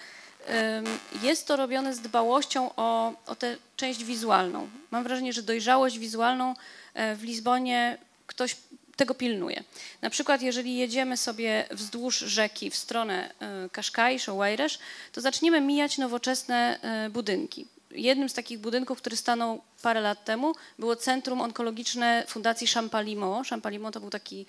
jest 1.22 1.46
to 1.46 1.56
robione 1.56 1.94
z 1.94 2.00
dbałością 2.00 2.70
o, 2.76 3.12
o 3.26 3.36
tę 3.36 3.56
część 3.76 4.04
wizualną. 4.04 4.68
Mam 4.90 5.04
wrażenie, 5.04 5.32
że 5.32 5.42
dojrzałość 5.42 5.98
wizualną 5.98 6.54
e, 6.94 7.16
w 7.16 7.22
Lizbonie 7.22 7.98
ktoś 8.26 8.56
tego 8.96 9.14
pilnuje. 9.14 9.64
Na 10.02 10.10
przykład, 10.10 10.42
jeżeli 10.42 10.76
jedziemy 10.76 11.16
sobie 11.16 11.64
wzdłuż 11.70 12.18
rzeki 12.18 12.70
w 12.70 12.76
stronę 12.76 13.30
e, 13.40 13.68
Cascais, 13.68 14.28
Oeiras, 14.28 14.78
to 15.12 15.20
zaczniemy 15.20 15.60
mijać 15.60 15.98
nowoczesne 15.98 16.78
e, 16.82 17.10
budynki. 17.10 17.66
Jednym 17.90 18.28
z 18.28 18.34
takich 18.34 18.58
budynków, 18.58 18.98
który 18.98 19.16
stanął 19.16 19.62
parę 19.82 20.00
lat 20.00 20.24
temu, 20.24 20.54
było 20.78 20.96
Centrum 20.96 21.40
Onkologiczne 21.40 22.24
Fundacji 22.28 22.66
Champalimo. 22.66 23.42
Champalimo 23.50 23.90
to 23.90 24.00
był 24.00 24.10
taki 24.10 24.46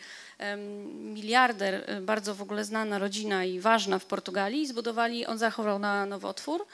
miliarder, 0.94 1.84
e, 1.88 2.02
bardzo 2.02 2.36
w 2.36 2.42
ogóle 2.42 2.66
znana 2.66 3.00
rodzina 3.00 3.46
i 3.46 3.60
ważna 3.60 4.00
w 4.00 4.06
Portugalii. 4.06 4.68
Zbudowali, 4.68 5.26
on 5.26 5.38
zachorował 5.38 5.80
na 5.80 6.06
nowotwór, 6.06 6.66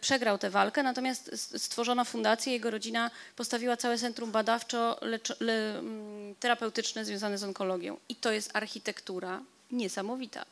przegrał 0.00 0.38
tę 0.38 0.50
walkę, 0.50 0.82
natomiast 0.82 1.30
stworzono 1.56 2.04
fundację, 2.04 2.52
jego 2.52 2.70
rodzina 2.70 3.10
postawiła 3.36 3.76
całe 3.76 3.98
centrum 3.98 4.32
badawczo 4.32 4.98
lecz, 5.00 5.40
le, 5.40 5.78
mm, 5.78 6.34
związane 7.02 7.38
z 7.38 7.44
onkologią. 7.44 7.96
I 8.08 8.16
to 8.16 8.32
jest 8.32 8.50
architektura 8.56 9.40
niesamowita. 9.70 10.44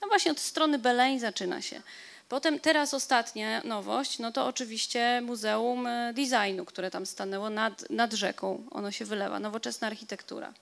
Tam 0.00 0.08
właśnie 0.08 0.32
od 0.32 0.40
strony 0.40 0.78
Beleń 0.78 1.20
zaczyna 1.20 1.62
się. 1.62 1.82
Potem 2.28 2.60
teraz 2.60 2.94
ostatnia 2.94 3.62
nowość, 3.64 4.18
no 4.18 4.32
to 4.32 4.46
oczywiście 4.46 5.20
Muzeum 5.20 5.86
e, 5.86 6.12
Designu, 6.14 6.64
które 6.64 6.90
tam 6.90 7.06
stanęło 7.06 7.50
nad, 7.50 7.90
nad 7.90 8.12
rzeką. 8.12 8.64
Ono 8.70 8.90
się 8.90 9.04
wylewa, 9.04 9.40
nowoczesna 9.40 9.86
architektura. 9.86 10.52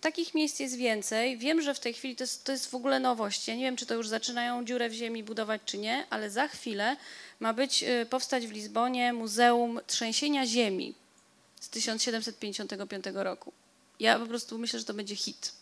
Takich 0.00 0.34
miejsc 0.34 0.60
jest 0.60 0.76
więcej. 0.76 1.38
Wiem, 1.38 1.62
że 1.62 1.74
w 1.74 1.80
tej 1.80 1.94
chwili 1.94 2.16
to 2.16 2.24
jest, 2.24 2.44
to 2.44 2.52
jest 2.52 2.70
w 2.70 2.74
ogóle 2.74 3.00
nowość. 3.00 3.48
Ja 3.48 3.54
nie 3.54 3.64
wiem, 3.64 3.76
czy 3.76 3.86
to 3.86 3.94
już 3.94 4.08
zaczynają 4.08 4.64
dziurę 4.64 4.88
w 4.88 4.92
ziemi 4.92 5.22
budować, 5.22 5.62
czy 5.64 5.78
nie, 5.78 6.06
ale 6.10 6.30
za 6.30 6.48
chwilę 6.48 6.96
ma 7.40 7.52
być, 7.52 7.82
y, 7.82 8.06
powstać 8.10 8.46
w 8.46 8.52
Lizbonie 8.52 9.12
Muzeum 9.12 9.80
Trzęsienia 9.86 10.46
Ziemi 10.46 10.94
z 11.60 11.68
1755 11.68 13.04
roku. 13.14 13.52
Ja 14.00 14.18
po 14.18 14.26
prostu 14.26 14.58
myślę, 14.58 14.78
że 14.78 14.84
to 14.84 14.94
będzie 14.94 15.16
hit. 15.16 15.59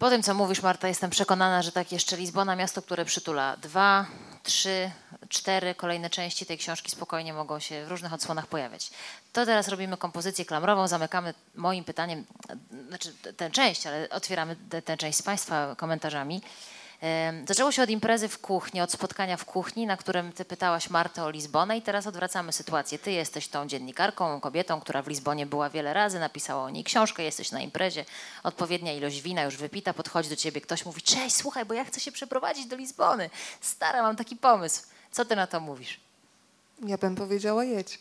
Po 0.00 0.10
tym, 0.10 0.22
co 0.22 0.34
mówisz, 0.34 0.62
Marta, 0.62 0.88
jestem 0.88 1.10
przekonana, 1.10 1.62
że 1.62 1.72
tak 1.72 1.92
jeszcze 1.92 2.16
Lizbona, 2.16 2.56
miasto, 2.56 2.82
które 2.82 3.04
przytula 3.04 3.56
dwa 3.56 4.06
trzy, 4.42 4.90
cztery 5.28 5.74
kolejne 5.74 6.10
części 6.10 6.46
tej 6.46 6.58
książki 6.58 6.90
spokojnie 6.90 7.32
mogą 7.32 7.58
się 7.58 7.84
w 7.84 7.88
różnych 7.88 8.12
odsłonach 8.12 8.46
pojawiać. 8.46 8.90
To 9.32 9.46
teraz 9.46 9.68
robimy 9.68 9.96
kompozycję 9.96 10.44
klamrową, 10.44 10.88
zamykamy 10.88 11.34
moim 11.54 11.84
pytaniem, 11.84 12.24
znaczy 12.88 13.14
tę 13.36 13.50
część, 13.50 13.86
ale 13.86 14.08
otwieramy 14.08 14.56
tę 14.84 14.96
część 14.96 15.18
z 15.18 15.22
Państwa 15.22 15.74
komentarzami. 15.76 16.42
Zaczęło 17.48 17.72
się 17.72 17.82
od 17.82 17.90
imprezy 17.90 18.28
w 18.28 18.38
kuchni, 18.38 18.80
od 18.80 18.92
spotkania 18.92 19.36
w 19.36 19.44
kuchni, 19.44 19.86
na 19.86 19.96
którym 19.96 20.32
ty 20.32 20.44
pytałaś 20.44 20.90
Martę 20.90 21.24
o 21.24 21.30
Lizbonę 21.30 21.78
i 21.78 21.82
teraz 21.82 22.06
odwracamy 22.06 22.52
sytuację. 22.52 22.98
Ty 22.98 23.12
jesteś 23.12 23.48
tą 23.48 23.66
dziennikarką, 23.68 24.40
kobietą, 24.40 24.80
która 24.80 25.02
w 25.02 25.08
Lizbonie 25.08 25.46
była 25.46 25.70
wiele 25.70 25.94
razy, 25.94 26.18
napisała 26.18 26.64
o 26.64 26.70
niej 26.70 26.84
książkę, 26.84 27.22
jesteś 27.22 27.52
na 27.52 27.60
imprezie, 27.60 28.04
odpowiednia 28.42 28.92
ilość 28.92 29.20
wina 29.20 29.42
już 29.42 29.56
wypita, 29.56 29.94
podchodzi 29.94 30.28
do 30.28 30.36
ciebie 30.36 30.60
ktoś, 30.60 30.84
mówi 30.84 31.02
cześć, 31.02 31.36
słuchaj, 31.36 31.64
bo 31.64 31.74
ja 31.74 31.84
chcę 31.84 32.00
się 32.00 32.12
przeprowadzić 32.12 32.66
do 32.66 32.76
Lizbony. 32.76 33.30
Stara, 33.60 34.02
mam 34.02 34.16
taki 34.16 34.36
pomysł. 34.36 34.82
Co 35.10 35.24
ty 35.24 35.36
na 35.36 35.46
to 35.46 35.60
mówisz? 35.60 36.00
Ja 36.86 36.98
bym 36.98 37.14
powiedziała 37.16 37.64
jedź. 37.64 37.98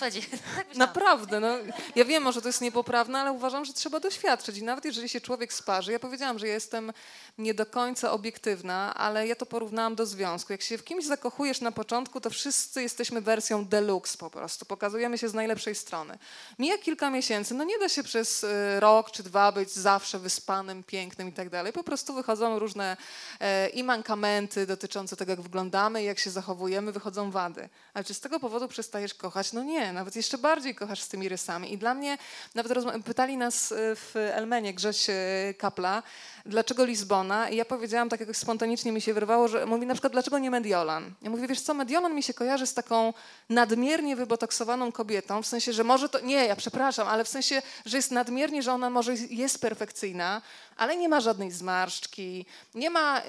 Tak 0.56 0.76
Naprawdę, 0.76 1.40
no, 1.40 1.48
ja 1.96 2.04
wiem, 2.04 2.22
może 2.22 2.42
to 2.42 2.48
jest 2.48 2.60
niepoprawne, 2.60 3.18
ale 3.18 3.32
uważam, 3.32 3.64
że 3.64 3.72
trzeba 3.72 4.00
doświadczyć. 4.00 4.58
I 4.58 4.62
nawet 4.62 4.84
jeżeli 4.84 5.08
się 5.08 5.20
człowiek 5.20 5.52
sparzy, 5.52 5.92
ja 5.92 5.98
powiedziałam, 5.98 6.38
że 6.38 6.48
jestem 6.48 6.92
nie 7.38 7.54
do 7.54 7.66
końca 7.66 8.12
obiektywna, 8.12 8.94
ale 8.94 9.26
ja 9.26 9.36
to 9.36 9.46
porównałam 9.46 9.94
do 9.94 10.06
związku. 10.06 10.52
Jak 10.52 10.62
się 10.62 10.78
w 10.78 10.84
kimś 10.84 11.06
zakochujesz 11.06 11.60
na 11.60 11.72
początku, 11.72 12.20
to 12.20 12.30
wszyscy 12.30 12.82
jesteśmy 12.82 13.20
wersją 13.20 13.64
deluxe 13.64 14.18
po 14.18 14.30
prostu. 14.30 14.66
Pokazujemy 14.66 15.18
się 15.18 15.28
z 15.28 15.34
najlepszej 15.34 15.74
strony. 15.74 16.18
Mija 16.58 16.78
kilka 16.78 17.10
miesięcy, 17.10 17.54
no 17.54 17.64
nie 17.64 17.78
da 17.78 17.88
się 17.88 18.02
przez 18.02 18.44
y, 18.44 18.80
rok 18.80 19.10
czy 19.10 19.22
dwa 19.22 19.52
być 19.52 19.72
zawsze 19.72 20.18
wyspanym, 20.18 20.82
pięknym 20.82 21.28
i 21.28 21.32
tak 21.32 21.50
dalej. 21.50 21.72
Po 21.72 21.84
prostu 21.84 22.14
wychodzą 22.14 22.58
różne 22.58 22.96
e, 23.40 23.68
i 23.68 23.84
mankamenty 23.84 24.66
dotyczące 24.66 25.16
tego, 25.16 25.32
jak 25.32 25.40
wyglądamy, 25.40 26.02
jak 26.02 26.18
się 26.18 26.30
zachowujemy, 26.30 26.92
wychodzą 26.92 27.30
wady. 27.30 27.68
Ale 27.94 28.04
czy 28.04 28.14
z 28.14 28.20
tego 28.20 28.40
powodu 28.40 28.68
przestajesz 28.68 29.14
kochać? 29.14 29.52
No 29.52 29.62
nie, 29.62 29.89
nawet 29.92 30.16
jeszcze 30.16 30.38
bardziej 30.38 30.74
kochasz 30.74 31.00
z 31.00 31.08
tymi 31.08 31.28
rysami. 31.28 31.72
I 31.72 31.78
dla 31.78 31.94
mnie, 31.94 32.18
nawet 32.54 32.72
pytali 33.04 33.36
nas 33.36 33.72
e, 33.72 33.76
w 33.96 34.16
Elmenie 34.16 34.74
Grześ 34.74 35.10
e, 35.10 35.14
Kapla, 35.58 36.02
dlaczego 36.46 36.84
Lizbona? 36.84 37.48
I 37.48 37.56
ja 37.56 37.64
powiedziałam, 37.64 38.08
tak 38.08 38.20
jakoś 38.20 38.36
spontanicznie 38.36 38.92
mi 38.92 39.00
się 39.00 39.14
wyrwało, 39.14 39.48
że 39.48 39.66
mówi 39.66 39.86
na 39.86 39.94
przykład, 39.94 40.12
dlaczego 40.12 40.38
nie 40.38 40.50
Mediolan? 40.50 41.14
Ja 41.22 41.30
mówię, 41.30 41.48
wiesz 41.48 41.60
co, 41.60 41.74
Mediolan 41.74 42.14
mi 42.14 42.22
się 42.22 42.34
kojarzy 42.34 42.66
z 42.66 42.74
taką 42.74 43.12
nadmiernie 43.48 44.16
wybotoksowaną 44.16 44.92
kobietą, 44.92 45.42
w 45.42 45.46
sensie, 45.46 45.72
że 45.72 45.84
może 45.84 46.08
to, 46.08 46.20
nie, 46.20 46.46
ja 46.46 46.56
przepraszam, 46.56 47.08
ale 47.08 47.24
w 47.24 47.28
sensie, 47.28 47.62
że 47.86 47.96
jest 47.96 48.10
nadmiernie, 48.10 48.62
że 48.62 48.72
ona 48.72 48.90
może 48.90 49.14
jest 49.14 49.60
perfekcyjna, 49.60 50.42
ale 50.76 50.96
nie 50.96 51.08
ma 51.08 51.20
żadnej 51.20 51.50
zmarszczki, 51.50 52.46
nie 52.74 52.90
ma, 52.90 53.22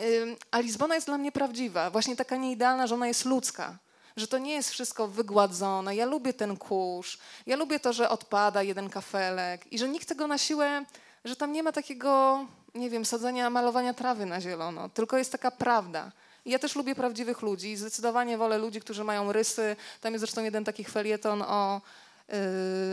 a 0.52 0.60
Lizbona 0.60 0.96
jest 0.96 1.08
dla 1.08 1.18
mnie 1.18 1.32
prawdziwa, 1.32 1.90
właśnie 1.90 2.16
taka 2.16 2.36
nieidealna, 2.36 2.88
że 2.88 2.96
ona 2.96 3.08
jest 3.08 3.26
ludzka 3.26 3.78
że 4.18 4.28
to 4.28 4.38
nie 4.38 4.54
jest 4.54 4.70
wszystko 4.70 5.08
wygładzone. 5.08 5.96
Ja 5.96 6.06
lubię 6.06 6.34
ten 6.34 6.58
kurz, 6.58 7.18
ja 7.46 7.56
lubię 7.56 7.80
to, 7.80 7.94
że 7.94 8.10
odpada 8.10 8.64
jeden 8.64 8.90
kafelek 8.90 9.74
i 9.74 9.80
że 9.80 9.90
nikt 9.90 10.08
tego 10.08 10.28
na 10.28 10.38
siłę, 10.38 10.86
że 11.26 11.36
tam 11.36 11.52
nie 11.52 11.64
ma 11.64 11.72
takiego, 11.72 12.46
nie 12.76 12.90
wiem, 12.90 13.06
sadzenia, 13.06 13.50
malowania 13.50 13.94
trawy 13.94 14.26
na 14.26 14.42
zielono, 14.42 14.90
tylko 14.90 15.18
jest 15.18 15.32
taka 15.32 15.52
prawda. 15.52 16.12
I 16.46 16.52
ja 16.52 16.60
też 16.60 16.76
lubię 16.76 16.96
prawdziwych 16.96 17.42
ludzi 17.42 17.76
zdecydowanie 17.76 18.38
wolę 18.38 18.58
ludzi, 18.58 18.80
którzy 18.82 19.04
mają 19.04 19.32
rysy. 19.32 19.76
Tam 20.02 20.14
jest 20.14 20.22
zresztą 20.22 20.44
jeden 20.44 20.64
taki 20.64 20.84
felieton 20.84 21.42
o, 21.42 21.82
yy, 22.30 22.36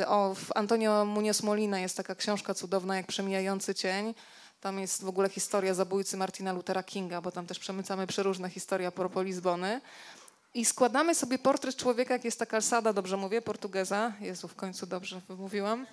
o 0.06 0.34
Antonio 0.54 1.04
Munoz 1.04 1.42
Molina, 1.42 1.80
jest 1.80 1.96
taka 1.96 2.14
książka 2.14 2.54
cudowna 2.54 2.96
jak 2.96 3.06
Przemijający 3.06 3.74
cień. 3.74 4.14
Tam 4.60 4.78
jest 4.78 5.04
w 5.04 5.08
ogóle 5.08 5.28
historia 5.28 5.74
zabójcy 5.74 6.16
Martina 6.16 6.52
Luthera 6.52 6.82
Kinga, 6.82 7.20
bo 7.20 7.30
tam 7.30 7.46
też 7.46 7.58
przemycamy 7.58 8.06
przeróżne 8.06 8.50
historie 8.50 8.86
a 8.86 8.90
propos 8.90 9.24
Lizbony. 9.24 9.80
I 10.54 10.64
składamy 10.64 11.14
sobie 11.14 11.38
portret 11.38 11.76
człowieka, 11.76 12.14
jak 12.14 12.24
jest 12.24 12.38
ta 12.38 12.46
kalsada, 12.46 12.92
dobrze 12.92 13.16
mówię, 13.16 13.42
Portugeza. 13.42 14.12
Jezu, 14.20 14.48
w 14.48 14.54
końcu 14.54 14.86
dobrze 14.86 15.20
wymówiłam. 15.28 15.86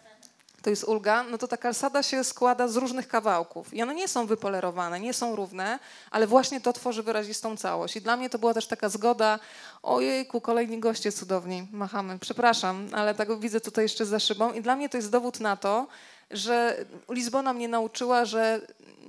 To 0.62 0.70
jest 0.70 0.84
ulga. 0.84 1.24
No 1.24 1.38
to 1.38 1.48
ta 1.48 1.58
kalsada 1.58 2.04
się 2.04 2.24
składa 2.24 2.68
z 2.68 2.76
różnych 2.76 3.08
kawałków. 3.08 3.74
I 3.74 3.84
one 3.84 3.96
nie 3.96 4.08
są 4.08 4.26
wypolerowane, 4.26 5.00
nie 5.00 5.14
są 5.14 5.36
równe, 5.36 5.80
ale 6.12 6.28
właśnie 6.28 6.62
to 6.62 6.74
tworzy 6.74 7.04
wyrazistą 7.04 7.58
całość. 7.58 7.96
I 7.96 8.02
dla 8.02 8.18
mnie 8.18 8.30
to 8.30 8.40
była 8.40 8.54
też 8.54 8.68
taka 8.68 8.90
zgoda, 8.90 9.40
ojejku, 9.84 10.42
kolejni 10.42 10.80
goście 10.80 11.12
cudowni, 11.12 11.68
machamy, 11.72 12.20
przepraszam, 12.20 12.88
ale 12.92 13.16
tak 13.16 13.40
widzę 13.40 13.62
tutaj 13.62 13.86
jeszcze 13.86 14.06
za 14.06 14.20
szybą. 14.20 14.54
I 14.54 14.62
dla 14.62 14.76
mnie 14.76 14.90
to 14.90 14.98
jest 14.98 15.12
dowód 15.12 15.40
na 15.40 15.58
to, 15.58 15.88
że 16.32 16.86
Lizbona 17.10 17.54
mnie 17.54 17.68
nauczyła, 17.68 18.26
że 18.26 18.62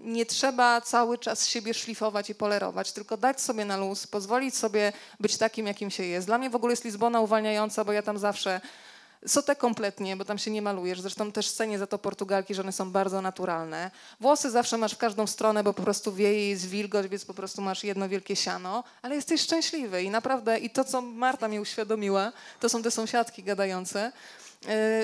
nie 0.03 0.27
trzeba 0.27 0.81
cały 0.81 1.19
czas 1.19 1.47
siebie 1.49 1.75
szlifować 1.75 2.31
i 2.31 2.35
polerować, 2.35 2.93
tylko 2.93 3.17
dać 3.17 3.41
sobie 3.41 3.65
na 3.65 3.77
luz, 3.77 4.07
pozwolić 4.07 4.57
sobie 4.57 4.93
być 5.21 5.37
takim, 5.37 5.67
jakim 5.67 5.91
się 5.91 6.05
jest. 6.05 6.27
Dla 6.27 6.39
mnie 6.39 6.51
w 6.51 6.57
ogóle 6.57 6.73
jest 6.73 6.85
Lizbona 6.85 7.21
uwalniająca, 7.21 7.85
bo 7.85 7.93
ja 7.93 8.03
tam 8.03 8.19
zawsze 8.19 8.61
Sotę 9.27 9.57
kompletnie, 9.57 10.17
bo 10.17 10.25
tam 10.25 10.39
się 10.39 10.51
nie 10.51 10.63
malujesz. 10.63 11.01
Zresztą 11.01 11.33
też 11.33 11.51
cenię 11.51 11.79
za 11.79 11.87
to 11.87 11.99
Portugalki, 11.99 12.55
że 12.55 12.63
one 12.63 12.73
są 12.73 12.91
bardzo 12.91 13.23
naturalne. 13.23 13.91
Włosy 14.21 14.51
zawsze 14.51 14.79
masz 14.79 14.93
w 14.95 14.99
każdą 14.99 15.27
stronę, 15.27 15.65
bo 15.65 15.75
po 15.75 15.83
prostu 15.83 16.13
wieje 16.13 16.51
jest 16.51 16.69
wilgoć, 16.69 17.09
więc 17.09 17.25
po 17.25 17.35
prostu 17.35 17.63
masz 17.63 17.85
jedno 17.85 18.09
wielkie 18.09 18.37
siano, 18.37 18.85
ale 19.03 19.15
jesteś 19.15 19.41
szczęśliwy 19.41 20.03
i 20.03 20.11
naprawdę, 20.11 20.59
i 20.59 20.71
to 20.71 20.85
co 20.85 21.03
Marta 21.03 21.49
mi 21.49 21.61
uświadomiła, 21.61 22.33
to 22.61 22.69
są 22.69 22.83
te 22.83 22.91
sąsiadki 22.91 23.43
gadające, 23.43 24.13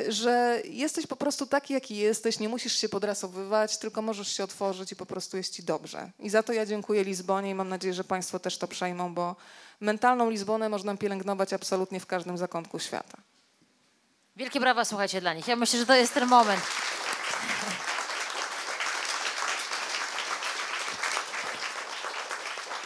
że 0.09 0.63
jesteś 0.65 1.07
po 1.07 1.17
prostu 1.17 1.47
taki, 1.47 1.75
jaki 1.75 1.97
jesteś, 1.97 2.39
nie 2.39 2.49
musisz 2.49 2.77
się 2.77 2.89
podrasowywać, 2.89 3.79
tylko 3.79 4.03
możesz 4.03 4.37
się 4.37 4.45
otworzyć 4.45 4.93
i 4.93 4.97
po 4.97 5.07
prostu 5.07 5.37
jest 5.37 5.55
ci 5.55 5.63
dobrze. 5.63 6.11
I 6.19 6.31
za 6.31 6.43
to 6.43 6.53
ja 6.53 6.67
dziękuję 6.67 7.05
Lizbonie 7.05 7.51
i 7.51 7.55
mam 7.55 7.69
nadzieję, 7.69 7.95
że 7.95 8.05
Państwo 8.05 8.39
też 8.39 8.59
to 8.59 8.69
przejmą, 8.69 9.15
bo 9.15 9.37
mentalną 9.81 10.31
Lizbonę 10.31 10.69
można 10.69 10.97
pielęgnować 10.97 11.53
absolutnie 11.53 12.01
w 12.01 12.07
każdym 12.07 12.39
zakątku 12.39 12.79
świata. 12.79 13.19
Wielkie 14.37 14.61
brawa, 14.61 14.85
słuchajcie, 14.85 15.21
dla 15.21 15.35
nich. 15.35 15.49
Ja 15.49 15.57
myślę, 15.57 15.79
że 15.79 15.87
to 15.87 15.95
jest 15.95 16.15
ten 16.15 16.29
moment. 16.29 16.63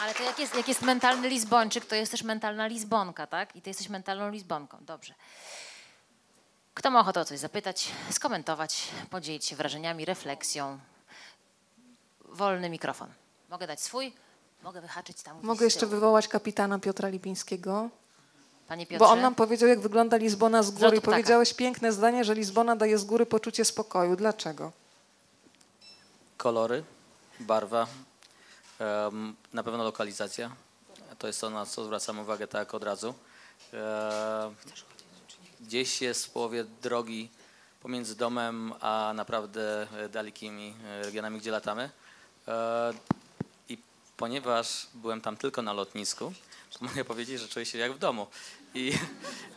Ale 0.02 0.14
to 0.14 0.22
jak 0.22 0.38
jest, 0.38 0.54
jak 0.54 0.68
jest 0.68 0.82
mentalny 0.82 1.28
Lizbończyk, 1.28 1.84
to 1.84 1.94
jest 1.94 2.12
też 2.12 2.22
mentalna 2.22 2.66
Lizbonka, 2.66 3.26
tak? 3.26 3.56
I 3.56 3.62
ty 3.62 3.70
jesteś 3.70 3.88
mentalną 3.88 4.30
Lizbonką. 4.30 4.78
Dobrze. 4.80 5.14
Kto 6.76 6.90
ma 6.90 7.00
ochotę 7.00 7.20
o 7.20 7.24
coś 7.24 7.38
zapytać, 7.38 7.88
skomentować, 8.10 8.88
podzielić 9.10 9.44
się 9.44 9.56
wrażeniami, 9.56 10.04
refleksją? 10.04 10.78
Wolny 12.24 12.70
mikrofon. 12.70 13.08
Mogę 13.50 13.66
dać 13.66 13.80
swój? 13.80 14.12
Mogę 14.62 14.80
wyhaczyć 14.80 15.22
tam. 15.22 15.38
Mogę 15.42 15.64
jeszcze 15.64 15.86
wywołać 15.86 16.28
kapitana 16.28 16.78
Piotra 16.78 17.08
Lipińskiego. 17.08 17.88
Panie 18.68 18.86
Piotrze? 18.86 18.98
Bo 18.98 19.10
on 19.10 19.20
nam 19.20 19.34
powiedział, 19.34 19.68
jak 19.68 19.80
wygląda 19.80 20.16
Lizbona 20.16 20.62
z 20.62 20.70
góry. 20.70 21.00
Powiedziałeś 21.00 21.54
piękne 21.54 21.92
zdanie, 21.92 22.24
że 22.24 22.34
Lizbona 22.34 22.76
daje 22.76 22.98
z 22.98 23.04
góry 23.04 23.26
poczucie 23.26 23.64
spokoju. 23.64 24.16
Dlaczego? 24.16 24.72
Kolory, 26.36 26.84
barwa, 27.40 27.86
na 29.52 29.62
pewno 29.62 29.84
lokalizacja. 29.84 30.50
To 31.18 31.26
jest 31.26 31.40
to, 31.40 31.50
na 31.50 31.66
co 31.66 31.84
zwracam 31.84 32.18
uwagę 32.18 32.46
tak 32.46 32.74
od 32.74 32.84
razu 32.84 33.14
gdzieś 35.60 36.02
jest 36.02 36.26
w 36.26 36.30
połowie 36.30 36.64
drogi 36.82 37.28
pomiędzy 37.82 38.16
domem 38.16 38.72
a 38.80 39.12
naprawdę 39.14 39.86
e, 39.92 40.08
dalekimi 40.08 40.74
e, 40.84 41.02
regionami, 41.02 41.38
gdzie 41.38 41.50
latamy. 41.50 41.90
E, 42.48 42.92
I 43.68 43.78
ponieważ 44.16 44.86
byłem 44.94 45.20
tam 45.20 45.36
tylko 45.36 45.62
na 45.62 45.72
lotnisku, 45.72 46.32
mogę 46.80 47.04
powiedzieć, 47.04 47.40
że 47.40 47.48
czuję 47.48 47.66
się 47.66 47.78
jak 47.78 47.92
w 47.92 47.98
domu. 47.98 48.26
I, 48.74 48.92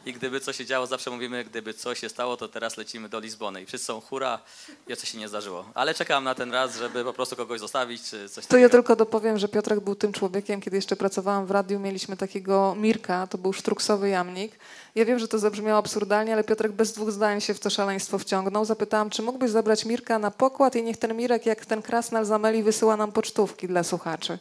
I 0.06 0.14
gdyby 0.14 0.40
coś 0.40 0.56
się 0.58 0.66
działo, 0.66 0.88
zawsze 0.88 1.12
mówimy, 1.12 1.44
gdyby 1.44 1.74
coś 1.74 2.00
się 2.00 2.10
stało, 2.10 2.38
to 2.38 2.48
teraz 2.48 2.78
lecimy 2.78 3.10
do 3.10 3.20
Lizbony. 3.20 3.62
I 3.62 3.66
wszyscy 3.66 3.86
są 3.88 4.02
hura, 4.02 4.40
jeszcze 4.88 5.06
się 5.08 5.18
nie 5.18 5.28
zdarzyło. 5.28 5.66
Ale 5.74 5.94
czekam 5.94 6.24
na 6.24 6.36
ten 6.36 6.52
raz, 6.54 6.78
żeby 6.78 7.04
po 7.04 7.14
prostu 7.14 7.36
kogoś 7.36 7.60
zostawić, 7.60 8.02
czy 8.04 8.30
coś 8.30 8.46
To 8.46 8.50
takiego. 8.50 8.58
ja 8.64 8.70
tylko 8.70 8.96
dopowiem, 8.96 9.38
że 9.38 9.48
Piotrek 9.48 9.80
był 9.80 9.96
tym 9.96 10.14
człowiekiem, 10.14 10.62
kiedy 10.62 10.78
jeszcze 10.78 10.96
pracowałam 10.96 11.46
w 11.46 11.52
radiu, 11.52 11.80
mieliśmy 11.80 12.18
takiego 12.18 12.76
Mirka, 12.78 13.28
to 13.28 13.38
był 13.38 13.54
sztruksowy 13.54 14.10
jamnik. 14.10 14.60
Ja 14.96 15.06
wiem, 15.06 15.20
że 15.20 15.28
to 15.28 15.40
zabrzmiało 15.40 15.80
absurdalnie, 15.80 16.34
ale 16.34 16.44
Piotrek 16.44 16.72
bez 16.72 16.94
dwóch 16.94 17.12
zdań 17.12 17.42
się 17.42 17.54
w 17.54 17.60
to 17.60 17.70
szaleństwo 17.70 18.20
wciągnął. 18.20 18.66
Zapytałam, 18.66 19.10
czy 19.10 19.22
mógłbyś 19.22 19.52
zabrać 19.52 19.86
Mirka 19.86 20.20
na 20.20 20.32
pokład 20.32 20.76
i 20.76 20.84
niech 20.84 20.98
ten 20.98 21.18
Mirek, 21.18 21.46
jak 21.46 21.66
ten 21.66 21.82
krasnal 21.82 22.26
zameli, 22.26 22.64
wysyła 22.64 22.98
nam 22.98 23.12
pocztówki 23.12 23.68
dla 23.68 23.84
słuchaczy. 23.84 24.40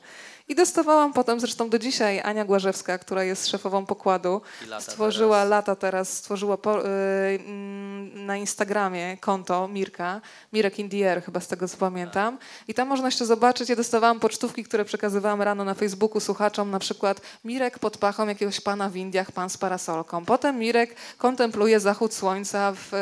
I 0.48 0.54
dostawałam 0.54 1.12
potem, 1.12 1.40
zresztą 1.40 1.70
do 1.70 1.78
dzisiaj, 1.78 2.20
Ania 2.20 2.44
Głażewska, 2.44 2.98
która 2.98 3.24
jest 3.24 3.48
szefową 3.48 3.86
pokładu, 3.86 4.40
lata 4.68 4.80
stworzyła 4.80 5.36
teraz. 5.36 5.50
lata 5.50 5.76
teraz, 5.76 6.12
stworzyła 6.12 6.56
po, 6.56 6.80
y, 6.80 6.88
mm, 6.88 8.26
na 8.26 8.36
Instagramie 8.36 9.16
konto 9.16 9.68
Mirka, 9.68 10.20
Mirek 10.52 10.78
Indier 10.78 11.22
chyba 11.22 11.40
z 11.40 11.48
tego 11.48 11.68
co 11.68 11.76
pamiętam. 11.76 12.38
I 12.68 12.74
tam 12.74 12.88
można 12.88 13.08
jeszcze 13.08 13.26
zobaczyć, 13.26 13.68
ja 13.68 13.76
dostawałam 13.76 14.20
pocztówki, 14.20 14.64
które 14.64 14.84
przekazywałam 14.84 15.42
rano 15.42 15.64
na 15.64 15.74
Facebooku 15.74 16.20
słuchaczom, 16.20 16.70
na 16.70 16.78
przykład 16.78 17.20
Mirek 17.44 17.78
pod 17.78 17.98
pachą 17.98 18.28
jakiegoś 18.28 18.60
pana 18.60 18.88
w 18.88 18.96
Indiach, 18.96 19.32
pan 19.32 19.50
z 19.50 19.56
parasolką. 19.58 20.24
Potem 20.24 20.58
Mirek 20.58 20.94
kontempluje 21.18 21.80
zachód 21.80 22.14
słońca 22.14 22.72
w, 22.72 22.94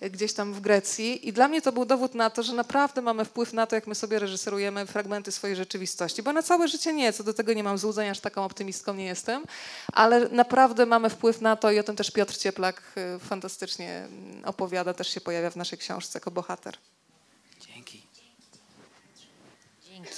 e, 0.00 0.10
gdzieś 0.10 0.32
tam 0.32 0.52
w 0.54 0.60
Grecji 0.60 1.28
i 1.28 1.32
dla 1.32 1.48
mnie 1.48 1.62
to 1.62 1.72
był 1.72 1.84
dowód 1.84 2.14
na 2.14 2.30
to, 2.30 2.42
że 2.42 2.52
naprawdę 2.52 3.02
mamy 3.02 3.24
wpływ 3.24 3.52
na 3.52 3.66
to, 3.66 3.74
jak 3.76 3.86
my 3.86 3.94
sobie 3.94 4.18
reżyserujemy 4.18 4.86
fragmenty 4.86 5.32
swojej 5.32 5.56
rzeczywistości, 5.56 6.22
bo 6.22 6.32
na 6.32 6.42
całe 6.42 6.68
życie 6.68 6.81
nie, 6.90 7.12
co 7.12 7.24
do 7.24 7.34
tego 7.34 7.52
nie 7.52 7.64
mam 7.64 7.78
złudzeń, 7.78 8.08
aż 8.08 8.20
taką 8.20 8.44
optymistką 8.44 8.94
nie 8.94 9.04
jestem, 9.04 9.44
ale 9.92 10.28
naprawdę 10.28 10.86
mamy 10.86 11.10
wpływ 11.10 11.40
na 11.40 11.56
to 11.56 11.70
i 11.70 11.78
o 11.78 11.82
tym 11.82 11.96
też 11.96 12.10
Piotr 12.10 12.36
Cieplak 12.36 12.82
e, 12.96 13.18
fantastycznie 13.18 14.08
opowiada, 14.44 14.94
też 14.94 15.08
się 15.08 15.20
pojawia 15.20 15.50
w 15.50 15.56
naszej 15.56 15.78
książce 15.78 16.16
jako 16.16 16.30
bohater. 16.30 16.76
Dzięki. 17.60 18.06
Dzięki. 19.82 20.10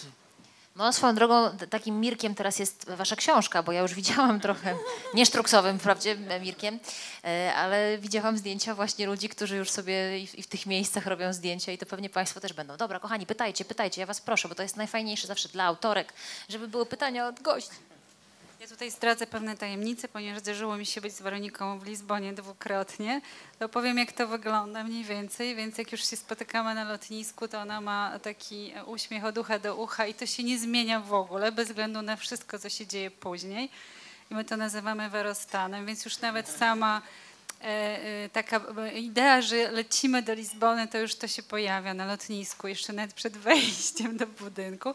No 0.77 0.93
swoją 0.93 1.14
drogą 1.14 1.51
takim 1.70 2.01
Mirkiem 2.01 2.35
teraz 2.35 2.59
jest 2.59 2.91
wasza 2.91 3.16
książka, 3.16 3.62
bo 3.62 3.72
ja 3.72 3.81
już 3.81 3.95
widziałam 4.01 4.41
trochę, 4.41 4.77
nie 5.14 5.27
sztruksowym 5.27 5.79
wprawdzie 5.79 6.16
e, 6.29 6.41
Mirkiem, 6.41 6.79
e, 7.25 7.55
ale 7.55 7.99
widziałam 7.99 8.39
zdjęcia 8.39 8.75
właśnie 8.75 9.07
ludzi, 9.07 9.29
którzy 9.29 9.57
już 9.57 9.70
sobie 9.70 10.18
i 10.18 10.43
w 10.43 10.47
tych 10.47 10.66
miejscach 10.66 11.07
robią 11.07 11.33
zdjęcia 11.33 11.72
i 11.72 11.79
to 11.79 11.87
pewnie 11.87 12.11
państwo 12.11 12.41
też 12.41 12.53
będą. 12.53 12.77
Dobra, 12.77 13.01
kochani, 13.01 13.27
pytajcie, 13.27 13.64
pytajcie, 13.64 14.01
ja 14.01 14.07
was 14.07 14.20
proszę, 14.20 14.49
bo 14.49 14.55
to 14.55 14.62
jest 14.62 14.77
najfajniejsze 14.77 15.27
zawsze 15.27 15.49
dla 15.49 15.64
autorek, 15.64 16.12
żeby 16.49 16.68
były 16.68 16.87
pytania 16.87 17.29
od 17.29 17.43
gości. 17.43 17.93
Ja 18.65 18.71
tutaj 18.71 18.91
zdradzę 18.91 19.27
pewne 19.27 19.57
tajemnice, 19.57 20.09
ponieważ 20.09 20.41
zdarzyło 20.41 20.77
mi 20.77 20.87
się 20.87 21.01
być 21.01 21.15
z 21.15 21.23
Weroniką 21.23 21.79
w 21.79 21.87
Lizbonie 21.87 22.33
dwukrotnie. 22.33 23.21
To 23.59 23.69
powiem, 23.69 23.99
jak 23.99 24.12
to 24.12 24.29
wygląda 24.29 24.85
mniej 24.85 25.05
więcej. 25.05 25.57
Więc 25.57 25.79
jak 25.79 25.93
już 25.93 26.11
się 26.11 26.17
spotykamy 26.17 26.75
na 26.75 26.85
lotnisku, 26.85 27.49
to 27.49 27.61
ona 27.61 27.81
ma 27.81 28.19
taki 28.19 28.73
uśmiech 28.87 29.25
od 29.25 29.39
ucha 29.39 29.59
do 29.59 29.77
ucha 29.77 30.07
i 30.07 30.15
to 30.15 30.27
się 30.27 30.43
nie 30.43 30.59
zmienia 30.59 31.01
w 31.01 31.12
ogóle, 31.12 31.53
bez 31.53 31.69
względu 31.69 32.03
na 32.03 32.17
wszystko, 32.17 32.59
co 32.59 32.69
się 32.69 32.87
dzieje 32.87 33.11
później. 33.11 33.71
I 34.31 34.35
my 34.35 34.45
to 34.45 34.57
nazywamy 34.57 35.11
Werostanem, 35.11 35.87
więc 35.87 36.05
już 36.05 36.21
nawet 36.21 36.49
sama 36.49 37.03
e, 37.61 37.65
e, 37.65 38.29
taka 38.29 38.61
idea, 38.95 39.43
że 39.43 39.71
lecimy 39.71 40.23
do 40.23 40.35
Lizbony, 40.35 40.89
to 40.89 40.99
już 40.99 41.15
to 41.15 41.29
się 41.29 41.43
pojawia 41.43 41.95
na 41.95 42.07
lotnisku, 42.07 42.69
jeszcze 42.69 42.93
nawet 42.93 43.15
przed 43.15 43.37
wejściem 43.37 44.17
do 44.17 44.27
budynku. 44.27 44.95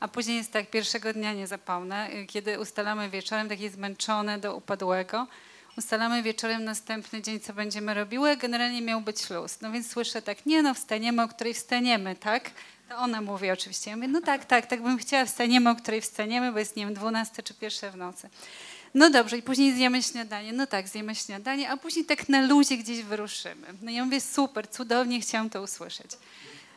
A 0.00 0.08
później 0.08 0.36
jest 0.36 0.52
tak, 0.52 0.70
pierwszego 0.70 1.12
dnia 1.12 1.32
nie 1.32 1.46
zapomnę, 1.46 2.10
y, 2.14 2.26
kiedy 2.26 2.60
ustalamy 2.60 3.10
wieczorem, 3.10 3.48
takie 3.48 3.70
zmęczone 3.70 4.38
do 4.38 4.56
upadłego, 4.56 5.26
ustalamy 5.78 6.22
wieczorem 6.22 6.64
następny 6.64 7.22
dzień, 7.22 7.40
co 7.40 7.52
będziemy 7.52 7.94
robiły. 7.94 8.36
Generalnie 8.36 8.82
miał 8.82 9.00
być 9.00 9.30
luz. 9.30 9.60
No 9.60 9.72
więc 9.72 9.90
słyszę 9.90 10.22
tak, 10.22 10.46
nie 10.46 10.62
no, 10.62 10.74
wstaniemy, 10.74 11.22
o 11.22 11.28
której 11.28 11.54
wstaniemy, 11.54 12.16
tak? 12.16 12.50
To 12.88 12.96
ona 12.96 13.20
mówi 13.20 13.50
oczywiście. 13.50 13.90
Ja 13.90 13.96
mówię, 13.96 14.08
no 14.08 14.20
tak, 14.20 14.44
tak, 14.44 14.66
tak 14.66 14.82
bym 14.82 14.98
chciała, 14.98 15.24
wstaniemy, 15.24 15.70
o 15.70 15.76
której 15.76 16.00
wstaniemy, 16.00 16.52
bo 16.52 16.58
jest, 16.58 16.76
nie 16.76 16.84
wiem, 16.84 16.94
12 16.94 17.42
czy 17.42 17.54
pierwsze 17.54 17.90
w 17.90 17.96
nocy. 17.96 18.28
No 18.94 19.10
dobrze, 19.10 19.38
i 19.38 19.42
później 19.42 19.74
zjemy 19.74 20.02
śniadanie. 20.02 20.52
No 20.52 20.66
tak, 20.66 20.88
zjemy 20.88 21.14
śniadanie, 21.14 21.70
a 21.70 21.76
później 21.76 22.04
tak 22.04 22.28
na 22.28 22.40
luzie 22.40 22.76
gdzieś 22.76 23.02
wyruszymy. 23.02 23.66
No 23.82 23.90
ja 23.90 24.04
mówię, 24.04 24.20
super, 24.20 24.70
cudownie, 24.70 25.20
chciałam 25.20 25.50
to 25.50 25.62
usłyszeć. 25.62 26.10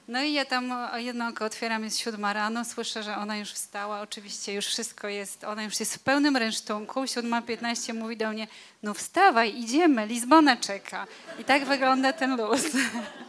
No 0.10 0.24
i 0.24 0.34
ja 0.34 0.46
tam 0.46 0.74
jedno 0.96 1.28
oko 1.28 1.46
otwieram, 1.46 1.84
jest 1.84 2.00
siódma 2.00 2.34
rano, 2.34 2.66
słyszę, 2.66 3.04
że 3.04 3.16
ona 3.18 3.38
już 3.38 3.52
wstała, 3.52 4.02
oczywiście 4.02 4.54
już 4.54 4.66
wszystko 4.66 5.08
jest, 5.08 5.44
ona 5.44 5.64
już 5.64 5.80
jest 5.80 5.96
w 5.96 6.00
pełnym 6.00 6.38
rynsztunku, 6.38 7.08
siódma 7.08 7.42
piętnaście 7.42 7.94
mówi 7.94 8.18
do 8.18 8.30
mnie, 8.30 8.48
no 8.84 8.94
wstawaj, 8.94 9.60
idziemy, 9.60 10.06
Lizbona 10.08 10.58
czeka. 10.58 11.08
I 11.40 11.44
tak 11.44 11.66
wygląda 11.66 12.14
ten 12.14 12.38
luz. 12.38 12.62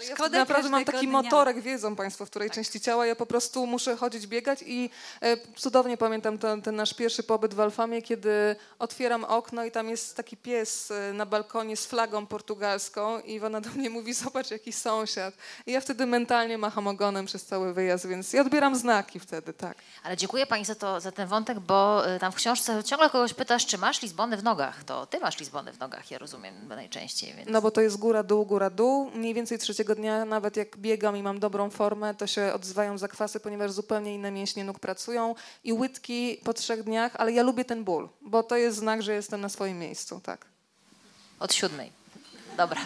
Ja 0.00 0.14
Szkoda 0.14 0.38
naprawdę 0.38 0.68
mam 0.68 0.84
taki 0.84 1.06
dnia. 1.06 1.22
motorek, 1.22 1.60
wiedzą 1.60 1.96
Państwo, 1.96 2.26
w 2.26 2.30
której 2.30 2.50
części 2.50 2.80
ciała. 2.80 3.06
Ja 3.06 3.16
po 3.16 3.26
prostu 3.26 3.66
muszę 3.66 3.96
chodzić, 3.96 4.26
biegać 4.26 4.58
i 4.66 4.90
e, 5.22 5.36
cudownie 5.56 5.96
pamiętam 5.96 6.38
ten, 6.38 6.62
ten 6.62 6.76
nasz 6.76 6.94
pierwszy 6.94 7.22
pobyt 7.22 7.54
w 7.54 7.60
Alfamie, 7.60 8.02
kiedy 8.02 8.56
otwieram 8.78 9.24
okno 9.24 9.64
i 9.64 9.70
tam 9.70 9.88
jest 9.88 10.16
taki 10.16 10.36
pies 10.36 10.90
e, 10.90 11.12
na 11.12 11.26
balkonie 11.26 11.76
z 11.76 11.86
flagą 11.86 12.26
portugalską 12.26 13.20
i 13.20 13.40
ona 13.40 13.60
do 13.60 13.70
mnie 13.70 13.90
mówi, 13.90 14.14
zobacz 14.14 14.50
jaki 14.50 14.72
sąsiad. 14.72 15.34
I 15.66 15.72
ja 15.72 15.80
wtedy 15.80 16.06
mentalnie 16.06 16.58
macham 16.58 16.86
ogonem 16.86 17.26
przez 17.26 17.44
cały 17.44 17.74
wyjazd, 17.74 18.06
więc 18.06 18.32
ja 18.32 18.40
odbieram 18.40 18.76
znaki 18.76 19.20
wtedy, 19.20 19.52
tak. 19.52 19.78
Ale 20.02 20.16
dziękuję 20.16 20.46
pani 20.46 20.64
za, 20.64 20.74
to, 20.74 21.00
za 21.00 21.12
ten 21.12 21.28
wątek, 21.28 21.60
bo 21.60 22.08
y, 22.16 22.18
tam 22.18 22.32
w 22.32 22.34
książce 22.34 22.84
ciągle 22.84 23.10
kogoś 23.10 23.34
pytasz, 23.34 23.66
czy 23.66 23.78
masz 23.78 24.02
Lizbonę 24.02 24.36
w 24.36 24.42
nogach. 24.42 24.84
To 24.84 25.06
ty 25.06 25.20
masz 25.20 25.38
Lizbonę 25.38 25.72
w 25.72 25.78
nogach, 25.78 26.10
ja 26.10 26.18
rozumiem 26.18 26.68
najczęściej. 26.68 27.34
Więc... 27.34 27.50
No 27.50 27.62
bo 27.62 27.70
to 27.70 27.80
jest 27.80 27.96
góra, 27.96 28.22
dół, 28.22 28.46
góra, 28.46 28.70
dół. 28.70 29.10
Mniej 29.14 29.34
więcej 29.34 29.58
trzeciego 29.58 29.87
dnia, 29.94 30.24
nawet 30.24 30.56
jak 30.56 30.76
biegam 30.76 31.16
i 31.16 31.22
mam 31.22 31.40
dobrą 31.40 31.70
formę, 31.70 32.14
to 32.14 32.26
się 32.26 32.52
odzywają 32.52 32.98
zakwasy, 32.98 33.40
ponieważ 33.40 33.72
zupełnie 33.72 34.14
inne 34.14 34.30
mięśnie 34.30 34.64
nóg 34.64 34.78
pracują 34.78 35.34
i 35.64 35.72
łydki 35.72 36.40
po 36.44 36.54
trzech 36.54 36.82
dniach, 36.82 37.16
ale 37.16 37.32
ja 37.32 37.42
lubię 37.42 37.64
ten 37.64 37.84
ból, 37.84 38.08
bo 38.20 38.42
to 38.42 38.56
jest 38.56 38.78
znak, 38.78 39.02
że 39.02 39.14
jestem 39.14 39.40
na 39.40 39.48
swoim 39.48 39.78
miejscu, 39.78 40.20
tak. 40.20 40.46
Od 41.40 41.54
siódmej. 41.54 41.92
Dobra. 42.56 42.80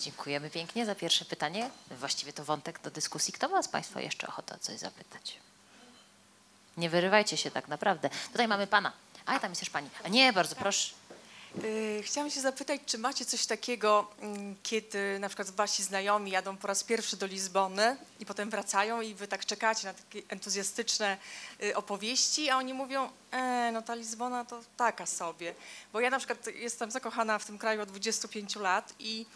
Dziękujemy 0.00 0.50
pięknie 0.50 0.86
za 0.86 0.94
pierwsze 0.94 1.24
pytanie. 1.24 1.70
Właściwie 1.90 2.32
to 2.32 2.44
wątek 2.44 2.80
do 2.80 2.90
dyskusji. 2.90 3.32
Kto 3.32 3.48
ma 3.48 3.62
z 3.62 3.68
Państwa 3.68 4.00
jeszcze 4.00 4.26
ochotę 4.26 4.54
o 4.54 4.58
coś 4.58 4.78
zapytać? 4.78 5.36
Nie 6.76 6.90
wyrywajcie 6.90 7.36
się 7.36 7.50
tak 7.50 7.68
naprawdę. 7.68 8.10
Tutaj 8.32 8.48
mamy 8.48 8.66
Pana. 8.66 8.92
A, 9.26 9.38
tam 9.38 9.50
jest 9.50 9.60
też 9.60 9.70
Pani. 9.70 9.90
A 10.04 10.08
nie, 10.08 10.32
bardzo 10.32 10.56
proszę. 10.56 10.94
Y, 11.64 12.02
Chciałam 12.04 12.30
się 12.30 12.40
zapytać, 12.40 12.80
czy 12.86 12.98
macie 12.98 13.24
coś 13.24 13.46
takiego, 13.46 14.10
mm, 14.20 14.56
kiedy 14.62 15.18
na 15.18 15.28
przykład 15.28 15.50
wasi 15.50 15.82
znajomi 15.82 16.30
jadą 16.30 16.56
po 16.56 16.66
raz 16.66 16.84
pierwszy 16.84 17.16
do 17.16 17.26
Lizbony 17.26 17.96
i 18.20 18.26
potem 18.26 18.50
wracają 18.50 19.00
i 19.00 19.14
wy 19.14 19.28
tak 19.28 19.46
czekacie 19.46 19.86
na 19.86 19.94
takie 19.94 20.22
entuzjastyczne 20.28 21.16
y, 21.62 21.76
opowieści, 21.76 22.50
a 22.50 22.56
oni 22.56 22.74
mówią, 22.74 23.10
e, 23.30 23.70
no 23.72 23.82
ta 23.82 23.94
Lizbona 23.94 24.44
to 24.44 24.60
taka 24.76 25.06
sobie. 25.06 25.54
Bo 25.92 26.00
ja 26.00 26.10
na 26.10 26.18
przykład 26.18 26.46
jestem 26.46 26.90
zakochana 26.90 27.38
w 27.38 27.44
tym 27.44 27.58
kraju 27.58 27.82
od 27.82 27.88
25 27.88 28.56
lat 28.56 28.94
i 28.98 29.26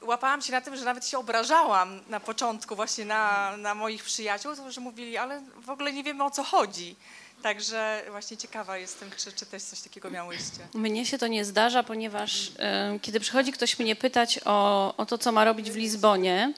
łapałam 0.00 0.42
się 0.42 0.52
na 0.52 0.60
tym, 0.60 0.76
że 0.76 0.84
nawet 0.84 1.06
się 1.06 1.18
obrażałam 1.18 2.00
na 2.08 2.20
początku 2.20 2.76
właśnie 2.76 3.04
na, 3.04 3.56
na 3.56 3.74
moich 3.74 4.04
przyjaciół, 4.04 4.52
że 4.68 4.80
mówili, 4.80 5.16
ale 5.16 5.42
w 5.56 5.70
ogóle 5.70 5.92
nie 5.92 6.04
wiemy 6.04 6.24
o 6.24 6.30
co 6.30 6.44
chodzi. 6.44 6.96
Także 7.42 8.02
właśnie 8.10 8.36
ciekawa 8.36 8.78
jestem, 8.78 9.10
czy, 9.16 9.32
czy 9.32 9.46
też 9.46 9.62
coś 9.62 9.80
takiego 9.80 10.10
miałyście. 10.10 10.68
Mnie 10.74 11.06
się 11.06 11.18
to 11.18 11.26
nie 11.26 11.44
zdarza, 11.44 11.82
ponieważ 11.82 12.50
e, 12.58 12.98
kiedy 13.02 13.20
przychodzi 13.20 13.52
ktoś 13.52 13.78
mnie 13.78 13.96
pytać 13.96 14.40
o, 14.44 14.94
o 14.96 15.06
to, 15.06 15.18
co 15.18 15.32
ma 15.32 15.44
robić 15.44 15.70
w 15.70 15.76
Lizbonie, 15.76 16.52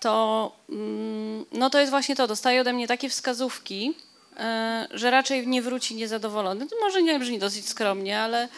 to, 0.00 0.52
mm, 0.68 1.44
no 1.52 1.70
to 1.70 1.78
jest 1.80 1.90
właśnie 1.90 2.16
to. 2.16 2.26
Dostaje 2.26 2.60
ode 2.60 2.72
mnie 2.72 2.88
takie 2.88 3.08
wskazówki, 3.08 3.94
e, 4.36 4.88
że 4.90 5.10
raczej 5.10 5.46
nie 5.46 5.62
wróci 5.62 5.94
niezadowolony. 5.94 6.66
To 6.66 6.76
może 6.80 7.02
nie 7.02 7.18
brzmi 7.18 7.38
dosyć 7.38 7.68
skromnie, 7.68 8.20
ale 8.20 8.48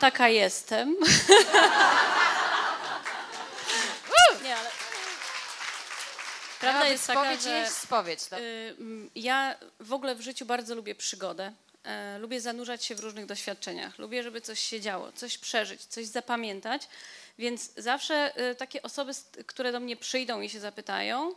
taka 0.00 0.28
jestem. 0.28 0.96
nie, 4.44 4.56
ale... 4.56 4.70
Prawda 6.62 6.88
jest 6.88 7.06
być 7.06 7.06
taka, 7.16 7.20
spowiedź, 7.20 7.42
że... 7.42 7.70
spowiedź. 7.70 8.24
Tak? 8.26 8.40
Y, 8.40 8.76
Ja 9.14 9.54
w 9.80 9.92
ogóle 9.92 10.14
w 10.14 10.20
życiu 10.20 10.46
bardzo 10.46 10.74
lubię 10.74 10.94
przygodę. 10.94 11.52
E, 11.84 12.18
Lubię 12.18 12.40
zanurzać 12.40 12.84
się 12.84 12.94
w 12.94 13.00
różnych 13.00 13.26
doświadczeniach. 13.26 13.98
Lubię, 13.98 14.22
żeby 14.22 14.40
coś 14.40 14.60
się 14.60 14.80
działo, 14.80 15.12
coś 15.12 15.38
przeżyć, 15.38 15.84
coś 15.84 16.06
zapamiętać. 16.06 16.88
Więc 17.38 17.70
zawsze 17.76 18.32
y, 18.50 18.54
takie 18.54 18.82
osoby, 18.82 19.12
które 19.46 19.72
do 19.72 19.80
mnie 19.80 19.96
przyjdą 19.96 20.40
i 20.40 20.48
się 20.50 20.60
zapytają, 20.60 21.34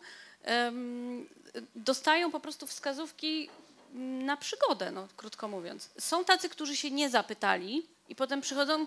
dostają 1.75 2.31
po 2.31 2.39
prostu 2.39 2.67
wskazówki 2.67 3.49
na 3.93 4.37
przygodę, 4.37 4.91
no, 4.91 5.07
krótko 5.17 5.47
mówiąc. 5.47 5.89
Są 5.99 6.25
tacy, 6.25 6.49
którzy 6.49 6.77
się 6.77 6.91
nie 6.91 7.09
zapytali 7.09 7.85
i 8.09 8.15
potem 8.15 8.41
przychodzą, 8.41 8.77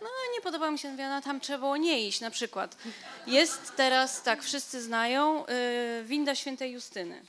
no 0.00 0.08
nie 0.34 0.40
podoba 0.42 0.70
mi 0.70 0.78
się, 0.78 0.90
mówię, 0.90 1.08
no 1.08 1.22
tam 1.22 1.40
trzeba 1.40 1.58
było 1.58 1.76
nie 1.76 2.08
iść 2.08 2.20
na 2.20 2.30
przykład. 2.30 2.76
Jest 3.26 3.76
teraz, 3.76 4.22
tak, 4.22 4.42
wszyscy 4.42 4.82
znają, 4.82 5.46
y, 5.46 6.04
winda 6.04 6.34
świętej 6.34 6.72
Justyny. 6.72 7.22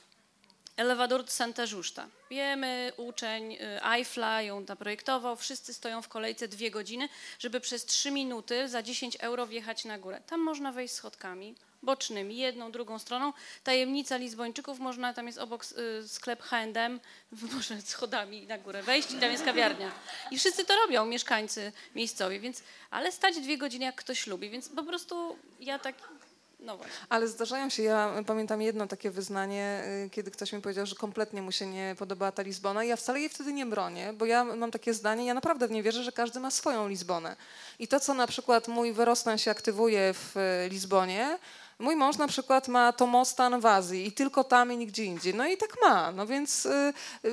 Elevador 0.76 1.24
de 1.24 1.30
Santa 1.30 1.64
Justa. 1.72 2.08
Wiemy, 2.30 2.92
uczeń 2.96 3.52
y, 3.52 3.84
Eiffla 3.84 4.42
ją 4.42 4.66
zaprojektował, 4.66 5.36
wszyscy 5.36 5.74
stoją 5.74 6.02
w 6.02 6.08
kolejce 6.08 6.48
dwie 6.48 6.70
godziny, 6.70 7.08
żeby 7.38 7.60
przez 7.60 7.84
trzy 7.84 8.10
minuty 8.10 8.68
za 8.68 8.82
10 8.82 9.16
euro 9.20 9.46
wjechać 9.46 9.84
na 9.84 9.98
górę. 9.98 10.20
Tam 10.26 10.40
można 10.40 10.72
wejść 10.72 10.94
schodkami 10.94 11.54
bocznymi, 11.82 12.36
jedną, 12.36 12.72
drugą 12.72 12.98
stroną. 12.98 13.32
Tajemnica 13.64 14.16
Lizbończyków, 14.16 14.78
można, 14.78 15.14
tam 15.14 15.26
jest 15.26 15.38
obok 15.38 15.64
y, 15.64 16.08
sklep 16.08 16.42
H&M, 16.42 17.00
może 17.54 17.80
schodami 17.80 18.46
na 18.46 18.58
górę 18.58 18.82
wejść 18.82 19.10
i 19.10 19.16
tam 19.16 19.30
jest 19.30 19.44
kawiarnia. 19.44 19.92
I 20.30 20.38
wszyscy 20.38 20.64
to 20.64 20.76
robią, 20.76 21.06
mieszkańcy 21.06 21.72
miejscowi, 21.94 22.40
więc, 22.40 22.62
ale 22.90 23.12
stać 23.12 23.40
dwie 23.40 23.58
godziny 23.58 23.84
jak 23.84 23.94
ktoś 23.94 24.26
lubi, 24.26 24.50
więc 24.50 24.68
po 24.68 24.82
prostu 24.82 25.36
ja 25.60 25.78
tak 25.78 25.94
No. 26.62 26.78
Ale 27.08 27.28
zdarzają 27.28 27.68
się, 27.70 27.82
ja 27.82 28.12
pamiętam 28.26 28.62
jedno 28.62 28.86
takie 28.86 29.10
wyznanie, 29.10 29.82
y, 30.06 30.10
kiedy 30.10 30.30
ktoś 30.30 30.52
mi 30.52 30.60
powiedział, 30.60 30.86
że 30.86 30.94
kompletnie 30.94 31.42
mu 31.42 31.52
się 31.52 31.66
nie 31.66 31.94
podobała 31.98 32.32
ta 32.32 32.42
Lizbona 32.42 32.84
i 32.84 32.88
ja 32.88 32.96
wcale 32.96 33.20
jej 33.20 33.28
wtedy 33.28 33.52
nie 33.52 33.66
bronię, 33.66 34.12
bo 34.12 34.24
ja 34.24 34.44
mam 34.44 34.70
takie 34.70 34.94
zdanie, 34.94 35.26
ja 35.26 35.34
naprawdę 35.34 35.68
w 35.68 35.70
nie 35.70 35.82
wierzę, 35.82 36.04
że 36.04 36.12
każdy 36.12 36.40
ma 36.40 36.50
swoją 36.50 36.88
Lizbonę. 36.88 37.36
I 37.78 37.88
to, 37.88 38.00
co 38.00 38.14
na 38.14 38.26
przykład 38.26 38.68
mój 38.68 38.92
wyrostan 38.92 39.38
się 39.38 39.50
aktywuje 39.50 40.14
w 40.14 40.36
y, 40.36 40.68
Lizbonie, 40.68 41.38
Mój 41.80 41.96
mąż 41.96 42.18
na 42.18 42.28
przykład 42.28 42.68
ma 42.68 42.92
Tomostan 42.92 43.60
w 43.60 43.66
Azji 43.66 44.06
i 44.06 44.12
tylko 44.12 44.44
tam 44.44 44.72
i 44.72 44.76
nigdzie 44.76 45.04
indziej. 45.04 45.34
No 45.34 45.46
i 45.46 45.56
tak 45.56 45.76
ma, 45.82 46.12
no 46.12 46.26
więc 46.26 46.66
y, 46.66 46.92
y, 47.24 47.32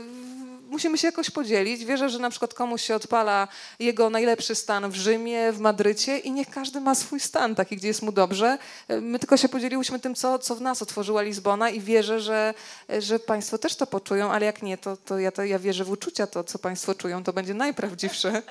musimy 0.69 0.97
się 0.97 1.07
jakoś 1.07 1.29
podzielić. 1.29 1.85
Wierzę, 1.85 2.09
że 2.09 2.19
na 2.19 2.29
przykład 2.29 2.53
komuś 2.53 2.81
się 2.81 2.95
odpala 2.95 3.47
jego 3.79 4.09
najlepszy 4.09 4.55
stan 4.55 4.91
w 4.91 4.95
Rzymie, 4.95 5.51
w 5.51 5.59
Madrycie 5.59 6.17
i 6.17 6.31
niech 6.31 6.49
każdy 6.49 6.81
ma 6.81 6.95
swój 6.95 7.19
stan, 7.19 7.55
taki, 7.55 7.77
gdzie 7.77 7.87
jest 7.87 8.01
mu 8.01 8.11
dobrze. 8.11 8.57
Y, 8.91 9.01
My 9.01 9.19
tylko 9.19 9.37
się 9.37 9.49
podzieliłyśmy 9.49 9.99
tym, 9.99 10.15
co, 10.15 10.39
co 10.39 10.55
w 10.55 10.61
nas 10.61 10.81
otworzyła 10.81 11.21
Lizbona 11.21 11.69
i 11.69 11.79
wierzę, 11.79 12.19
że, 12.19 12.53
że 12.99 13.19
Państwo 13.19 13.57
też 13.57 13.75
to 13.75 13.87
poczują, 13.87 14.31
ale 14.31 14.45
jak 14.45 14.61
nie, 14.63 14.77
to, 14.77 14.97
to, 14.97 15.19
ja, 15.19 15.31
to 15.31 15.43
ja 15.43 15.59
wierzę 15.59 15.83
w 15.83 15.91
uczucia, 15.91 16.27
to 16.27 16.43
co 16.43 16.59
Państwo 16.59 16.95
czują, 16.95 17.23
to 17.23 17.33
będzie 17.33 17.53
najprawdziwsze. 17.53 18.41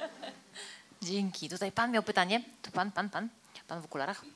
Dzięki. 1.02 1.48
Tutaj 1.48 1.72
pan 1.72 1.90
miał 1.90 2.02
pytanie. 2.02 2.44
Tu 2.62 2.70
pan, 2.70 2.92
pan, 2.92 3.10
pan. 3.10 3.28
Pan 3.68 3.82
w 3.82 3.84
okularach. 3.84 4.35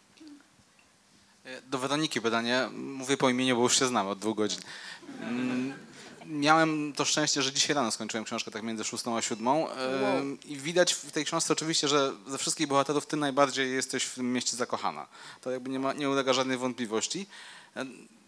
Do 1.66 1.78
Weroniki 1.78 2.20
pytanie. 2.20 2.68
Mówię 2.72 3.16
po 3.16 3.30
imieniu, 3.30 3.56
bo 3.56 3.62
już 3.62 3.78
się 3.78 3.86
znamy 3.86 4.10
od 4.10 4.18
dwóch 4.18 4.36
godzin. 4.36 4.60
Mm, 5.20 5.74
Miałem 6.26 6.92
to 6.96 7.04
szczęście, 7.04 7.42
że 7.42 7.52
dzisiaj 7.52 7.74
rano 7.76 7.90
skończyłem 7.90 8.24
książkę 8.24 8.50
tak 8.50 8.62
między 8.62 8.84
szóstą 8.84 9.16
a 9.16 9.22
siódmą 9.22 9.66
i 10.44 10.56
widać 10.56 10.92
w 10.92 11.10
tej 11.10 11.24
książce 11.24 11.52
oczywiście, 11.52 11.88
że 11.88 12.12
ze 12.28 12.38
wszystkich 12.38 12.66
bohaterów 12.66 13.06
ty 13.06 13.16
najbardziej 13.16 13.74
jesteś 13.74 14.04
w 14.04 14.14
tym 14.14 14.32
mieście 14.32 14.56
zakochana. 14.56 15.06
To 15.40 15.50
jakby 15.50 15.70
nie, 15.70 15.78
ma, 15.78 15.92
nie 15.92 16.10
ulega 16.10 16.32
żadnej 16.32 16.58
wątpliwości. 16.58 17.26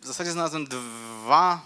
W 0.01 0.07
zasadzie 0.07 0.33
znalazłem 0.33 0.67
dwa 0.67 1.61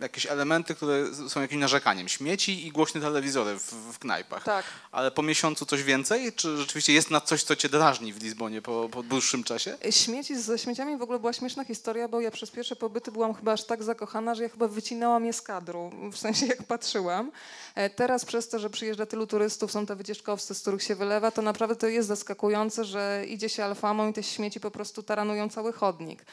jakieś 0.00 0.26
elementy, 0.26 0.74
które 0.74 1.04
są 1.28 1.40
jakimś 1.40 1.60
narzekaniem. 1.60 2.08
Śmieci 2.08 2.66
i 2.66 2.72
głośne 2.72 3.00
telewizory 3.00 3.58
w, 3.58 3.72
w 3.92 3.98
knajpach. 3.98 4.44
Tak. 4.44 4.64
Ale 4.92 5.10
po 5.10 5.22
miesiącu 5.22 5.66
coś 5.66 5.82
więcej? 5.82 6.32
Czy 6.32 6.56
rzeczywiście 6.56 6.92
jest 6.92 7.10
na 7.10 7.20
coś, 7.20 7.42
co 7.42 7.56
cię 7.56 7.68
drażni 7.68 8.12
w 8.12 8.22
Lizbonie 8.22 8.62
po, 8.62 8.88
po 8.92 9.02
dłuższym 9.02 9.44
czasie? 9.44 9.78
Śmieci 9.90 10.36
ze 10.40 10.58
śmieciami 10.58 10.96
w 10.96 11.02
ogóle 11.02 11.18
była 11.18 11.32
śmieszna 11.32 11.64
historia, 11.64 12.08
bo 12.08 12.20
ja 12.20 12.30
przez 12.30 12.50
pierwsze 12.50 12.76
pobyty 12.76 13.12
byłam 13.12 13.34
chyba 13.34 13.52
aż 13.52 13.64
tak 13.64 13.82
zakochana, 13.82 14.34
że 14.34 14.42
ja 14.42 14.48
chyba 14.48 14.68
wycinałam 14.68 15.24
je 15.24 15.32
z 15.32 15.42
kadru, 15.42 15.90
w 16.12 16.16
sensie 16.18 16.46
jak 16.46 16.62
patrzyłam. 16.62 17.32
E, 17.74 17.90
Teraz 17.90 18.24
przez 18.24 18.48
to, 18.48 18.58
że 18.58 18.70
przyjeżdża 18.70 19.06
tylu 19.06 19.26
turystów, 19.26 19.72
są 19.72 19.86
te 19.86 19.96
wycieczkowcy, 19.96 20.54
z 20.54 20.60
których 20.60 20.82
się 20.82 20.94
wylewa, 20.94 21.30
to 21.30 21.42
naprawdę 21.42 21.76
to 21.76 21.86
jest 21.86 22.08
zaskakujące, 22.08 22.84
że 22.84 23.24
idzie 23.28 23.48
się 23.48 23.64
alfamą 23.64 24.10
i 24.10 24.12
te 24.12 24.22
śmieci 24.22 24.60
po 24.60 24.70
prostu 24.70 25.02
taranują 25.02 25.48
cały 25.48 25.72
chodnik. 25.72 26.24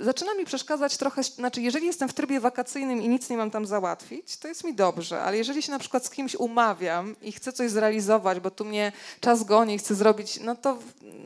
Zaczyna 0.00 0.34
mi 0.34 0.44
przeszkadzać 0.44 0.96
trochę, 0.96 1.22
znaczy 1.22 1.62
jeżeli 1.62 1.86
jestem 1.86 2.08
w 2.08 2.14
trybie 2.14 2.40
wakacyjnym 2.40 3.02
i 3.02 3.08
nic 3.08 3.30
nie 3.30 3.36
mam 3.36 3.50
tam 3.50 3.66
załatwić, 3.66 4.36
to 4.36 4.48
jest 4.48 4.64
mi 4.64 4.74
dobrze, 4.74 5.22
ale 5.22 5.36
jeżeli 5.36 5.62
się 5.62 5.72
na 5.72 5.78
przykład 5.78 6.06
z 6.06 6.10
kimś 6.10 6.34
umawiam 6.34 7.16
i 7.22 7.32
chcę 7.32 7.52
coś 7.52 7.70
zrealizować, 7.70 8.40
bo 8.40 8.50
tu 8.50 8.64
mnie 8.64 8.92
czas 9.20 9.44
goni 9.44 9.78
chcę 9.78 9.94
zrobić, 9.94 10.40
no 10.40 10.56
to, 10.56 10.78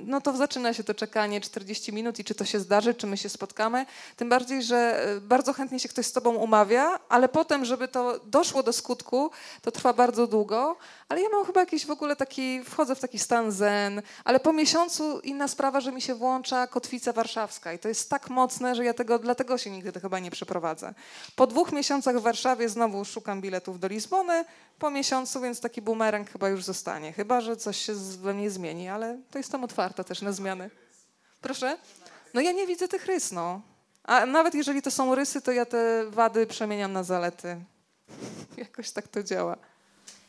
no 0.04 0.20
to 0.20 0.36
zaczyna 0.36 0.74
się 0.74 0.84
to 0.84 0.94
czekanie 0.94 1.40
40 1.40 1.92
minut 1.92 2.18
i 2.18 2.24
czy 2.24 2.34
to 2.34 2.44
się 2.44 2.60
zdarzy, 2.60 2.94
czy 2.94 3.06
my 3.06 3.16
się 3.16 3.28
spotkamy, 3.28 3.86
tym 4.16 4.28
bardziej, 4.28 4.62
że 4.62 5.04
e, 5.16 5.20
bardzo 5.20 5.52
chętnie 5.52 5.80
się 5.80 5.88
ktoś 5.88 6.06
z 6.06 6.12
tobą 6.12 6.34
umawia, 6.34 6.98
ale 7.08 7.28
potem, 7.28 7.64
żeby 7.64 7.88
to 7.88 8.20
doszło 8.24 8.62
do 8.62 8.72
skutku, 8.72 9.30
to 9.62 9.70
trwa 9.70 9.92
bardzo 9.92 10.26
długo, 10.26 10.76
ale 11.08 11.22
ja 11.22 11.28
mam 11.28 11.44
chyba 11.44 11.60
jakiś 11.60 11.86
w 11.86 11.90
ogóle 11.90 12.16
taki, 12.16 12.64
wchodzę 12.64 12.94
w 12.94 13.00
taki 13.00 13.18
stan 13.18 13.52
zen, 13.52 14.02
ale 14.24 14.40
po 14.40 14.52
miesiącu 14.52 15.20
inna 15.20 15.48
sprawa, 15.48 15.80
że 15.80 15.92
mi 15.92 16.02
się 16.02 16.14
włącza 16.14 16.66
kotwica 16.66 17.12
warszawska 17.12 17.72
i 17.72 17.78
to 17.78 17.88
jest 17.88 18.10
tak 18.10 18.30
mocne, 18.30 18.61
że 18.74 18.84
ja 18.84 18.94
tego, 18.94 19.18
dlatego 19.18 19.58
się 19.58 19.70
nigdy 19.70 20.00
chyba 20.00 20.18
nie 20.18 20.30
przeprowadzę. 20.30 20.94
Po 21.36 21.46
dwóch 21.46 21.72
miesiącach 21.72 22.18
w 22.18 22.22
Warszawie 22.22 22.68
znowu 22.68 23.04
szukam 23.04 23.40
biletów 23.40 23.80
do 23.80 23.88
Lizbony, 23.88 24.44
po 24.78 24.90
miesiącu, 24.90 25.40
więc 25.40 25.60
taki 25.60 25.82
bumerang 25.82 26.30
chyba 26.30 26.48
już 26.48 26.64
zostanie, 26.64 27.12
chyba, 27.12 27.40
że 27.40 27.56
coś 27.56 27.76
się 27.76 27.94
we 27.94 28.34
mnie 28.34 28.50
zmieni, 28.50 28.88
ale 28.88 29.18
to 29.30 29.38
jestem 29.38 29.64
otwarta 29.64 30.04
też 30.04 30.22
na 30.22 30.32
zmiany. 30.32 30.70
Proszę? 31.40 31.78
No 32.34 32.40
ja 32.40 32.52
nie 32.52 32.66
widzę 32.66 32.88
tych 32.88 33.06
rys, 33.06 33.32
no. 33.32 33.60
A 34.04 34.26
nawet 34.26 34.54
jeżeli 34.54 34.82
to 34.82 34.90
są 34.90 35.14
rysy, 35.14 35.42
to 35.42 35.52
ja 35.52 35.66
te 35.66 36.04
wady 36.10 36.46
przemieniam 36.46 36.92
na 36.92 37.02
zalety. 37.02 37.56
Jakoś 38.56 38.90
tak 38.90 39.08
to 39.08 39.22
działa. 39.22 39.56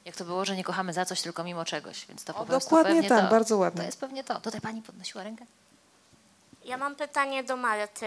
Jak 0.06 0.16
to 0.16 0.26
było, 0.26 0.46
że 0.46 0.56
nie 0.56 0.64
kochamy 0.64 0.94
za 0.94 1.06
coś, 1.06 1.22
tylko 1.22 1.44
mimo 1.44 1.66
czegoś. 1.66 2.06
Więc 2.06 2.24
to 2.24 2.34
po 2.34 2.40
O, 2.40 2.46
prostu 2.46 2.76
dokładnie 2.76 3.10
tak, 3.10 3.26
to, 3.26 3.32
bardzo 3.32 3.58
ładnie. 3.58 3.80
To 3.80 3.86
jest 3.86 4.00
pewnie 4.00 4.24
to. 4.24 4.40
Tutaj 4.40 4.62
pani 4.62 4.82
podnosiła 4.82 5.24
rękę. 5.24 5.46
Ja 6.66 6.78
mam 6.78 6.96
pytanie 6.96 7.44
do 7.44 7.58
Marty. 7.58 8.06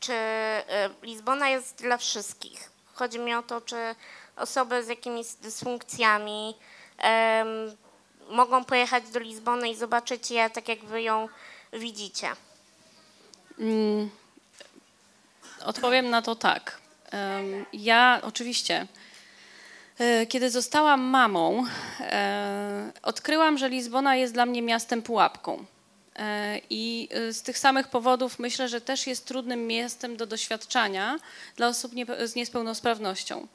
Czy 0.00 0.12
y, 0.12 1.06
Lizbona 1.06 1.48
jest 1.48 1.76
dla 1.82 1.96
wszystkich? 1.96 2.70
Chodzi 2.94 3.18
mi 3.18 3.34
o 3.34 3.42
to, 3.42 3.60
czy 3.60 3.76
osoby 4.36 4.84
z 4.84 4.88
jakimiś 4.88 5.26
dysfunkcjami 5.26 6.54
em, 6.98 7.48
mogą 8.30 8.64
pojechać 8.64 9.10
do 9.10 9.18
Lizbony 9.20 9.68
i 9.70 9.76
zobaczyć 9.76 10.30
je 10.30 10.50
tak, 10.50 10.68
jak 10.68 10.84
wy 10.84 11.02
ją 11.02 11.28
widzicie. 11.72 12.28
Mm, 13.58 14.10
Odpowiem 15.64 16.10
na 16.10 16.22
to 16.22 16.34
tak. 16.36 16.78
Em, 17.10 17.66
Ja 17.72 18.20
oczywiście, 18.22 18.86
e, 19.98 20.26
kiedy 20.26 20.50
zostałam 20.50 21.00
mamą, 21.00 21.64
e, 22.00 22.92
odkryłam, 23.02 23.58
że 23.58 23.68
Lizbona 23.68 24.16
jest 24.16 24.32
dla 24.34 24.46
mnie 24.46 24.62
miastem 24.62 25.02
pułapką. 25.02 25.64
E, 26.20 26.60
I 26.70 27.08
e, 27.10 27.32
z 27.32 27.42
tych 27.42 27.58
samych 27.58 27.88
powodów 27.88 28.38
myślę, 28.38 28.68
że 28.68 28.80
też 28.80 29.06
jest 29.06 29.26
trudnym 29.26 29.66
miastem 29.66 30.16
do 30.16 30.26
doświadczania 30.26 31.18
dla 31.56 31.68
osób 31.68 31.92
z 32.24 32.34
niepełnosprawnością. 32.34 33.46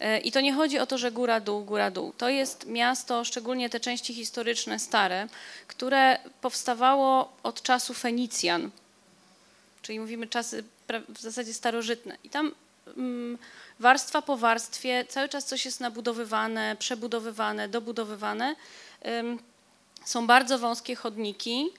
E, 0.00 0.18
I 0.18 0.32
to 0.32 0.40
nie 0.40 0.52
chodzi 0.52 0.78
o 0.78 0.86
to, 0.86 0.98
że 0.98 1.12
góra, 1.12 1.40
dół, 1.40 1.64
góra, 1.64 1.90
dół. 1.90 2.12
To 2.18 2.28
jest 2.28 2.66
miasto, 2.66 3.24
szczególnie 3.24 3.70
te 3.70 3.80
części 3.80 4.14
historyczne, 4.14 4.78
stare, 4.78 5.28
które 5.66 6.18
powstawało 6.40 7.32
od 7.42 7.62
czasu 7.62 7.94
Fenicjan, 7.94 8.70
czyli 9.82 10.00
mówimy 10.00 10.26
czasy 10.26 10.64
w 11.08 11.20
zasadzie 11.20 11.54
starożytne. 11.54 12.16
I 12.24 12.30
tam 12.30 12.54
mm, 12.96 13.38
warstwa 13.80 14.22
po 14.22 14.36
warstwie 14.36 15.04
cały 15.08 15.28
czas 15.28 15.44
coś 15.44 15.64
jest 15.64 15.80
nabudowywane, 15.80 16.76
przebudowywane, 16.78 17.68
dobudowywane. 17.68 18.56
Są 20.04 20.26
bardzo 20.26 20.58
wąskie 20.58 20.96
chodniki. 20.96 21.70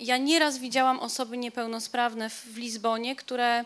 Ja 0.00 0.16
nieraz 0.16 0.58
widziałam 0.58 1.00
osoby 1.00 1.36
niepełnosprawne 1.36 2.30
w, 2.30 2.56
Lizbonie, 2.56 3.16
które 3.16 3.64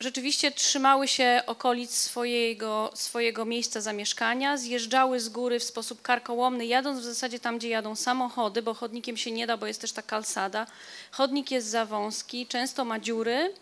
rzeczywiście 0.00 0.50
trzymały 0.50 1.08
się 1.08 1.42
okolic 1.46 1.90
swojego, 1.90 2.90
swojego 2.94 3.44
miejsca 3.44 3.80
zamieszkania, 3.80 4.56
zjeżdżały 4.56 5.20
z 5.20 5.28
góry 5.28 5.60
w 5.60 5.64
sposób 5.64 6.02
karkołomny, 6.02 6.66
jadąc 6.66 7.00
w 7.00 7.04
zasadzie 7.04 7.40
tam, 7.40 7.58
gdzie 7.58 7.68
jadą 7.68 7.96
samochody, 7.96 8.62
bo 8.62 8.74
chodnikiem 8.74 9.16
się 9.16 9.30
nie 9.30 9.46
da, 9.46 9.56
bo 9.56 9.66
jest 9.66 9.80
też 9.80 9.92
ta 9.92 10.02
kalsada. 10.02 10.66
Chodnik 11.10 11.50
jest 11.50 11.66
za 11.66 11.84
wąski, 11.86 12.46
często 12.46 12.84
ma 12.84 12.98
dziury. 12.98 13.54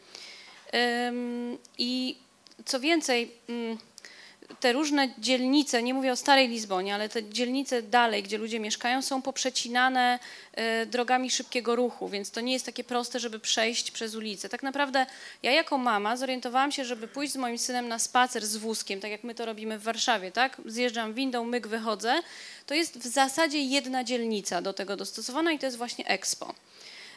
I 1.79 2.17
co 2.65 2.81
więcej, 2.81 3.31
ym, 3.51 3.79
te 4.61 4.73
różne 4.73 5.09
dzielnice, 5.19 5.83
nie 5.83 5.95
mówię 5.95 6.13
o 6.13 6.17
starej 6.17 6.49
Lizbonie, 6.49 6.95
ale 6.95 7.09
te 7.09 7.29
dzielnice 7.29 7.83
dalej, 7.83 8.23
gdzie 8.23 8.39
ludzie 8.39 8.61
mieszkają, 8.61 9.03
są 9.03 9.23
poprzecinane 9.23 10.19
e, 10.53 10.87
drogami 10.87 11.31
szybkiego 11.31 11.77
ruchu, 11.77 12.09
więc 12.09 12.31
to 12.31 12.41
nie 12.41 12.53
jest 12.53 12.67
takie 12.67 12.85
proste, 12.85 13.21
żeby 13.21 13.39
przejść 13.39 13.91
przez 13.91 14.15
ulicę. 14.15 14.49
Tak 14.49 14.63
naprawdę 14.63 15.07
ja 15.43 15.53
jako 15.53 15.79
mama 15.79 16.17
zorientowałam 16.17 16.73
się, 16.73 16.85
żeby 16.85 17.09
pójść 17.09 17.33
z 17.33 17.37
moim 17.37 17.59
synem 17.59 17.89
na 17.89 17.99
spacer 17.99 18.47
z 18.47 18.57
wózkiem, 18.57 19.01
tak 19.01 19.11
jak 19.11 19.25
my 19.25 19.35
to 19.35 19.47
robimy 19.47 19.79
w 19.79 19.83
Warszawie, 19.83 20.33
tak? 20.33 20.61
Zjeżdżam 20.67 21.15
windą, 21.15 21.45
myk, 21.45 21.67
wychodzę. 21.67 22.15
To 22.67 22.75
jest 22.75 22.99
w 22.99 23.07
zasadzie 23.07 23.63
jedna 23.63 24.05
dzielnica 24.05 24.63
do 24.63 24.73
tego 24.73 24.97
dostosowana 24.97 25.53
i 25.53 25.59
to 25.59 25.67
jest 25.67 25.79
właśnie 25.79 26.07
Expo. 26.07 26.55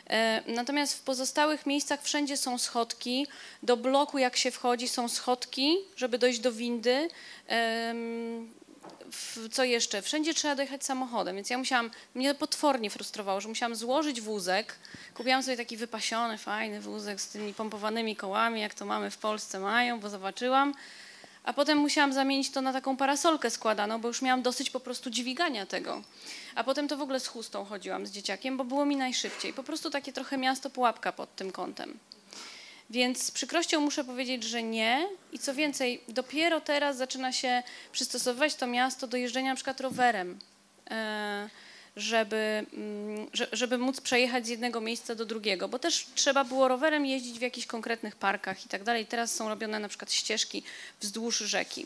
E, 0.09 0.43
Natomiast 0.47 0.93
w 0.97 1.01
pozostałych 1.01 1.65
miejscach 1.65 2.03
wszędzie 2.03 2.37
są 2.37 2.57
schodki. 2.57 3.27
Do 3.63 3.77
bloku, 3.77 4.17
jak 4.17 4.37
się 4.37 4.51
wchodzi, 4.51 4.87
są 4.87 5.09
schodki, 5.09 5.77
żeby 5.95 6.17
dojść 6.17 6.39
do 6.39 6.51
windy. 6.51 7.09
Co 9.51 9.63
jeszcze? 9.63 10.01
Wszędzie 10.01 10.33
trzeba 10.33 10.55
dojechać 10.55 10.85
samochodem, 10.85 11.35
więc 11.35 11.49
ja 11.49 11.57
musiałam, 11.57 11.91
mnie 12.15 12.35
potwornie 12.35 12.89
frustrowało, 12.89 13.41
że 13.41 13.49
musiałam 13.49 13.75
złożyć 13.75 14.21
wózek. 14.21 14.75
Kupiłam 15.13 15.43
sobie 15.43 15.57
taki 15.57 15.77
wypasiony, 15.77 16.37
fajny 16.37 16.81
wózek 16.81 17.21
z 17.21 17.27
tymi 17.27 17.53
pompowanymi 17.53 18.15
kołami, 18.15 18.61
jak 18.61 18.73
to 18.73 18.85
mamy 18.85 19.11
w 19.11 19.17
Polsce 19.17 19.59
mają, 19.59 19.99
bo 19.99 20.09
zobaczyłam. 20.09 20.73
A 21.47 21.53
potem 21.53 21.77
musiałam 21.77 22.13
zamienić 22.13 22.49
to 22.49 22.61
na 22.61 22.73
taką 22.73 22.97
parasolkę 22.97 23.49
składaną, 23.49 24.01
bo 24.01 24.07
już 24.07 24.21
miałam 24.21 24.41
dosyć 24.41 24.69
po 24.69 24.79
prostu 24.79 25.09
dźwigania 25.09 25.65
tego. 25.65 26.01
A 26.55 26.63
potem 26.63 26.87
to 26.87 26.97
w 26.97 27.01
ogóle 27.01 27.19
z 27.19 27.27
chustą 27.27 27.65
chodziłam 27.65 28.07
z 28.07 28.11
dzieciakiem, 28.11 28.57
bo 28.57 28.63
było 28.63 28.85
mi 28.85 28.95
najszybciej. 28.95 29.53
Po 29.53 29.63
prostu 29.63 29.89
takie 29.89 30.13
trochę 30.13 30.37
miasto 30.37 30.69
pułapka 30.69 31.11
pod 31.11 31.35
tym 31.35 31.51
kątem. 31.51 31.99
Więc 32.89 33.23
z 33.23 33.31
przykrością 33.31 33.81
muszę 33.81 34.03
powiedzieć, 34.03 34.43
że 34.43 34.63
nie. 34.63 35.09
I 35.31 35.39
co 35.39 35.53
więcej, 35.53 36.01
dopiero 36.07 36.61
teraz 36.61 36.97
zaczyna 36.97 37.31
się 37.31 37.63
przystosowywać 37.91 38.55
to 38.55 38.67
miasto 38.67 39.07
do 39.07 39.17
jeżdżenia 39.17 39.49
na 39.49 39.55
przykład 39.55 39.81
rowerem. 39.81 40.39
E, 40.91 41.49
żeby, 41.97 42.65
mm, 42.73 43.27
że- 43.33 43.47
żeby 43.51 43.77
móc 43.77 44.01
przejechać 44.01 44.45
z 44.45 44.49
jednego 44.49 44.81
miejsca 44.81 45.15
do 45.15 45.25
drugiego, 45.25 45.67
bo 45.69 45.79
też 45.79 46.05
trzeba 46.15 46.43
było 46.43 46.67
rowerem 46.67 47.05
jeździć 47.05 47.39
w 47.39 47.41
jakichś 47.41 47.67
konkretnych 47.67 48.15
parkach 48.15 48.65
i 48.65 48.69
tak 48.69 48.83
dalej. 48.83 49.05
Teraz 49.05 49.35
są 49.35 49.49
robione 49.49 49.79
na 49.79 49.87
przykład 49.89 50.11
ścieżki 50.11 50.63
wzdłuż 51.01 51.37
rzeki. 51.37 51.85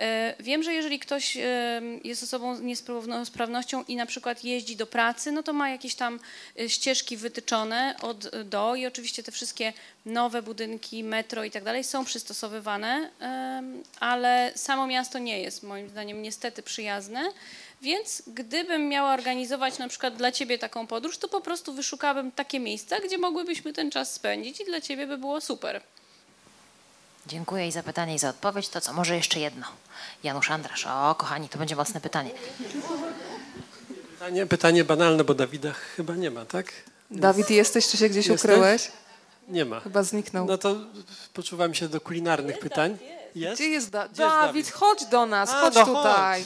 E, 0.00 0.34
Wiem, 0.40 0.62
że 0.62 0.72
jeżeli 0.72 0.98
ktoś 0.98 1.36
e, 1.36 1.82
jest 2.04 2.22
osobą 2.22 2.56
z 2.56 2.60
niepełnosprawnością 2.60 3.84
i 3.88 3.96
na 3.96 4.06
przykład 4.06 4.44
jeździ 4.44 4.76
do 4.76 4.86
pracy, 4.86 5.32
no 5.32 5.42
to 5.42 5.52
ma 5.52 5.70
jakieś 5.70 5.94
tam 5.94 6.20
e, 6.60 6.68
ścieżki 6.68 7.16
wytyczone 7.16 7.94
od 8.02 8.30
do 8.44 8.74
i 8.74 8.86
oczywiście 8.86 9.22
te 9.22 9.32
wszystkie 9.32 9.72
nowe 10.06 10.42
budynki, 10.42 11.04
metro 11.04 11.44
i 11.44 11.50
tak 11.50 11.64
dalej 11.64 11.84
są 11.84 12.04
przystosowywane, 12.04 13.10
ale 14.00 14.52
samo 14.54 14.86
miasto 14.86 15.18
nie 15.18 15.40
jest 15.40 15.62
moim 15.62 15.88
zdaniem 15.88 16.22
niestety 16.22 16.62
przyjazne. 16.62 17.32
Więc 17.82 18.22
gdybym 18.26 18.88
miała 18.88 19.14
organizować 19.14 19.78
na 19.78 19.88
przykład 19.88 20.16
dla 20.16 20.32
ciebie 20.32 20.58
taką 20.58 20.86
podróż, 20.86 21.18
to 21.18 21.28
po 21.28 21.40
prostu 21.40 21.72
wyszukałabym 21.74 22.32
takie 22.32 22.60
miejsca, 22.60 23.00
gdzie 23.00 23.18
mogłybyśmy 23.18 23.72
ten 23.72 23.90
czas 23.90 24.12
spędzić 24.14 24.60
i 24.60 24.64
dla 24.64 24.80
ciebie 24.80 25.06
by 25.06 25.18
było 25.18 25.40
super. 25.40 25.80
Dziękuję 27.26 27.68
i 27.68 27.72
za 27.72 27.82
pytanie 27.82 28.14
i 28.14 28.18
za 28.18 28.28
odpowiedź. 28.28 28.68
To 28.68 28.80
co, 28.80 28.92
może 28.92 29.16
jeszcze 29.16 29.40
jedno. 29.40 29.66
Janusz 30.24 30.50
Andrasz. 30.50 30.86
O, 30.86 31.14
kochani, 31.14 31.48
to 31.48 31.58
będzie 31.58 31.76
mocne 31.76 32.00
pytanie. 32.00 32.30
Pytanie, 34.12 34.46
pytanie 34.46 34.84
banalne, 34.84 35.24
bo 35.24 35.34
Dawida 35.34 35.72
chyba 35.72 36.14
nie 36.16 36.30
ma, 36.30 36.44
tak? 36.44 36.72
Dawid, 37.10 37.50
jesteś, 37.50 37.88
czy 37.88 37.96
się 37.96 38.08
gdzieś 38.08 38.26
Jesteś? 38.26 38.50
ukryłeś? 38.50 38.90
Nie 39.48 39.64
ma. 39.64 39.80
Chyba 39.80 40.02
zniknął. 40.02 40.46
No 40.46 40.58
to 40.58 40.76
poczuwam 41.34 41.74
się 41.74 41.88
do 41.88 42.00
kulinarnych 42.00 42.58
pytań. 42.58 42.98
Jest? 43.34 43.54
Gdzie 43.60 43.68
jest 43.68 43.90
da- 43.90 44.08
Gdzie 44.08 44.22
jest 44.22 44.34
Dawid? 44.34 44.46
Dawid? 44.66 44.70
Chodź 44.70 45.04
do 45.06 45.26
nas, 45.26 45.50
A, 45.50 45.60
chodź 45.60 45.74
no 45.74 45.86
tutaj. 45.86 46.44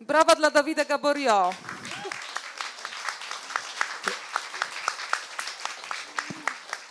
Brawa 0.00 0.34
dla 0.34 0.50
Dawida 0.50 0.84
Gaborio. 0.84 1.50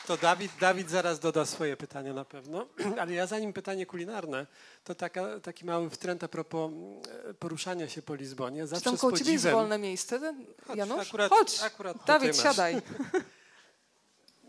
To 0.07 0.17
Dawid, 0.17 0.51
Dawid 0.59 0.89
zaraz 0.89 1.19
doda 1.19 1.45
swoje 1.45 1.77
pytania 1.77 2.13
na 2.13 2.25
pewno, 2.25 2.67
ale 3.01 3.13
ja 3.13 3.27
zanim 3.27 3.53
pytanie 3.53 3.85
kulinarne, 3.85 4.45
to 4.83 4.95
taka, 4.95 5.39
taki 5.39 5.65
mały 5.65 5.89
wtręt 5.89 6.23
a 6.23 6.27
propos 6.27 6.71
e, 7.29 7.33
poruszania 7.33 7.89
się 7.89 8.01
po 8.01 8.15
Lizbonie. 8.15 8.61
Czy 8.61 8.67
Zawsze 8.67 8.85
tam 8.85 8.97
z 8.97 9.01
koło 9.01 9.17
ciebie 9.17 9.31
jest 9.31 9.43
podziwem, 9.43 9.59
wolne 9.61 9.77
miejsce, 9.77 10.19
Janusz? 10.75 11.07
akurat- 11.07 11.29
Chodź, 11.31 11.61
akurat 11.63 11.99
tutaj 11.99 12.19
Dawid, 12.19 12.35
masz. 12.35 12.43
siadaj. 12.43 12.81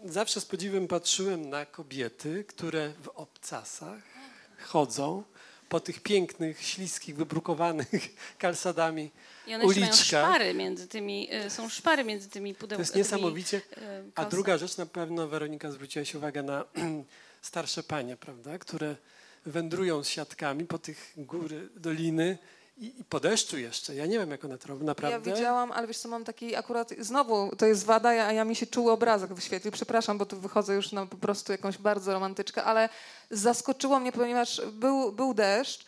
zawsze 0.05 0.41
z 0.41 0.45
podziwem 0.45 0.89
patrzyłem 0.89 1.51
na 1.51 1.67
kobiety, 1.67 2.45
które 2.45 2.93
w 3.03 3.09
obcasach 3.09 4.16
chodzą 4.59 5.23
po 5.69 5.81
tych 5.81 6.01
pięknych, 6.01 6.63
śliskich, 6.63 7.17
wybrukowanych 7.17 7.89
kalsadami 8.39 9.11
I 9.47 9.55
one 9.55 9.65
jeszcze 9.65 9.81
mają 9.81 9.93
uliczkach. 9.93 10.25
szpary 10.25 10.55
między 10.55 10.89
tymi, 10.89 11.35
y, 11.47 11.51
są 11.51 11.69
szpary 11.69 12.05
między 12.05 12.29
tymi 12.29 12.55
To 12.55 12.61
pudełkami. 12.61 12.83
jest 12.83 12.95
niesamowicie. 12.97 13.61
A 13.77 13.79
kalsami. 14.15 14.31
druga 14.31 14.59
rzecz, 14.59 14.77
na 14.77 14.87
pewno 14.87 15.29
Weronika 15.29 15.71
zwróciłaś 15.71 16.15
uwagę 16.15 16.43
na 16.43 16.65
starsze 17.43 17.83
panie, 17.83 18.17
prawda, 18.17 18.59
które 18.59 18.97
wędrują 19.47 20.05
z 20.05 20.09
siatkami 20.09 20.65
po 20.65 20.79
tych 20.79 21.13
góry, 21.17 21.69
doliny 21.77 22.39
i, 22.77 23.01
i 23.01 23.05
po 23.05 23.21
deszczu 23.21 23.59
jeszcze. 23.59 23.95
Ja 23.95 24.07
nie 24.07 24.19
wiem, 24.19 24.31
jak 24.31 24.45
one 24.45 24.59
to 24.59 24.69
robią, 24.69 24.85
naprawdę. 24.85 25.31
Ja 25.31 25.37
widziałam, 25.37 25.73
ale 25.73 25.87
wiesz 25.87 25.99
co, 25.99 26.09
mam 26.09 26.25
taki 26.25 26.57
akurat, 26.57 26.91
znowu 26.99 27.57
to 27.57 27.67
jest 27.67 27.85
wada, 27.85 28.09
a 28.09 28.33
ja 28.33 28.45
mi 28.45 28.57
się 28.57 28.67
czuły 28.67 28.93
obrazek 28.93 29.35
wyświetlił, 29.35 29.73
przepraszam, 29.73 30.19
bo 30.19 30.27
tu 30.27 30.41
wychodzę 30.41 30.75
już 30.75 30.93
na 30.93 31.07
po 31.07 31.17
prostu 31.17 31.53
jakąś 31.53 31.79
bardzo 31.79 32.13
romantyczkę, 32.13 32.65
ale 32.65 32.89
zaskoczyło 33.31 34.01
mnie, 34.01 34.13
ponieważ 34.13 34.61
był, 34.73 35.13
był 35.13 35.35
deszcz, 35.35 35.85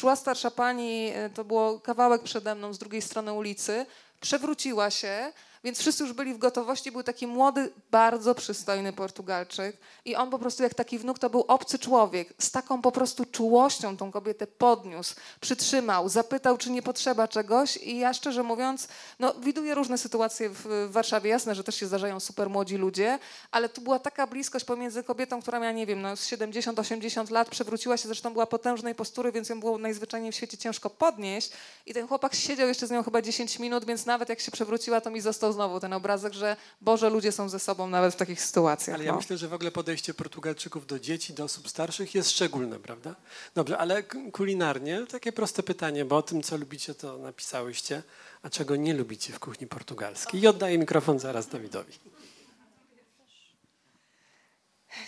szła 0.00 0.16
starsza 0.16 0.50
pani, 0.50 1.12
e, 1.14 1.30
to 1.30 1.44
było 1.44 1.80
kawałek 1.80 2.22
przede 2.22 2.54
mną 2.54 2.72
z 2.72 2.78
drugiej 2.78 3.02
strony 3.02 3.32
ulicy, 3.32 3.86
przewróciła 4.20 4.90
się, 4.90 5.32
więc 5.64 5.78
wszyscy 5.78 6.02
już 6.02 6.12
byli 6.12 6.34
w 6.34 6.38
gotowości. 6.38 6.92
Był 6.92 7.02
taki 7.02 7.26
młody, 7.26 7.72
bardzo 7.90 8.34
przystojny 8.34 8.92
Portugalczyk 8.92 9.76
i 10.04 10.16
on 10.16 10.30
po 10.30 10.38
prostu 10.38 10.62
jak 10.62 10.74
taki 10.74 10.98
wnuk 10.98 11.18
to 11.18 11.30
był 11.30 11.40
obcy 11.40 11.78
człowiek. 11.78 12.34
Z 12.38 12.50
taką 12.50 12.82
po 12.82 12.92
prostu 12.92 13.24
czułością 13.24 13.96
tą 13.96 14.12
kobietę 14.12 14.46
podniósł, 14.46 15.14
przytrzymał, 15.40 16.08
zapytał, 16.08 16.58
czy 16.58 16.70
nie 16.70 16.82
potrzeba 16.82 17.28
czegoś 17.28 17.76
i 17.76 17.98
ja 17.98 18.14
szczerze 18.14 18.42
mówiąc, 18.42 18.88
no 19.18 19.34
widuję 19.34 19.74
różne 19.74 19.98
sytuacje 19.98 20.50
w, 20.50 20.88
Warszawie. 20.90 21.30
Jasne, 21.30 21.54
że 21.54 21.64
też 21.64 21.74
się 21.76 21.86
zdarzają 21.86 22.20
super 22.20 22.50
młodzi 22.50 22.76
ludzie, 22.76 23.18
ale 23.50 23.68
tu 23.68 23.80
była 23.80 23.98
taka 23.98 24.26
bliskość 24.26 24.64
pomiędzy 24.64 25.02
kobietą, 25.02 25.42
która 25.42 25.60
miała, 25.60 25.72
nie 25.72 25.86
wiem, 25.86 26.02
no 26.02 26.16
z 26.16 26.26
70-80 26.30 27.30
lat, 27.30 27.48
przewróciła 27.48 27.96
się, 27.96 28.08
zresztą 28.08 28.32
była 28.32 28.46
potężnej 28.46 28.94
postury, 28.94 29.32
więc 29.32 29.48
ją 29.48 29.60
było 29.60 29.78
najzwyczajniej 29.78 30.32
w 30.32 30.34
świecie 30.34 30.58
ciężko 30.58 30.90
podnieść 30.90 31.50
i 31.86 31.94
ten 31.94 32.08
chłopak 32.08 32.34
siedział 32.34 32.68
jeszcze 32.68 32.86
z 32.86 32.90
nią 32.90 33.02
chyba 33.02 33.22
10 33.22 33.58
minut, 33.58 33.84
więc 33.84 34.06
nawet 34.06 34.28
jak 34.28 34.40
się 34.40 34.50
przewróciła, 34.50 35.00
to 35.00 35.10
mi 35.10 35.20
został 35.20 35.51
znowu 35.52 35.80
ten 35.80 35.92
obrazek, 35.92 36.32
że 36.32 36.56
Boże, 36.80 37.10
ludzie 37.10 37.32
są 37.32 37.48
ze 37.48 37.58
sobą 37.58 37.86
nawet 37.86 38.14
w 38.14 38.16
takich 38.16 38.42
sytuacjach. 38.42 38.94
Ale 38.94 39.04
ja 39.04 39.12
no. 39.12 39.18
myślę, 39.18 39.38
że 39.38 39.48
w 39.48 39.54
ogóle 39.54 39.70
podejście 39.70 40.14
Portugalczyków 40.14 40.86
do 40.86 40.98
dzieci, 40.98 41.34
do 41.34 41.44
osób 41.44 41.68
starszych 41.68 42.14
jest 42.14 42.30
szczególne, 42.30 42.78
prawda? 42.78 43.14
Dobrze, 43.54 43.78
ale 43.78 44.02
kulinarnie 44.32 45.06
takie 45.10 45.32
proste 45.32 45.62
pytanie, 45.62 46.04
bo 46.04 46.16
o 46.16 46.22
tym, 46.22 46.42
co 46.42 46.56
lubicie, 46.56 46.94
to 46.94 47.18
napisałyście, 47.18 48.02
a 48.42 48.50
czego 48.50 48.76
nie 48.76 48.94
lubicie 48.94 49.32
w 49.32 49.38
kuchni 49.38 49.66
portugalskiej. 49.66 50.40
I 50.40 50.46
oddaję 50.46 50.78
mikrofon 50.78 51.18
zaraz 51.18 51.48
Dawidowi. 51.48 51.92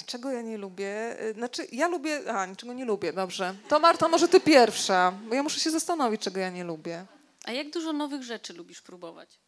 Czego 0.06 0.30
ja 0.30 0.42
nie 0.42 0.58
lubię? 0.58 1.22
Y, 1.22 1.32
Znaczy, 1.32 1.66
ja 1.72 1.88
lubię. 1.88 2.34
A, 2.34 2.46
niczego 2.46 2.72
nie 2.72 2.84
lubię, 2.84 3.12
dobrze. 3.12 3.54
To 3.68 3.80
Marta, 3.80 4.08
może 4.08 4.28
ty 4.28 4.40
pierwsza, 4.40 5.12
bo 5.28 5.34
ja 5.34 5.42
muszę 5.42 5.60
się 5.60 5.70
zastanowić, 5.70 6.20
czego 6.20 6.40
ja 6.40 6.50
nie 6.50 6.64
lubię. 6.64 7.06
A 7.44 7.52
jak 7.52 7.70
dużo 7.70 7.92
nowych 7.92 8.22
rzeczy 8.22 8.52
lubisz 8.52 8.82
próbować? 8.82 9.38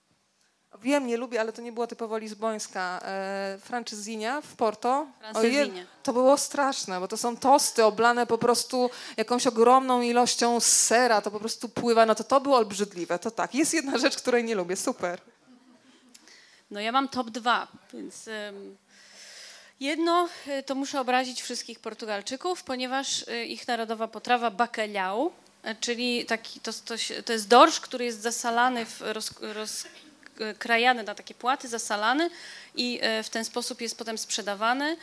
Wiem, 0.82 1.06
nie 1.06 1.16
lubię, 1.16 1.40
ale 1.40 1.52
to 1.52 1.62
nie 1.62 1.72
była 1.72 1.86
typowo 1.86 2.18
lizbońska. 2.18 3.00
E, 3.02 3.58
franczyzinia 3.60 4.40
w 4.40 4.56
Porto. 4.56 5.06
Francezinie. 5.18 5.86
to 6.02 6.12
było 6.12 6.38
straszne, 6.38 7.00
bo 7.00 7.08
to 7.08 7.16
są 7.16 7.36
tosty 7.36 7.84
oblane 7.84 8.26
po 8.26 8.38
prostu 8.38 8.90
jakąś 9.16 9.46
ogromną 9.46 10.00
ilością 10.00 10.60
sera, 10.60 11.20
to 11.20 11.30
po 11.30 11.40
prostu 11.40 11.68
pływa. 11.68 12.06
No 12.06 12.14
to 12.14 12.24
to 12.24 12.40
było 12.40 12.58
obrzydliwe, 12.58 13.18
to 13.18 13.30
tak. 13.30 13.54
Jest 13.54 13.74
jedna 13.74 13.98
rzecz, 13.98 14.16
której 14.16 14.44
nie 14.44 14.54
lubię, 14.54 14.76
super. 14.76 15.20
No 16.70 16.80
ja 16.80 16.92
mam 16.92 17.08
top 17.08 17.30
dwa, 17.30 17.68
więc 17.92 18.28
em, 18.28 18.76
jedno 19.80 20.28
y, 20.46 20.62
to 20.62 20.74
muszę 20.74 21.00
obrazić 21.00 21.42
wszystkich 21.42 21.80
Portugalczyków, 21.80 22.62
ponieważ 22.62 23.28
y, 23.28 23.44
ich 23.44 23.68
narodowa 23.68 24.08
potrawa 24.08 24.50
bacalhau, 24.50 25.32
y, 25.66 25.76
czyli 25.80 26.26
taki, 26.26 26.60
to, 26.60 26.72
to, 26.72 26.94
to 27.24 27.32
jest 27.32 27.48
dorsz, 27.48 27.80
który 27.80 28.04
jest 28.04 28.22
zasalany, 28.22 28.86
w 28.86 29.00
roz, 29.00 29.84
rozkrajany 30.40 31.02
na 31.02 31.14
takie 31.14 31.34
płaty, 31.34 31.68
zasalany 31.68 32.30
i 32.74 33.00
y, 33.20 33.22
w 33.22 33.30
ten 33.30 33.44
sposób 33.44 33.80
jest 33.80 33.98
potem 33.98 34.18
sprzedawany 34.18 34.96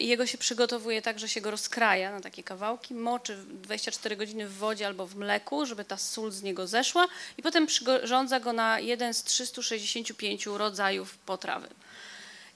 i 0.00 0.08
jego 0.08 0.26
się 0.26 0.38
przygotowuje 0.38 1.02
tak, 1.02 1.18
że 1.18 1.28
się 1.28 1.40
go 1.40 1.50
rozkraja 1.50 2.12
na 2.12 2.20
takie 2.20 2.42
kawałki, 2.42 2.94
moczy 2.94 3.36
w 3.36 3.60
24 3.60 4.16
godziny 4.16 4.48
w 4.48 4.56
wodzie 4.56 4.86
albo 4.86 5.06
w 5.06 5.16
mleku, 5.16 5.66
żeby 5.66 5.84
ta 5.84 5.96
sól 5.96 6.30
z 6.30 6.42
niego 6.42 6.66
zeszła 6.66 7.06
i 7.38 7.42
potem 7.42 7.66
przyrządza 7.66 8.40
go 8.40 8.52
na 8.52 8.80
jeden 8.80 9.14
z 9.14 9.24
365 9.24 10.46
rodzajów 10.46 11.18
potrawy. 11.18 11.68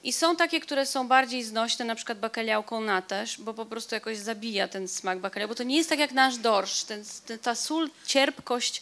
I 0.03 0.13
są 0.13 0.35
takie, 0.35 0.59
które 0.59 0.85
są 0.85 1.07
bardziej 1.07 1.43
znośne, 1.43 1.85
na 1.85 1.95
przykład 1.95 2.19
bakaliałką 2.19 2.81
na 2.81 3.01
też, 3.01 3.41
bo 3.41 3.53
po 3.53 3.65
prostu 3.65 3.95
jakoś 3.95 4.17
zabija 4.17 4.67
ten 4.67 4.87
smak 4.87 5.19
bakaliału, 5.19 5.49
bo 5.49 5.55
to 5.55 5.63
nie 5.63 5.77
jest 5.77 5.89
tak 5.89 5.99
jak 5.99 6.11
nasz 6.11 6.37
dorsz. 6.37 6.83
Ten, 6.83 7.03
ta 7.41 7.55
sól, 7.55 7.89
cierpkość, 8.05 8.81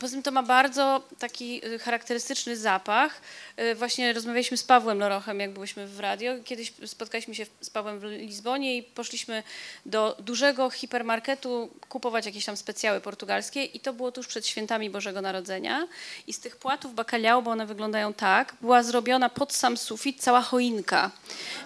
poza 0.00 0.12
tym 0.12 0.22
to 0.22 0.30
ma 0.30 0.42
bardzo 0.42 1.02
taki 1.18 1.66
y, 1.66 1.78
charakterystyczny 1.78 2.56
zapach. 2.56 3.20
Y, 3.60 3.74
Właśnie 3.74 4.12
rozmawialiśmy 4.12 4.56
z 4.56 4.64
Pawłem 4.64 4.98
Lorochem, 4.98 5.40
jak 5.40 5.50
byliśmy 5.50 5.86
w 5.86 6.00
radio. 6.00 6.32
Kiedyś 6.44 6.72
spotkaliśmy 6.86 7.34
się 7.34 7.46
z 7.60 7.70
Pawłem 7.70 8.00
w 8.00 8.02
Lizbonie 8.04 8.76
i 8.76 8.82
poszliśmy 8.82 9.42
do 9.86 10.16
dużego 10.18 10.70
hipermarketu 10.70 11.70
kupować 11.88 12.26
jakieś 12.26 12.44
tam 12.44 12.56
specjały 12.56 13.00
portugalskie 13.00 13.64
i 13.64 13.80
to 13.80 13.92
było 13.92 14.12
tuż 14.12 14.26
przed 14.26 14.46
świętami 14.46 14.90
Bożego 14.90 15.20
Narodzenia. 15.20 15.88
I 16.26 16.32
z 16.32 16.40
tych 16.40 16.56
płatów 16.56 16.94
bakaliału, 16.94 17.42
bo 17.42 17.50
one 17.50 17.66
wyglądają 17.66 18.14
tak, 18.14 18.54
była 18.60 18.82
zrobiona 18.82 19.28
pod 19.28 19.52
sam 19.52 19.76
sufit 19.76 20.22
cała 20.22 20.40
choinka, 20.40 21.10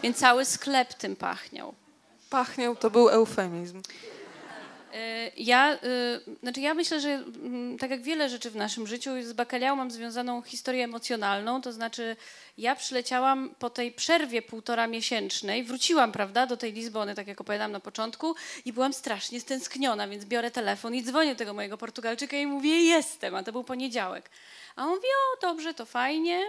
więc 0.02 0.16
cały 0.16 0.44
sklep 0.44 0.94
tym 0.94 1.16
pachniał. 1.16 1.74
Pachniał, 2.30 2.76
to 2.76 2.90
był 2.90 3.08
eufemizm. 3.08 3.82
Y, 4.94 5.32
Ja, 5.36 5.74
y, 5.74 5.78
znaczy 6.42 6.60
ja 6.60 6.74
myślę, 6.74 7.00
że 7.00 7.08
mm, 7.08 7.78
tak 7.78 7.90
jak 7.90 8.02
wiele 8.02 8.28
rzeczy 8.28 8.50
w 8.50 8.56
naszym 8.56 8.86
życiu, 8.86 9.10
z 9.22 9.32
bakaliałą 9.32 9.76
mam 9.76 9.90
związaną 9.90 10.42
historię 10.42 10.84
emocjonalną, 10.84 11.62
to 11.62 11.72
znaczy 11.72 12.16
ja 12.58 12.76
przyleciałam 12.76 13.54
po 13.58 13.70
tej 13.70 13.92
przerwie 13.92 14.42
półtora 14.42 14.86
miesięcznej, 14.86 15.64
wróciłam, 15.64 16.12
prawda, 16.12 16.46
do 16.46 16.56
tej 16.56 16.72
Lizbony, 16.72 17.14
tak 17.14 17.26
jak 17.28 17.40
opowiadałam 17.40 17.72
na 17.72 17.80
początku 17.80 18.34
i 18.64 18.72
byłam 18.72 18.92
strasznie 18.92 19.40
stęskniona, 19.40 20.08
więc 20.08 20.24
biorę 20.24 20.50
telefon 20.50 20.94
i 20.94 21.02
dzwonię 21.02 21.32
do 21.32 21.38
tego 21.38 21.54
mojego 21.54 21.78
Portugalczyka 21.78 22.36
i 22.36 22.46
mówię, 22.46 22.82
jestem, 22.84 23.34
a 23.34 23.42
to 23.42 23.52
był 23.52 23.64
poniedziałek. 23.64 24.30
A 24.76 24.82
on 24.84 24.88
mówi, 24.88 25.08
o 25.36 25.40
dobrze, 25.40 25.74
to 25.74 25.86
fajnie, 25.86 26.40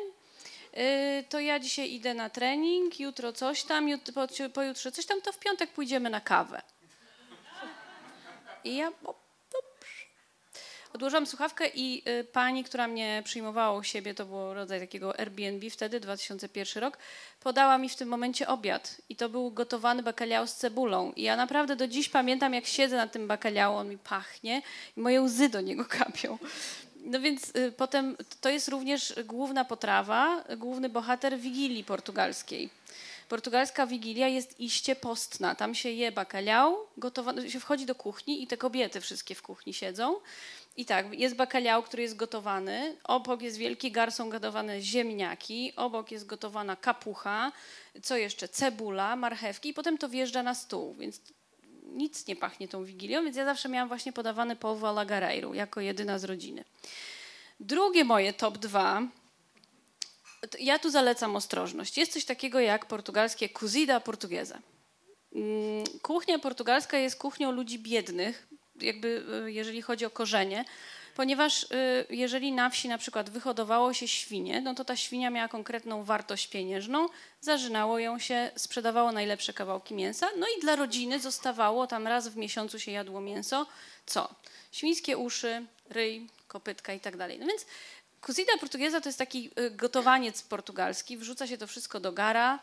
Y, 0.77 1.23
to 1.29 1.39
ja 1.39 1.59
dzisiaj 1.59 1.91
idę 1.93 2.13
na 2.13 2.29
trening, 2.29 2.99
jutro 2.99 3.33
coś 3.33 3.63
tam, 3.63 3.87
jut- 3.87 4.11
po- 4.13 4.49
pojutrze 4.49 4.91
coś 4.91 5.05
tam, 5.05 5.21
to 5.21 5.31
w 5.31 5.39
piątek 5.39 5.69
pójdziemy 5.71 6.09
na 6.09 6.21
kawę. 6.21 6.61
I 8.65 8.75
ja, 8.75 8.87
o, 8.87 9.15
dobrze. 9.51 10.05
Odłożyłam 10.93 11.27
słuchawkę 11.27 11.67
i 11.75 12.03
y, 12.09 12.23
pani, 12.23 12.63
która 12.63 12.87
mnie 12.87 13.21
przyjmowała 13.25 13.77
u 13.77 13.83
siebie, 13.83 14.13
to 14.13 14.25
było 14.25 14.53
rodzaj 14.53 14.79
takiego 14.79 15.19
Airbnb 15.19 15.69
wtedy, 15.69 15.99
2001 15.99 16.83
rok, 16.83 16.97
podała 17.39 17.77
mi 17.77 17.89
w 17.89 17.95
tym 17.95 18.09
momencie 18.09 18.47
obiad. 18.47 19.01
I 19.09 19.15
to 19.15 19.29
był 19.29 19.51
gotowany 19.51 20.03
bakaliał 20.03 20.47
z 20.47 20.55
cebulą. 20.55 21.11
I 21.15 21.21
ja 21.21 21.35
naprawdę 21.35 21.75
do 21.75 21.87
dziś 21.87 22.09
pamiętam, 22.09 22.53
jak 22.53 22.65
siedzę 22.65 22.97
na 22.97 23.07
tym 23.07 23.27
bakaliału, 23.27 23.77
on 23.77 23.89
mi 23.89 23.97
pachnie 23.97 24.61
i 24.97 24.99
moje 24.99 25.21
łzy 25.21 25.49
do 25.49 25.61
niego 25.61 25.85
kapią. 25.99 26.37
No 26.95 27.19
więc 27.19 27.55
y, 27.55 27.71
potem 27.77 28.17
to 28.41 28.49
jest 28.49 28.67
również 28.67 29.13
główna 29.25 29.65
potrawa, 29.65 30.43
główny 30.57 30.89
bohater 30.89 31.37
Wigilii 31.37 31.83
portugalskiej. 31.83 32.69
Portugalska 33.29 33.87
Wigilia 33.87 34.27
jest 34.27 34.59
iście 34.59 34.95
postna. 34.95 35.55
Tam 35.55 35.75
się 35.75 35.89
je 35.89 36.11
bakaliał, 36.11 36.77
gotowa- 36.97 37.49
się 37.49 37.59
wchodzi 37.59 37.85
do 37.85 37.95
kuchni 37.95 38.43
i 38.43 38.47
te 38.47 38.57
kobiety 38.57 39.01
wszystkie 39.01 39.35
w 39.35 39.41
kuchni 39.41 39.73
siedzą. 39.73 40.15
I 40.77 40.85
tak, 40.85 41.13
jest 41.13 41.35
bakaliał, 41.35 41.83
który 41.83 42.03
jest 42.03 42.15
gotowany, 42.15 42.97
obok 43.03 43.41
jest 43.41 43.57
wielki 43.57 43.91
garson 43.91 44.29
gotowane 44.29 44.81
ziemniaki, 44.81 45.73
obok 45.75 46.11
jest 46.11 46.25
gotowana 46.25 46.75
kapucha, 46.75 47.51
co 48.03 48.17
jeszcze, 48.17 48.47
cebula, 48.47 49.15
marchewki 49.15 49.69
i 49.69 49.73
potem 49.73 49.97
to 49.97 50.09
wjeżdża 50.09 50.43
na 50.43 50.55
stół, 50.55 50.93
więc 50.93 51.21
nic 51.83 52.27
nie 52.27 52.35
pachnie 52.35 52.67
tą 52.67 52.85
Wigilią, 52.85 53.23
więc 53.23 53.37
ja 53.37 53.45
zawsze 53.45 53.69
miałam 53.69 53.87
właśnie 53.87 54.13
podawany 54.13 54.55
połowę 54.55 54.91
lagareiru, 54.93 55.53
jako 55.53 55.81
jedyna 55.81 56.19
z 56.19 56.23
rodziny. 56.23 56.63
Drugie 57.59 58.03
moje 58.03 58.33
top 58.33 58.57
2 58.57 59.01
to 59.01 59.24
ja 60.59 60.79
tu 60.79 60.89
zalecam 60.89 61.35
ostrożność. 61.35 61.97
Jest 61.97 62.13
coś 62.13 62.25
takiego 62.25 62.59
jak 62.59 62.85
portugalskie 62.85 63.49
cozida 63.49 63.99
portuguesa. 63.99 64.59
Mm, 65.35 65.83
Kuchnia 66.01 66.39
portugalska 66.39 66.97
jest 66.97 67.19
kuchnią 67.19 67.51
ludzi 67.51 67.79
biednych, 67.79 68.47
jakby 68.81 69.23
y, 69.47 69.51
jeżeli 69.51 69.81
chodzi 69.81 70.05
o 70.05 70.09
korzenie, 70.09 70.65
ponieważ 71.15 71.63
y, 71.63 71.67
jeżeli 72.09 72.51
na 72.51 72.69
wsi 72.69 72.87
na 72.87 72.97
przykład 72.97 73.29
wyhodowało 73.29 73.93
się 73.93 74.07
świnię, 74.07 74.61
no 74.61 74.75
to 74.75 74.85
ta 74.85 74.95
świnia 74.95 75.29
miała 75.29 75.47
konkretną 75.47 76.03
wartość 76.03 76.47
pieniężną, 76.47 77.09
zarzynało 77.41 77.99
ją 77.99 78.19
się, 78.19 78.51
sprzedawało 78.55 79.11
najlepsze 79.11 79.53
kawałki 79.53 79.93
mięsa, 79.93 80.27
no 80.37 80.47
i 80.57 80.61
dla 80.61 80.75
rodziny 80.75 81.19
zostawało, 81.19 81.87
tam 81.87 82.07
raz 82.07 82.27
w 82.27 82.37
miesiącu 82.37 82.79
się 82.79 82.91
jadło 82.91 83.21
mięso, 83.21 83.65
co? 84.05 84.29
Świńskie 84.71 85.17
uszy, 85.17 85.65
ryj, 85.89 86.27
kopytka 86.47 86.93
i 86.93 86.99
tak 86.99 87.17
dalej. 87.17 87.39
No 87.39 87.45
więc 87.47 87.65
Cozida 88.25 88.57
portugiesa 88.59 89.01
to 89.01 89.09
jest 89.09 89.19
taki 89.19 89.49
y, 89.59 89.71
gotowaniec 89.71 90.41
portugalski. 90.41 91.17
Wrzuca 91.17 91.47
się 91.47 91.57
to 91.57 91.67
wszystko 91.67 91.99
do 91.99 92.11
gara. 92.11 92.59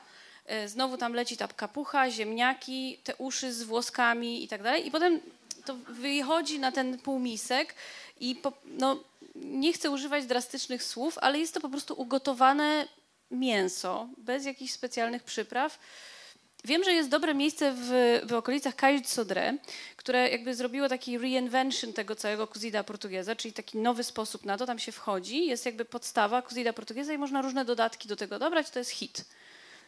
y, 0.64 0.68
Znowu 0.68 0.96
tam 0.96 1.14
leci 1.14 1.36
ta 1.36 1.48
kapucha, 1.48 2.10
ziemniaki, 2.10 2.98
te 3.04 3.16
uszy 3.16 3.52
z 3.52 3.62
włoskami 3.62 4.44
i 4.44 4.48
tak 4.48 4.62
dalej. 4.62 4.86
I 4.86 4.90
potem 4.90 5.20
to 5.64 5.74
wychodzi 5.74 6.58
na 6.58 6.72
ten 6.72 6.98
półmisek 6.98 7.74
i 8.20 8.34
po, 8.34 8.52
no, 8.64 9.00
nie 9.34 9.72
chcę 9.72 9.90
używać 9.90 10.26
drastycznych 10.26 10.82
słów, 10.82 11.18
ale 11.18 11.38
jest 11.38 11.54
to 11.54 11.60
po 11.60 11.68
prostu 11.68 11.94
ugotowane 12.00 12.88
mięso 13.30 14.08
bez 14.16 14.44
jakichś 14.44 14.72
specjalnych 14.72 15.22
przypraw. 15.22 15.78
Wiem, 16.64 16.84
że 16.84 16.92
jest 16.92 17.08
dobre 17.08 17.34
miejsce 17.34 17.74
w, 17.76 18.20
w 18.28 18.32
okolicach 18.32 18.74
Cais 18.74 19.08
Sodre, 19.08 19.58
które 19.96 20.28
jakby 20.28 20.54
zrobiło 20.54 20.88
taki 20.88 21.18
reinvention 21.18 21.92
tego 21.92 22.16
całego 22.16 22.46
cozida 22.46 22.84
portugiesa, 22.84 23.36
czyli 23.36 23.54
taki 23.54 23.78
nowy 23.78 24.04
sposób 24.04 24.44
na 24.44 24.58
to. 24.58 24.66
Tam 24.66 24.78
się 24.78 24.92
wchodzi, 24.92 25.46
jest 25.46 25.66
jakby 25.66 25.84
podstawa 25.84 26.42
cozida 26.42 26.72
portugiesa 26.72 27.12
i 27.12 27.18
można 27.18 27.42
różne 27.42 27.64
dodatki 27.64 28.08
do 28.08 28.16
tego 28.16 28.38
dobrać. 28.38 28.70
To 28.70 28.78
jest 28.78 28.90
hit. 28.90 29.24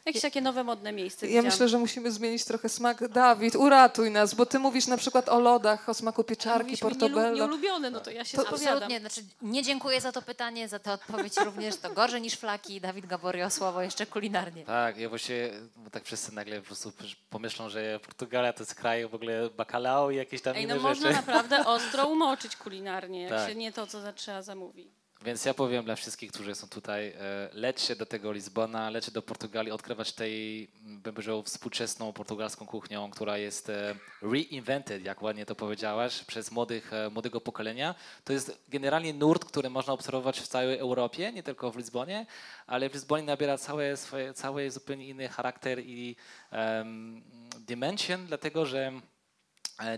Jakieś 0.06 0.22
takie 0.22 0.40
nowe, 0.40 0.64
modne 0.64 0.92
miejsce. 0.92 1.26
Ja 1.26 1.30
widziałam. 1.30 1.46
myślę, 1.46 1.68
że 1.68 1.78
musimy 1.78 2.12
zmienić 2.12 2.44
trochę 2.44 2.68
smak. 2.68 3.08
Dawid, 3.08 3.56
uratuj 3.56 4.10
nas, 4.10 4.34
bo 4.34 4.46
ty 4.46 4.58
mówisz 4.58 4.86
na 4.86 4.96
przykład 4.96 5.28
o 5.28 5.40
lodach, 5.40 5.88
o 5.88 5.94
smaku 5.94 6.24
pieczarki, 6.24 6.76
portobello. 6.78 7.34
Nieulubione, 7.36 7.90
no 7.90 8.00
to 8.00 8.10
ja 8.10 8.24
się 8.24 8.38
spowiadam. 8.38 8.64
Absolutnie, 8.74 9.00
znaczy 9.00 9.20
nie 9.42 9.62
dziękuję 9.62 10.00
za 10.00 10.12
to 10.12 10.22
pytanie, 10.22 10.68
za 10.68 10.78
tę 10.78 10.92
odpowiedź 10.92 11.36
również. 11.44 11.76
To 11.76 11.90
gorzej 11.90 12.20
niż 12.22 12.34
flaki. 12.34 12.80
Dawid 12.80 13.06
Gaborio, 13.06 13.50
słowo 13.50 13.82
jeszcze 13.82 14.06
kulinarnie. 14.06 14.64
Tak, 14.64 14.96
ja 14.98 15.08
właśnie, 15.08 15.50
bo 15.76 15.90
tak 15.90 16.04
wszyscy 16.04 16.34
nagle 16.34 16.60
po 16.60 16.66
prostu 16.66 16.92
pomyślą, 17.30 17.68
że 17.68 18.00
Portugalia 18.04 18.52
to 18.52 18.62
jest 18.62 18.74
kraj 18.74 19.08
w 19.08 19.14
ogóle 19.14 19.50
bacalao 19.50 20.10
i 20.10 20.16
jakieś 20.16 20.42
tam 20.42 20.56
Ej, 20.56 20.62
inne 20.64 20.74
no 20.74 20.82
można 20.82 21.08
rzeczy. 21.08 21.20
naprawdę 21.20 21.66
ostro 21.66 22.06
umoczyć 22.08 22.56
kulinarnie, 22.56 23.22
jak 23.22 23.30
Tak. 23.30 23.48
się 23.48 23.54
nie 23.54 23.72
to, 23.72 23.86
co 23.86 24.12
trzeba 24.12 24.42
zamówi. 24.42 24.90
Więc 25.24 25.44
ja 25.44 25.54
powiem 25.54 25.84
dla 25.84 25.96
wszystkich, 25.96 26.32
którzy 26.32 26.54
są 26.54 26.68
tutaj, 26.68 27.08
e, 27.08 27.48
lećcie 27.52 27.96
do 27.96 28.06
tego 28.06 28.32
Lizbona, 28.32 28.90
lećcie 28.90 29.12
do 29.12 29.22
Portugalii, 29.22 29.72
odkrywać 29.72 30.12
tej, 30.12 30.68
bym 30.82 31.14
powiedział, 31.14 31.42
współczesną 31.42 32.12
portugalską 32.12 32.66
kuchnią, 32.66 33.10
która 33.10 33.38
jest 33.38 33.70
e, 33.70 33.94
reinvented, 34.22 35.04
jak 35.04 35.22
ładnie 35.22 35.46
to 35.46 35.54
powiedziałaś, 35.54 36.24
przez 36.24 36.50
młodych, 36.50 36.92
e, 36.92 37.10
młodego 37.10 37.40
pokolenia. 37.40 37.94
To 38.24 38.32
jest 38.32 38.58
generalnie 38.68 39.14
nurt, 39.14 39.44
który 39.44 39.70
można 39.70 39.92
obserwować 39.92 40.40
w 40.40 40.48
całej 40.48 40.78
Europie, 40.78 41.32
nie 41.32 41.42
tylko 41.42 41.70
w 41.70 41.76
Lizbonie, 41.76 42.26
ale 42.66 42.90
w 42.90 42.94
Lizbonie 42.94 43.22
nabiera 43.22 43.58
całe 43.58 43.96
swoje, 43.96 44.34
cały 44.34 44.70
zupełnie 44.70 45.08
inny 45.08 45.28
charakter 45.28 45.80
i 45.80 46.16
um, 46.52 47.22
dimension, 47.60 48.26
dlatego 48.26 48.66
że 48.66 48.92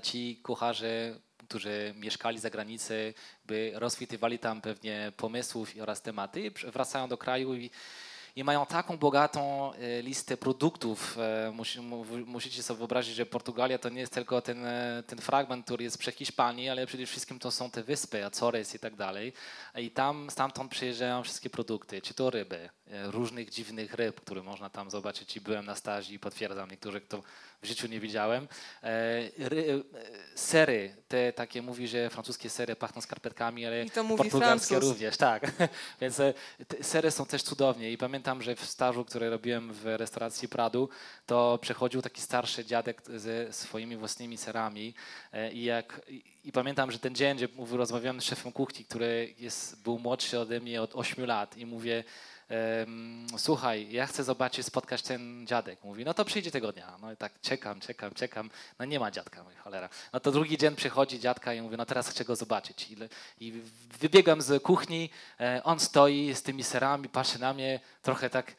ci 0.03 0.37
kucharze, 0.37 1.21
którzy 1.49 1.95
mieszkali 1.97 2.39
za 2.39 2.51
granicą, 2.51 2.95
by 3.47 3.73
rozchwytywali 3.75 4.39
tam 4.39 4.61
pewnie 4.61 5.13
pomysłów 5.17 5.73
oraz 5.81 6.03
tematy, 6.03 6.51
wracają 6.51 7.09
do 7.09 7.19
kraju 7.19 7.55
i, 7.55 7.71
i 8.37 8.45
mają 8.45 8.67
taką 8.67 8.97
bogatą 8.97 9.73
e, 9.73 10.03
listę 10.03 10.37
produktów. 10.37 11.19
E, 11.19 11.51
musi, 11.51 11.81
mu- 11.81 12.05
musicie 12.27 12.63
sobie 12.63 12.79
wyobrazić, 12.79 13.15
że 13.15 13.27
Portugalia 13.27 13.79
to 13.79 13.89
nie 13.89 14.01
jest 14.01 14.13
tylko 14.13 14.43
ten, 14.43 14.67
e, 14.67 15.03
ten 15.07 15.19
fragment, 15.19 15.65
który 15.65 15.85
jest 15.85 15.99
przy 15.99 16.13
Hiszpanii, 16.13 16.69
ale 16.69 16.87
przede 16.87 17.07
wszystkim 17.07 17.39
to 17.39 17.51
są 17.51 17.71
te 17.71 17.83
wyspy, 17.83 18.25
Azores 18.27 18.75
i 18.75 18.79
tak 18.79 18.97
dalej. 18.97 19.33
I 19.77 19.91
tam 19.91 20.31
stamtąd 20.31 20.71
przyjeżdżają 20.71 21.23
wszystkie 21.23 21.51
produkty, 21.51 22.03
czy 22.03 22.15
to 22.15 22.31
ryby, 22.31 22.69
różnych 23.05 23.51
dziwnych 23.51 23.95
ryb, 23.95 24.21
które 24.21 24.43
można 24.43 24.71
tam 24.71 24.91
zobaczyć 24.91 25.37
i 25.37 25.41
byłem 25.41 25.67
na 25.67 25.75
staży 25.75 26.15
i 26.15 26.19
potwierdzam, 26.19 26.71
niektórych 26.71 27.09
to 27.09 27.23
w 27.63 27.67
życiu 27.67 27.89
nie 27.89 28.01
widziałem. 28.01 28.49
E, 28.83 28.89
ry, 29.39 29.85
e, 29.95 30.39
sery, 30.39 30.97
te 31.09 31.33
takie 31.33 31.63
mówi, 31.63 31.89
że 31.89 32.11
francuskie 32.11 32.51
sery 32.51 32.77
pachną 32.77 33.01
skarpetkami, 33.03 33.67
ale 33.67 33.85
I 33.85 33.91
to 33.91 34.05
mówi 34.05 34.23
portugalskie 34.23 34.69
Francuz. 34.69 34.91
również, 34.91 35.17
tak. 35.17 35.53
Więc 36.01 36.21
e, 36.21 36.35
te 36.69 36.85
sery 36.85 37.11
są 37.11 37.27
też 37.27 37.43
cudownie 37.43 37.93
i 37.93 37.99
pamiętam, 37.99 38.43
że 38.43 38.57
w 38.57 38.65
stażu, 38.65 39.05
który 39.05 39.31
robiłem 39.31 39.73
w 39.73 39.85
restauracji 39.85 40.49
Pradu, 40.49 40.89
to 41.27 41.59
przechodził 41.63 42.03
taki 42.03 42.21
starszy 42.21 42.65
dziadek 42.65 43.03
ze 43.07 43.53
swoimi 43.53 43.97
własnymi 43.97 44.37
serami 44.37 44.95
i 45.53 45.65
jak 45.65 46.01
i, 46.45 46.53
pamiętam, 46.53 46.91
że 46.91 46.99
ten 46.99 47.15
dzień, 47.15 47.37
gdzie 47.37 47.49
rozmawiałem 47.71 48.21
z 48.21 48.25
szefem 48.25 48.53
kuchni, 48.53 48.85
który 48.85 49.35
jest, 49.39 49.83
był 49.83 49.99
młodszy 49.99 50.39
ode 50.39 50.61
mnie 50.61 50.83
od 50.83 50.95
8 50.95 51.27
lat 51.27 51.57
i 51.57 51.67
mówię, 51.67 52.05
słuchaj, 53.39 53.93
ja 53.93 54.07
chcę 54.07 54.25
zobaczyć, 54.25 54.67
spotkać 54.67 55.03
ten 55.03 55.47
dziadek. 55.47 55.85
Mówi, 55.85 56.05
no 56.05 56.15
to 56.15 56.25
przyjdzie 56.25 56.51
tego 56.51 56.73
dnia. 56.73 56.99
No 57.01 57.13
i 57.13 57.17
tak 57.17 57.41
czekam, 57.41 57.81
czekam, 57.81 58.15
czekam. 58.15 58.51
No 58.79 58.85
nie 58.85 59.01
ma 59.01 59.11
dziadka, 59.11 59.43
mówię, 59.43 59.57
cholera. 59.57 59.89
No 60.13 60.21
to 60.21 60.33
drugi 60.33 60.59
dzień 60.59 60.77
przychodzi 60.77 61.21
dziadka 61.21 61.55
i 61.55 61.63
mówi, 61.63 61.77
no 61.77 61.87
teraz 61.87 62.09
chcę 62.09 62.25
go 62.25 62.37
zobaczyć. 62.37 62.91
I, 62.91 62.97
i 63.41 63.63
wybiegam 64.01 64.43
z 64.43 64.63
kuchni, 64.63 65.11
e, 65.41 65.61
on 65.65 65.81
stoi 65.81 66.35
z 66.35 66.43
tymi 66.43 66.65
serami, 66.65 67.09
patrzy 67.09 67.39
na 67.39 67.55
mnie, 67.55 67.81
trochę 68.03 68.31
tak 68.31 68.57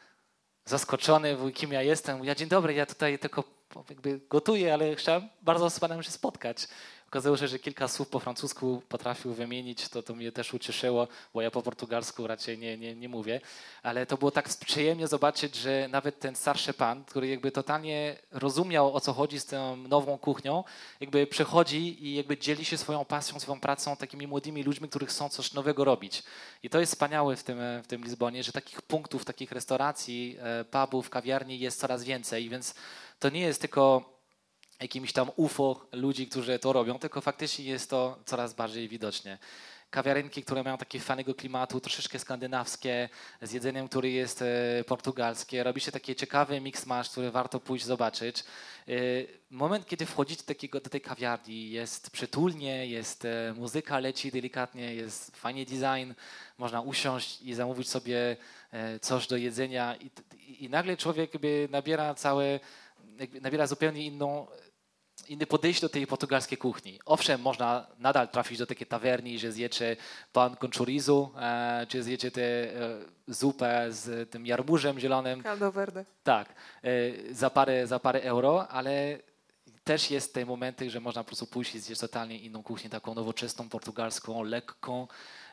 zaskoczony, 0.66 1.38
kim 1.54 1.72
ja 1.72 1.82
jestem. 1.82 2.26
Ja 2.26 2.36
dzień 2.36 2.50
dobry, 2.50 2.74
ja 2.74 2.86
tutaj 2.86 3.20
tylko 3.20 3.44
jakby 3.90 4.20
gotuję, 4.30 4.74
ale 4.74 4.96
chciałem 4.96 5.30
bardzo 5.42 5.70
z 5.70 5.80
panem 5.80 6.04
się 6.04 6.12
spotkać. 6.12 6.68
Okazało 7.08 7.38
się, 7.38 7.48
że 7.48 7.60
kilka 7.60 7.88
słów 7.88 8.10
po 8.10 8.20
francusku 8.20 8.82
potrafił 8.90 9.34
wymienić, 9.34 9.90
to, 9.90 10.04
to 10.04 10.16
mnie 10.16 10.32
też 10.32 10.54
ucieszyło, 10.54 11.08
bo 11.34 11.42
ja 11.42 11.52
po 11.52 11.62
portugalsku 11.62 12.28
raczej 12.28 12.58
nie, 12.58 12.78
nie, 12.78 12.96
nie 12.96 13.10
mówię. 13.10 13.42
Ale 13.84 14.06
to 14.06 14.18
było 14.18 14.32
tak 14.32 14.50
przyjemnie 14.66 15.08
zobaczyć, 15.08 15.56
że 15.56 15.88
nawet 15.92 16.20
ten 16.20 16.36
starszy 16.36 16.74
pan, 16.74 17.04
który 17.04 17.28
jakby 17.28 17.52
totalnie 17.52 18.16
rozumiał, 18.32 18.96
o 18.96 19.02
co 19.02 19.14
chodzi 19.14 19.40
z 19.40 19.46
tą 19.46 19.78
nową 19.78 20.18
kuchnią, 20.18 20.64
jakby 21.00 21.28
przychodzi 21.28 22.06
i 22.06 22.16
jakby 22.16 22.38
dzieli 22.38 22.66
się 22.66 22.78
swoją 22.78 23.06
pasją, 23.06 23.40
swoją 23.40 23.60
pracą 23.60 23.96
takimi 23.96 24.28
młodymi 24.28 24.64
ludźmi, 24.64 24.90
którzy 24.90 25.06
chcą 25.06 25.30
coś 25.30 25.54
nowego 25.54 25.84
robić. 25.84 26.24
I 26.64 26.70
to 26.70 26.80
jest 26.80 26.92
wspaniałe 26.92 27.36
w 27.36 27.44
tym, 27.44 27.60
w 27.84 27.88
tym 27.88 28.04
Lizbonie, 28.04 28.44
że 28.44 28.52
takich 28.52 28.82
punktów, 28.82 29.26
takich 29.26 29.52
restauracji, 29.52 30.38
e, 30.40 30.66
pubów, 30.66 31.10
kawiarni 31.10 31.60
jest 31.60 31.80
coraz 31.80 32.04
więcej, 32.04 32.50
więc 32.50 32.76
to 33.20 33.30
nie 33.30 33.42
jest 33.42 33.62
tylko 33.62 34.17
jakimiś 34.82 35.14
tam 35.14 35.32
UFO 35.36 35.86
ludzi, 35.92 36.28
którzy 36.28 36.60
to 36.60 36.74
robią, 36.74 37.00
tylko 37.00 37.22
faktycznie 37.22 37.66
jest 37.66 37.90
to 37.90 38.20
coraz 38.26 38.54
bardziej 38.54 38.90
widoczne. 38.90 39.38
Kawiarenki, 39.90 40.44
które 40.44 40.64
mają 40.64 40.78
takiego 40.78 41.06
fajnego 41.06 41.36
klimatu, 41.36 41.80
troszeczkę 41.80 42.20
skandynawskie, 42.20 43.10
z 43.42 43.52
jedzeniem, 43.52 43.88
które 43.88 44.10
jest 44.10 44.42
e, 44.42 44.84
portugalskie. 44.88 45.64
Robi 45.64 45.82
się 45.82 45.92
taki 45.92 46.16
ciekawy 46.16 46.62
mix 46.62 46.86
mash, 46.86 47.10
który 47.10 47.32
warto 47.32 47.60
pójść 47.60 47.86
zobaczyć. 47.86 48.44
E, 48.88 48.94
moment, 49.52 49.86
kiedy 49.86 50.06
wchodzicie 50.06 50.42
do, 50.42 50.48
takiego, 50.48 50.80
do 50.80 50.90
tej 50.90 51.02
kawiarni, 51.02 51.72
jest 51.72 52.12
przytulnie, 52.12 52.88
jest 52.88 53.26
e, 53.26 53.54
muzyka 53.58 54.00
leci 54.00 54.32
delikatnie, 54.32 54.96
jest 54.96 55.36
fajnie 55.36 55.66
design, 55.66 56.14
można 56.58 56.82
usiąść 56.82 57.42
i 57.42 57.54
zamówić 57.54 57.90
sobie 57.90 58.38
coś 59.02 59.28
do 59.28 59.38
jedzenia 59.38 59.96
i, 59.96 60.10
i, 60.66 60.70
nagle 60.70 60.98
człowiek 60.98 61.32
nabiera 61.70 62.16
całe, 62.16 62.60
nabiera 63.42 63.68
zupełnie 63.68 64.06
inną 64.06 64.48
inne 65.30 65.46
podejście 65.46 65.82
do 65.82 65.90
tej 65.90 66.08
portugalskiej 66.08 66.58
kuchni. 66.58 67.00
Owszem, 67.06 67.42
można 67.42 67.88
nadal 68.00 68.28
trafić 68.28 68.58
do 68.58 68.66
takiej 68.66 68.88
tawerni, 68.88 69.40
że 69.40 69.52
zjecie 69.52 69.96
pan 70.34 70.56
con 70.56 70.72
chorizo, 70.72 71.32
e, 71.40 71.86
czy 71.88 72.04
zjecie 72.04 72.32
tę 72.32 72.42
e, 72.42 72.74
zupę 73.28 73.88
z 73.90 74.30
tym 74.30 74.46
jarmużem 74.46 75.00
zielonym. 75.00 75.44
Caldo 75.44 75.72
verde. 75.72 76.06
Tak, 76.24 76.54
e, 76.84 77.34
za 77.34 77.50
parę, 77.50 77.88
za 77.88 78.00
parę 78.00 78.22
euro, 78.22 78.68
ale 78.68 79.20
też 79.88 80.12
jest 80.12 80.34
te 80.34 80.46
momenty, 80.46 80.90
że 80.90 81.00
można 81.00 81.24
po 81.24 81.28
prostu 81.28 81.48
pójść 81.48 81.76
i 81.76 81.80
zjeść 81.80 82.02
totalnie 82.02 82.40
inną 82.40 82.64
kuchnię, 82.64 82.90
taką 82.90 83.16
nowoczesną, 83.16 83.70
portugalską, 83.70 84.44
lekką, 84.44 85.08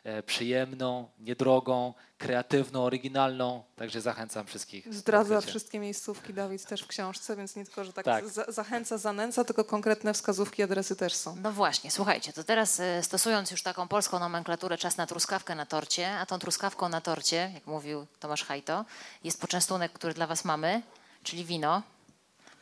e, 0.05 0.23
przyjemną, 0.23 1.09
niedrogą, 1.19 1.95
kreatywną, 2.19 2.85
oryginalną. 2.85 3.63
Także 3.77 4.01
zachęcam 4.01 4.47
wszystkich. 4.47 4.95
Zdradza 4.95 5.41
wszystkie 5.41 5.79
miejscówki 5.79 6.35
Dawid 6.35 6.67
też 6.67 6.83
w 6.83 6.87
książce, 6.87 7.37
więc 7.37 7.57
nie 7.57 7.65
tylko, 7.65 7.85
że 7.85 7.93
tak, 7.93 8.05
Tak. 8.05 8.29
Za, 8.29 8.45
zachęca, 8.49 8.99
zanęca, 8.99 9.45
tylko 9.45 9.65
konkretne 9.65 10.15
wskazówki, 10.15 10.63
adresy 10.63 10.97
też 10.97 11.15
są. 11.15 11.37
No 11.37 11.53
właśnie, 11.53 11.91
słuchajcie, 11.91 12.33
to 12.33 12.45
teraz 12.45 12.81
e, 12.81 13.03
stosując 13.03 13.51
już 13.51 13.63
taką 13.63 13.89
polską 13.89 14.19
nomenklaturę, 14.19 14.79
czas 14.79 14.97
na 14.97 15.07
truskawkę 15.07 15.55
na 15.55 15.67
torcie, 15.67 16.19
a 16.19 16.27
tą 16.27 16.39
truskawką 16.39 16.89
na 16.89 17.01
torcie, 17.01 17.51
jak 17.55 17.67
mówił 17.67 18.07
Tomasz 18.21 18.45
Hajto, 18.45 18.85
jest 19.25 19.41
poczęstunek, 19.41 19.93
który 19.93 20.15
dla 20.15 20.27
Was 20.27 20.45
mamy, 20.45 20.83
czyli 21.23 21.45
wino 21.45 21.83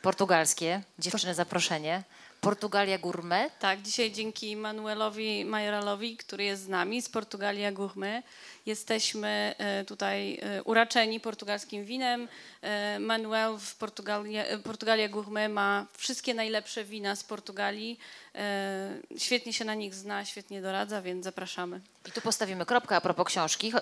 portugalskie, 0.03 0.81
dziewczyny 0.99 1.33
zaproszenie, 1.33 2.03
Portugalia 2.41 2.97
Gourmet, 2.97 3.59
Tak, 3.59 3.81
dzisiaj 3.81 4.11
dzięki 4.11 4.55
Manuelowi 4.55 5.45
Majoralowi, 5.45 6.17
który 6.17 6.43
jest 6.43 6.63
z 6.63 6.67
nami 6.67 7.01
z 7.01 7.09
Portugalia 7.09 7.71
Gourmet, 7.71 8.25
jesteśmy 8.65 9.55
e, 9.57 9.85
tutaj 9.85 10.39
e, 10.41 10.63
uraczeni 10.63 11.19
portugalskim 11.19 11.85
winem. 11.85 12.27
E, 12.61 12.99
Manuel 12.99 13.57
w 13.59 13.75
Portugalia, 13.75 14.43
Portugalia 14.63 15.09
Gourmet 15.09 15.51
ma 15.51 15.85
wszystkie 15.97 16.33
najlepsze 16.33 16.83
wina 16.83 17.15
z 17.15 17.23
Portugalii. 17.23 17.99
E, 18.35 18.99
Świetnie 19.17 19.53
się 19.53 19.65
na 19.65 19.75
nich 19.75 19.95
zna, 19.95 20.25
świetnie 20.25 20.61
doradza, 20.61 21.01
więc 21.01 21.23
zapraszamy. 21.23 21.81
I 22.07 22.11
tu 22.11 22.21
postawimy 22.21 22.65
kropkę 22.65 22.95
a 22.95 23.01
propos 23.01 23.27
książki, 23.27 23.73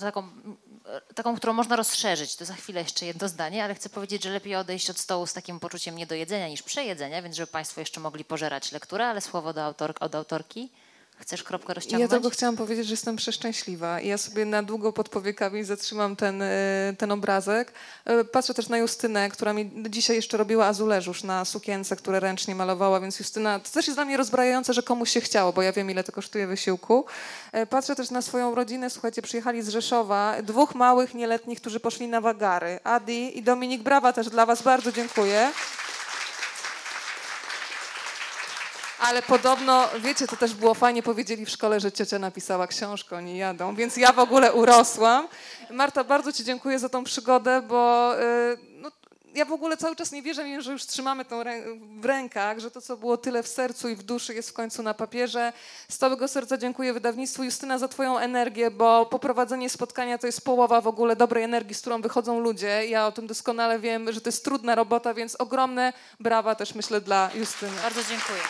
taką, 0.00 0.28
taką, 1.14 1.36
którą 1.36 1.52
można 1.52 1.76
rozszerzyć. 1.76 2.36
To 2.36 2.44
za 2.44 2.54
chwilę 2.54 2.80
jeszcze 2.80 3.06
jedno 3.06 3.28
zdanie, 3.28 3.64
ale 3.64 3.74
chcę 3.74 3.88
powiedzieć, 3.88 4.22
że 4.22 4.30
lepiej 4.30 4.56
odejść 4.56 4.90
od 4.90 4.98
stołu 4.98 5.26
z 5.26 5.32
takim 5.32 5.60
poczuciem 5.60 5.96
niedojedzenia 5.96 6.48
niż 6.48 6.62
przejedzenia, 6.62 7.22
więc 7.22 7.36
żeby 7.36 7.46
Państwo 7.46 7.80
jeszcze 7.80 8.00
mogli 8.00 8.24
pożerać 8.24 8.72
lekturę, 8.72 9.06
ale 9.06 9.20
słowo 9.20 9.52
do 9.52 9.64
autor, 9.64 9.94
od 10.00 10.14
autorki. 10.14 10.70
Chcesz 11.20 11.42
kropkę 11.42 11.70
Ja 11.70 11.74
rozciągnąć? 11.74 12.10
tylko 12.10 12.30
chciałam 12.30 12.56
powiedzieć, 12.56 12.86
że 12.86 12.92
jestem 12.92 13.16
przeszczęśliwa 13.16 14.00
i 14.00 14.08
ja 14.08 14.18
sobie 14.18 14.44
na 14.44 14.62
długo 14.62 14.92
pod 14.92 15.08
powiekami 15.08 15.64
zatrzymam 15.64 16.16
ten, 16.16 16.42
e, 16.42 16.94
ten 16.98 17.12
obrazek. 17.12 17.72
E, 18.04 18.24
Patrzę 18.24 18.54
też 18.54 18.68
na 18.68 18.78
Justynę, 18.78 19.28
która 19.30 19.52
mi 19.52 19.70
dzisiaj 19.90 20.16
jeszcze 20.16 20.36
robiła 20.36 20.66
azuleżusz 20.66 21.22
na 21.22 21.44
sukience, 21.44 21.96
które 21.96 22.20
ręcznie 22.20 22.54
malowała, 22.54 23.00
więc 23.00 23.18
Justyna, 23.18 23.58
to 23.58 23.70
też 23.70 23.86
jest 23.86 23.96
dla 23.96 24.04
mnie 24.04 24.16
rozbrajające, 24.16 24.74
że 24.74 24.82
komuś 24.82 25.10
się 25.10 25.20
chciało, 25.20 25.52
bo 25.52 25.62
ja 25.62 25.72
wiem, 25.72 25.90
ile 25.90 26.04
to 26.04 26.12
kosztuje 26.12 26.46
wysiłku. 26.46 27.04
E, 27.52 27.66
Patrzę 27.66 27.96
też 27.96 28.10
na 28.10 28.22
swoją 28.22 28.54
rodzinę, 28.54 28.90
słuchajcie, 28.90 29.22
przyjechali 29.22 29.62
z 29.62 29.68
Rzeszowa, 29.68 30.42
dwóch 30.42 30.74
małych, 30.74 31.14
nieletnich, 31.14 31.60
którzy 31.60 31.80
poszli 31.80 32.08
na 32.08 32.20
wagary. 32.20 32.78
Adi 32.84 33.38
i 33.38 33.42
Dominik, 33.42 33.82
brawa 33.82 34.12
też 34.12 34.30
dla 34.30 34.46
was, 34.46 34.62
bardzo 34.62 34.92
dziękuję. 34.92 35.52
Ale 39.00 39.22
podobno, 39.22 39.88
wiecie, 39.98 40.26
to 40.26 40.36
też 40.36 40.54
było 40.54 40.74
fajnie, 40.74 41.02
powiedzieli 41.02 41.46
w 41.46 41.50
szkole, 41.50 41.80
że 41.80 41.92
ciocia 41.92 42.18
napisała 42.18 42.66
książkę, 42.66 43.16
oni 43.16 43.38
jadą, 43.38 43.74
więc 43.74 43.96
ja 43.96 44.12
w 44.12 44.18
ogóle 44.18 44.52
urosłam. 44.52 45.28
Marta, 45.70 46.04
bardzo 46.04 46.32
Ci 46.32 46.44
dziękuję 46.44 46.78
za 46.78 46.88
tą 46.88 47.04
przygodę, 47.04 47.62
bo 47.62 48.12
y, 48.20 48.58
no, 48.72 48.90
ja 49.34 49.44
w 49.44 49.52
ogóle 49.52 49.76
cały 49.76 49.96
czas 49.96 50.12
nie 50.12 50.22
wierzę, 50.22 50.62
że 50.62 50.72
już 50.72 50.86
trzymamy 50.86 51.24
rę- 51.24 52.00
w 52.00 52.04
rękach, 52.04 52.58
że 52.58 52.70
to, 52.70 52.80
co 52.80 52.96
było 52.96 53.16
tyle 53.16 53.42
w 53.42 53.48
sercu 53.48 53.88
i 53.88 53.96
w 53.96 54.02
duszy, 54.02 54.34
jest 54.34 54.50
w 54.50 54.52
końcu 54.52 54.82
na 54.82 54.94
papierze. 54.94 55.52
Z 55.88 55.98
całego 55.98 56.28
serca 56.28 56.58
dziękuję 56.58 56.92
wydawnictwu 56.92 57.44
Justyna 57.44 57.78
za 57.78 57.88
Twoją 57.88 58.18
energię, 58.18 58.70
bo 58.70 59.06
poprowadzenie 59.06 59.70
spotkania 59.70 60.18
to 60.18 60.26
jest 60.26 60.44
połowa 60.44 60.80
w 60.80 60.86
ogóle 60.86 61.16
dobrej 61.16 61.44
energii, 61.44 61.74
z 61.74 61.80
którą 61.80 62.02
wychodzą 62.02 62.40
ludzie. 62.40 62.86
Ja 62.86 63.06
o 63.06 63.12
tym 63.12 63.26
doskonale 63.26 63.78
wiem, 63.78 64.12
że 64.12 64.20
to 64.20 64.28
jest 64.28 64.44
trudna 64.44 64.74
robota, 64.74 65.14
więc 65.14 65.36
ogromne 65.36 65.92
brawa 66.20 66.54
też 66.54 66.74
myślę 66.74 67.00
dla 67.00 67.30
Justyny. 67.34 67.72
Bardzo 67.82 68.00
dziękuję. 68.02 68.40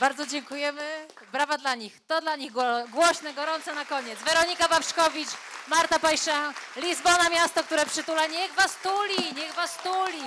Bardzo 0.00 0.26
dziękujemy. 0.26 1.06
Brawa 1.32 1.58
dla 1.58 1.74
nich. 1.74 1.92
To 2.06 2.20
dla 2.20 2.36
nich 2.36 2.52
gło- 2.52 2.88
głośne, 2.88 3.34
gorące 3.34 3.74
na 3.74 3.84
koniec. 3.84 4.18
Weronika 4.18 4.68
Wawrzkowicz, 4.68 5.28
Marta 5.68 5.98
Pajsza, 5.98 6.52
Lizbona, 6.76 7.28
miasto, 7.28 7.64
które 7.64 7.86
przytula. 7.86 8.26
Niech 8.26 8.54
was 8.54 8.76
tuli, 8.82 9.34
niech 9.34 9.54
was 9.54 9.76
tuli. 9.82 10.22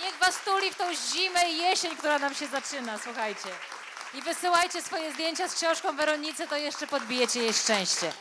Niech 0.00 0.18
was 0.20 0.34
tuli 0.44 0.70
w 0.70 0.76
tą 0.76 0.84
zimę 0.94 1.50
i 1.50 1.56
jesień, 1.58 1.96
która 1.96 2.18
nam 2.18 2.34
się 2.34 2.46
zaczyna, 2.46 2.98
słuchajcie. 3.04 3.48
I 4.14 4.22
wysyłajcie 4.22 4.82
swoje 4.82 5.12
zdjęcia 5.12 5.48
z 5.48 5.54
książką 5.54 5.96
Weronicy, 5.96 6.48
to 6.48 6.56
jeszcze 6.56 6.86
podbijecie 6.86 7.40
jej 7.42 7.54
szczęście. 7.54 8.12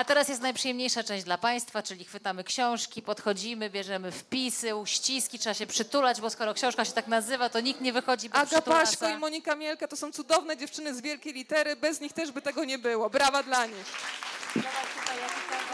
A 0.00 0.04
teraz 0.04 0.28
jest 0.28 0.42
najprzyjemniejsza 0.42 1.04
część 1.04 1.24
dla 1.24 1.38
Państwa, 1.38 1.82
czyli 1.82 2.04
chwytamy 2.04 2.44
książki, 2.44 3.02
podchodzimy, 3.02 3.70
bierzemy 3.70 4.12
wpisy, 4.12 4.76
uściski, 4.76 5.38
trzeba 5.38 5.54
się 5.54 5.66
przytulać, 5.66 6.20
bo 6.20 6.30
skoro 6.30 6.54
książka 6.54 6.84
się 6.84 6.92
tak 6.92 7.06
nazywa, 7.06 7.48
to 7.48 7.60
nikt 7.60 7.80
nie 7.80 7.92
wychodzi 7.92 8.28
bez 8.28 8.40
Aga 8.40 8.46
przytulasa. 8.46 8.86
Paśko 8.86 9.08
i 9.08 9.18
Monika 9.18 9.54
Mielka 9.54 9.88
to 9.88 9.96
są 9.96 10.12
cudowne 10.12 10.56
dziewczyny 10.56 10.94
z 10.94 11.00
wielkiej 11.00 11.32
litery, 11.32 11.76
bez 11.76 12.00
nich 12.00 12.12
też 12.12 12.32
by 12.32 12.42
tego 12.42 12.64
nie 12.64 12.78
było. 12.78 13.10
Brawa 13.10 13.42
dla 13.42 13.66
nich. 13.66 13.76
Dawaj 14.56 14.70
tutaj, 15.00 15.16
ja 15.20 15.28
tutaj. 15.28 15.69